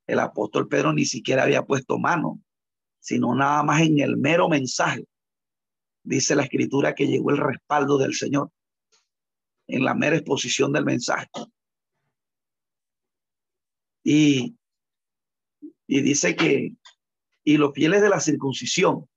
el 0.08 0.20
apóstol 0.20 0.68
Pedro 0.68 0.94
ni 0.94 1.06
siquiera 1.06 1.44
había 1.44 1.64
puesto 1.64 1.98
mano, 1.98 2.40
sino 3.00 3.36
nada 3.36 3.64
más 3.64 3.82
en 3.82 4.00
el 4.00 4.18
mero 4.18 4.50
mensaje. 4.50 5.06
Dice 6.04 6.36
la 6.36 6.44
escritura 6.44 6.96
que 6.96 7.08
llegó 7.08 7.32
el 7.32 7.38
respaldo 7.38 7.98
del 7.98 8.14
Señor 8.14 8.52
en 9.68 9.86
la 9.86 9.94
mera 9.94 10.18
exposición 10.18 10.72
del 10.72 10.86
mensaje. 10.86 11.28
Y, 14.04 14.56
y 15.88 16.02
dice 16.02 16.36
que, 16.36 16.76
y 17.44 17.58
los 17.58 17.74
fieles 17.74 18.02
de 18.02 18.10
la 18.10 18.20
circuncisión, 18.20 19.08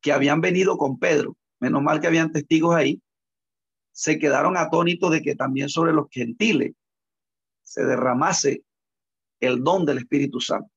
que 0.00 0.12
habían 0.12 0.40
venido 0.40 0.76
con 0.76 0.98
Pedro, 0.98 1.36
menos 1.60 1.82
mal 1.82 2.00
que 2.00 2.06
habían 2.06 2.32
testigos 2.32 2.74
ahí, 2.74 3.02
se 3.92 4.18
quedaron 4.18 4.56
atónitos 4.56 5.10
de 5.10 5.22
que 5.22 5.34
también 5.34 5.68
sobre 5.68 5.92
los 5.92 6.06
gentiles 6.10 6.74
se 7.62 7.84
derramase 7.84 8.64
el 9.40 9.62
don 9.62 9.84
del 9.84 9.98
Espíritu 9.98 10.40
Santo. 10.40 10.70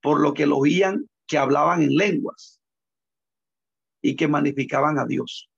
Por 0.00 0.20
lo 0.20 0.32
que 0.32 0.46
lo 0.46 0.58
oían 0.58 1.08
que 1.26 1.38
hablaban 1.38 1.82
en 1.82 1.94
lenguas 1.94 2.60
y 4.02 4.16
que 4.16 4.28
magnificaban 4.28 4.98
a 4.98 5.04
Dios. 5.04 5.50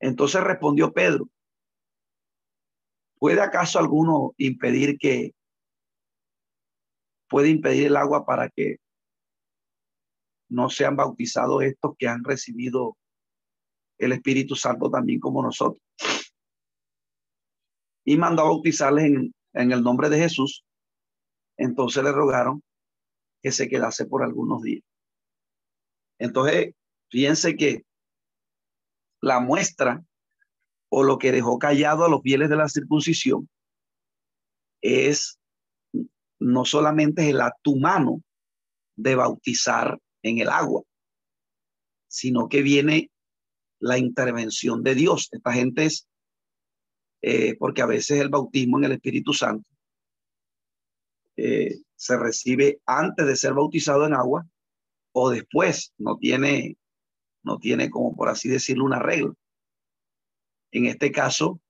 Entonces 0.00 0.42
respondió 0.42 0.92
Pedro, 0.92 1.28
¿puede 3.18 3.40
acaso 3.40 3.78
alguno 3.78 4.34
impedir 4.36 4.98
que, 4.98 5.34
puede 7.28 7.48
impedir 7.48 7.86
el 7.86 7.96
agua 7.96 8.24
para 8.24 8.48
que 8.48 8.76
no 10.54 10.70
sean 10.70 10.96
bautizados 10.96 11.62
estos 11.62 11.94
que 11.98 12.08
han 12.08 12.24
recibido 12.24 12.96
el 13.98 14.12
Espíritu 14.12 14.56
Santo 14.56 14.90
también 14.90 15.20
como 15.20 15.42
nosotros? 15.42 15.82
y 18.04 18.16
mandó 18.16 18.42
a 18.42 18.46
bautizarles 18.46 19.04
en, 19.04 19.32
el 19.72 19.82
nombre 19.82 20.08
de 20.08 20.18
Jesús. 20.18 20.64
Entonces 21.56 22.02
le 22.04 22.12
rogaron 22.12 22.62
que 23.42 23.50
se 23.50 23.68
quedase 23.68 24.06
por 24.06 24.22
algunos 24.22 24.62
días. 24.62 24.82
Entonces, 26.18 26.74
fíjense 27.10 27.56
que 27.56 27.84
la 29.20 29.40
muestra 29.40 30.04
o 30.90 31.02
lo 31.02 31.18
que 31.18 31.32
dejó 31.32 31.58
callado 31.58 32.04
a 32.04 32.08
los 32.08 32.22
fieles 32.22 32.50
de 32.50 32.56
la 32.56 32.68
circuncisión 32.68 33.48
es 34.82 35.38
no 36.38 36.64
solamente 36.64 37.28
el 37.28 37.40
acto 37.40 37.70
humano 37.70 38.22
de 38.96 39.14
bautizar 39.14 39.98
en 40.24 40.38
el 40.38 40.48
agua, 40.48 40.82
sino 42.08 42.48
que 42.48 42.62
viene 42.62 43.10
la 43.78 43.98
intervención 43.98 44.82
de 44.82 44.94
Dios. 44.94 45.28
Esta 45.30 45.52
gente 45.52 45.84
es 45.84 46.08
eh, 47.22 47.56
porque 47.58 47.82
a 47.82 47.86
veces 47.86 48.20
el 48.20 48.28
bautismo 48.28 48.78
en 48.78 48.84
el 48.84 48.92
Espíritu 48.92 49.32
Santo 49.32 49.68
eh, 51.36 51.76
se 51.94 52.16
recibe 52.16 52.80
antes 52.86 53.26
de 53.26 53.36
ser 53.36 53.54
bautizado 53.54 54.06
en 54.06 54.14
agua 54.14 54.46
o 55.12 55.30
después, 55.30 55.92
no 55.96 56.16
tiene, 56.16 56.76
no 57.42 57.58
tiene 57.58 57.88
como 57.88 58.16
por 58.16 58.28
así 58.28 58.48
decirlo 58.48 58.84
una 58.84 58.98
regla. 58.98 59.32
En 60.72 60.86
este 60.86 61.12
caso, 61.12 61.60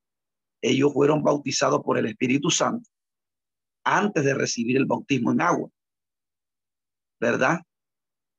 ellos 0.63 0.93
fueron 0.93 1.23
bautizados 1.23 1.83
por 1.83 1.99
el 1.99 2.07
Espíritu 2.07 2.51
Santo 2.51 2.89
antes 3.85 4.25
de 4.25 4.35
recibir 4.35 4.77
el 4.77 4.87
bautismo 4.87 5.33
en 5.33 5.43
agua, 5.43 5.69
¿verdad? 7.21 7.61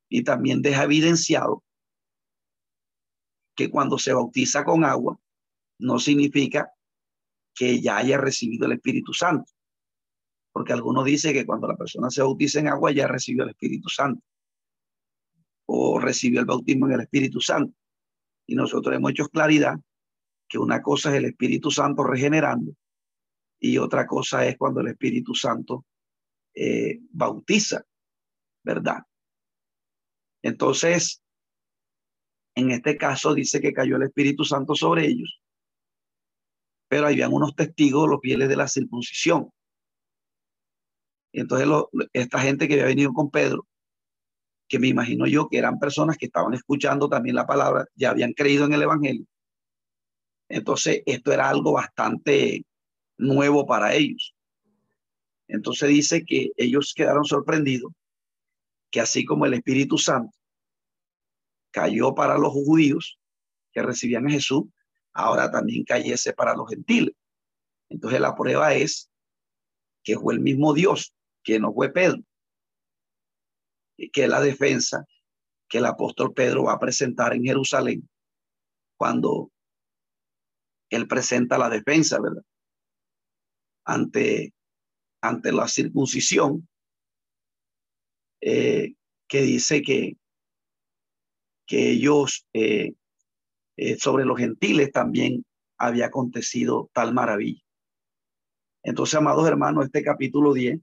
Y 0.10 0.24
también 0.24 0.62
deja 0.62 0.84
evidenciado 0.84 1.64
que 3.56 3.70
cuando 3.70 3.98
se 3.98 4.14
bautiza 4.14 4.64
con 4.64 4.84
agua, 4.84 5.20
no 5.80 6.00
significa 6.00 6.72
que 7.54 7.82
ya 7.82 7.98
haya 7.98 8.18
recibido 8.18 8.66
el 8.66 8.74
Espíritu 8.74 9.14
Santo. 9.14 9.52
Porque 10.52 10.74
algunos 10.74 11.06
dicen 11.06 11.34
que 11.34 11.46
cuando 11.46 11.68
la 11.68 11.76
persona 11.76 12.10
se 12.10 12.22
bautiza 12.22 12.60
en 12.60 12.68
agua 12.68 12.92
ya 12.92 13.08
recibió 13.08 13.44
el 13.44 13.50
Espíritu 13.50 13.90
Santo 13.90 14.22
o 15.68 16.00
recibió 16.00 16.40
el 16.40 16.46
bautismo 16.46 16.86
en 16.88 16.94
el 16.94 17.02
Espíritu 17.02 17.42
Santo. 17.42 17.76
Y 18.46 18.56
nosotros 18.56 18.96
hemos 18.96 19.12
hecho 19.12 19.28
claridad 19.28 19.80
que 20.48 20.60
una 20.60 20.82
cosa 20.82 21.10
es 21.10 21.16
el 21.16 21.26
Espíritu 21.26 21.72
Santo 21.72 22.04
regenerando 22.04 22.74
y 23.60 23.78
otra 23.78 24.06
cosa 24.06 24.46
es 24.46 24.58
cuando 24.58 24.82
el 24.82 24.88
Espíritu 24.90 25.34
Santo 25.34 25.86
eh, 26.54 27.00
bautiza, 27.10 27.84
¿verdad? 28.64 29.00
Entonces, 30.46 31.24
en 32.54 32.70
este 32.70 32.98
caso 32.98 33.34
dice 33.34 33.60
que 33.60 33.74
cayó 33.74 33.96
el 33.96 34.04
Espíritu 34.04 34.46
Santo 34.46 34.76
sobre 34.76 35.08
ellos, 35.08 35.42
pero 36.88 37.08
habían 37.08 37.34
unos 37.34 37.56
testigos, 37.56 38.08
los 38.08 38.20
fieles 38.22 38.48
de 38.48 38.56
la 38.56 38.68
circuncisión. 38.68 39.50
entonces 41.34 41.68
esta 42.14 42.40
gente 42.42 42.68
que 42.68 42.76
había 42.76 42.86
venido 42.86 43.12
con 43.12 43.32
Pedro, 43.32 43.66
que 44.68 44.78
me 44.78 44.88
imagino 44.88 45.26
yo 45.26 45.50
que 45.50 45.58
eran 45.58 45.80
personas 45.80 46.16
que 46.16 46.28
estaban 46.28 46.54
escuchando 46.54 47.10
también 47.10 47.36
la 47.36 47.48
palabra, 47.48 47.88
ya 47.96 48.12
habían 48.12 48.34
creído 48.34 48.66
en 48.66 48.74
el 48.74 48.84
Evangelio. 48.84 49.26
Entonces 50.48 51.02
esto 51.08 51.32
era 51.34 51.50
algo 51.50 51.72
bastante 51.72 52.64
nuevo 53.18 53.66
para 53.66 53.96
ellos. 53.96 54.36
Entonces 55.48 55.90
dice 55.90 56.24
que 56.24 56.52
ellos 56.56 56.94
quedaron 56.96 57.26
sorprendidos 57.26 57.92
que 58.96 59.02
así 59.02 59.26
como 59.26 59.46
el 59.46 59.54
Espíritu 59.56 59.98
Santo 59.98 60.32
cayó 61.70 62.16
para 62.16 62.38
los 62.38 62.54
judíos 62.54 63.20
que 63.74 63.84
recibían 63.84 64.26
a 64.26 64.32
Jesús, 64.32 64.64
ahora 65.12 65.52
también 65.52 65.84
cayese 65.84 66.32
para 66.32 66.56
los 66.56 66.70
gentiles. 66.70 67.14
Entonces 67.90 68.22
la 68.22 68.34
prueba 68.34 68.74
es 68.74 69.12
que 70.02 70.18
fue 70.18 70.36
el 70.36 70.40
mismo 70.40 70.74
Dios, 70.74 71.14
que 71.44 71.60
no 71.60 71.74
fue 71.74 71.92
Pedro, 71.92 72.24
que 73.98 74.24
es 74.24 74.30
la 74.30 74.40
defensa 74.40 75.06
que 75.68 75.80
el 75.80 75.86
apóstol 75.88 76.34
Pedro 76.34 76.64
va 76.64 76.76
a 76.76 76.80
presentar 76.80 77.34
en 77.34 77.44
Jerusalén 77.44 78.10
cuando 78.96 79.52
él 80.90 81.06
presenta 81.06 81.58
la 81.58 81.68
defensa, 81.68 82.22
¿verdad? 82.22 82.44
Ante, 83.84 84.54
ante 85.20 85.52
la 85.52 85.68
circuncisión, 85.68 86.70
eh, 88.48 88.94
que 89.28 89.42
dice 89.42 89.82
que, 89.82 90.18
que 91.66 91.90
ellos, 91.90 92.46
eh, 92.54 92.94
eh, 93.76 93.98
sobre 93.98 94.24
los 94.24 94.38
gentiles 94.38 94.92
también 94.92 95.44
había 95.80 96.06
acontecido 96.06 96.92
tal 96.94 97.12
maravilla. 97.12 97.64
Entonces, 98.84 99.16
amados 99.16 99.48
hermanos, 99.48 99.86
este 99.86 100.04
capítulo 100.04 100.54
10 100.54 100.80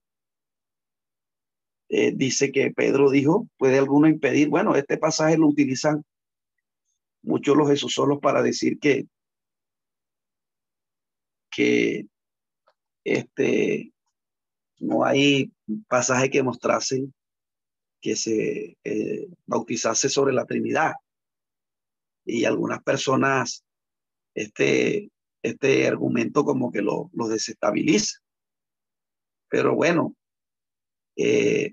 dice 2.14 2.50
que 2.50 2.72
Pedro 2.72 3.10
dijo, 3.10 3.46
¿puede 3.58 3.78
alguno 3.78 4.08
impedir? 4.08 4.48
Bueno, 4.48 4.74
este 4.74 4.98
pasaje 4.98 5.38
lo 5.38 5.46
utilizan 5.46 6.04
muchos 7.22 7.56
los 7.56 7.68
Jesús 7.68 7.94
solos 7.94 8.18
para 8.20 8.42
decir 8.42 8.80
que, 8.80 9.06
que 11.48 12.08
este, 13.04 13.92
no 14.80 15.04
hay 15.04 15.52
pasaje 15.86 16.28
que 16.28 16.42
mostrasen 16.42 17.14
que 18.02 18.16
se 18.16 18.76
eh, 18.84 19.28
bautizase 19.46 20.08
sobre 20.10 20.34
la 20.34 20.44
Trinidad. 20.44 20.92
Y 22.24 22.44
algunas 22.44 22.82
personas, 22.82 23.64
este, 24.34 25.10
este 25.42 25.86
argumento 25.86 26.44
como 26.44 26.70
que 26.70 26.82
lo, 26.82 27.10
lo 27.14 27.28
desestabiliza. 27.28 28.18
Pero 29.48 29.74
bueno, 29.74 30.16
eh, 31.16 31.72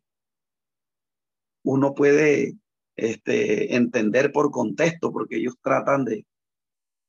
uno 1.63 1.93
puede 1.93 2.55
este, 2.95 3.75
entender 3.75 4.31
por 4.31 4.51
contexto, 4.51 5.11
porque 5.11 5.37
ellos 5.37 5.55
tratan 5.61 6.05
de, 6.05 6.25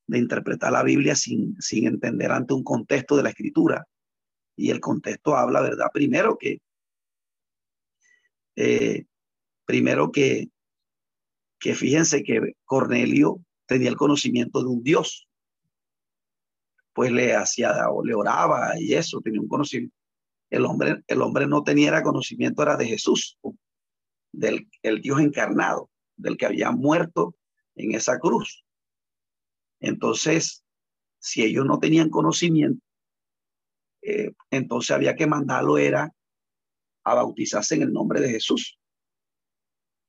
de 0.06 0.18
interpretar 0.18 0.72
la 0.72 0.82
Biblia 0.82 1.14
sin, 1.14 1.60
sin 1.60 1.86
entender 1.86 2.32
ante 2.32 2.54
un 2.54 2.64
contexto 2.64 3.16
de 3.16 3.22
la 3.22 3.30
escritura. 3.30 3.86
Y 4.56 4.70
el 4.70 4.80
contexto 4.80 5.36
habla, 5.36 5.60
¿verdad? 5.60 5.88
Primero 5.92 6.38
que 6.38 6.60
eh, 8.56 9.06
Primero 9.70 10.10
que, 10.10 10.48
que 11.60 11.76
fíjense 11.76 12.24
que 12.24 12.54
Cornelio 12.64 13.40
tenía 13.66 13.88
el 13.88 13.94
conocimiento 13.94 14.64
de 14.64 14.66
un 14.66 14.82
Dios, 14.82 15.28
pues 16.92 17.12
le 17.12 17.36
hacía 17.36 17.88
o 17.88 18.04
le 18.04 18.12
oraba 18.12 18.72
y 18.80 18.94
eso, 18.94 19.20
tenía 19.20 19.40
un 19.40 19.46
conocimiento. 19.46 19.94
El 20.50 20.66
hombre, 20.66 21.04
el 21.06 21.22
hombre 21.22 21.46
no 21.46 21.62
tenía 21.62 22.02
conocimiento, 22.02 22.64
era 22.64 22.76
de 22.76 22.86
Jesús, 22.86 23.38
del 24.32 24.68
el 24.82 25.00
Dios 25.02 25.20
encarnado, 25.20 25.88
del 26.16 26.36
que 26.36 26.46
había 26.46 26.72
muerto 26.72 27.36
en 27.76 27.94
esa 27.94 28.18
cruz. 28.18 28.64
Entonces, 29.78 30.64
si 31.20 31.44
ellos 31.44 31.64
no 31.64 31.78
tenían 31.78 32.10
conocimiento, 32.10 32.84
eh, 34.02 34.32
entonces 34.50 34.90
había 34.90 35.14
que 35.14 35.28
mandarlo 35.28 35.78
era 35.78 36.12
a 37.04 37.14
bautizarse 37.14 37.76
en 37.76 37.82
el 37.82 37.92
nombre 37.92 38.20
de 38.20 38.30
Jesús. 38.30 38.79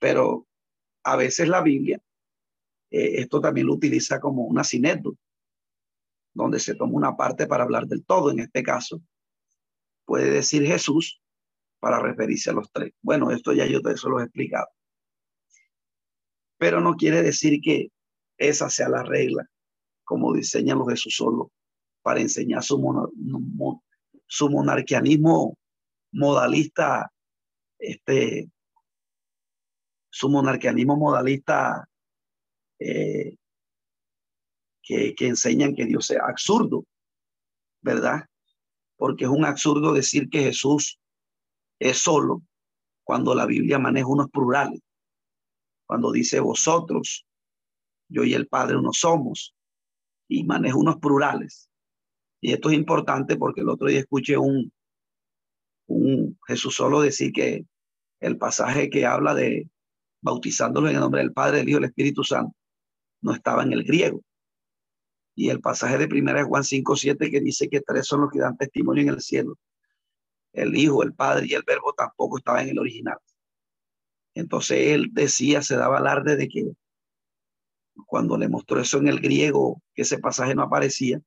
Pero 0.02 0.48
a 1.03 1.15
veces 1.15 1.48
la 1.48 1.61
Biblia, 1.61 2.02
eh, 2.90 3.22
esto 3.22 3.40
también 3.40 3.68
lo 3.68 3.76
utiliza 3.76 4.19
como 4.19 4.45
una 4.45 4.64
sinécdota, 4.64 5.22
donde 6.34 6.60
se 6.60 6.73
toma 6.73 6.94
una 6.94 7.15
parte 7.15 7.45
para 7.45 7.65
hablar 7.65 7.86
del 7.86 8.03
todo. 8.03 8.32
En 8.32 8.40
este 8.40 8.64
caso, 8.64 8.99
puede 10.06 10.32
decir 10.32 10.65
Jesús 10.65 11.22
para 11.80 11.99
referirse 11.99 12.49
a 12.49 12.53
los 12.53 12.72
tres. 12.72 12.94
Bueno, 13.03 13.30
esto 13.30 13.53
ya 13.53 13.68
yo 13.68 13.80
te 13.84 13.91
eso 13.91 14.10
lo 14.10 14.19
he 14.19 14.23
explicado. 14.23 14.69
Pero 16.57 16.82
no 16.82 16.95
quiere 16.95 17.22
decir 17.22 17.61
que 17.61 17.91
esa 18.40 18.72
sea 18.72 18.90
la 18.90 19.03
regla, 19.03 19.48
como 20.03 20.34
diseñan 20.34 20.80
los 20.80 20.90
Jesús 20.90 21.15
solo, 21.15 21.52
para 22.02 22.22
enseñar 22.22 22.64
su, 22.64 22.80
su 24.26 24.49
monarquianismo 24.49 25.60
modalista 26.11 27.11
este, 27.78 28.49
su 30.12 30.30
monarquianismo 30.30 30.98
modalista 30.98 31.90
eh, 32.80 33.38
que, 34.84 35.16
que 35.16 35.28
enseñan 35.28 35.74
que 35.74 35.86
Dios 35.86 36.06
sea 36.06 36.26
absurdo, 36.28 36.86
¿verdad? 37.82 38.26
Porque 38.98 39.24
es 39.24 39.32
un 39.32 39.46
absurdo 39.46 39.94
decir 39.94 40.30
que 40.30 40.44
Jesús 40.44 41.00
es 41.80 41.98
solo 41.98 42.44
cuando 43.04 43.34
la 43.34 43.46
Biblia 43.46 43.80
maneja 43.80 44.08
unos 44.08 44.30
plurales, 44.30 44.82
cuando 45.88 46.12
dice 46.12 46.40
vosotros, 46.40 47.26
yo 48.10 48.24
y 48.24 48.34
el 48.34 48.48
Padre 48.48 48.78
uno 48.78 48.92
somos, 48.94 49.56
y 50.28 50.44
maneja 50.44 50.78
unos 50.78 50.98
plurales. 50.98 51.70
Y 52.42 52.54
esto 52.54 52.70
es 52.70 52.76
importante 52.76 53.38
porque 53.38 53.62
el 53.62 53.70
otro 53.70 53.88
día 53.88 54.00
escuché 54.00 54.38
un, 54.38 54.72
un 55.88 56.40
Jesús 56.48 56.76
solo 56.76 57.02
decir 57.02 57.32
que 57.32 57.66
el 58.20 58.38
pasaje 58.38 58.90
que 58.90 59.06
habla 59.06 59.34
de 59.34 59.70
bautizándolo 60.22 60.89
en 60.89 60.95
el 60.95 61.02
nombre 61.02 61.22
del 61.22 61.34
Padre, 61.34 61.57
del 61.57 61.69
Hijo 61.69 61.77
y 61.77 61.81
del 61.81 61.89
Espíritu 61.89 62.23
Santo, 62.23 62.56
no 63.22 63.34
estaba 63.34 63.64
en 63.64 63.73
el 63.73 63.84
griego. 63.84 64.22
Y 65.35 65.49
el 65.49 65.61
pasaje 65.61 65.98
de 65.98 66.07
primera 66.07 66.39
de 66.39 66.45
Juan 66.45 66.64
5, 66.64 66.95
7 66.95 67.31
que 67.31 67.39
dice 67.39 67.69
que 67.69 67.81
tres 67.81 68.06
son 68.07 68.22
los 68.22 68.31
que 68.31 68.39
dan 68.39 68.57
testimonio 68.57 69.03
en 69.03 69.10
el 69.10 69.22
cielo. 69.22 69.57
El 70.53 70.76
Hijo, 70.76 71.03
el 71.03 71.14
Padre 71.14 71.48
y 71.48 71.53
el 71.53 71.64
Verbo 71.65 71.93
tampoco 71.93 72.38
estaba 72.38 72.61
en 72.61 72.69
el 72.69 72.80
original. 72.80 73.18
Entonces 74.34 74.77
él 74.89 75.10
decía, 75.11 75.61
se 75.61 75.76
daba 75.76 75.98
alarde 75.98 76.35
de 76.35 76.48
que 76.48 76.72
cuando 78.06 78.38
le 78.38 78.49
mostró 78.49 78.80
eso 78.80 78.98
en 78.98 79.07
el 79.07 79.19
griego, 79.19 79.81
que 79.93 80.03
ese 80.03 80.18
pasaje 80.19 80.56
no 80.56 80.64
aparecía, 80.64 81.22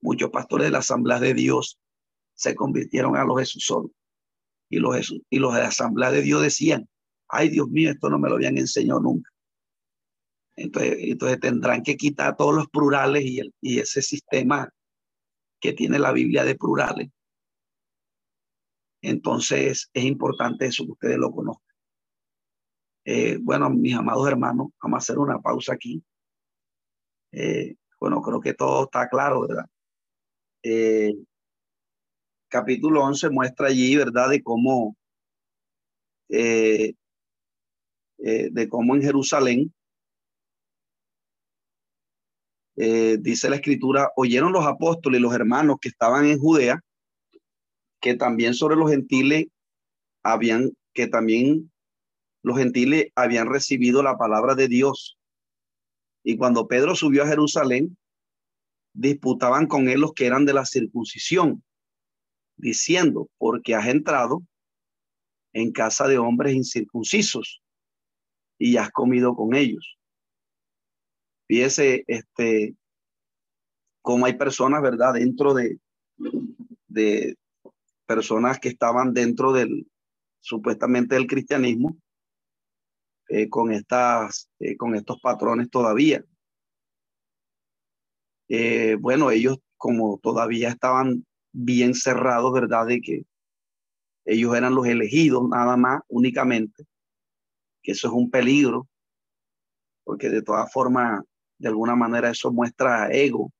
muchos 0.00 0.30
pastores 0.30 0.66
de 0.66 0.70
la 0.70 0.78
Asamblea 0.78 1.20
de 1.20 1.34
Dios 1.34 1.78
se 2.34 2.54
convirtieron 2.54 3.16
a 3.16 3.24
los 3.24 3.38
Jesús 3.38 3.64
solo. 3.64 3.90
Y 4.68 4.78
los, 4.78 4.96
Jesús, 4.96 5.20
y 5.28 5.38
los 5.38 5.54
de 5.54 5.60
la 5.60 5.68
Asamblea 5.68 6.10
de 6.10 6.22
Dios 6.22 6.42
decían, 6.42 6.88
ay 7.30 7.48
Dios 7.50 7.68
mío, 7.68 7.90
esto 7.90 8.10
no 8.10 8.18
me 8.18 8.28
lo 8.28 8.36
habían 8.36 8.58
enseñado 8.58 9.00
nunca. 9.00 9.30
Entonces, 10.56 10.96
entonces 11.00 11.40
tendrán 11.40 11.82
que 11.82 11.96
quitar 11.96 12.36
todos 12.36 12.54
los 12.54 12.68
plurales 12.68 13.24
y, 13.24 13.40
el, 13.40 13.54
y 13.60 13.78
ese 13.78 14.02
sistema 14.02 14.68
que 15.60 15.72
tiene 15.72 15.98
la 15.98 16.12
Biblia 16.12 16.44
de 16.44 16.56
plurales. 16.56 17.08
Entonces 19.02 19.90
es 19.92 20.04
importante 20.04 20.66
eso 20.66 20.84
que 20.84 20.92
ustedes 20.92 21.16
lo 21.16 21.30
conozcan. 21.30 21.76
Eh, 23.04 23.38
bueno, 23.40 23.70
mis 23.70 23.94
amados 23.94 24.28
hermanos, 24.28 24.68
vamos 24.82 24.96
a 24.96 24.98
hacer 24.98 25.18
una 25.18 25.38
pausa 25.40 25.72
aquí. 25.72 26.02
Eh, 27.32 27.76
bueno, 27.98 28.20
creo 28.20 28.40
que 28.40 28.54
todo 28.54 28.84
está 28.84 29.08
claro, 29.08 29.42
¿verdad? 29.42 29.64
Eh, 30.62 31.14
capítulo 32.48 33.02
11 33.02 33.30
muestra 33.30 33.68
allí, 33.68 33.96
¿verdad?, 33.96 34.28
de 34.28 34.42
cómo 34.42 34.96
eh, 36.28 36.94
de 38.22 38.68
cómo 38.68 38.94
en 38.94 39.02
Jerusalén, 39.02 39.72
eh, 42.82 43.18
dice 43.20 43.50
la 43.50 43.56
escritura, 43.56 44.10
oyeron 44.16 44.52
los 44.52 44.64
apóstoles 44.64 45.20
y 45.20 45.22
los 45.22 45.34
hermanos 45.34 45.76
que 45.80 45.90
estaban 45.90 46.24
en 46.24 46.38
Judea, 46.38 46.80
que 48.00 48.14
también 48.14 48.54
sobre 48.54 48.76
los 48.76 48.90
gentiles 48.90 49.48
habían, 50.22 50.72
que 50.94 51.06
también 51.06 51.70
los 52.42 52.56
gentiles 52.56 53.12
habían 53.14 53.48
recibido 53.48 54.02
la 54.02 54.16
palabra 54.16 54.54
de 54.54 54.68
Dios. 54.68 55.18
Y 56.24 56.38
cuando 56.38 56.68
Pedro 56.68 56.94
subió 56.94 57.24
a 57.24 57.28
Jerusalén, 57.28 57.98
disputaban 58.94 59.66
con 59.66 59.90
él 59.90 60.00
los 60.00 60.14
que 60.14 60.24
eran 60.24 60.46
de 60.46 60.54
la 60.54 60.64
circuncisión, 60.64 61.62
diciendo, 62.56 63.28
porque 63.36 63.74
has 63.74 63.88
entrado 63.88 64.42
en 65.52 65.70
casa 65.72 66.08
de 66.08 66.16
hombres 66.16 66.54
incircuncisos 66.54 67.62
y 68.60 68.76
has 68.76 68.90
comido 68.90 69.34
con 69.34 69.54
ellos. 69.54 69.98
Fíjese, 71.48 72.04
este, 72.06 72.76
cómo 74.02 74.26
hay 74.26 74.34
personas, 74.34 74.82
¿verdad?, 74.82 75.14
dentro 75.14 75.54
de, 75.54 75.80
de 76.86 77.36
personas 78.06 78.60
que 78.60 78.68
estaban 78.68 79.14
dentro 79.14 79.52
del, 79.52 79.90
supuestamente 80.40 81.14
del 81.14 81.26
cristianismo, 81.26 81.96
eh, 83.28 83.48
con, 83.48 83.72
estas, 83.72 84.50
eh, 84.58 84.76
con 84.76 84.94
estos 84.94 85.20
patrones 85.20 85.70
todavía. 85.70 86.22
Eh, 88.48 88.96
bueno, 89.00 89.30
ellos 89.30 89.58
como 89.76 90.18
todavía 90.18 90.68
estaban 90.68 91.24
bien 91.52 91.94
cerrados, 91.94 92.52
¿verdad? 92.52 92.86
De 92.86 93.00
que 93.00 93.24
ellos 94.26 94.54
eran 94.54 94.74
los 94.74 94.86
elegidos 94.86 95.48
nada 95.48 95.76
más, 95.78 96.02
únicamente, 96.08 96.84
que 97.82 97.92
eso 97.92 98.08
es 98.08 98.14
un 98.14 98.30
peligro, 98.30 98.88
porque 100.04 100.28
de 100.28 100.42
todas 100.42 100.72
formas, 100.72 101.22
de 101.58 101.68
alguna 101.68 101.94
manera 101.94 102.30
eso 102.30 102.52
muestra 102.52 103.10
ego, 103.12 103.52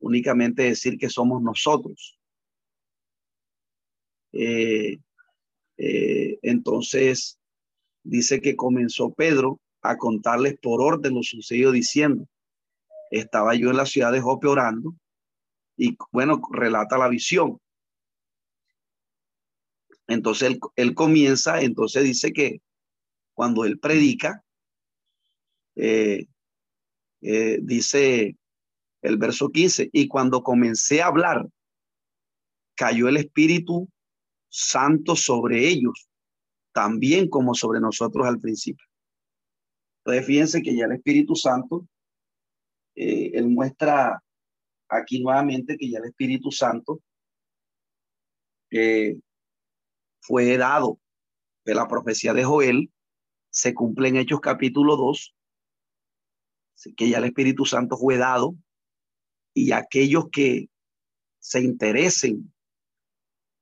únicamente 0.00 0.62
decir 0.62 0.98
que 0.98 1.08
somos 1.08 1.42
nosotros. 1.42 2.18
Eh, 4.32 4.98
eh, 5.76 6.38
entonces, 6.42 7.38
dice 8.02 8.40
que 8.40 8.56
comenzó 8.56 9.12
Pedro 9.12 9.60
a 9.82 9.96
contarles 9.96 10.56
por 10.58 10.80
orden 10.80 11.14
lo 11.14 11.22
sucedido 11.22 11.72
diciendo, 11.72 12.26
estaba 13.10 13.54
yo 13.54 13.70
en 13.70 13.76
la 13.76 13.86
ciudad 13.86 14.12
de 14.12 14.20
Jope 14.20 14.46
orando 14.46 14.94
y 15.76 15.96
bueno, 16.12 16.40
relata 16.50 16.98
la 16.98 17.08
visión. 17.08 17.58
Entonces 20.06 20.58
él, 20.76 20.94
comienza, 20.94 21.62
entonces 21.62 22.04
dice 22.04 22.32
que 22.32 22.60
cuando 23.34 23.64
él 23.64 23.78
predica, 23.78 24.42
eh, 25.76 26.26
eh, 27.22 27.58
dice 27.62 28.36
el 29.02 29.16
verso 29.16 29.50
15, 29.50 29.90
y 29.92 30.08
cuando 30.08 30.42
comencé 30.42 31.02
a 31.02 31.06
hablar, 31.06 31.48
cayó 32.74 33.08
el 33.08 33.16
Espíritu 33.16 33.88
Santo 34.48 35.16
sobre 35.16 35.66
ellos, 35.68 36.08
también 36.72 37.28
como 37.28 37.54
sobre 37.54 37.80
nosotros 37.80 38.26
al 38.26 38.38
principio. 38.38 38.86
Entonces 40.04 40.26
fíjense 40.26 40.62
que 40.62 40.76
ya 40.76 40.86
el 40.86 40.92
Espíritu 40.92 41.36
Santo, 41.36 41.86
eh, 42.94 43.30
él 43.34 43.48
muestra 43.48 44.22
aquí 44.88 45.22
nuevamente 45.22 45.76
que 45.76 45.88
ya 45.90 45.98
el 45.98 46.06
Espíritu 46.06 46.50
Santo 46.50 47.00
eh, 48.70 49.18
fue 50.20 50.56
dado 50.56 50.98
de 51.64 51.74
la 51.74 51.86
profecía 51.88 52.34
de 52.34 52.44
Joel, 52.44 52.90
se 53.52 53.74
cumple 53.74 54.08
en 54.08 54.16
Hechos 54.16 54.40
capítulo 54.40 54.96
2, 54.96 55.34
que 56.96 57.10
ya 57.10 57.18
el 57.18 57.24
Espíritu 57.24 57.66
Santo 57.66 57.96
fue 57.98 58.16
dado 58.16 58.56
y 59.54 59.72
aquellos 59.72 60.30
que 60.32 60.70
se 61.38 61.60
interesen 61.60 62.52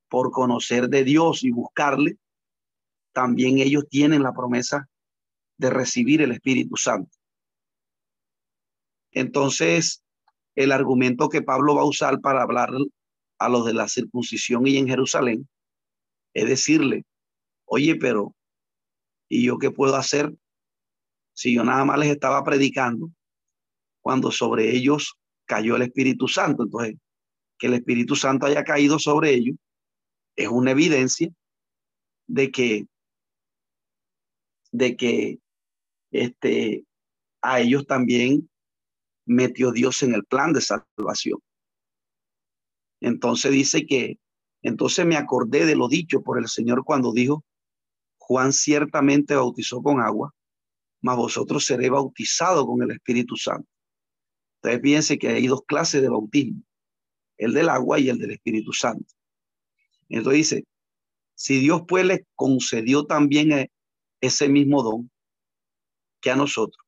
por 0.08 0.30
conocer 0.30 0.88
de 0.88 1.02
Dios 1.02 1.42
y 1.42 1.50
buscarle, 1.50 2.18
también 3.12 3.58
ellos 3.58 3.88
tienen 3.88 4.22
la 4.22 4.32
promesa 4.32 4.88
de 5.58 5.70
recibir 5.70 6.22
el 6.22 6.30
Espíritu 6.30 6.76
Santo. 6.76 7.10
Entonces, 9.10 10.04
el 10.54 10.70
argumento 10.70 11.28
que 11.28 11.42
Pablo 11.42 11.74
va 11.74 11.82
a 11.82 11.88
usar 11.88 12.20
para 12.20 12.42
hablar 12.42 12.70
a 13.38 13.48
los 13.48 13.66
de 13.66 13.74
la 13.74 13.88
circuncisión 13.88 14.66
y 14.68 14.76
en 14.76 14.86
Jerusalén 14.86 15.48
es 16.32 16.48
decirle, 16.48 17.04
oye, 17.64 17.96
pero 17.96 18.36
¿y 19.30 19.44
yo 19.44 19.58
qué 19.58 19.70
puedo 19.70 19.96
hacer 19.96 20.34
si 21.32 21.54
yo 21.54 21.64
nada 21.64 21.86
más 21.86 21.98
les 21.98 22.10
estaba 22.10 22.44
predicando 22.44 23.10
cuando 24.02 24.30
sobre 24.30 24.76
ellos 24.76 25.14
cayó 25.46 25.76
el 25.76 25.82
Espíritu 25.82 26.28
Santo? 26.28 26.64
Entonces, 26.64 26.96
que 27.58 27.68
el 27.68 27.74
Espíritu 27.74 28.16
Santo 28.16 28.44
haya 28.44 28.64
caído 28.64 28.98
sobre 28.98 29.32
ellos 29.32 29.56
es 30.36 30.48
una 30.48 30.72
evidencia 30.72 31.30
de 32.26 32.50
que 32.50 32.86
de 34.72 34.96
que 34.96 35.38
este 36.10 36.84
a 37.42 37.60
ellos 37.60 37.86
también 37.86 38.50
metió 39.26 39.72
Dios 39.72 40.02
en 40.02 40.14
el 40.14 40.24
plan 40.24 40.52
de 40.52 40.60
salvación. 40.60 41.38
Entonces 43.00 43.52
dice 43.52 43.86
que, 43.86 44.18
entonces 44.62 45.06
me 45.06 45.16
acordé 45.16 45.64
de 45.64 45.76
lo 45.76 45.88
dicho 45.88 46.20
por 46.22 46.38
el 46.38 46.48
Señor 46.48 46.84
cuando 46.84 47.12
dijo, 47.12 47.44
Juan 48.30 48.52
ciertamente 48.52 49.34
bautizó 49.34 49.82
con 49.82 50.00
agua, 50.00 50.32
mas 51.00 51.16
vosotros 51.16 51.64
seréis 51.64 51.90
bautizados 51.90 52.64
con 52.64 52.80
el 52.80 52.92
Espíritu 52.92 53.34
Santo. 53.34 53.68
Entonces 54.54 54.80
piense 54.80 55.18
que 55.18 55.26
hay 55.30 55.48
dos 55.48 55.62
clases 55.66 56.00
de 56.00 56.10
bautismo, 56.10 56.62
el 57.38 57.52
del 57.52 57.68
agua 57.68 57.98
y 57.98 58.08
el 58.08 58.18
del 58.20 58.30
Espíritu 58.30 58.72
Santo. 58.72 59.12
Entonces 60.08 60.36
dice, 60.36 60.64
si 61.34 61.58
Dios 61.58 61.82
pues 61.88 62.06
le 62.06 62.24
concedió 62.36 63.04
también 63.04 63.50
e, 63.50 63.72
ese 64.20 64.48
mismo 64.48 64.84
don 64.84 65.10
que 66.20 66.30
a 66.30 66.36
nosotros, 66.36 66.86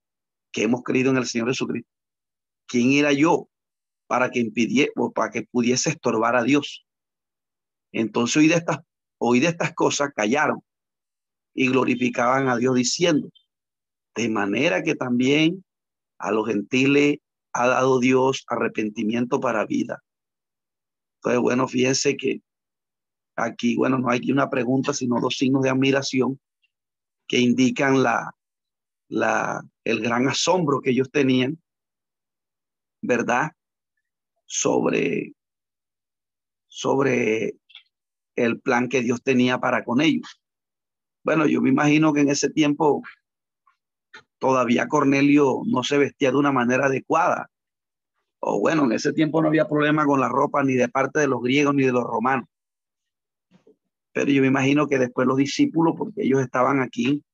que 0.52 0.62
hemos 0.62 0.85
creído 0.85 1.10
en 1.10 1.16
el 1.16 1.27
Señor 1.27 1.48
Jesucristo, 1.48 1.90
¿quién 2.66 2.93
era 2.93 3.12
yo 3.12 3.48
para 4.06 4.31
que 4.31 4.39
impidiera 4.39 4.93
o 4.94 5.10
para 5.10 5.32
que 5.32 5.43
pudiese 5.43 5.90
estorbar 5.90 6.36
a 6.36 6.44
Dios? 6.44 6.86
Entonces 7.90 8.36
oí 8.36 8.47
de 8.47 8.55
estas, 8.55 8.78
oí 9.19 9.40
de 9.40 9.48
estas 9.48 9.74
cosas, 9.74 10.10
callaron 10.14 10.62
y 11.55 11.69
glorificaban 11.69 12.49
a 12.49 12.57
Dios 12.57 12.74
diciendo, 12.74 13.31
de 14.15 14.29
manera 14.29 14.83
que 14.83 14.95
también 14.95 15.65
a 16.19 16.31
los 16.31 16.47
gentiles 16.47 17.19
ha 17.53 17.66
dado 17.66 18.01
Dios 18.01 18.45
arrepentimiento 18.49 19.41
para 19.41 19.66
vida. 19.66 20.03
Entonces, 21.16 21.41
bueno, 21.41 21.69
fíjense 21.69 22.16
que 22.16 22.41
aquí, 23.37 23.77
bueno, 23.77 23.99
no 23.99 24.11
hay 24.11 24.31
una 24.31 24.51
pregunta, 24.51 24.93
sino 24.93 25.20
dos 25.20 25.37
signos 25.37 25.62
de 25.62 25.70
admiración 25.70 26.41
que 27.29 27.39
indican 27.39 28.03
la, 28.03 28.35
la, 29.09 29.62
el 29.85 30.01
gran 30.01 30.29
asombro 30.29 30.81
que 30.81 30.91
ellos 30.91 31.11
tenían 31.11 31.62
¿verdad? 33.03 33.51
Sobre, 34.47 35.35
sobre 36.69 37.55
el 38.37 38.61
plan 38.61 38.89
que 38.89 39.03
Dios 39.03 39.23
tenía 39.23 39.59
para 39.59 39.85
con 39.85 40.01
ellos. 40.01 40.41
Bueno, 41.24 41.47
yo 41.47 41.61
me 41.61 41.70
imagino 41.70 42.12
que 42.12 42.20
en 42.20 42.31
ese 42.31 42.51
tiempo 42.51 43.03
todavía 44.39 44.89
Cornelio 44.89 45.62
no 45.66 45.85
se 45.85 45.99
vestía 45.99 46.31
de 46.32 46.36
una 46.36 46.53
manera 46.53 46.86
adecuada. 46.86 47.49
O 48.40 48.59
bueno, 48.59 48.85
en 48.85 48.93
ese 48.93 49.12
tiempo 49.12 49.40
no 49.40 49.49
había 49.49 49.69
problema 49.69 50.05
con 50.05 50.19
la 50.19 50.28
ropa 50.28 50.65
ni 50.65 50.74
de 50.74 50.89
parte 50.89 51.20
de 51.20 51.28
los 51.28 51.40
griegos 51.40 51.74
ni 51.74 51.85
de 51.85 51.93
los 51.93 52.03
romanos. 52.03 52.49
Pero 54.12 54.31
yo 54.31 54.43
me 54.43 54.49
imagino 54.49 54.89
que 54.89 54.99
después 54.99 55.27
los 55.27 55.36
discípulos, 55.36 55.94
porque 55.97 56.23
ellos 56.23 56.40
estaban 56.43 56.81
aquí 56.82 57.24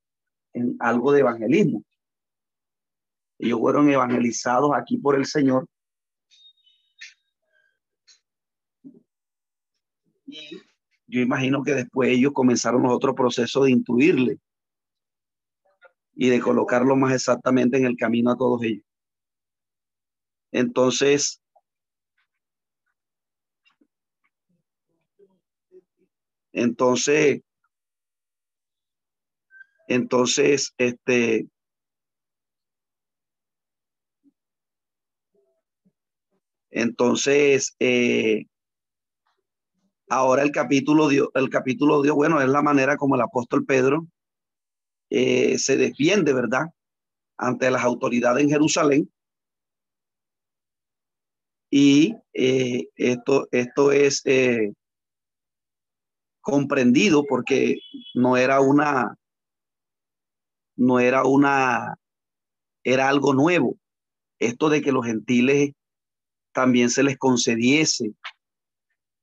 en 0.53 0.77
algo 0.81 1.13
de 1.13 1.21
evangelismo, 1.21 1.83
ellos 3.39 3.59
fueron 3.59 3.89
evangelizados 3.89 4.73
aquí 4.75 4.99
por 4.99 5.17
el 5.17 5.25
Señor. 5.25 5.67
Yo 11.09 11.21
imagino 11.21 11.63
que 11.63 11.75
después 11.75 12.11
ellos 12.11 12.33
comenzaron 12.33 12.87
otro 12.87 13.15
proceso 13.15 13.65
de 13.65 13.73
intuirle 13.73 14.39
y 16.15 16.29
de 16.29 16.41
colocarlo 16.41 16.97
más 16.97 17.15
exactamente 17.15 17.79
en 17.79 17.87
el 17.87 17.97
camino 17.97 18.31
a 18.31 18.37
todos 18.37 18.63
ellos. 18.63 18.85
Entonces, 20.53 21.41
entonces, 26.53 27.43
entonces, 29.89 30.75
este, 30.77 31.49
Entonces, 36.71 37.75
eh, 37.81 38.47
ahora 40.09 40.43
el 40.43 40.51
capítulo 40.51 41.09
dio, 41.09 41.31
el 41.35 41.49
capítulo 41.51 42.03
dio, 42.03 42.15
bueno, 42.15 42.41
es 42.41 42.49
la 42.49 42.63
manera 42.63 42.97
como 42.97 43.15
el 43.15 43.21
apóstol 43.21 43.65
Pedro 43.65 44.07
eh, 45.11 45.59
se 45.59 45.77
defiende, 45.77 46.33
¿verdad? 46.33 46.67
Ante 47.37 47.71
las 47.71 47.85
autoridades 47.85 48.43
en 48.45 48.51
Jerusalén. 48.51 49.13
Y 51.71 52.15
eh, 52.33 52.89
esto, 52.97 53.47
esto 53.51 53.93
es 53.93 54.23
comprendido 56.41 57.25
porque 57.29 57.77
no 58.15 58.39
era 58.39 58.61
una, 58.61 59.15
no 60.77 60.99
era 60.99 61.25
una, 61.25 61.97
era 62.83 63.09
algo 63.09 63.35
nuevo. 63.35 63.77
Esto 64.39 64.71
de 64.71 64.81
que 64.81 64.93
los 64.93 65.05
gentiles 65.05 65.73
también 66.53 66.89
se 66.89 67.03
les 67.03 67.19
concediese 67.19 68.15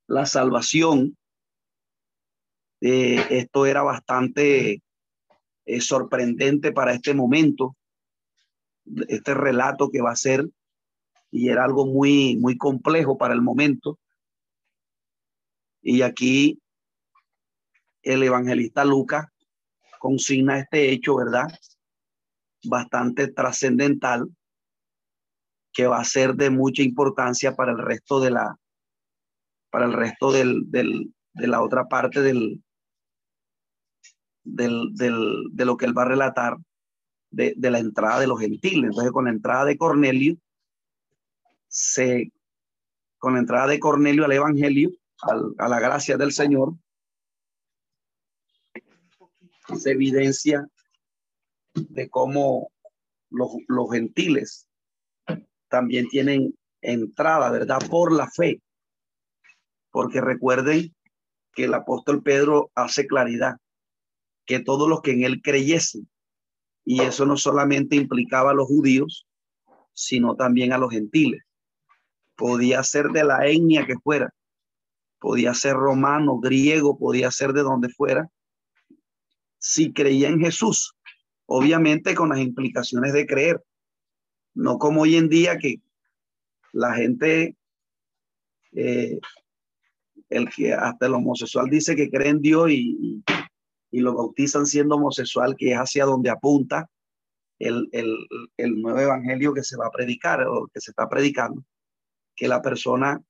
la 0.07 0.25
salvación, 0.25 1.17
eh, 2.81 3.25
esto 3.29 3.65
era 3.65 3.81
bastante 3.81 4.81
eh, 5.65 5.81
sorprendente 5.81 6.71
para 6.71 6.93
este 6.93 7.13
momento, 7.13 7.75
este 9.07 9.33
relato 9.33 9.89
que 9.89 10.01
va 10.01 10.11
a 10.11 10.15
ser, 10.15 10.47
y 11.31 11.49
era 11.49 11.65
algo 11.65 11.85
muy, 11.85 12.37
muy 12.37 12.57
complejo 12.57 13.17
para 13.17 13.33
el 13.33 13.41
momento. 13.41 13.99
Y 15.81 16.01
aquí 16.01 16.59
el 18.03 18.23
evangelista 18.23 18.85
Lucas 18.85 19.25
consigna 19.99 20.59
este 20.59 20.91
hecho, 20.91 21.15
¿verdad? 21.15 21.47
Bastante 22.63 23.27
trascendental, 23.27 24.29
que 25.73 25.87
va 25.87 25.99
a 25.99 26.05
ser 26.05 26.35
de 26.35 26.51
mucha 26.51 26.83
importancia 26.83 27.55
para 27.55 27.71
el 27.71 27.79
resto 27.79 28.19
de 28.19 28.31
la, 28.31 28.57
para 29.75 29.87
el 29.87 29.91
resto 29.91 30.31
del, 30.31 30.71
del, 30.71 31.13
de 31.33 31.47
la 31.47 31.61
otra 31.61 31.89
parte 31.89 32.21
del, 32.21 32.63
del, 34.45 34.93
de 34.93 35.65
lo 35.65 35.75
que 35.75 35.85
él 35.85 35.97
va 35.97 36.03
a 36.03 36.07
relatar 36.07 36.55
de, 37.29 37.55
de, 37.57 37.71
la 37.71 37.79
entrada 37.79 38.21
de 38.21 38.27
los 38.27 38.39
gentiles. 38.39 38.91
Entonces, 38.91 39.11
con 39.11 39.25
la 39.25 39.31
entrada 39.31 39.65
de 39.65 39.77
Cornelio, 39.77 40.37
se, 41.67 42.31
con 43.17 43.33
la 43.33 43.39
entrada 43.39 43.67
de 43.67 43.81
Cornelio 43.81 44.23
al 44.23 44.31
Evangelio, 44.31 44.91
al, 45.23 45.53
a 45.57 45.67
la 45.67 45.81
gracia 45.81 46.15
del 46.15 46.31
Señor, 46.31 46.75
se 49.77 49.91
evidencia 49.91 50.69
de 51.73 52.09
cómo 52.09 52.71
los, 53.29 53.49
los 53.67 53.91
gentiles 53.91 54.69
también 55.67 56.07
tienen 56.07 56.57
entrada, 56.79 57.51
¿verdad? 57.51 57.79
Por 57.89 58.13
la 58.13 58.29
fe. 58.31 58.61
Porque 59.95 60.19
recuerden 60.19 60.93
que 61.53 61.63
el 61.63 61.73
apóstol 61.73 62.21
Pedro 62.21 62.69
hace 62.75 63.07
claridad 63.07 63.55
que 64.45 64.59
todos 64.59 64.89
los 64.89 65.01
que 65.01 65.11
en 65.11 65.23
él 65.23 65.41
creyesen, 65.41 66.09
y 66.83 66.99
eso 66.99 67.25
no 67.25 67.37
solamente 67.37 67.95
implicaba 67.95 68.51
a 68.51 68.53
los 68.53 68.67
judíos, 68.67 69.25
sino 69.93 70.35
también 70.35 70.73
a 70.73 70.77
los 70.77 70.91
gentiles. 70.91 71.43
Podía 72.35 72.83
ser 72.83 73.05
de 73.11 73.23
la 73.23 73.47
etnia 73.47 73.85
que 73.85 73.95
fuera, 73.95 74.33
podía 75.17 75.53
ser 75.53 75.75
romano, 75.77 76.39
griego, 76.39 76.97
podía 76.97 77.31
ser 77.31 77.53
de 77.53 77.61
donde 77.61 77.87
fuera, 77.87 78.29
si 79.59 79.93
creía 79.93 80.27
en 80.27 80.41
Jesús, 80.41 80.93
obviamente 81.45 82.15
con 82.15 82.27
las 82.27 82.39
implicaciones 82.39 83.13
de 83.13 83.25
creer, 83.25 83.63
no 84.55 84.77
como 84.77 85.03
hoy 85.03 85.15
en 85.15 85.29
día 85.29 85.57
que 85.57 85.77
la 86.73 86.93
gente, 86.95 87.55
eh, 88.73 89.21
el 90.29 90.49
que 90.49 90.73
hasta 90.73 91.05
el 91.05 91.13
homosexual 91.13 91.69
dice 91.69 91.95
que 91.95 92.09
cree 92.09 92.29
en 92.29 92.41
Dios 92.41 92.69
y, 92.71 93.23
y, 93.91 93.99
lo 93.99 94.15
bautizan 94.15 94.65
siendo 94.65 94.95
homosexual, 94.95 95.55
que 95.57 95.71
es 95.71 95.77
hacia 95.77 96.05
donde 96.05 96.29
apunta 96.29 96.89
el, 97.59 97.87
el, 97.91 98.15
el 98.57 98.81
nuevo 98.81 98.99
evangelio 98.99 99.53
que 99.53 99.63
se 99.63 99.77
va 99.77 99.87
a 99.87 99.91
predicar 99.91 100.45
o 100.47 100.67
que 100.73 100.81
se 100.81 100.91
está 100.91 101.07
predicando, 101.07 101.63
que 102.35 102.47
la 102.47 102.61
persona, 102.61 103.21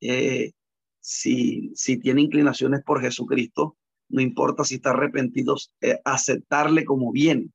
eh, 0.00 0.52
si, 1.00 1.72
si 1.74 1.96
tiene 1.98 2.22
inclinaciones 2.22 2.82
por 2.84 3.00
Jesucristo, 3.00 3.76
no 4.08 4.20
importa 4.20 4.62
si 4.62 4.76
está 4.76 4.90
arrepentido, 4.90 5.56
eh, 5.80 5.98
aceptarle 6.04 6.84
como 6.84 7.10
bien, 7.10 7.52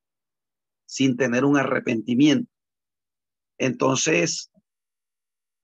sin 0.86 1.16
tener 1.16 1.46
un 1.46 1.58
arrepentimiento. 1.58 2.52
Entonces, 3.58 4.52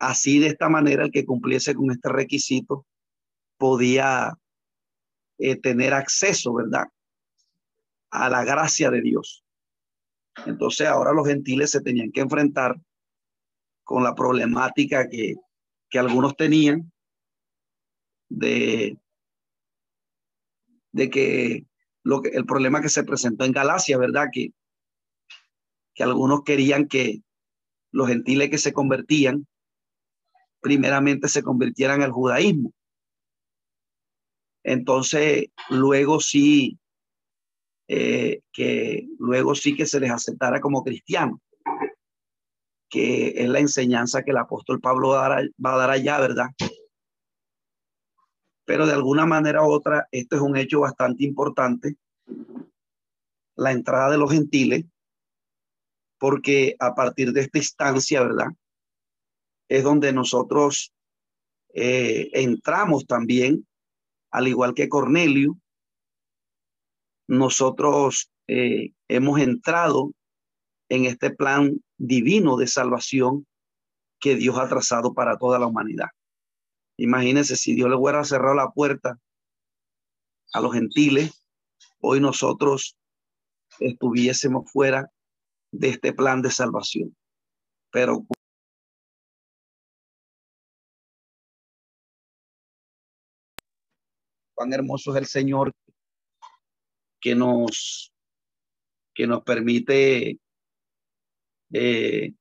así 0.08 0.40
de 0.40 0.48
esta 0.48 0.70
manera, 0.70 1.04
el 1.04 1.12
que 1.12 1.26
cumpliese 1.26 1.76
con 1.76 1.92
este 1.92 2.10
requisito 2.10 2.86
podía 3.58 4.34
eh, 5.38 5.56
tener 5.56 5.94
acceso, 5.94 6.54
¿verdad? 6.54 6.86
A 8.12 8.30
la 8.30 8.44
gracia 8.44 8.92
de 8.92 9.02
Dios. 9.02 9.44
Entonces, 10.46 10.88
ahora 10.88 11.14
los 11.14 11.28
gentiles 11.28 11.72
se 11.72 11.82
tenían 11.82 12.12
que 12.12 12.22
enfrentar 12.22 12.76
con 13.84 14.04
la 14.04 14.16
problemática 14.16 15.08
que, 15.10 15.36
que 15.90 16.00
algunos 16.00 16.36
tenían 16.36 16.92
de 18.30 18.98
de 20.94 21.10
que, 21.10 21.66
lo 22.04 22.22
que 22.22 22.30
el 22.30 22.46
problema 22.46 22.82
que 22.82 22.90
se 22.90 23.04
presentó 23.04 23.44
en 23.44 23.52
Galacia, 23.52 23.98
¿verdad? 23.98 24.28
Que, 24.32 24.54
que 25.94 26.04
algunos 26.04 26.44
querían 26.44 26.88
que 26.88 27.22
los 27.92 28.08
gentiles 28.08 28.50
que 28.50 28.58
se 28.58 28.74
convertían, 28.74 29.46
primeramente 30.64 31.27
se 31.27 31.44
convirtieran 31.44 32.02
al 32.02 32.11
judaísmo. 32.11 32.72
Entonces, 34.64 35.48
luego 35.69 36.22
sí, 36.22 36.80
eh, 37.90 38.41
que 38.53 39.07
luego 39.19 39.53
sí 39.53 39.76
que 39.76 39.85
se 39.85 39.99
les 39.99 40.10
aceptara 40.10 40.61
como 40.61 40.84
cristianos, 40.84 41.40
que 42.90 43.34
es 43.35 43.49
la 43.49 43.60
enseñanza 43.60 44.23
que 44.23 44.31
el 44.31 44.38
apóstol 44.38 44.80
Pablo 44.80 45.10
va 45.10 45.26
a 45.26 45.77
dar, 45.77 45.90
allá, 45.90 46.19
¿verdad? 46.19 46.48
pero 48.65 48.88
de 48.88 48.94
alguna 48.94 49.26
manera 49.26 49.64
u 49.64 49.69
otra, 49.69 50.07
esto 50.11 50.38
es 50.38 50.41
un 50.41 50.56
hecho 50.56 50.80
bastante 50.80 51.26
importante, 51.26 51.98
la 53.56 53.73
entrada 53.73 54.11
de 54.11 54.18
los 54.18 54.31
gentiles, 54.31 54.85
porque 56.18 56.76
a 56.80 56.95
partir 56.95 57.34
de 57.34 57.41
esta 57.41 57.57
instancia, 57.57 58.23
¿verdad? 58.23 58.48
Es 59.74 59.84
donde 59.84 60.14
nosotros 60.14 60.94
eh, 61.74 62.30
entramos 62.34 63.08
también, 63.08 63.68
al 64.30 64.48
igual 64.48 64.76
que 64.76 64.88
Cornelio, 64.88 65.58
nosotros 67.28 68.32
eh, 68.45 68.91
hemos 69.08 69.40
entrado 69.40 70.14
en 70.90 71.06
este 71.06 71.32
plan 71.32 71.84
divino 71.98 72.56
de 72.56 72.68
salvación 72.68 73.48
que 74.20 74.36
Dios 74.36 74.60
ha 74.60 74.70
trazado 74.70 75.16
para 75.16 75.40
toda 75.40 75.58
la 75.58 75.66
humanidad. 75.66 76.10
Imagínense 76.98 77.56
si 77.56 77.74
Dios 77.74 77.90
le 77.90 77.95
hubiera 77.95 78.24
cerrado 78.26 78.54
la 78.54 78.70
puerta 78.70 79.18
a 80.54 80.62
los 80.62 80.72
gentiles, 80.74 81.44
hoy 82.00 82.20
nosotros 82.20 82.95
estuviésemos 83.80 84.72
fuera 84.72 85.10
de 85.72 85.90
este 85.90 86.14
plan 86.14 86.44
de 86.44 86.52
salvación. 86.52 87.18
Pero 87.90 88.28
cuán 94.54 94.74
hermoso 94.74 95.12
es 95.12 95.18
el 95.18 95.26
Señor 95.26 95.74
que 97.20 97.36
nos 97.36 98.12
que 99.14 99.28
nos 99.28 99.44
permite 99.44 100.40
eh, 101.72 102.34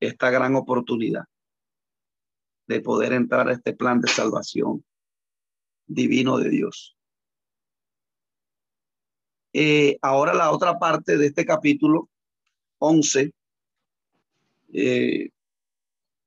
esta 0.00 0.30
gran 0.30 0.54
oportunidad 0.56 1.24
de 2.66 2.80
poder 2.80 3.12
entrar 3.12 3.48
a 3.48 3.52
este 3.52 3.74
plan 3.74 4.00
de 4.00 4.08
salvación 4.08 4.84
divino 5.86 6.38
de 6.38 6.48
Dios. 6.48 6.96
Eh, 9.52 9.98
ahora 10.02 10.34
la 10.34 10.50
otra 10.50 10.78
parte 10.78 11.16
de 11.16 11.26
este 11.26 11.44
capítulo 11.44 12.08
11 12.78 13.32
eh, 14.72 15.28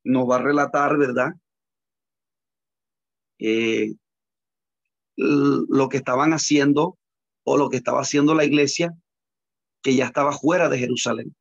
nos 0.04 0.30
va 0.30 0.36
a 0.36 0.42
relatar, 0.42 0.96
¿verdad? 0.96 1.32
Lo 5.18 5.88
que 5.88 5.96
estaban 5.96 6.32
haciendo 6.32 6.96
o 7.44 7.56
lo 7.56 7.68
que 7.68 7.78
estaba 7.78 8.00
haciendo 8.00 8.34
la 8.34 8.44
iglesia 8.44 8.94
que 9.82 9.96
ya 9.96 10.06
estaba 10.06 10.32
fuera 10.32 10.68
de 10.68 10.78
Jerusalén, 10.78 11.34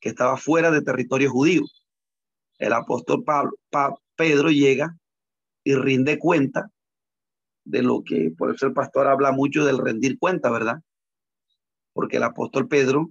que 0.00 0.10
estaba 0.10 0.36
fuera 0.36 0.70
de 0.70 0.82
territorio 0.82 1.30
judío. 1.30 1.62
El 2.58 2.72
apóstol 2.74 3.24
Pablo, 3.24 3.52
Pedro 4.14 4.50
llega 4.50 4.96
y 5.64 5.74
rinde 5.74 6.18
cuenta 6.18 6.70
de 7.64 7.82
lo 7.82 8.02
que, 8.04 8.30
por 8.36 8.54
eso 8.54 8.66
el 8.66 8.72
pastor 8.72 9.06
habla 9.06 9.32
mucho 9.32 9.64
del 9.64 9.78
rendir 9.78 10.18
cuenta, 10.18 10.50
¿verdad? 10.50 10.82
Porque 11.94 12.18
el 12.18 12.24
apóstol 12.24 12.68
Pedro, 12.68 13.10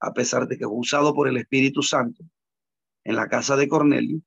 a 0.00 0.12
pesar 0.12 0.48
de 0.48 0.56
que 0.56 0.64
fue 0.64 0.76
usado 0.76 1.14
por 1.14 1.28
el 1.28 1.36
Espíritu 1.36 1.82
Santo 1.82 2.24
en 3.04 3.16
la 3.16 3.28
casa 3.28 3.56
de 3.56 3.68
Cornelio, 3.68 4.20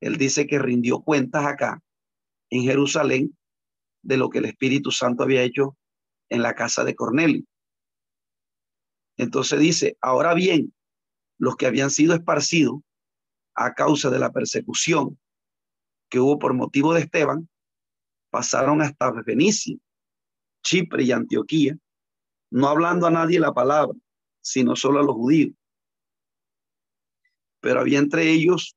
él 0.00 0.18
dice 0.18 0.46
que 0.46 0.58
rindió 0.58 1.00
cuentas 1.00 1.46
acá 1.46 1.80
en 2.50 2.62
Jerusalén 2.64 3.36
de 4.04 4.16
lo 4.16 4.28
que 4.28 4.38
el 4.38 4.44
Espíritu 4.44 4.90
Santo 4.90 5.22
había 5.24 5.42
hecho 5.42 5.76
en 6.28 6.42
la 6.42 6.54
casa 6.54 6.84
de 6.84 6.94
Cornelio. 6.94 7.42
Entonces 9.16 9.58
dice, 9.58 9.96
ahora 10.00 10.34
bien, 10.34 10.74
los 11.38 11.56
que 11.56 11.66
habían 11.66 11.90
sido 11.90 12.14
esparcidos 12.14 12.80
a 13.54 13.74
causa 13.74 14.10
de 14.10 14.18
la 14.18 14.32
persecución 14.32 15.18
que 16.08 16.20
hubo 16.20 16.38
por 16.38 16.54
motivo 16.54 16.92
de 16.94 17.00
Esteban, 17.00 17.48
pasaron 18.30 18.82
hasta 18.82 19.22
Fenicia, 19.22 19.76
Chipre 20.62 21.04
y 21.04 21.12
Antioquía, 21.12 21.76
no 22.50 22.68
hablando 22.68 23.06
a 23.06 23.10
nadie 23.10 23.40
la 23.40 23.52
palabra, 23.52 23.98
sino 24.40 24.76
solo 24.76 25.00
a 25.00 25.02
los 25.02 25.14
judíos. 25.14 25.54
Pero 27.60 27.80
había 27.80 27.98
entre 27.98 28.30
ellos 28.30 28.76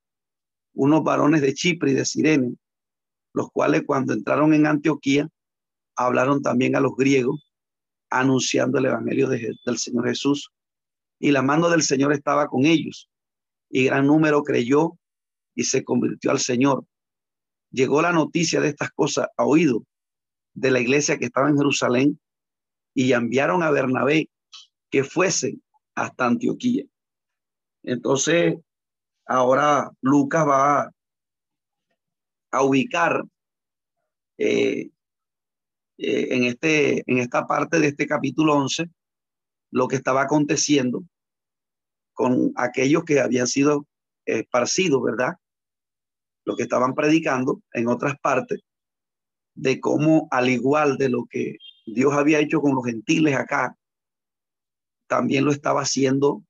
unos 0.72 1.02
varones 1.02 1.42
de 1.42 1.54
Chipre 1.54 1.90
y 1.90 1.94
de 1.94 2.04
Sirene, 2.04 2.54
los 3.38 3.52
cuales 3.52 3.84
cuando 3.86 4.12
entraron 4.12 4.52
en 4.52 4.66
Antioquía 4.66 5.28
hablaron 5.94 6.42
también 6.42 6.74
a 6.74 6.80
los 6.80 6.96
griegos, 6.96 7.52
anunciando 8.10 8.78
el 8.78 8.86
Evangelio 8.86 9.28
del 9.28 9.78
Señor 9.78 10.08
Jesús. 10.08 10.50
Y 11.20 11.30
la 11.30 11.42
mano 11.42 11.70
del 11.70 11.82
Señor 11.82 12.12
estaba 12.12 12.48
con 12.48 12.66
ellos, 12.66 13.08
y 13.70 13.84
gran 13.84 14.08
número 14.08 14.42
creyó 14.42 14.98
y 15.54 15.64
se 15.64 15.84
convirtió 15.84 16.32
al 16.32 16.40
Señor. 16.40 16.84
Llegó 17.70 18.02
la 18.02 18.12
noticia 18.12 18.60
de 18.60 18.68
estas 18.68 18.90
cosas 18.90 19.28
a 19.36 19.44
oído 19.44 19.84
de 20.54 20.72
la 20.72 20.80
iglesia 20.80 21.16
que 21.18 21.26
estaba 21.26 21.48
en 21.48 21.58
Jerusalén 21.58 22.20
y 22.92 23.12
enviaron 23.12 23.62
a 23.62 23.70
Bernabé 23.70 24.30
que 24.90 25.04
fuese 25.04 25.58
hasta 25.94 26.26
Antioquía. 26.26 26.84
Entonces, 27.84 28.56
ahora 29.26 29.92
Lucas 30.00 30.44
va 30.46 30.90
a 32.50 32.62
ubicar 32.62 33.24
eh, 34.38 34.90
eh, 35.98 36.28
en, 36.30 36.44
este, 36.44 37.02
en 37.10 37.18
esta 37.18 37.46
parte 37.46 37.80
de 37.80 37.88
este 37.88 38.06
capítulo 38.06 38.54
11 38.54 38.88
lo 39.70 39.88
que 39.88 39.96
estaba 39.96 40.22
aconteciendo 40.22 41.04
con 42.14 42.52
aquellos 42.56 43.04
que 43.04 43.20
habían 43.20 43.46
sido 43.46 43.86
esparcidos, 44.24 45.02
¿verdad? 45.02 45.34
Los 46.44 46.56
que 46.56 46.64
estaban 46.64 46.94
predicando 46.94 47.60
en 47.72 47.88
otras 47.88 48.18
partes, 48.20 48.60
de 49.54 49.80
cómo 49.80 50.28
al 50.30 50.48
igual 50.48 50.98
de 50.98 51.08
lo 51.08 51.26
que 51.26 51.58
Dios 51.86 52.12
había 52.14 52.40
hecho 52.40 52.60
con 52.60 52.74
los 52.74 52.84
gentiles 52.84 53.36
acá, 53.36 53.76
también 55.06 55.44
lo 55.44 55.52
estaba 55.52 55.82
haciendo 55.82 56.44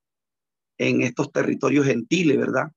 en 0.78 1.02
estos 1.02 1.32
territorios 1.32 1.86
gentiles, 1.86 2.36
¿verdad? 2.36 2.72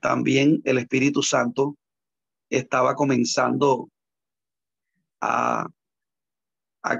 También 0.00 0.60
el 0.64 0.78
Espíritu 0.78 1.22
Santo 1.22 1.76
estaba 2.50 2.94
comenzando 2.94 3.90
a, 5.20 5.66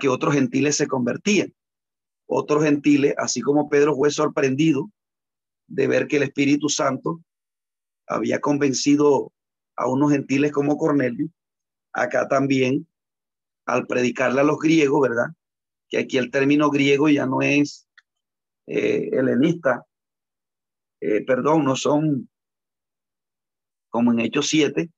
que 0.00 0.08
otros 0.08 0.34
gentiles 0.34 0.76
se 0.76 0.86
convertían. 0.86 1.54
Otros 2.26 2.64
gentiles, 2.64 3.14
así 3.18 3.40
como 3.40 3.68
Pedro 3.68 3.94
fue 3.94 4.10
sorprendido 4.10 4.90
de 5.66 5.86
ver 5.86 6.06
que 6.06 6.16
el 6.16 6.22
Espíritu 6.24 6.68
Santo 6.68 7.20
había 8.06 8.40
convencido 8.40 9.32
a 9.76 9.88
unos 9.88 10.12
gentiles 10.12 10.52
como 10.52 10.76
Cornelio, 10.76 11.28
acá 11.92 12.28
también, 12.28 12.86
al 13.66 13.86
predicarle 13.86 14.40
a 14.40 14.44
los 14.44 14.58
griegos, 14.58 15.00
¿verdad? 15.02 15.26
Que 15.88 15.98
aquí 15.98 16.16
el 16.16 16.30
término 16.30 16.70
griego 16.70 17.08
ya 17.08 17.26
no 17.26 17.42
es 17.42 17.86
eh, 18.66 19.10
helenista, 19.12 19.84
eh, 21.00 21.24
perdón, 21.24 21.64
no 21.64 21.76
son 21.76 22.30
como 23.90 24.12
en 24.12 24.20
Hechos 24.20 24.48
7, 24.48 24.90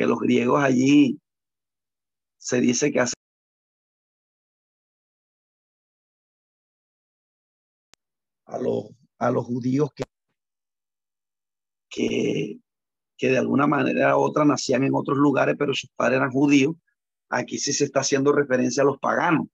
que 0.00 0.06
los 0.06 0.18
griegos 0.18 0.64
allí 0.64 1.20
se 2.38 2.58
dice 2.58 2.90
que 2.90 3.00
a 3.00 3.06
los, 8.58 8.86
a 9.18 9.30
los 9.30 9.44
judíos 9.44 9.90
que, 9.94 10.04
que, 11.90 12.60
que 13.18 13.28
de 13.28 13.36
alguna 13.36 13.66
manera 13.66 14.16
u 14.16 14.22
otra 14.22 14.46
nacían 14.46 14.84
en 14.84 14.94
otros 14.94 15.18
lugares, 15.18 15.56
pero 15.58 15.74
sus 15.74 15.90
padres 15.90 16.16
eran 16.16 16.30
judíos. 16.30 16.76
Aquí 17.28 17.58
sí 17.58 17.74
se 17.74 17.84
está 17.84 18.00
haciendo 18.00 18.32
referencia 18.32 18.82
a 18.82 18.86
los 18.86 18.98
paganos, 18.98 19.48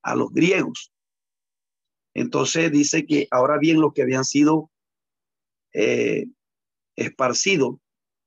a 0.00 0.16
los 0.16 0.32
griegos. 0.32 0.90
Entonces 2.14 2.72
dice 2.72 3.04
que 3.04 3.28
ahora 3.30 3.58
bien 3.58 3.82
los 3.82 3.92
que 3.92 4.00
habían 4.00 4.24
sido 4.24 4.70
eh, 5.74 6.28
esparcidos 6.96 7.83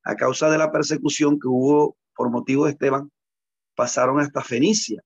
a 0.07 0.15
causa 0.15 0.49
de 0.49 0.57
la 0.57 0.71
persecución 0.71 1.37
que 1.37 1.49
hubo 1.49 1.97
por 2.15 2.29
motivo 2.29 2.63
de 2.63 2.71
Esteban, 2.71 3.11
pasaron 3.75 4.21
hasta 4.21 4.41
Fenicia, 4.41 5.03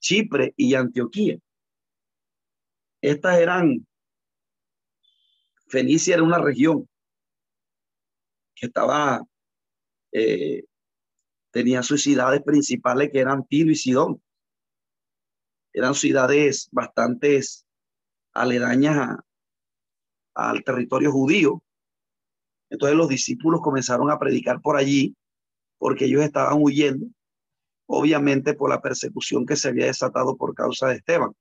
Chipre 0.00 0.54
y 0.56 0.74
Antioquía. 0.74 1.38
Estas 3.00 3.38
eran, 3.38 3.86
Fenicia 5.68 6.14
era 6.14 6.24
una 6.24 6.38
región 6.38 6.88
que 8.56 8.66
estaba, 8.66 9.22
eh, 10.10 10.64
tenía 11.52 11.84
sus 11.84 12.02
ciudades 12.02 12.42
principales 12.42 13.10
que 13.12 13.20
eran 13.20 13.46
Tiro 13.46 13.70
y 13.70 13.76
Sidón. 13.76 14.20
Eran 15.72 15.94
ciudades 15.94 16.68
bastante 16.72 17.40
aledañas 18.32 19.16
al 20.34 20.64
territorio 20.64 21.12
judío. 21.12 21.62
Entonces 22.70 22.96
los 22.96 23.08
discípulos 23.08 23.60
comenzaron 23.62 24.10
a 24.10 24.18
predicar 24.18 24.60
por 24.60 24.76
allí 24.76 25.14
porque 25.78 26.06
ellos 26.06 26.22
estaban 26.22 26.58
huyendo, 26.60 27.06
obviamente 27.86 28.54
por 28.54 28.70
la 28.70 28.80
persecución 28.80 29.46
que 29.46 29.56
se 29.56 29.68
había 29.68 29.86
desatado 29.86 30.36
por 30.36 30.54
causa 30.54 30.88
de 30.88 30.96
Esteban. 30.96 31.32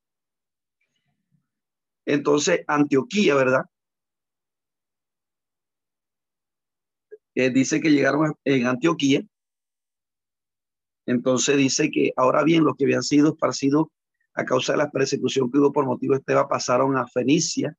Entonces, 2.05 2.61
Antioquía, 2.67 3.35
¿verdad? 3.35 3.65
Eh, 7.35 7.49
dice 7.51 7.81
que 7.81 7.91
llegaron 7.91 8.33
en 8.45 8.65
Antioquía. 8.65 9.21
Entonces 11.05 11.57
dice 11.57 11.91
que 11.91 12.11
ahora 12.15 12.43
bien, 12.43 12.63
los 12.63 12.75
que 12.75 12.85
habían 12.85 13.03
sido 13.03 13.29
esparcidos 13.29 13.87
a 14.33 14.45
causa 14.45 14.73
de 14.73 14.79
la 14.79 14.91
persecución 14.91 15.51
que 15.51 15.57
hubo 15.57 15.71
por 15.71 15.85
motivo 15.85 16.13
de 16.13 16.19
Esteban 16.19 16.47
pasaron 16.47 16.97
a 16.97 17.07
Fenicia, 17.07 17.75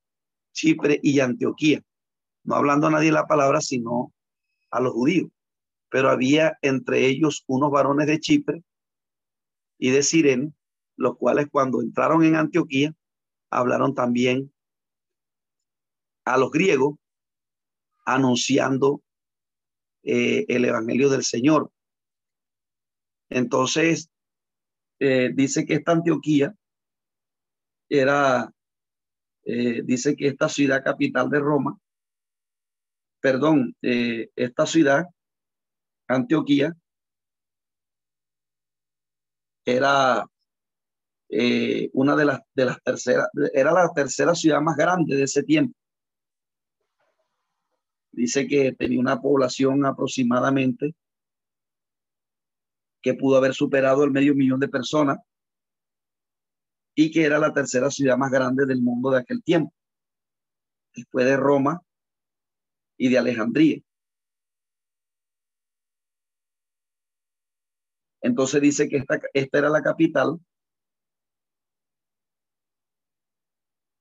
Chipre 0.52 1.00
y 1.02 1.20
Antioquía. 1.20 1.82
No 2.48 2.54
hablando 2.54 2.86
a 2.86 2.90
nadie 2.90 3.12
la 3.12 3.26
palabra, 3.26 3.60
sino 3.60 4.14
a 4.70 4.80
los 4.80 4.94
judíos. 4.94 5.30
Pero 5.90 6.08
había 6.08 6.56
entre 6.62 7.04
ellos 7.04 7.44
unos 7.46 7.70
varones 7.70 8.06
de 8.06 8.20
Chipre 8.20 8.64
y 9.76 9.90
de 9.90 10.02
Sirene, 10.02 10.54
los 10.96 11.18
cuales 11.18 11.48
cuando 11.52 11.82
entraron 11.82 12.24
en 12.24 12.36
Antioquía 12.36 12.94
hablaron 13.50 13.94
también 13.94 14.50
a 16.24 16.38
los 16.38 16.50
griegos 16.50 16.96
anunciando 18.06 19.02
eh, 20.02 20.46
el 20.48 20.64
Evangelio 20.64 21.10
del 21.10 21.24
Señor. 21.24 21.70
Entonces, 23.28 24.08
eh, 25.00 25.32
dice 25.34 25.66
que 25.66 25.74
esta 25.74 25.92
Antioquía 25.92 26.54
era, 27.90 28.50
eh, 29.44 29.82
dice 29.84 30.16
que 30.16 30.28
esta 30.28 30.48
ciudad 30.48 30.82
capital 30.82 31.28
de 31.28 31.40
Roma, 31.40 31.78
perdón, 33.20 33.74
esta 33.82 34.66
ciudad, 34.66 35.06
Antioquía, 36.08 36.74
era 39.64 40.26
eh, 41.28 41.90
una 41.92 42.16
de 42.16 42.24
las, 42.24 42.40
de 42.54 42.64
las 42.64 42.82
terceras, 42.82 43.28
era 43.52 43.72
la 43.72 43.90
tercera 43.94 44.34
ciudad 44.34 44.60
más 44.60 44.76
grande 44.76 45.16
de 45.16 45.24
ese 45.24 45.42
tiempo. 45.42 45.74
Dice 48.12 48.46
que 48.48 48.72
tenía 48.72 48.98
una 48.98 49.20
población 49.20 49.84
aproximadamente 49.84 50.94
que 53.02 53.14
pudo 53.14 53.36
haber 53.36 53.54
superado 53.54 54.04
el 54.04 54.10
medio 54.10 54.34
millón 54.34 54.58
de 54.58 54.68
personas 54.68 55.18
y 56.94 57.10
que 57.12 57.24
era 57.24 57.38
la 57.38 57.52
tercera 57.52 57.90
ciudad 57.90 58.16
más 58.16 58.30
grande 58.30 58.66
del 58.66 58.82
mundo 58.82 59.10
de 59.10 59.18
aquel 59.18 59.42
tiempo, 59.42 59.72
después 60.94 61.26
de 61.26 61.36
Roma 61.36 61.80
y 62.98 63.08
de 63.08 63.18
Alejandría. 63.18 63.80
Entonces 68.20 68.60
dice 68.60 68.88
que 68.88 68.98
esta, 68.98 69.20
esta 69.32 69.58
era 69.58 69.70
la 69.70 69.82
capital 69.82 70.38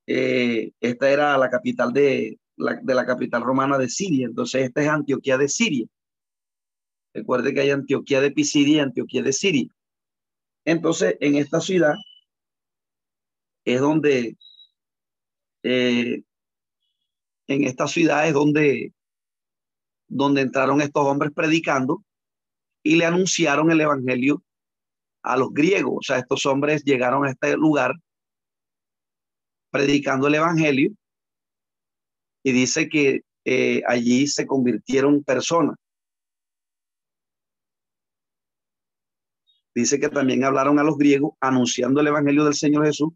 Eh, 0.08 0.72
esta 0.80 1.10
era 1.10 1.38
la 1.38 1.50
capital 1.50 1.92
de 1.92 2.40
la, 2.56 2.76
de 2.82 2.96
la 2.96 3.06
capital 3.06 3.44
romana 3.44 3.78
de 3.78 3.90
Siria, 3.90 4.26
entonces 4.26 4.64
esta 4.64 4.82
es 4.82 4.88
Antioquía 4.88 5.38
de 5.38 5.50
Siria. 5.50 5.86
Recuerde 7.14 7.54
que 7.54 7.60
hay 7.62 7.72
Antioquía 7.72 8.22
de 8.22 8.32
Pisidia 8.32 8.78
y 8.78 8.80
Antioquía 8.80 9.22
de 9.22 9.34
Siria. 9.34 9.68
Entonces, 10.66 11.18
en 11.20 11.36
esta 11.36 11.60
ciudad 11.60 11.96
es 13.66 13.82
donde, 13.82 14.38
eh, 15.64 16.24
en 17.48 17.64
esta 17.64 17.88
ciudad 17.88 18.28
es 18.28 18.34
donde, 18.34 18.94
donde 20.08 20.42
entraron 20.42 20.82
estos 20.82 21.06
hombres 21.06 21.32
predicando 21.34 22.04
y 22.84 22.96
le 22.96 23.06
anunciaron 23.06 23.72
el 23.72 23.82
evangelio 23.82 24.44
a 25.24 25.38
los 25.38 25.54
griegos. 25.54 25.98
O 25.98 26.02
sea, 26.02 26.18
estos 26.18 26.46
hombres 26.46 26.84
llegaron 26.84 27.26
a 27.26 27.32
este 27.32 27.56
lugar 27.58 27.94
predicando 29.70 30.28
el 30.28 30.36
Evangelio 30.36 30.92
y 32.44 32.52
dice 32.52 32.88
que 32.88 33.22
eh, 33.46 33.82
allí 33.88 34.28
se 34.28 34.48
convirtieron 34.48 35.24
personas. 35.24 35.76
Dice 39.76 40.00
que 40.00 40.10
también 40.10 40.44
hablaron 40.44 40.80
a 40.80 40.84
los 40.84 40.98
griegos 40.98 41.34
anunciando 41.40 42.02
el 42.02 42.08
Evangelio 42.08 42.46
del 42.46 42.56
Señor 42.56 42.86
Jesús 42.86 43.10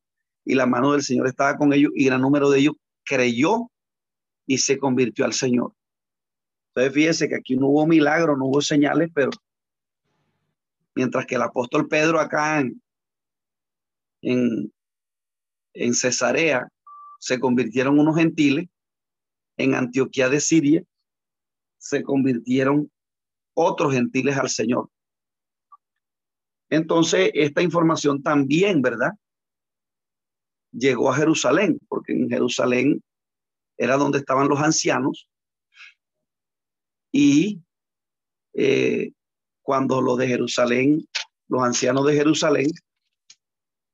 y 0.46 0.54
la 0.54 0.68
mano 0.68 0.92
del 0.92 1.02
Señor 1.02 1.28
estaba 1.28 1.58
con 1.58 1.74
ellos 1.74 1.92
y 1.96 2.06
gran 2.06 2.22
número 2.22 2.50
de 2.50 2.60
ellos 2.60 2.76
creyó 3.04 3.72
y 4.52 4.58
se 4.58 4.78
convirtió 4.78 5.24
al 5.24 5.32
Señor. 5.32 5.74
Entonces 6.68 6.94
fíjese 6.94 7.30
que 7.30 7.36
aquí 7.36 7.56
no 7.56 7.68
hubo 7.68 7.88
milagro, 7.88 8.36
no 8.36 8.48
hubo 8.48 8.60
señales, 8.62 9.10
pero 9.16 9.32
mientras 10.94 11.26
que 11.26 11.36
el 11.36 11.42
apóstol 11.42 11.88
Pedro 11.88 12.20
acá 12.20 12.60
en, 12.60 12.82
en, 14.22 14.74
en 15.74 15.94
Cesarea 15.94 16.68
se 17.18 17.40
convirtieron 17.40 17.98
unos 17.98 18.18
gentiles, 18.18 18.68
en 19.56 19.74
Antioquía 19.74 20.28
de 20.28 20.42
Siria 20.42 20.84
se 21.78 22.04
convirtieron 22.04 22.92
otros 23.54 23.94
gentiles 23.94 24.38
al 24.38 24.50
Señor. 24.50 24.90
Entonces, 26.70 27.32
esta 27.36 27.62
información 27.62 28.22
también, 28.22 28.82
¿verdad? 28.82 29.12
Llegó 30.74 31.10
a 31.10 31.16
Jerusalén, 31.16 31.80
porque 31.88 32.12
en 32.12 32.30
Jerusalén 32.30 33.02
era 33.78 33.98
donde 33.98 34.20
estaban 34.20 34.48
los 34.48 34.60
ancianos. 34.60 35.28
Y 37.12 37.62
eh, 38.54 39.12
cuando 39.62 40.02
lo 40.02 40.16
de 40.16 40.28
Jerusalén, 40.28 41.08
los 41.48 41.64
ancianos 41.64 42.06
de 42.06 42.14
Jerusalén, 42.14 42.72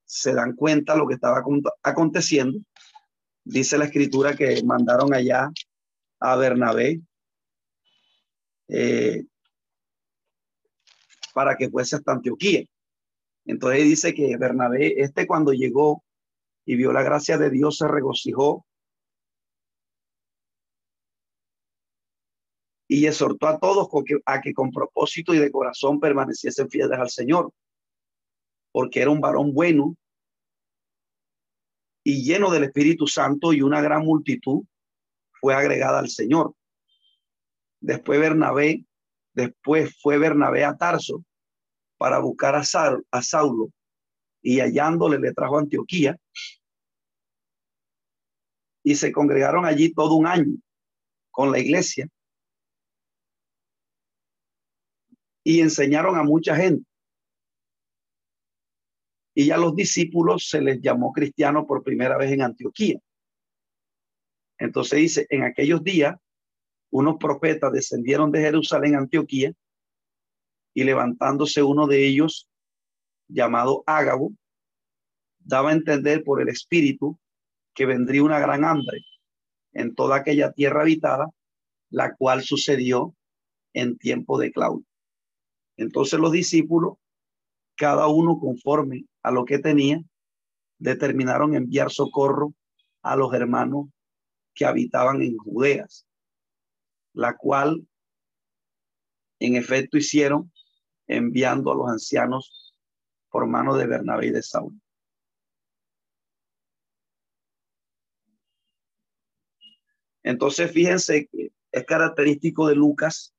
se 0.05 0.33
dan 0.33 0.55
cuenta 0.55 0.93
de 0.93 0.99
lo 0.99 1.07
que 1.07 1.15
estaba 1.15 1.43
aconteciendo, 1.83 2.59
dice 3.43 3.77
la 3.77 3.85
escritura 3.85 4.35
que 4.35 4.63
mandaron 4.63 5.13
allá 5.13 5.49
a 6.19 6.35
Bernabé 6.35 7.01
eh, 8.69 9.25
para 11.33 11.55
que 11.55 11.69
fuese 11.69 11.95
hasta 11.95 12.11
Antioquía. 12.11 12.65
Entonces 13.45 13.83
dice 13.83 14.13
que 14.13 14.35
Bernabé, 14.37 15.01
este 15.01 15.25
cuando 15.25 15.53
llegó 15.53 16.03
y 16.65 16.75
vio 16.75 16.91
la 16.91 17.03
gracia 17.03 17.37
de 17.37 17.49
Dios, 17.49 17.77
se 17.77 17.87
regocijó 17.87 18.66
y 22.87 23.05
exhortó 23.05 23.47
a 23.47 23.59
todos 23.59 23.89
a 24.25 24.41
que 24.41 24.53
con 24.53 24.71
propósito 24.71 25.33
y 25.33 25.39
de 25.39 25.51
corazón 25.51 25.99
permaneciesen 25.99 26.69
fieles 26.69 26.97
al 26.97 27.09
Señor, 27.09 27.51
porque 28.71 29.01
era 29.01 29.11
un 29.11 29.19
varón 29.19 29.53
bueno 29.53 29.95
y 32.03 32.23
lleno 32.23 32.49
del 32.49 32.63
Espíritu 32.63 33.05
Santo 33.07 33.51
y 33.51 33.61
una 33.61 33.81
gran 33.81 34.05
multitud 34.05 34.63
fue 35.41 35.53
agregada 35.53 35.99
al 35.99 36.09
Señor. 36.09 36.53
Después 37.81 38.19
Bernabé, 38.19 38.85
después 39.33 39.95
fue 40.01 40.17
Bernabé 40.17 40.63
a 40.63 40.77
Tarso 40.77 41.23
para 41.97 42.19
buscar 42.19 42.55
a, 42.55 42.61
a 43.11 43.21
Saulo 43.21 43.69
y 44.41 44.59
hallándole 44.61 45.19
le 45.19 45.33
trajo 45.33 45.57
a 45.57 45.61
Antioquía 45.61 46.17
y 48.83 48.95
se 48.95 49.11
congregaron 49.11 49.65
allí 49.65 49.93
todo 49.93 50.15
un 50.15 50.27
año 50.27 50.55
con 51.29 51.51
la 51.51 51.59
iglesia 51.59 52.07
y 55.47 55.61
enseñaron 55.61 56.17
a 56.17 56.23
mucha 56.23 56.57
gente. 56.57 56.85
Y 59.33 59.45
ya 59.45 59.57
los 59.57 59.73
discípulos 59.77 60.49
se 60.49 60.59
les 60.59 60.81
llamó 60.81 61.13
cristianos 61.13 61.63
por 61.65 61.83
primera 61.83 62.17
vez 62.17 62.33
en 62.33 62.41
Antioquía. 62.41 62.99
Entonces 64.57 64.99
dice, 64.99 65.27
en 65.29 65.43
aquellos 65.43 65.81
días 65.85 66.17
unos 66.89 67.15
profetas 67.17 67.71
descendieron 67.71 68.29
de 68.29 68.41
Jerusalén 68.41 68.95
a 68.95 68.97
Antioquía 68.97 69.53
y 70.73 70.83
levantándose 70.83 71.63
uno 71.63 71.87
de 71.87 72.05
ellos, 72.05 72.49
llamado 73.29 73.85
Ágabo, 73.85 74.33
daba 75.39 75.69
a 75.69 75.73
entender 75.73 76.25
por 76.25 76.41
el 76.41 76.49
Espíritu 76.49 77.17
que 77.73 77.85
vendría 77.85 78.21
una 78.21 78.39
gran 78.39 78.65
hambre 78.65 78.99
en 79.71 79.95
toda 79.95 80.17
aquella 80.17 80.51
tierra 80.51 80.81
habitada, 80.81 81.29
la 81.89 82.13
cual 82.15 82.43
sucedió 82.43 83.15
en 83.71 83.97
tiempo 83.97 84.37
de 84.39 84.51
Claudio. 84.51 84.86
Entonces 85.77 86.19
los 86.19 86.31
discípulos, 86.31 86.97
cada 87.75 88.07
uno 88.07 88.39
conforme 88.39 89.05
a 89.23 89.31
lo 89.31 89.45
que 89.45 89.59
tenía, 89.59 90.01
determinaron 90.79 91.55
enviar 91.55 91.91
socorro 91.91 92.53
a 93.01 93.15
los 93.15 93.33
hermanos 93.33 93.87
que 94.53 94.65
habitaban 94.65 95.21
en 95.21 95.37
Judeas 95.37 96.07
la 97.17 97.35
cual 97.35 97.87
en 99.39 99.55
efecto 99.55 99.97
hicieron 99.97 100.53
enviando 101.07 101.71
a 101.71 101.75
los 101.75 101.89
ancianos 101.89 102.75
por 103.29 103.47
mano 103.47 103.75
de 103.75 103.87
Bernabé 103.87 104.27
y 104.27 104.31
de 104.31 104.43
Saúl. 104.43 104.79
Entonces, 110.21 110.71
fíjense 110.71 111.27
que 111.27 111.51
es 111.71 111.85
característico 111.85 112.67
de 112.67 112.75
Lucas, 112.75 113.33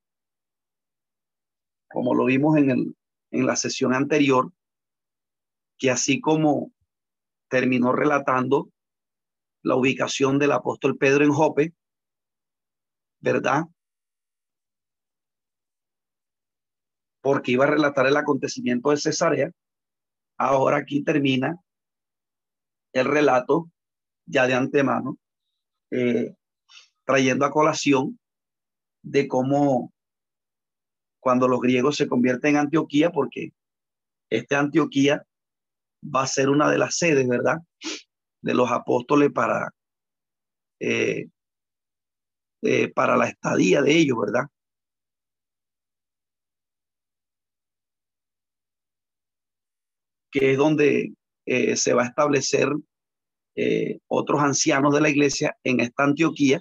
como 1.89 2.15
lo 2.15 2.27
vimos 2.27 2.57
en, 2.57 2.71
el, 2.71 2.97
en 3.31 3.47
la 3.47 3.57
sesión 3.57 3.95
anterior, 3.95 4.53
que 5.79 5.91
así 5.91 6.21
como 6.21 6.73
terminó 7.49 7.93
relatando 7.93 8.71
la 9.63 9.77
ubicación 9.77 10.39
del 10.39 10.53
apóstol 10.53 10.97
Pedro 10.97 11.25
en 11.25 11.33
Jope, 11.33 11.75
¿verdad? 13.21 13.65
Porque 17.21 17.53
iba 17.53 17.65
a 17.65 17.71
relatar 17.71 18.07
el 18.07 18.17
acontecimiento 18.17 18.91
de 18.91 18.97
Cesarea. 18.97 19.51
Ahora 20.37 20.79
aquí 20.79 21.03
termina 21.03 21.57
el 22.93 23.07
relato 23.07 23.71
ya 24.27 24.47
de 24.47 24.55
antemano, 24.55 25.19
eh, 25.91 26.35
trayendo 27.05 27.45
a 27.45 27.51
colación 27.51 28.19
de 29.03 29.27
cómo 29.27 29.93
cuando 31.21 31.49
los 31.49 31.61
griegos 31.61 31.97
se 31.97 32.09
convierten 32.09 32.51
en 32.51 32.57
Antioquía, 32.59 33.11
porque 33.11 33.53
este 34.31 34.57
Antioquía 34.57 35.25
va 36.05 36.23
a 36.23 36.27
ser 36.27 36.49
una 36.49 36.71
de 36.71 36.79
las 36.79 36.97
sedes, 36.97 37.27
¿verdad? 37.29 37.59
De 38.43 38.55
los 38.55 38.71
apóstoles 38.71 39.31
para 39.33 39.71
eh, 40.81 41.29
eh, 42.63 42.89
para 42.93 43.17
la 43.17 43.29
estadía 43.29 43.83
de 43.83 43.97
ellos, 43.97 44.19
¿verdad? 44.19 44.49
Que 50.31 50.53
es 50.53 50.59
donde 50.59 51.15
eh, 51.47 51.77
se 51.77 51.95
va 51.95 52.03
a 52.03 52.07
establecer 52.07 52.69
eh, 53.55 54.01
otros 54.09 54.41
ancianos 54.41 54.93
de 54.95 55.01
la 55.01 55.09
iglesia 55.09 55.57
en 55.63 55.81
esta 55.81 56.05
Antioquía. 56.05 56.61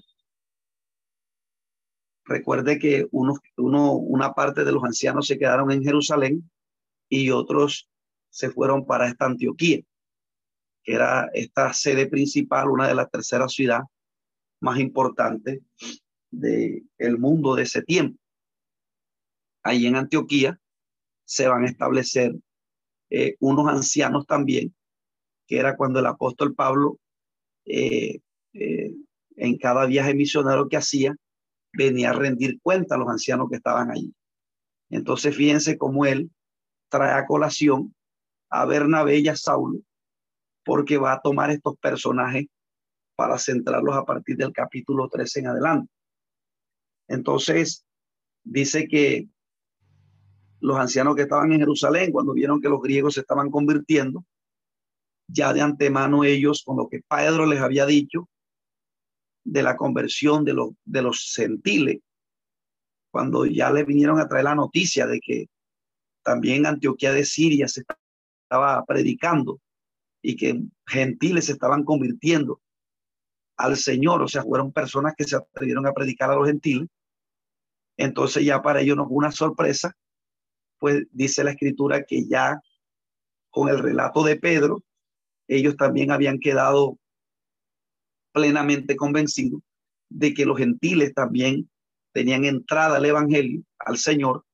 Recuerde 2.27 2.77
que 2.77 3.07
uno, 3.11 3.35
una 3.55 4.33
parte 4.33 4.65
de 4.65 4.71
los 4.71 4.83
ancianos 4.83 5.27
se 5.27 5.37
quedaron 5.37 5.71
en 5.71 5.83
Jerusalén 5.83 6.49
y 7.09 7.29
otros 7.31 7.89
se 8.29 8.49
fueron 8.49 8.85
para 8.85 9.07
esta 9.07 9.25
Antioquía, 9.25 9.81
que 10.83 10.93
era 10.93 11.29
esta 11.33 11.71
sede 11.73 12.07
principal, 12.07 12.69
una 12.69 12.87
de 12.87 12.95
las 12.95 13.09
terceras 13.09 13.53
ciudades 13.53 13.85
más 14.59 14.77
importante 14.79 15.61
del 16.29 16.83
el 16.97 17.17
mundo 17.17 17.55
de 17.55 17.63
ese 17.63 17.81
tiempo. 17.81 18.19
Ahí 19.63 19.85
en 19.85 19.95
Antioquía 19.95 20.59
se 21.23 21.47
van 21.47 21.63
a 21.63 21.67
establecer 21.67 22.35
eh, 23.09 23.35
unos 23.39 23.67
ancianos 23.67 24.25
también, 24.27 24.75
que 25.47 25.59
era 25.59 25.77
cuando 25.77 25.99
el 25.99 26.05
apóstol 26.05 26.53
Pablo 26.55 26.99
eh, 27.63 28.19
eh, 28.53 28.91
en 29.37 29.57
cada 29.57 29.85
viaje 29.85 30.13
misionero 30.13 30.67
que 30.67 30.77
hacía, 30.77 31.15
venía 31.77 32.09
a 32.09 32.13
rendir 32.13 32.59
cuenta 32.61 32.95
a 32.95 32.97
los 32.97 33.07
ancianos 33.07 33.49
que 33.49 33.57
estaban 33.57 33.91
allí. 33.91 34.13
Entonces 34.89 35.35
fíjense 35.35 35.77
cómo 35.77 36.05
él 36.05 36.31
trae 36.89 37.11
a 37.11 37.25
colación 37.25 37.93
a 38.49 38.65
Bernabé 38.65 39.19
y 39.19 39.27
a 39.27 39.35
Saulo, 39.35 39.79
porque 40.65 40.97
va 40.97 41.13
a 41.13 41.21
tomar 41.21 41.51
estos 41.51 41.77
personajes 41.77 42.47
para 43.15 43.37
centrarlos 43.37 43.95
a 43.95 44.05
partir 44.05 44.37
del 44.37 44.51
capítulo 44.53 45.07
13 45.09 45.39
en 45.41 45.47
adelante. 45.47 45.93
Entonces, 47.07 47.85
dice 48.43 48.87
que 48.87 49.27
los 50.59 50.77
ancianos 50.77 51.15
que 51.15 51.23
estaban 51.23 51.51
en 51.51 51.59
Jerusalén, 51.59 52.11
cuando 52.11 52.33
vieron 52.33 52.61
que 52.61 52.69
los 52.69 52.81
griegos 52.81 53.15
se 53.15 53.21
estaban 53.21 53.49
convirtiendo, 53.51 54.25
ya 55.27 55.53
de 55.53 55.61
antemano 55.61 56.23
ellos, 56.23 56.63
con 56.65 56.77
lo 56.77 56.87
que 56.87 57.01
Pedro 57.07 57.45
les 57.45 57.59
había 57.59 57.85
dicho, 57.85 58.29
de 59.47 59.63
la 59.63 59.77
conversión 59.77 60.43
de 60.43 60.53
los, 60.53 60.71
de 60.83 61.01
los 61.01 61.33
gentiles, 61.33 61.99
cuando 63.09 63.45
ya 63.45 63.71
le 63.71 63.85
vinieron 63.85 64.19
a 64.19 64.27
traer 64.27 64.43
la 64.43 64.55
noticia 64.55 65.07
de 65.07 65.19
que 65.21 65.47
también 66.21 66.65
Antioquía 66.65 67.13
de 67.13 67.23
Siria 67.23 67.69
se 67.69 67.83
estaba 68.43 68.83
predicando 68.85 69.61
y 70.21 70.35
que 70.35 70.61
gentiles 70.85 71.45
se 71.45 71.53
estaban 71.53 71.85
convirtiendo 71.85 72.61
al 73.55 73.77
Señor, 73.77 74.21
o 74.21 74.27
sea, 74.27 74.43
fueron 74.43 74.73
personas 74.73 75.13
que 75.17 75.23
se 75.23 75.37
atrevieron 75.37 75.87
a 75.87 75.93
predicar 75.93 76.29
a 76.29 76.35
los 76.35 76.47
gentiles. 76.47 76.89
Entonces 77.95 78.43
ya 78.43 78.61
para 78.61 78.81
ellos 78.81 78.97
no 78.97 79.07
fue 79.07 79.15
una 79.15 79.31
sorpresa, 79.31 79.95
pues 80.77 81.07
dice 81.11 81.43
la 81.45 81.51
escritura 81.51 82.03
que 82.03 82.27
ya 82.27 82.59
con 83.49 83.69
el 83.69 83.79
relato 83.79 84.23
de 84.23 84.35
Pedro, 84.35 84.83
ellos 85.47 85.77
también 85.77 86.11
habían 86.11 86.39
quedado 86.39 86.99
plenamente 88.37 88.95
convencidos 88.95 89.61
de 90.09 90.35
que 90.35 90.45
los 90.45 90.59
gentiles 90.59 91.11
también 91.15 91.67
tenían 92.13 92.45
entrada 92.45 92.97
al 92.97 93.05
Evangelio, 93.05 93.63
al 93.79 93.97
Señor, 93.97 94.45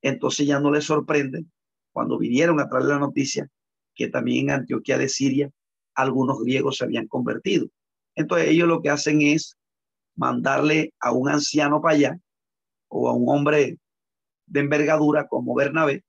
entonces 0.00 0.46
ya 0.46 0.58
no 0.58 0.70
les 0.70 0.84
sorprende 0.84 1.44
cuando 1.92 2.18
vinieron 2.18 2.58
a 2.60 2.68
traer 2.68 2.86
la 2.86 2.98
noticia 2.98 3.46
que 3.94 4.08
también 4.08 4.48
en 4.48 4.60
Antioquía 4.60 4.96
de 4.96 5.10
Siria 5.10 5.50
algunos 5.94 6.40
griegos 6.40 6.78
se 6.78 6.84
habían 6.84 7.08
convertido. 7.08 7.68
Entonces 8.14 8.48
ellos 8.48 8.68
lo 8.68 8.80
que 8.80 8.88
hacen 8.88 9.20
es 9.20 9.58
mandarle 10.14 10.94
a 10.98 11.12
un 11.12 11.28
anciano 11.28 11.82
para 11.82 11.94
allá 11.94 12.20
o 12.88 13.10
a 13.10 13.12
un 13.12 13.28
hombre 13.28 13.78
de 14.46 14.60
envergadura 14.60 15.26
como 15.28 15.54
Bernabé, 15.54 16.04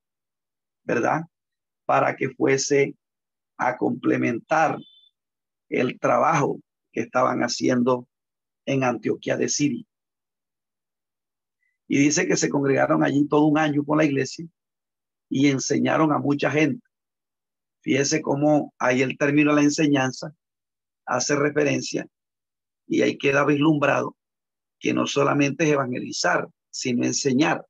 ¿verdad? 0.86 1.24
Para 1.86 2.16
que 2.16 2.30
fuese 2.30 2.96
a 3.58 3.76
complementar 3.76 4.78
el 5.68 6.00
trabajo 6.00 6.62
estaban 7.02 7.42
haciendo 7.42 8.08
en 8.66 8.84
Antioquía 8.84 9.38
de 9.38 9.50
Siria. 9.50 9.86
Y 11.88 12.00
dice 12.00 12.28
que 12.28 12.36
se 12.36 12.50
congregaron 12.50 13.04
allí 13.04 13.28
todo 13.28 13.46
un 13.46 13.58
año 13.58 13.84
con 13.84 13.98
la 13.98 14.06
iglesia 14.06 14.46
y 15.30 15.48
enseñaron 15.48 16.12
a 16.12 16.20
mucha 16.20 16.52
gente. 16.52 16.86
Fíjese 17.82 18.22
cómo 18.22 18.74
ahí 18.78 19.02
el 19.02 19.18
término 19.18 19.52
de 19.52 19.62
la 19.62 19.64
enseñanza 19.64 20.36
hace 21.06 21.36
referencia 21.36 22.08
y 22.86 23.02
ahí 23.02 23.18
queda 23.18 23.46
vislumbrado 23.46 24.18
que 24.80 24.94
no 24.94 25.08
solamente 25.08 25.64
es 25.64 25.72
evangelizar, 25.72 26.48
sino 26.70 27.06
enseñar. 27.06 27.66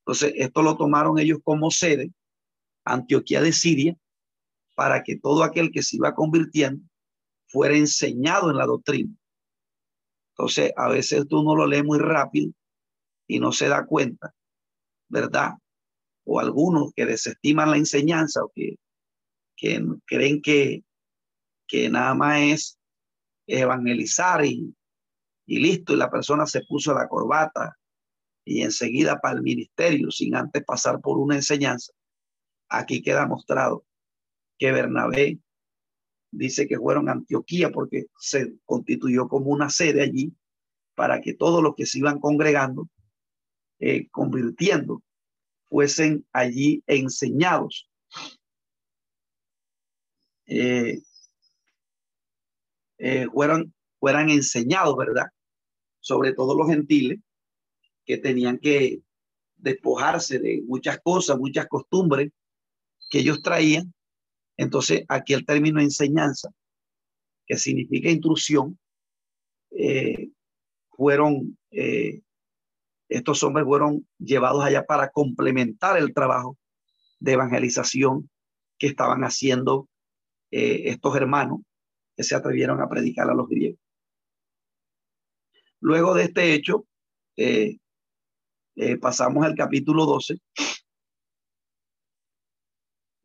Entonces, 0.00 0.32
esto 0.36 0.62
lo 0.62 0.76
tomaron 0.76 1.18
ellos 1.18 1.38
como 1.42 1.70
sede, 1.70 2.12
Antioquía 2.84 3.42
de 3.42 3.52
Siria, 3.52 3.96
para 4.74 5.02
que 5.02 5.18
todo 5.18 5.42
aquel 5.42 5.70
que 5.70 5.82
se 5.82 5.96
iba 5.96 6.14
convirtiendo 6.14 6.87
fuera 7.48 7.76
enseñado 7.76 8.50
en 8.50 8.56
la 8.56 8.66
doctrina. 8.66 9.14
Entonces, 10.32 10.72
a 10.76 10.88
veces 10.88 11.26
tú 11.28 11.42
no 11.42 11.56
lo 11.56 11.66
lees 11.66 11.84
muy 11.84 11.98
rápido 11.98 12.52
y 13.26 13.40
no 13.40 13.52
se 13.52 13.68
da 13.68 13.86
cuenta, 13.86 14.34
¿verdad? 15.08 15.54
O 16.24 16.38
algunos 16.40 16.92
que 16.94 17.06
desestiman 17.06 17.70
la 17.70 17.76
enseñanza 17.76 18.44
o 18.44 18.52
que, 18.54 18.76
que 19.56 19.84
creen 20.06 20.40
que, 20.40 20.84
que 21.66 21.90
nada 21.90 22.14
más 22.14 22.40
es 22.40 22.78
evangelizar 23.46 24.44
y, 24.44 24.74
y 25.46 25.58
listo, 25.58 25.94
y 25.94 25.96
la 25.96 26.10
persona 26.10 26.46
se 26.46 26.62
puso 26.66 26.94
la 26.94 27.08
corbata 27.08 27.76
y 28.44 28.62
enseguida 28.62 29.18
para 29.18 29.36
el 29.36 29.42
ministerio 29.42 30.10
sin 30.10 30.34
antes 30.36 30.64
pasar 30.64 31.00
por 31.00 31.18
una 31.18 31.34
enseñanza. 31.34 31.92
Aquí 32.68 33.02
queda 33.02 33.26
mostrado 33.26 33.84
que 34.58 34.72
Bernabé 34.72 35.38
dice 36.30 36.66
que 36.66 36.78
fueron 36.78 37.08
a 37.08 37.12
Antioquía 37.12 37.70
porque 37.70 38.06
se 38.18 38.54
constituyó 38.64 39.28
como 39.28 39.50
una 39.50 39.70
sede 39.70 40.02
allí 40.02 40.32
para 40.94 41.20
que 41.20 41.34
todos 41.34 41.62
los 41.62 41.74
que 41.74 41.86
se 41.86 41.98
iban 41.98 42.18
congregando, 42.18 42.88
eh, 43.78 44.08
convirtiendo, 44.10 45.02
fuesen 45.68 46.26
allí 46.32 46.82
enseñados. 46.86 47.88
Eh, 50.46 51.00
eh, 52.98 53.26
fueran, 53.32 53.72
fueran 54.00 54.30
enseñados, 54.30 54.96
¿verdad? 54.96 55.26
Sobre 56.00 56.32
todo 56.32 56.56
los 56.56 56.68
gentiles 56.68 57.20
que 58.04 58.18
tenían 58.18 58.58
que 58.58 59.02
despojarse 59.56 60.38
de 60.38 60.62
muchas 60.66 60.98
cosas, 61.00 61.38
muchas 61.38 61.66
costumbres 61.68 62.32
que 63.10 63.20
ellos 63.20 63.42
traían 63.42 63.92
entonces, 64.58 65.04
aquí 65.08 65.34
el 65.34 65.46
término 65.46 65.80
enseñanza, 65.80 66.50
que 67.46 67.56
significa 67.56 68.10
instrucción, 68.10 68.76
eh, 69.70 70.30
fueron, 70.90 71.56
eh, 71.70 72.22
estos 73.08 73.42
hombres 73.44 73.64
fueron 73.64 74.06
llevados 74.18 74.64
allá 74.64 74.84
para 74.84 75.10
complementar 75.10 75.96
el 75.96 76.12
trabajo 76.12 76.58
de 77.20 77.32
evangelización 77.32 78.28
que 78.78 78.88
estaban 78.88 79.22
haciendo 79.22 79.88
eh, 80.50 80.90
estos 80.90 81.14
hermanos 81.14 81.60
que 82.16 82.24
se 82.24 82.34
atrevieron 82.34 82.82
a 82.82 82.88
predicar 82.88 83.30
a 83.30 83.34
los 83.34 83.48
griegos. 83.48 83.80
Luego 85.80 86.14
de 86.14 86.24
este 86.24 86.52
hecho, 86.52 86.84
pasamos 89.00 89.44
al 89.44 89.54
capítulo 89.54 90.04
12 90.04 90.40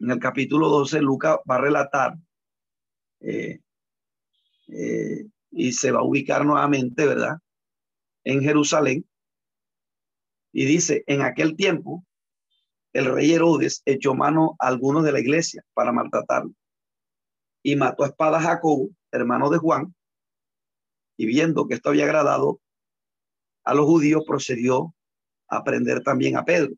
en 0.03 0.11
el 0.11 0.19
capítulo 0.19 0.67
12, 0.67 0.99
Lucas 0.99 1.37
va 1.49 1.55
a 1.55 1.61
relatar 1.61 2.17
eh, 3.21 3.61
eh, 4.67 5.25
y 5.49 5.71
se 5.71 5.91
va 5.91 6.01
a 6.01 6.03
ubicar 6.03 6.45
nuevamente, 6.45 7.05
¿verdad? 7.07 7.37
En 8.25 8.41
Jerusalén. 8.41 9.07
Y 10.51 10.65
dice, 10.65 11.05
en 11.07 11.21
aquel 11.21 11.55
tiempo, 11.55 12.05
el 12.91 13.05
rey 13.05 13.31
Herodes 13.31 13.81
echó 13.85 14.13
mano 14.13 14.57
a 14.59 14.67
algunos 14.67 15.05
de 15.05 15.13
la 15.13 15.21
iglesia 15.21 15.63
para 15.73 15.93
maltratarlo. 15.93 16.51
Y 17.63 17.77
mató 17.77 18.03
a 18.03 18.07
espada 18.07 18.39
a 18.39 18.41
Jacobo, 18.41 18.89
hermano 19.09 19.49
de 19.49 19.57
Juan. 19.57 19.95
Y 21.15 21.27
viendo 21.27 21.65
que 21.65 21.75
esto 21.75 21.89
había 21.89 22.03
agradado 22.03 22.59
a 23.63 23.73
los 23.73 23.85
judíos, 23.85 24.25
procedió 24.27 24.93
a 25.47 25.63
prender 25.63 26.03
también 26.03 26.35
a 26.35 26.43
Pedro. 26.43 26.73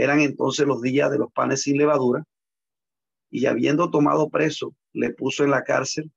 Eran 0.00 0.20
entonces 0.20 0.66
los 0.66 0.80
días 0.80 1.10
de 1.10 1.18
los 1.18 1.30
panes 1.30 1.60
sin 1.60 1.76
levadura, 1.76 2.24
y 3.30 3.44
habiendo 3.44 3.90
tomado 3.90 4.30
preso, 4.30 4.74
le 4.94 5.12
puso 5.12 5.44
en 5.44 5.50
la 5.50 5.62
cárcel, 5.62 6.10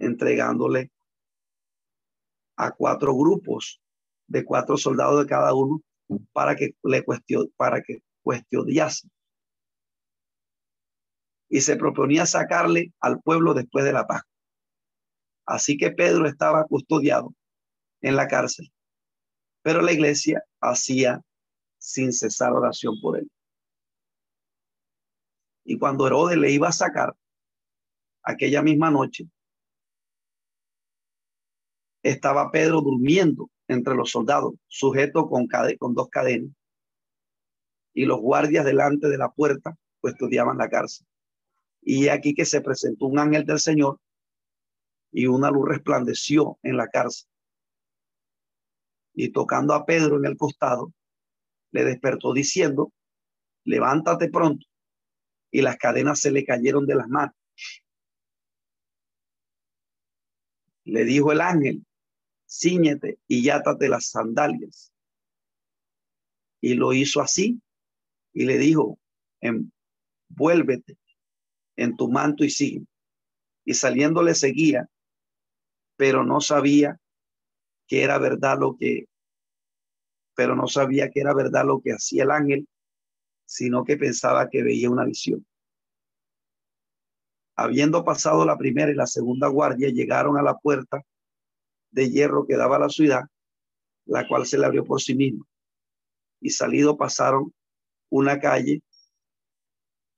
entregándole 0.00 0.90
a 2.56 2.72
cuatro 2.72 3.14
grupos 3.14 3.80
de 4.26 4.44
cuatro 4.44 4.76
soldados 4.76 5.20
de 5.22 5.28
cada 5.28 5.54
uno 5.54 5.80
para 6.32 6.56
que 6.56 6.74
le 6.82 7.04
cuestionase, 7.04 7.52
para 7.56 7.80
que 7.80 8.02
cuestionase. 8.22 9.08
Y 11.48 11.60
se 11.60 11.76
proponía 11.76 12.26
sacarle 12.26 12.92
al 12.98 13.22
pueblo 13.22 13.54
después 13.54 13.84
de 13.84 13.92
la 13.92 14.04
paz. 14.04 14.22
Así 15.46 15.76
que 15.76 15.92
Pedro 15.92 16.26
estaba 16.26 16.64
custodiado 16.66 17.32
en 18.00 18.16
la 18.16 18.26
cárcel, 18.26 18.72
pero 19.62 19.80
la 19.80 19.92
iglesia 19.92 20.42
hacía 20.60 21.22
sin 21.82 22.12
cesar 22.12 22.52
oración 22.52 23.00
por 23.00 23.18
él. 23.18 23.28
Y 25.64 25.78
cuando 25.78 26.06
Herodes 26.06 26.38
le 26.38 26.50
iba 26.50 26.68
a 26.68 26.72
sacar 26.72 27.14
aquella 28.22 28.62
misma 28.62 28.90
noche, 28.90 29.28
estaba 32.02 32.50
Pedro 32.50 32.80
durmiendo 32.80 33.50
entre 33.66 33.94
los 33.94 34.10
soldados, 34.10 34.54
sujeto 34.68 35.28
con, 35.28 35.48
dos 35.94 36.08
cadenas. 36.08 36.52
Y 37.94 38.06
los 38.06 38.20
guardias 38.20 38.64
delante 38.64 39.08
de 39.08 39.18
la 39.18 39.30
puerta 39.30 39.76
custodiaban 40.00 40.58
la 40.58 40.68
cárcel. 40.68 41.06
Y 41.80 42.08
aquí 42.08 42.32
que 42.34 42.44
se 42.44 42.60
presentó 42.60 43.06
un 43.06 43.18
ángel 43.18 43.44
del 43.44 43.58
Señor 43.58 43.98
y 45.10 45.26
una 45.26 45.50
luz 45.50 45.68
resplandeció 45.68 46.58
en 46.62 46.76
la 46.76 46.88
cárcel. 46.88 47.28
Y 49.14 49.30
tocando 49.30 49.74
a 49.74 49.84
Pedro 49.84 50.16
en 50.16 50.26
el 50.26 50.36
costado, 50.36 50.92
le 51.72 51.84
despertó 51.84 52.32
diciendo, 52.32 52.92
levántate 53.64 54.30
pronto. 54.30 54.66
Y 55.50 55.62
las 55.62 55.76
cadenas 55.76 56.20
se 56.20 56.30
le 56.30 56.44
cayeron 56.44 56.86
de 56.86 56.94
las 56.94 57.08
manos. 57.08 57.34
Le 60.84 61.04
dijo 61.04 61.32
el 61.32 61.40
ángel, 61.40 61.84
ciñete 62.48 63.18
y 63.26 63.42
yátate 63.42 63.88
las 63.88 64.06
sandalias. 64.06 64.92
Y 66.60 66.74
lo 66.74 66.92
hizo 66.92 67.20
así 67.20 67.60
y 68.32 68.44
le 68.44 68.58
dijo, 68.58 68.98
envuélvete 69.40 70.96
en 71.76 71.96
tu 71.96 72.10
manto 72.10 72.44
y 72.44 72.50
sigue. 72.50 72.86
Y 73.64 73.74
saliendo 73.74 74.22
le 74.22 74.34
seguía, 74.34 74.88
pero 75.96 76.24
no 76.24 76.40
sabía 76.40 76.98
que 77.86 78.02
era 78.02 78.18
verdad 78.18 78.58
lo 78.58 78.76
que 78.76 79.06
pero 80.42 80.56
no 80.56 80.66
sabía 80.66 81.08
que 81.08 81.20
era 81.20 81.34
verdad 81.34 81.64
lo 81.64 81.80
que 81.80 81.92
hacía 81.92 82.24
el 82.24 82.32
ángel, 82.32 82.68
sino 83.44 83.84
que 83.84 83.96
pensaba 83.96 84.50
que 84.50 84.64
veía 84.64 84.90
una 84.90 85.04
visión. 85.04 85.46
Habiendo 87.54 88.04
pasado 88.04 88.44
la 88.44 88.58
primera 88.58 88.90
y 88.90 88.96
la 88.96 89.06
segunda 89.06 89.46
guardia, 89.46 89.90
llegaron 89.90 90.36
a 90.36 90.42
la 90.42 90.58
puerta 90.58 91.00
de 91.92 92.10
hierro 92.10 92.44
que 92.44 92.56
daba 92.56 92.74
a 92.74 92.80
la 92.80 92.88
ciudad, 92.88 93.22
la 94.04 94.26
cual 94.26 94.44
se 94.44 94.58
le 94.58 94.66
abrió 94.66 94.84
por 94.84 95.00
sí 95.00 95.14
misma. 95.14 95.46
Y 96.40 96.50
salido 96.50 96.96
pasaron 96.96 97.54
una 98.10 98.40
calle 98.40 98.82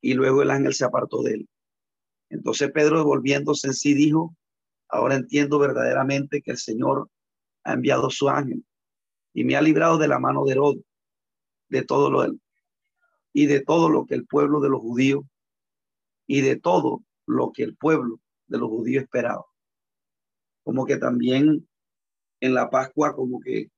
y 0.00 0.14
luego 0.14 0.40
el 0.40 0.52
ángel 0.52 0.72
se 0.72 0.86
apartó 0.86 1.22
de 1.22 1.34
él. 1.34 1.48
Entonces 2.30 2.72
Pedro, 2.72 3.04
volviéndose 3.04 3.66
en 3.66 3.74
sí, 3.74 3.92
dijo, 3.92 4.34
ahora 4.88 5.16
entiendo 5.16 5.58
verdaderamente 5.58 6.40
que 6.40 6.52
el 6.52 6.56
Señor 6.56 7.10
ha 7.62 7.74
enviado 7.74 8.08
su 8.08 8.30
ángel 8.30 8.64
y 9.34 9.44
me 9.44 9.56
ha 9.56 9.60
librado 9.60 9.98
de 9.98 10.08
la 10.08 10.18
mano 10.18 10.44
de 10.44 10.52
Herodes, 10.52 10.84
de 11.68 11.82
todo 11.82 12.10
lo 12.10 12.24
y 13.32 13.46
de 13.46 13.60
todo 13.60 13.88
lo 13.88 14.06
que 14.06 14.14
el 14.14 14.26
pueblo 14.26 14.60
de 14.60 14.68
los 14.68 14.80
judíos 14.80 15.24
y 16.26 16.40
de 16.40 16.56
todo 16.56 17.02
lo 17.26 17.50
que 17.52 17.64
el 17.64 17.76
pueblo 17.76 18.20
de 18.46 18.58
los 18.58 18.68
judíos 18.70 19.02
esperaba. 19.02 19.44
Como 20.62 20.86
que 20.86 20.96
también 20.96 21.68
en 22.40 22.54
la 22.54 22.70
Pascua, 22.70 23.14
como 23.14 23.40
que 23.40 23.70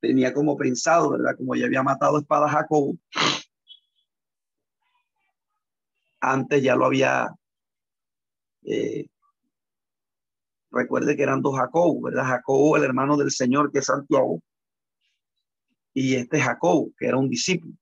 tenía 0.00 0.34
como 0.34 0.56
pensado, 0.56 1.10
¿verdad? 1.10 1.34
Como 1.36 1.56
ya 1.56 1.64
había 1.64 1.82
matado 1.82 2.18
espada 2.18 2.46
a 2.46 2.50
Jacobo, 2.50 2.98
antes 6.20 6.62
ya 6.62 6.76
lo 6.76 6.84
había, 6.84 7.34
eh, 8.64 9.06
recuerde 10.70 11.16
que 11.16 11.22
eran 11.22 11.40
dos 11.40 11.56
Jacobo, 11.56 12.02
¿verdad? 12.02 12.24
Jacobo, 12.24 12.76
el 12.76 12.84
hermano 12.84 13.16
del 13.16 13.30
Señor, 13.30 13.72
que 13.72 13.78
es 13.78 13.86
Santiago, 13.86 14.42
y 15.94 16.16
este 16.16 16.40
Jacobo, 16.40 16.92
que 16.98 17.06
era 17.06 17.16
un 17.16 17.30
discípulo. 17.30 17.74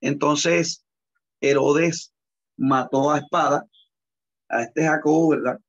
Entonces, 0.00 0.84
Herodes 1.40 2.12
mató 2.56 3.10
a 3.10 3.18
espada 3.18 3.66
a 4.48 4.62
este 4.62 4.82
Jacobo, 4.82 5.30
¿verdad? 5.30 5.60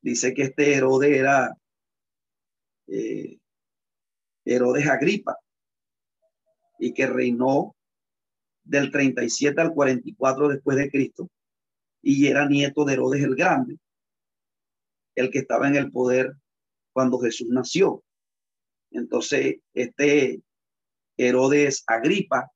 Dice 0.00 0.32
que 0.32 0.42
este 0.42 0.74
Herodes 0.74 1.16
era 1.16 1.54
eh, 2.86 3.38
Herodes 4.44 4.88
Agripa 4.88 5.36
y 6.78 6.94
que 6.94 7.06
reinó 7.06 7.76
del 8.64 8.90
37 8.90 9.60
al 9.60 9.72
44 9.72 10.48
después 10.48 10.76
de 10.76 10.90
Cristo 10.90 11.28
y 12.02 12.26
era 12.26 12.48
nieto 12.48 12.84
de 12.84 12.94
Herodes 12.94 13.22
el 13.22 13.34
Grande, 13.34 13.78
el 15.14 15.30
que 15.30 15.40
estaba 15.40 15.68
en 15.68 15.76
el 15.76 15.90
poder 15.90 16.34
cuando 16.92 17.18
Jesús 17.18 17.48
nació. 17.50 18.02
Entonces, 18.96 19.56
este 19.74 20.42
Herodes 21.18 21.84
Agripa 21.86 22.50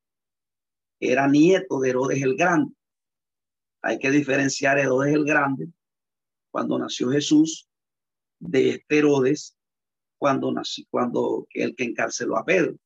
era 0.98 1.28
nieto 1.28 1.80
de 1.80 1.90
Herodes 1.90 2.22
el 2.22 2.34
Grande. 2.34 2.74
Hay 3.82 3.98
que 3.98 4.10
diferenciar 4.10 4.78
Herodes 4.78 5.14
el 5.14 5.24
Grande 5.24 5.68
cuando 6.50 6.78
nació 6.78 7.10
Jesús 7.10 7.68
de 8.38 8.70
este 8.70 8.98
Herodes 8.98 9.56
cuando 10.18 10.50
nació, 10.50 10.86
cuando 10.90 11.46
el 11.50 11.76
que 11.76 11.84
encarceló 11.84 12.38
a 12.38 12.44
Pedro. 12.44 12.76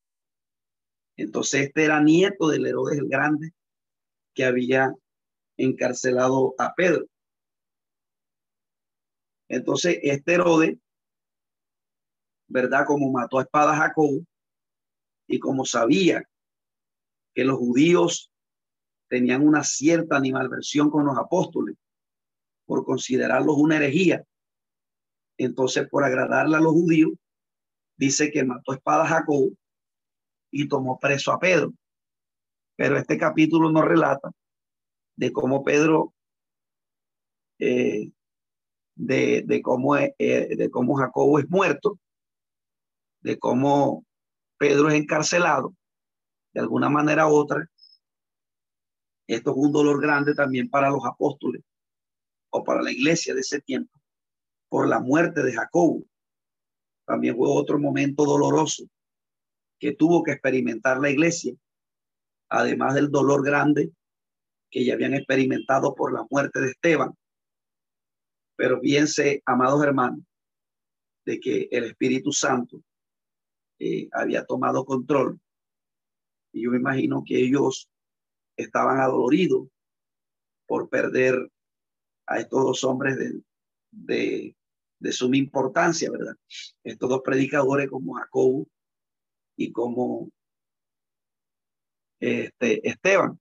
Entonces 1.16 1.68
este 1.68 1.84
era 1.84 2.00
nieto 2.00 2.48
del 2.48 2.66
Herodes 2.66 2.98
el 2.98 3.08
Grande 3.08 3.52
que 4.34 4.44
había 4.44 4.92
encarcelado 5.56 6.56
a 6.58 6.74
Pedro. 6.74 7.06
Entonces 9.48 10.00
este 10.02 10.34
Herodes, 10.34 10.76
¿verdad? 12.54 12.86
Como 12.86 13.10
mató 13.10 13.40
a 13.40 13.42
espada 13.42 13.72
a 13.72 13.76
Jacob 13.76 14.24
y 15.26 15.40
como 15.40 15.64
sabía 15.64 16.22
que 17.34 17.44
los 17.44 17.58
judíos 17.58 18.30
tenían 19.08 19.44
una 19.44 19.64
cierta 19.64 20.16
animalversión 20.16 20.88
con 20.88 21.04
los 21.04 21.18
apóstoles 21.18 21.76
por 22.64 22.84
considerarlos 22.84 23.56
una 23.58 23.76
herejía. 23.78 24.24
Entonces, 25.36 25.88
por 25.88 26.04
agradarle 26.04 26.56
a 26.56 26.60
los 26.60 26.72
judíos, 26.72 27.10
dice 27.96 28.30
que 28.30 28.44
mató 28.44 28.72
espada 28.72 29.02
a 29.02 29.08
Jacob 29.08 29.52
y 30.52 30.68
tomó 30.68 31.00
preso 31.00 31.32
a 31.32 31.40
Pedro. 31.40 31.74
Pero 32.76 32.96
este 32.96 33.18
capítulo 33.18 33.72
nos 33.72 33.84
relata 33.84 34.30
de 35.16 35.32
cómo 35.32 35.64
Pedro, 35.64 36.14
eh, 37.58 38.12
de, 38.94 39.42
de, 39.42 39.60
cómo, 39.60 39.96
eh, 39.96 40.14
de 40.18 40.70
cómo 40.70 40.94
Jacobo 40.94 41.40
es 41.40 41.50
muerto, 41.50 41.98
de 43.24 43.38
cómo 43.38 44.04
Pedro 44.58 44.90
es 44.90 44.94
encarcelado 44.94 45.74
de 46.52 46.60
alguna 46.60 46.88
manera 46.88 47.26
u 47.26 47.32
otra, 47.32 47.68
esto 49.26 49.50
es 49.50 49.56
un 49.56 49.72
dolor 49.72 50.00
grande 50.00 50.34
también 50.34 50.68
para 50.68 50.90
los 50.90 51.04
apóstoles 51.04 51.62
o 52.50 52.62
para 52.62 52.82
la 52.82 52.92
iglesia 52.92 53.34
de 53.34 53.40
ese 53.40 53.60
tiempo, 53.60 53.98
por 54.68 54.86
la 54.86 55.00
muerte 55.00 55.42
de 55.42 55.52
Jacobo. 55.52 56.04
También 57.06 57.34
fue 57.34 57.48
otro 57.48 57.78
momento 57.78 58.24
doloroso 58.24 58.84
que 59.80 59.92
tuvo 59.92 60.22
que 60.22 60.32
experimentar 60.32 61.00
la 61.00 61.10
iglesia, 61.10 61.54
además 62.50 62.94
del 62.94 63.10
dolor 63.10 63.44
grande 63.44 63.90
que 64.70 64.84
ya 64.84 64.94
habían 64.94 65.14
experimentado 65.14 65.94
por 65.94 66.12
la 66.12 66.26
muerte 66.30 66.60
de 66.60 66.70
Esteban. 66.70 67.12
Pero 68.56 68.80
piense, 68.80 69.42
amados 69.46 69.82
hermanos, 69.82 70.20
de 71.24 71.40
que 71.40 71.68
el 71.72 71.84
Espíritu 71.84 72.30
Santo 72.30 72.80
eh, 73.78 74.08
había 74.12 74.44
tomado 74.44 74.84
control 74.84 75.40
y 76.54 76.62
yo 76.62 76.70
me 76.70 76.78
imagino 76.78 77.24
que 77.26 77.36
ellos 77.36 77.90
estaban 78.56 79.00
adoloridos 79.00 79.68
por 80.66 80.88
perder 80.88 81.50
a 82.26 82.38
estos 82.38 82.62
dos 82.62 82.84
hombres 82.84 83.18
de, 83.18 83.42
de, 83.90 84.56
de 85.00 85.12
suma 85.12 85.36
importancia, 85.36 86.10
¿verdad? 86.10 86.36
Estos 86.84 87.08
dos 87.08 87.22
predicadores 87.24 87.90
como 87.90 88.14
Jacobo 88.14 88.68
y 89.56 89.72
como 89.72 90.30
este, 92.20 92.88
Esteban. 92.88 93.38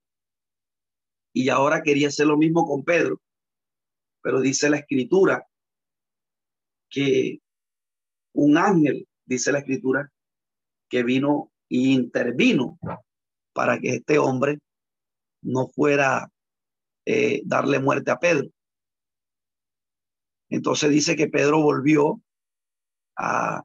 Y 1.32 1.50
ahora 1.50 1.84
quería 1.84 2.08
hacer 2.08 2.26
lo 2.26 2.38
mismo 2.38 2.66
con 2.68 2.84
Pedro, 2.84 3.22
pero 4.22 4.42
dice 4.42 4.72
la 4.72 4.78
escritura 4.78 5.48
que 6.90 7.40
un 8.34 8.58
ángel, 8.58 9.08
dice 9.26 9.52
la 9.52 9.60
escritura, 9.60 10.12
que 10.94 11.02
vino 11.02 11.52
y 11.68 11.92
intervino 11.92 12.78
para 13.52 13.80
que 13.80 13.96
este 13.96 14.20
hombre 14.20 14.60
no 15.42 15.66
fuera 15.66 16.32
eh, 17.08 17.42
darle 17.46 17.80
muerte 17.80 18.12
a 18.12 18.20
Pedro. 18.20 18.48
Entonces 20.50 20.92
dice 20.92 21.16
que 21.16 21.28
Pedro 21.30 21.64
volvió 21.64 22.22
a, 23.18 23.64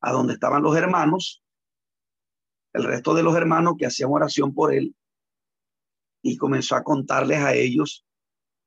a 0.00 0.12
donde 0.12 0.34
estaban 0.34 0.62
los 0.62 0.76
hermanos, 0.76 1.42
el 2.72 2.84
resto 2.84 3.14
de 3.14 3.24
los 3.24 3.34
hermanos 3.34 3.74
que 3.76 3.86
hacían 3.86 4.12
oración 4.12 4.54
por 4.54 4.72
él, 4.72 4.94
y 6.22 6.36
comenzó 6.36 6.76
a 6.76 6.84
contarles 6.84 7.40
a 7.40 7.54
ellos 7.54 8.06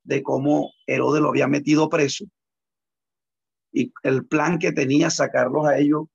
de 0.04 0.22
cómo 0.22 0.74
Herodes 0.86 1.22
lo 1.22 1.30
había 1.30 1.48
metido 1.48 1.88
preso 1.88 2.26
y 3.72 3.94
el 4.04 4.26
plan 4.26 4.60
que 4.60 4.74
tenía 4.74 5.10
sacarlos 5.10 5.66
a 5.66 5.78
ellos 5.78 6.08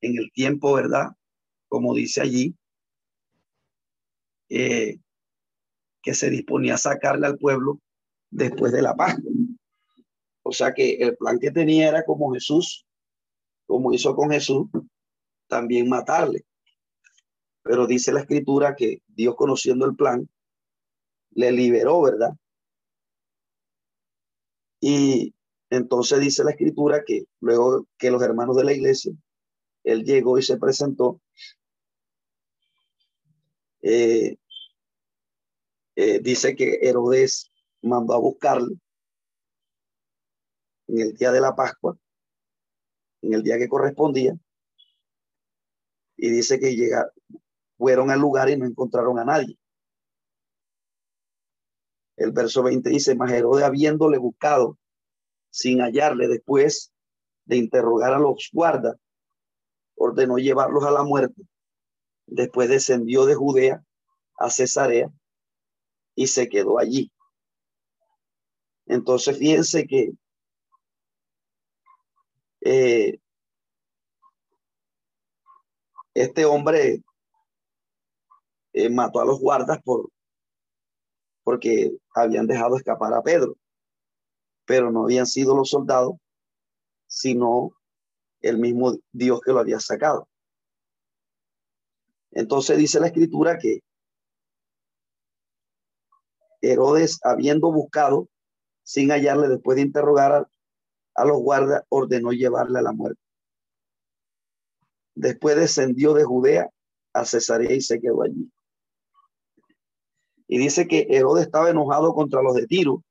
en 0.00 0.16
el 0.18 0.30
tiempo, 0.32 0.74
¿verdad? 0.74 1.08
como 1.68 1.94
dice 1.94 2.20
allí, 2.20 2.56
eh, 4.48 4.98
que 6.02 6.14
se 6.14 6.30
disponía 6.30 6.74
a 6.74 6.78
sacarle 6.78 7.26
al 7.26 7.38
pueblo 7.38 7.80
después 8.30 8.72
de 8.72 8.82
la 8.82 8.96
Pascua. 8.96 9.30
O 10.42 10.52
sea 10.52 10.72
que 10.72 10.94
el 10.94 11.16
plan 11.16 11.38
que 11.38 11.50
tenía 11.50 11.88
era 11.88 12.04
como 12.04 12.32
Jesús, 12.32 12.86
como 13.66 13.92
hizo 13.92 14.16
con 14.16 14.30
Jesús, 14.30 14.68
también 15.46 15.88
matarle. 15.88 16.46
Pero 17.62 17.86
dice 17.86 18.12
la 18.12 18.20
escritura 18.20 18.74
que 18.74 19.02
Dios 19.08 19.34
conociendo 19.36 19.84
el 19.84 19.94
plan, 19.94 20.28
le 21.32 21.52
liberó, 21.52 22.00
¿verdad? 22.00 22.30
Y 24.80 25.34
entonces 25.68 26.20
dice 26.20 26.44
la 26.44 26.52
escritura 26.52 27.02
que 27.04 27.24
luego 27.40 27.86
que 27.98 28.10
los 28.10 28.22
hermanos 28.22 28.56
de 28.56 28.64
la 28.64 28.72
iglesia, 28.72 29.12
él 29.88 30.04
llegó 30.04 30.38
y 30.38 30.42
se 30.42 30.58
presentó 30.58 31.20
eh, 33.80 34.36
eh, 35.96 36.20
dice 36.20 36.54
que 36.54 36.78
Herodes 36.82 37.50
mandó 37.82 38.14
a 38.14 38.18
buscarle 38.18 38.76
en 40.88 41.00
el 41.00 41.14
día 41.14 41.32
de 41.32 41.40
la 41.40 41.54
Pascua, 41.54 41.96
en 43.22 43.34
el 43.34 43.42
día 43.42 43.58
que 43.58 43.68
correspondía, 43.68 44.34
y 46.16 46.30
dice 46.30 46.58
que 46.58 46.74
llegaron, 46.74 47.10
fueron 47.76 48.10
al 48.10 48.20
lugar 48.20 48.50
y 48.50 48.56
no 48.56 48.66
encontraron 48.66 49.18
a 49.18 49.24
nadie. 49.24 49.58
El 52.16 52.32
verso 52.32 52.62
20 52.62 52.90
dice, 52.90 53.14
mas 53.14 53.32
Herodes 53.32 53.64
habiéndole 53.64 54.18
buscado 54.18 54.78
sin 55.50 55.80
hallarle 55.80 56.28
después 56.28 56.92
de 57.44 57.56
interrogar 57.56 58.12
a 58.12 58.18
los 58.18 58.50
guardas, 58.52 58.96
ordenó 59.98 60.38
llevarlos 60.38 60.84
a 60.84 60.90
la 60.90 61.02
muerte 61.02 61.42
Después 62.30 62.68
descendió 62.68 63.24
de 63.24 63.34
Judea 63.34 63.82
a 64.38 64.50
Cesarea 64.50 65.10
y 66.14 66.26
se 66.26 66.48
quedó 66.48 66.78
allí. 66.78 67.10
Entonces, 68.86 69.38
fíjense 69.38 69.86
que 69.86 70.12
eh, 72.60 73.18
este 76.12 76.44
hombre 76.44 77.02
eh, 78.74 78.90
mató 78.90 79.20
a 79.20 79.24
los 79.24 79.40
guardas 79.40 79.80
por 79.82 80.10
porque 81.42 81.96
habían 82.14 82.46
dejado 82.46 82.76
escapar 82.76 83.14
a 83.14 83.22
Pedro, 83.22 83.56
pero 84.66 84.92
no 84.92 85.04
habían 85.04 85.26
sido 85.26 85.56
los 85.56 85.70
soldados, 85.70 86.16
sino 87.06 87.72
el 88.40 88.58
mismo 88.58 88.96
Dios 89.12 89.40
que 89.40 89.52
lo 89.52 89.60
había 89.60 89.80
sacado. 89.80 90.28
Entonces 92.30 92.78
dice 92.78 93.00
la 93.00 93.08
escritura 93.08 93.58
que 93.58 93.80
Herodes, 96.60 97.20
habiendo 97.22 97.72
buscado, 97.72 98.28
sin 98.82 99.10
hallarle 99.10 99.48
después 99.48 99.76
de 99.76 99.82
interrogar 99.82 100.48
a 101.14 101.24
los 101.24 101.38
guardas, 101.38 101.82
ordenó 101.88 102.32
llevarle 102.32 102.78
a 102.78 102.82
la 102.82 102.92
muerte. 102.92 103.20
Después 105.14 105.56
descendió 105.56 106.14
de 106.14 106.24
Judea 106.24 106.70
a 107.12 107.24
Cesarea 107.24 107.72
y 107.72 107.80
se 107.80 108.00
quedó 108.00 108.22
allí. 108.22 108.50
Y 110.46 110.58
dice 110.58 110.88
que 110.88 111.06
Herodes 111.10 111.46
estaba 111.46 111.70
enojado 111.70 112.14
contra 112.14 112.42
los 112.42 112.54
de 112.54 112.66
Tiro 112.66 113.02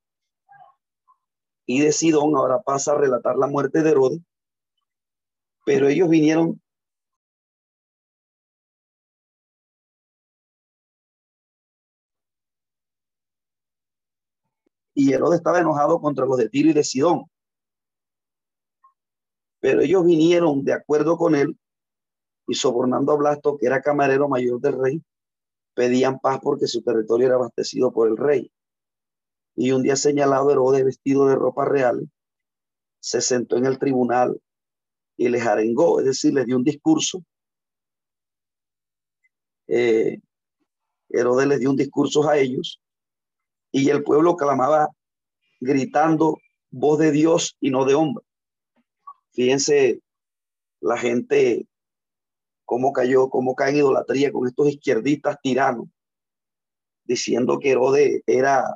y 1.65 1.81
de 1.81 1.91
Sidón. 1.91 2.35
Ahora 2.35 2.61
pasa 2.61 2.93
a 2.93 2.97
relatar 2.97 3.35
la 3.37 3.47
muerte 3.47 3.83
de 3.83 3.91
Herodes. 3.91 4.21
Pero 5.67 5.89
ellos 5.89 6.07
vinieron 6.07 6.61
y 14.93 15.11
Herodes 15.11 15.39
estaba 15.39 15.59
enojado 15.59 15.99
contra 15.99 16.25
los 16.25 16.37
de 16.37 16.47
Tiro 16.47 16.69
y 16.69 16.73
de 16.73 16.85
Sidón. 16.85 17.25
Pero 19.59 19.81
ellos 19.81 20.05
vinieron 20.05 20.63
de 20.63 20.71
acuerdo 20.71 21.17
con 21.17 21.35
él 21.35 21.59
y 22.47 22.53
sobornando 22.55 23.11
a 23.11 23.17
Blasto, 23.17 23.57
que 23.57 23.65
era 23.65 23.81
camarero 23.81 24.29
mayor 24.29 24.61
del 24.61 24.79
rey, 24.81 25.03
pedían 25.73 26.19
paz 26.19 26.39
porque 26.41 26.67
su 26.67 26.81
territorio 26.81 27.27
era 27.27 27.35
abastecido 27.35 27.91
por 27.91 28.07
el 28.07 28.15
rey. 28.15 28.53
Y 29.57 29.71
un 29.73 29.83
día 29.83 29.97
señalado 29.97 30.49
Herodes, 30.49 30.85
vestido 30.85 31.27
de 31.27 31.35
ropa 31.35 31.65
real, 31.65 32.09
se 33.01 33.19
sentó 33.19 33.57
en 33.57 33.65
el 33.65 33.77
tribunal 33.79 34.41
y 35.17 35.27
les 35.29 35.45
arengó, 35.45 35.99
es 35.99 36.05
decir, 36.05 36.33
les 36.33 36.45
dio 36.45 36.55
un 36.55 36.63
discurso. 36.63 37.23
Eh, 39.67 40.19
Herodes 41.09 41.47
les 41.47 41.59
dio 41.59 41.71
un 41.71 41.75
discurso 41.75 42.29
a 42.29 42.37
ellos 42.37 42.79
y 43.71 43.89
el 43.89 44.03
pueblo 44.03 44.35
clamaba 44.37 44.89
gritando 45.59 46.37
voz 46.69 46.99
de 46.99 47.11
Dios 47.11 47.57
y 47.59 47.71
no 47.71 47.85
de 47.85 47.95
hombre. 47.95 48.23
Fíjense 49.33 50.01
la 50.79 50.97
gente 50.97 51.67
cómo 52.65 52.93
cayó, 52.93 53.29
cómo 53.29 53.55
cae 53.55 53.77
idolatría 53.77 54.31
con 54.31 54.47
estos 54.47 54.67
izquierdistas 54.69 55.37
tiranos, 55.41 55.87
diciendo 57.05 57.59
que 57.59 57.71
Herodes 57.71 58.21
era, 58.27 58.75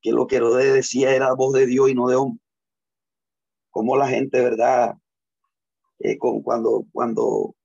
que 0.00 0.12
lo 0.12 0.26
que 0.26 0.36
Herodes 0.36 0.72
decía 0.72 1.14
era 1.14 1.34
voz 1.34 1.54
de 1.54 1.66
Dios 1.66 1.90
y 1.90 1.94
no 1.94 2.08
de 2.08 2.16
hombre. 2.16 2.40
Como 3.70 3.96
la 3.96 4.08
gente, 4.08 4.40
¿verdad? 4.40 4.94
Eh, 6.06 6.18
con, 6.18 6.42
cuando, 6.42 6.84
cuando 6.92 7.56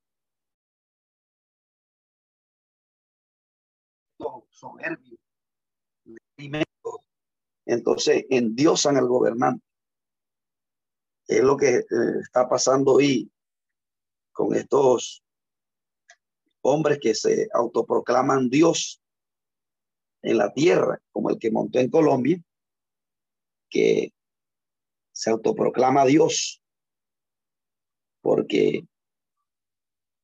soberbio, 4.49 5.17
entonces 7.65 8.25
endiosan 8.29 8.95
al 8.95 9.09
gobernante. 9.09 9.65
Es 11.27 11.41
lo 11.41 11.57
que 11.57 11.79
eh, 11.79 11.85
está 12.21 12.47
pasando 12.47 12.93
hoy 12.93 13.29
con 14.31 14.55
estos 14.55 15.21
hombres 16.61 16.99
que 17.01 17.15
se 17.15 17.49
autoproclaman 17.53 18.49
Dios 18.49 19.01
en 20.21 20.37
la 20.37 20.53
tierra, 20.53 21.01
como 21.11 21.29
el 21.29 21.39
que 21.39 21.51
montó 21.51 21.79
en 21.79 21.89
Colombia, 21.89 22.41
que 23.69 24.13
se 25.11 25.29
autoproclama 25.29 26.05
Dios, 26.05 26.61
porque 28.21 28.85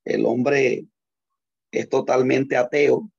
el 0.03 0.25
hombre 0.25 0.85
es 1.71 1.89
totalmente 1.89 2.57
ateo 2.57 3.09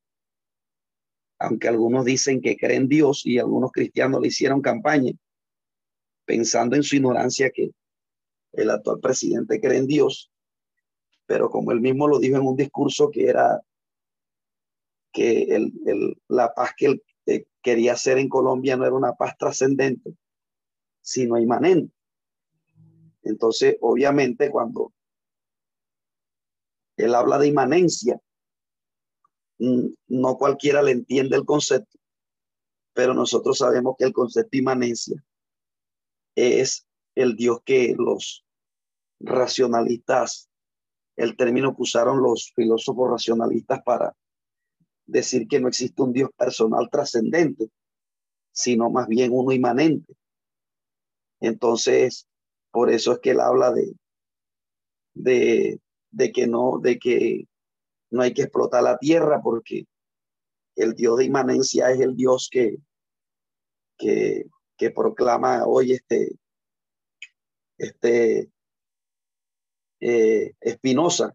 aunque 1.39 1.69
algunos 1.69 2.05
dicen 2.05 2.40
que 2.40 2.57
creen 2.57 2.89
Dios 2.89 3.24
y 3.24 3.39
algunos 3.39 3.70
cristianos 3.73 4.20
le 4.20 4.28
hicieron 4.28 4.62
campaña 4.62 5.12
pensando 6.24 6.77
en 6.77 6.82
su 6.82 6.97
ignorancia 6.97 7.51
que 7.51 7.70
el 8.53 8.70
actual 8.70 9.01
presidente 9.01 9.61
cree 9.61 9.78
en 9.78 9.86
Dios, 9.86 10.31
pero 11.27 11.51
como 11.51 11.73
él 11.73 11.81
mismo 11.81 12.09
lo 12.09 12.19
dijo 12.19 12.36
en 12.36 12.47
un 12.47 12.57
discurso 12.57 13.11
que 13.11 13.27
era 13.27 13.61
que 15.12 15.43
el, 15.55 15.73
la 16.28 16.53
paz 16.55 16.73
que 16.77 16.86
él 16.86 17.03
eh, 17.27 17.47
quería 17.62 17.93
hacer 17.93 18.19
en 18.19 18.28
Colombia 18.28 18.77
no 18.77 18.85
era 18.85 18.94
una 18.94 19.15
paz 19.15 19.36
trascendente, 19.39 20.15
sino 21.01 21.39
inmanente. 21.39 21.93
Entonces, 23.27 23.77
obviamente, 23.81 24.51
cuando 24.51 24.93
él 26.97 27.15
habla 27.15 27.39
de 27.39 27.48
inmanencia, 27.48 28.20
Mm, 29.59 29.89
no 30.09 30.36
cualquiera 30.36 30.82
le 30.82 30.93
entiende 30.93 31.36
el 31.36 31.44
concepto, 31.44 31.98
pero 32.93 33.15
nosotros 33.15 33.59
sabemos 33.59 33.97
que 33.98 34.05
el 34.05 34.12
concepto 34.12 34.51
de 34.53 34.59
inmanencia 34.59 35.24
es 36.35 36.86
el 37.15 37.36
Dios 37.36 37.61
que 37.65 37.94
los 37.97 38.44
racionalistas, 39.20 40.51
el 41.16 41.36
término 41.36 41.74
que 41.74 41.82
usaron 41.82 42.23
los 42.23 42.53
filósofos 42.55 43.11
racionalistas 43.11 43.82
para 43.82 44.15
decir 45.07 45.48
que 45.48 45.59
no 45.61 45.69
existe 45.69 46.03
un 46.03 46.12
Dios 46.12 46.28
personal 46.36 46.90
trascendente, 46.90 47.70
sino 48.53 48.90
más 48.90 49.09
bien 49.09 49.31
uno 49.32 49.53
inmanente. 49.53 50.15
Entonces, 51.40 52.27
por 52.77 52.90
eso 52.90 53.12
es 53.12 53.20
que 53.20 53.31
él 53.31 53.40
habla 53.40 53.73
de, 53.73 53.97
de, 56.11 56.32
que 56.32 56.47
no, 56.47 56.78
de 56.78 56.98
que 56.98 57.48
no 58.11 58.20
hay 58.20 58.35
que 58.35 58.43
explotar 58.43 58.82
la 58.82 58.98
tierra 58.98 59.40
porque 59.43 59.86
el 60.74 60.93
Dios 60.93 61.16
de 61.16 61.24
inmanencia 61.24 61.90
es 61.90 62.01
el 62.01 62.15
Dios 62.15 62.51
que, 62.53 62.77
que, 63.97 64.90
proclama 64.94 65.65
hoy 65.65 65.93
este, 65.93 66.32
este 67.78 68.51
eh, 70.01 70.53
Espinosa, 70.61 71.35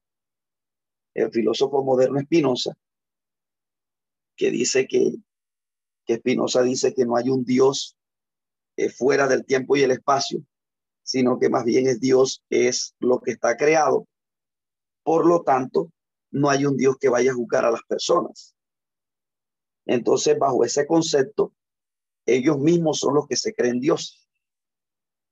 el 1.16 1.32
filósofo 1.32 1.84
moderno 1.84 2.20
Espinosa, 2.20 2.78
que 4.36 4.52
dice 4.52 4.86
que, 4.86 5.16
que 6.06 6.14
Espinosa 6.14 6.62
dice 6.62 6.94
que 6.94 7.04
no 7.04 7.16
hay 7.16 7.30
un 7.30 7.44
Dios 7.44 7.98
eh, 8.78 8.90
fuera 8.92 9.28
del 9.28 9.44
tiempo 9.44 9.76
y 9.76 9.82
el 9.82 9.90
espacio, 9.90 10.46
sino 11.12 11.38
que 11.38 11.50
más 11.50 11.66
bien 11.66 11.88
es 11.88 12.00
Dios, 12.00 12.42
es 12.50 12.96
lo 13.00 13.20
que 13.20 13.32
está 13.32 13.58
creado. 13.58 14.08
Por 15.04 15.26
lo 15.26 15.44
tanto, 15.44 15.92
no 16.32 16.50
hay 16.50 16.66
un 16.66 16.78
Dios 16.78 16.96
que 16.98 17.10
vaya 17.10 17.32
a 17.32 17.36
juzgar 17.36 17.66
a 17.66 17.72
las 17.72 17.84
personas. 17.84 18.56
Entonces, 19.86 20.40
bajo 20.40 20.64
ese 20.64 20.88
concepto, 20.88 21.54
ellos 22.26 22.58
mismos 22.60 23.00
son 23.00 23.16
los 23.16 23.28
que 23.28 23.36
se 23.36 23.54
creen 23.54 23.82
Dios. 23.82 24.26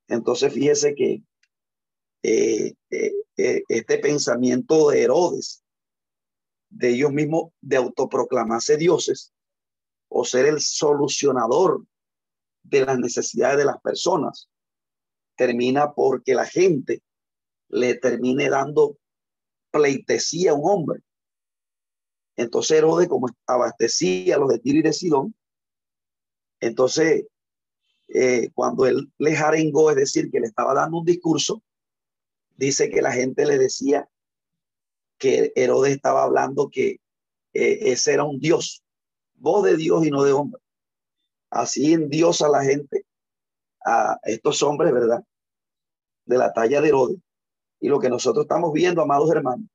Entonces, 0.09 0.53
fíjese 0.53 0.93
que 0.95 1.23
eh, 2.23 2.73
eh, 2.89 3.13
eh, 3.37 3.63
este 3.69 3.99
pensamiento 3.99 4.89
de 4.89 5.03
Herodes, 5.03 5.63
de 6.69 6.89
ellos 6.89 7.13
mismos, 7.13 7.53
de 7.61 7.77
autoproclamarse 7.77 8.75
dioses 8.75 9.31
o 10.09 10.25
ser 10.25 10.45
el 10.45 10.59
solucionador 10.59 11.85
de 12.63 12.85
las 12.85 12.99
necesidades 12.99 13.59
de 13.59 13.65
las 13.65 13.79
personas, 13.79 14.49
termina 15.39 15.93
porque 15.93 16.35
la 16.35 16.45
gente 16.45 17.01
le 17.69 17.95
termine 17.95 18.49
dando 18.49 18.97
pleitesía 19.71 20.51
a 20.51 20.53
un 20.53 20.69
hombre. 20.69 20.99
Entonces 22.35 22.77
Herodes, 22.77 23.07
como 23.07 23.29
abastecía 23.47 24.35
a 24.35 24.39
los 24.39 24.49
de 24.49 24.59
Tiro 24.59 24.79
y 24.79 24.81
de 24.81 24.91
Sidón, 24.91 25.33
entonces 26.59 27.25
eh, 28.09 28.49
cuando 28.53 28.85
él 28.85 29.13
les 29.17 29.39
arengó, 29.39 29.89
es 29.89 29.95
decir, 29.95 30.29
que 30.29 30.41
le 30.41 30.47
estaba 30.47 30.73
dando 30.73 30.97
un 30.97 31.05
discurso, 31.05 31.63
dice 32.57 32.89
que 32.89 33.01
la 33.01 33.13
gente 33.13 33.45
le 33.45 33.57
decía 33.57 34.09
que 35.17 35.53
Herodes 35.55 35.95
estaba 35.95 36.23
hablando 36.23 36.69
que 36.69 36.99
eh, 37.53 37.91
ese 37.91 38.13
era 38.13 38.25
un 38.25 38.39
Dios, 38.39 38.83
voz 39.35 39.63
de 39.63 39.77
Dios 39.77 40.05
y 40.05 40.11
no 40.11 40.23
de 40.23 40.33
hombre. 40.33 40.61
Así 41.49 41.93
en 41.93 42.09
Dios 42.09 42.41
a 42.41 42.49
la 42.49 42.61
gente, 42.61 43.05
a 43.85 44.17
estos 44.23 44.61
hombres, 44.63 44.91
¿verdad? 44.91 45.23
De 46.29 46.37
la 46.37 46.53
talla 46.53 46.79
de 46.79 46.89
Herodes, 46.89 47.17
y 47.79 47.87
lo 47.87 47.99
que 47.99 48.07
nosotros 48.07 48.43
estamos 48.43 48.71
viendo, 48.71 49.01
amados 49.01 49.31
hermanos, 49.31 49.67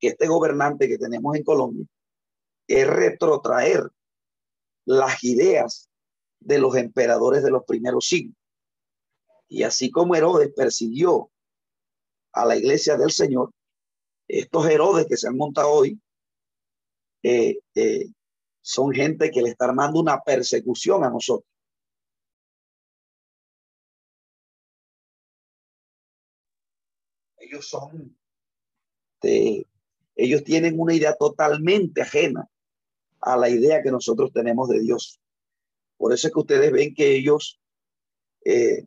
que 0.00 0.08
este 0.08 0.26
gobernante 0.26 0.88
que 0.88 0.98
tenemos 0.98 1.36
en 1.36 1.44
Colombia 1.44 1.86
es 2.66 2.84
retrotraer 2.88 3.88
las 4.84 5.22
ideas 5.22 5.88
de 6.40 6.58
los 6.58 6.74
emperadores 6.74 7.44
de 7.44 7.52
los 7.52 7.62
primeros 7.64 8.08
siglos. 8.08 8.34
Y 9.46 9.62
así 9.62 9.92
como 9.92 10.16
Herodes 10.16 10.52
persiguió 10.56 11.30
a 12.32 12.44
la 12.44 12.56
iglesia 12.56 12.96
del 12.96 13.12
Señor, 13.12 13.52
estos 14.26 14.68
Herodes 14.68 15.06
que 15.06 15.16
se 15.16 15.28
han 15.28 15.36
montado 15.36 15.70
hoy 15.70 16.00
eh, 17.22 17.60
eh, 17.76 18.08
son 18.60 18.92
gente 18.92 19.30
que 19.30 19.42
le 19.42 19.50
está 19.50 19.66
armando 19.66 20.00
una 20.00 20.20
persecución 20.20 21.04
a 21.04 21.10
nosotros. 21.10 21.47
Ellos 27.58 27.68
son, 27.68 28.16
ellos 30.14 30.44
tienen 30.44 30.78
una 30.78 30.94
idea 30.94 31.14
totalmente 31.14 32.02
ajena 32.02 32.48
a 33.20 33.36
la 33.36 33.48
idea 33.48 33.82
que 33.82 33.90
nosotros 33.90 34.32
tenemos 34.32 34.68
de 34.68 34.80
Dios. 34.80 35.20
Por 35.96 36.12
eso 36.12 36.28
es 36.28 36.32
que 36.32 36.40
ustedes 36.40 36.70
ven 36.70 36.94
que 36.94 37.16
ellos, 37.16 37.60
eh, 38.44 38.86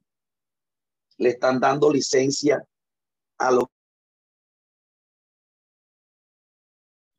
le 1.17 1.29
están 1.29 1.59
dando 1.59 1.91
licencia 1.91 2.65
a 3.37 3.51
lo 3.51 3.69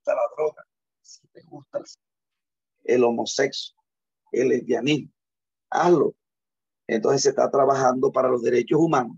la 0.05 0.15
droga, 0.37 0.67
si 1.01 1.27
te 1.29 1.43
gusta 1.43 1.81
el 2.85 3.05
homosexo, 3.05 3.75
el 4.33 4.49
lesbianismo, 4.49 5.13
hazlo. 5.71 6.15
Entonces 6.89 7.23
se 7.23 7.29
está 7.29 7.49
trabajando 7.51 8.11
para 8.11 8.29
los 8.29 8.43
derechos 8.43 8.81
humanos. 8.81 9.17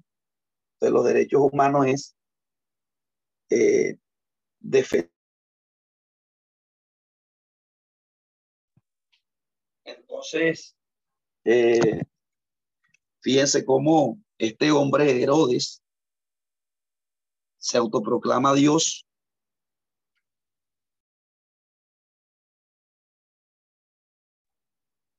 Entonces 0.74 0.92
los 0.92 1.04
derechos 1.06 1.40
humanos 1.40 1.86
es 1.86 2.14
eh, 3.50 3.98
defender. 4.60 5.10
Entonces, 9.84 10.76
eh, 11.44 12.02
fíjense 13.20 13.64
cómo 13.64 14.18
este 14.38 14.70
hombre 14.70 15.22
Herodes 15.22 15.82
se 17.58 17.78
autoproclama 17.78 18.54
Dios. 18.54 19.06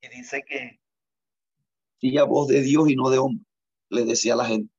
Y 0.02 0.08
dice 0.10 0.44
que 0.48 0.80
voz 2.24 2.48
de 2.48 2.62
Dios 2.62 2.90
y 2.90 2.96
no 2.96 3.10
de 3.10 3.18
hombre, 3.18 3.46
le 3.90 4.06
decía 4.06 4.34
a 4.34 4.38
la 4.38 4.46
gente. 4.46 4.75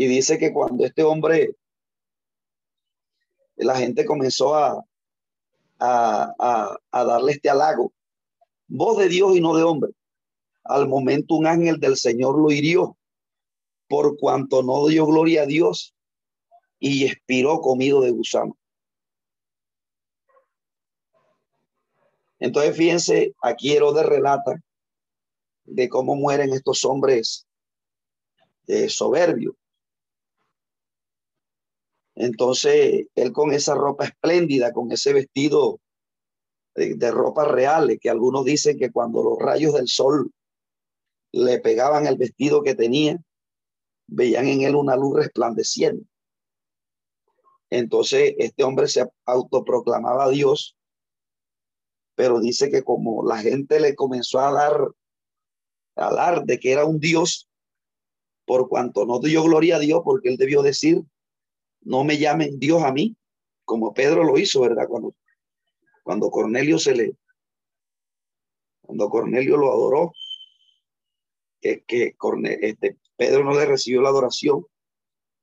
Y 0.00 0.06
dice 0.06 0.38
que 0.38 0.50
cuando 0.50 0.86
este 0.86 1.02
hombre, 1.02 1.56
la 3.56 3.76
gente 3.76 4.06
comenzó 4.06 4.54
a, 4.54 4.82
a, 5.78 6.78
a, 6.90 7.04
darle 7.04 7.32
este 7.32 7.50
halago, 7.50 7.92
voz 8.66 8.96
de 8.96 9.10
Dios 9.10 9.36
y 9.36 9.42
no 9.42 9.54
de 9.54 9.62
hombre. 9.62 9.92
Al 10.64 10.88
momento 10.88 11.34
un 11.34 11.46
ángel 11.46 11.78
del 11.78 11.98
Señor 11.98 12.38
lo 12.38 12.50
hirió, 12.50 12.96
por 13.88 14.16
cuanto 14.16 14.62
no 14.62 14.86
dio 14.86 15.04
gloria 15.04 15.42
a 15.42 15.46
Dios 15.46 15.94
y 16.78 17.04
expiró 17.04 17.60
comido 17.60 18.00
de 18.00 18.12
gusano. 18.12 18.56
Entonces, 22.38 22.74
fíjense, 22.74 23.34
aquí 23.42 23.74
Herodes 23.74 24.06
relata 24.06 24.54
de 25.64 25.90
cómo 25.90 26.16
mueren 26.16 26.54
estos 26.54 26.86
hombres 26.86 27.46
eh, 28.66 28.88
soberbios. 28.88 29.59
Entonces, 32.20 33.06
él 33.14 33.32
con 33.32 33.54
esa 33.54 33.74
ropa 33.74 34.04
espléndida, 34.04 34.74
con 34.74 34.92
ese 34.92 35.14
vestido 35.14 35.80
de, 36.74 37.10
ropa 37.10 37.46
reales, 37.46 37.98
que 37.98 38.10
algunos 38.10 38.44
dicen 38.44 38.78
que 38.78 38.92
cuando 38.92 39.22
los 39.22 39.38
rayos 39.38 39.72
del 39.72 39.88
sol 39.88 40.30
le 41.32 41.60
pegaban 41.60 42.06
el 42.06 42.18
vestido 42.18 42.62
que 42.62 42.74
tenía, 42.74 43.18
veían 44.06 44.48
en 44.48 44.60
él 44.60 44.74
una 44.74 44.96
luz 44.96 45.16
resplandeciente. 45.16 46.06
Entonces, 47.70 48.34
este 48.36 48.64
hombre 48.64 48.88
se 48.88 49.08
autoproclamaba 49.24 50.28
Dios, 50.28 50.76
pero 52.16 52.38
dice 52.38 52.70
que 52.70 52.82
como 52.82 53.24
la 53.26 53.38
gente 53.38 53.80
le 53.80 53.94
comenzó 53.94 54.40
a 54.40 54.52
dar, 54.52 54.88
a 55.96 56.06
hablar 56.06 56.44
de 56.44 56.60
que 56.60 56.72
era 56.72 56.84
un 56.84 57.00
Dios, 57.00 57.48
por 58.44 58.68
cuanto 58.68 59.06
no 59.06 59.20
dio 59.20 59.42
gloria 59.42 59.76
a 59.76 59.78
Dios, 59.78 60.02
porque 60.04 60.28
él 60.28 60.36
debió 60.36 60.60
decir, 60.60 61.02
no 61.82 62.04
me 62.04 62.18
llamen 62.18 62.58
Dios 62.58 62.82
a 62.82 62.92
mí, 62.92 63.16
como 63.64 63.94
Pedro 63.94 64.24
lo 64.24 64.38
hizo, 64.38 64.60
¿verdad? 64.60 64.86
Cuando, 64.88 65.14
cuando 66.02 66.30
Cornelio 66.30 66.78
se 66.78 66.94
le, 66.94 67.16
cuando 68.80 69.08
Cornelio 69.08 69.56
lo 69.56 69.72
adoró, 69.72 70.12
que, 71.60 71.84
que 71.86 72.14
este, 72.60 72.98
Pedro 73.16 73.44
no 73.44 73.54
le 73.54 73.66
recibió 73.66 74.02
la 74.02 74.08
adoración, 74.08 74.66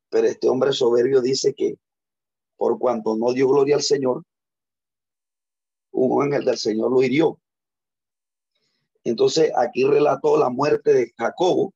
pero 0.10 0.28
este 0.28 0.50
hombre 0.50 0.74
soberbio 0.74 1.22
dice 1.22 1.54
que 1.54 1.76
por 2.56 2.80
cuanto 2.80 3.16
no 3.16 3.34
dio 3.34 3.48
gloria 3.48 3.76
al 3.76 3.84
Señor, 3.84 4.24
un 5.92 6.24
ángel 6.24 6.46
del 6.46 6.58
Señor 6.58 6.92
lo 6.92 7.04
hirió. 7.04 7.40
Entonces 9.04 9.52
aquí 9.56 9.86
relató 9.86 10.38
la 10.38 10.50
muerte 10.50 10.94
de 10.94 11.14
Jacobo, 11.18 11.74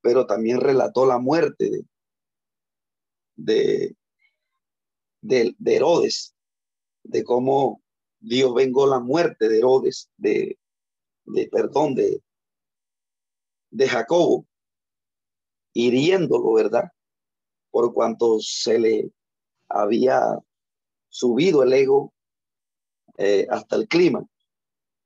pero 0.00 0.26
también 0.26 0.60
relató 0.60 1.06
la 1.06 1.18
muerte 1.18 1.70
de, 1.70 1.84
de, 3.36 3.96
de, 5.20 5.54
Herodes, 5.64 6.34
de 7.02 7.24
cómo 7.24 7.82
Dios 8.20 8.54
vengó 8.54 8.86
la 8.86 9.00
muerte 9.00 9.48
de 9.48 9.58
Herodes, 9.58 10.10
de, 10.16 10.58
de 11.24 11.48
perdón, 11.48 11.94
de, 11.94 12.22
de 13.70 13.88
Jacobo, 13.88 14.46
hiriéndolo, 15.72 16.52
¿verdad? 16.52 16.90
Por 17.70 17.94
cuanto 17.94 18.38
se 18.40 18.78
le 18.78 19.10
había 19.68 20.38
subido 21.08 21.62
el 21.62 21.72
ego 21.72 22.12
eh, 23.18 23.46
hasta 23.50 23.76
el 23.76 23.88
clima. 23.88 24.26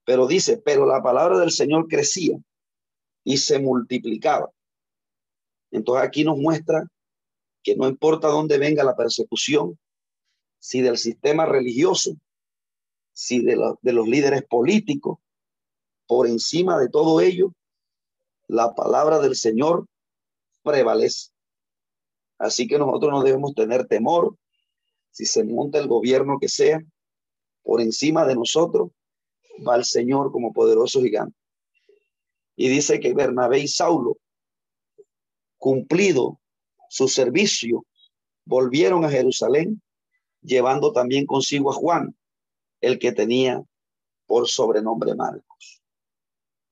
Pero 0.04 0.26
dice, 0.26 0.58
pero 0.58 0.86
la 0.86 1.02
palabra 1.02 1.38
del 1.38 1.50
Señor 1.50 1.88
crecía 1.88 2.38
y 3.24 3.38
se 3.38 3.58
multiplicaba. 3.58 4.50
Entonces 5.70 6.06
aquí 6.06 6.24
nos 6.24 6.38
muestra 6.38 6.86
que 7.66 7.74
no 7.74 7.88
importa 7.88 8.28
dónde 8.28 8.58
venga 8.58 8.84
la 8.84 8.94
persecución, 8.94 9.76
si 10.60 10.82
del 10.82 10.98
sistema 10.98 11.46
religioso, 11.46 12.16
si 13.12 13.44
de, 13.44 13.56
de 13.82 13.92
los 13.92 14.06
líderes 14.06 14.44
políticos, 14.44 15.18
por 16.06 16.28
encima 16.28 16.78
de 16.78 16.88
todo 16.88 17.20
ello, 17.20 17.52
la 18.46 18.72
palabra 18.76 19.18
del 19.18 19.34
Señor 19.34 19.84
prevalece. 20.62 21.32
Así 22.38 22.68
que 22.68 22.78
nosotros 22.78 23.10
no 23.10 23.24
debemos 23.24 23.52
tener 23.56 23.88
temor 23.88 24.36
si 25.10 25.26
se 25.26 25.42
monta 25.42 25.80
el 25.80 25.88
gobierno 25.88 26.38
que 26.40 26.48
sea, 26.48 26.80
por 27.64 27.80
encima 27.80 28.24
de 28.26 28.36
nosotros 28.36 28.90
va 29.66 29.74
el 29.74 29.84
Señor 29.84 30.30
como 30.30 30.52
poderoso 30.52 31.02
gigante. 31.02 31.36
Y 32.54 32.68
dice 32.68 33.00
que 33.00 33.12
Bernabé 33.12 33.58
y 33.58 33.66
Saulo, 33.66 34.18
cumplido 35.58 36.38
su 36.88 37.08
servicio, 37.08 37.84
volvieron 38.44 39.04
a 39.04 39.10
Jerusalén, 39.10 39.82
llevando 40.42 40.92
también 40.92 41.26
consigo 41.26 41.70
a 41.70 41.74
Juan, 41.74 42.16
el 42.80 42.98
que 42.98 43.12
tenía 43.12 43.62
por 44.26 44.48
sobrenombre 44.48 45.14
Marcos. 45.14 45.82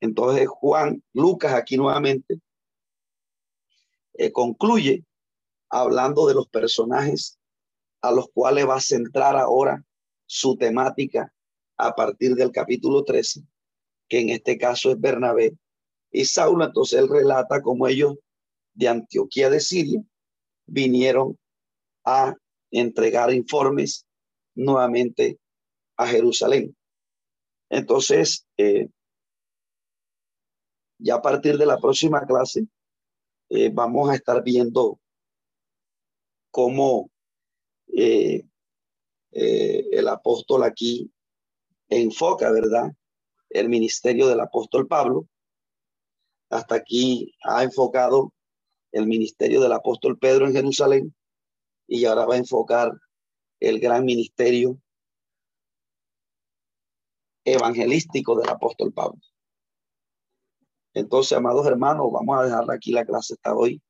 Entonces 0.01 0.49
Juan, 0.49 1.03
Lucas 1.13 1.55
aquí 1.55 1.77
nuevamente, 1.77 2.41
eh, 4.15 4.31
concluye 4.31 5.05
hablando 5.69 6.27
de 6.27 6.35
los 6.35 6.49
personajes 6.49 7.39
a 8.01 8.13
los 8.13 8.29
cuales 8.33 8.69
va 8.69 8.77
a 8.77 8.81
centrar 8.81 9.37
ahora 9.37 9.85
su 10.27 10.57
temática 10.57 11.33
a 11.77 11.95
partir 11.95 12.35
del 12.35 12.53
capítulo 12.53 13.03
13, 13.03 13.43
que 14.09 14.21
en 14.21 14.29
este 14.29 14.59
caso 14.59 14.91
es 14.91 15.01
Bernabé 15.01 15.57
y 16.11 16.25
Saulo. 16.25 16.65
Entonces 16.65 17.01
él 17.01 17.09
relata 17.09 17.63
cómo 17.63 17.89
ellos 17.89 18.15
de 18.75 18.89
Antioquía 18.89 19.49
de 19.51 19.61
Siria 19.61 20.03
vinieron 20.67 21.39
a 22.05 22.35
entregar 22.71 23.33
informes 23.33 24.07
nuevamente 24.55 25.39
a 25.97 26.07
Jerusalén. 26.07 26.77
Entonces, 27.71 28.47
eh, 28.57 28.89
ya 30.99 31.17
a 31.17 31.23
partir 31.23 31.57
de 31.59 31.67
la 31.67 31.79
próxima 31.79 32.27
clase, 32.27 32.67
eh, 33.51 33.71
vamos 33.73 34.11
a 34.11 34.15
estar 34.15 34.43
viendo 34.43 35.01
cómo 36.51 37.11
eh, 37.97 38.45
el 39.31 40.09
apóstol 40.09 40.63
aquí 40.63 41.11
enfoca, 41.89 42.51
¿verdad? 42.53 42.93
El 43.51 43.69
ministerio 43.69 44.29
del 44.29 44.41
apóstol 44.41 44.87
Pablo. 44.87 45.27
Hasta 46.51 46.77
aquí 46.77 47.35
ha 47.43 47.65
enfocado 47.65 48.33
el 48.95 49.07
ministerio 49.07 49.61
del 49.61 49.73
apóstol 49.73 50.19
Pedro 50.19 50.47
en 50.47 50.53
Jerusalén 50.53 51.15
y 51.87 52.05
ahora 52.05 52.27
va 52.27 52.35
a 52.35 52.39
enfocar 52.39 52.93
el 53.61 53.81
gran 53.81 54.05
ministerio 54.05 54.79
evangelístico 57.45 58.39
del 58.39 58.49
apóstol 58.49 58.93
Pablo. 58.93 59.21
Entonces, 60.95 61.37
amados 61.37 61.67
hermanos, 61.67 62.07
vamos 62.13 62.39
a 62.39 62.45
dejar 62.45 62.65
aquí 62.71 62.93
la 62.93 63.05
clase 63.05 63.35
hasta 63.35 63.55
hoy, 63.55 63.83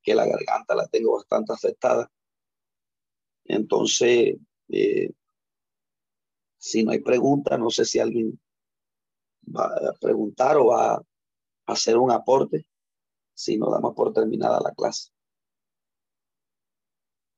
que 0.00 0.14
la 0.14 0.26
garganta 0.26 0.76
la 0.76 0.86
tengo 0.86 1.16
bastante 1.16 1.52
afectada. 1.52 2.08
Entonces, 3.44 4.36
eh, 4.68 5.10
si 6.56 6.84
no 6.84 6.92
hay 6.92 7.00
preguntas, 7.00 7.58
no 7.58 7.68
sé 7.70 7.84
si 7.84 7.98
alguien 7.98 8.40
va 9.44 9.64
a 9.64 9.92
preguntar 10.00 10.56
o 10.56 10.66
va 10.66 10.94
a 10.94 11.02
hacer 11.66 11.98
un 11.98 12.12
aporte. 12.12 12.64
Si 13.40 13.56
no 13.56 13.70
damos 13.70 13.94
por 13.94 14.12
terminada 14.12 14.60
la 14.60 14.72
clase. 14.72 15.10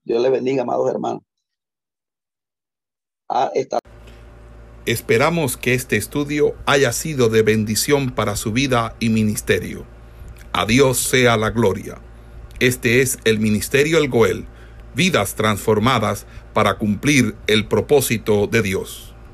Dios 0.05 0.21
le 0.21 0.31
bendiga, 0.31 0.63
amados 0.63 0.91
hermanos. 0.91 1.23
Ah, 3.29 3.53
Esperamos 4.85 5.57
que 5.57 5.75
este 5.75 5.97
estudio 5.97 6.57
haya 6.67 6.93
sido 6.93 7.29
de 7.29 7.43
bendición 7.43 8.11
para 8.11 8.35
su 8.35 8.53
vida 8.53 8.97
y 8.99 9.11
ministerio. 9.11 9.87
A 10.53 10.67
Dios 10.67 10.99
sea 10.99 11.37
la 11.37 11.51
gloria. 11.51 12.01
Este 12.59 13.01
es 13.01 13.19
el 13.25 13.39
Ministerio 13.39 13.99
El 13.99 14.09
Goel, 14.09 14.47
vidas 14.97 15.37
transformadas 15.37 16.27
para 16.53 16.79
cumplir 16.79 17.37
el 17.47 17.69
propósito 17.69 18.49
de 18.49 18.63
Dios. 18.63 19.12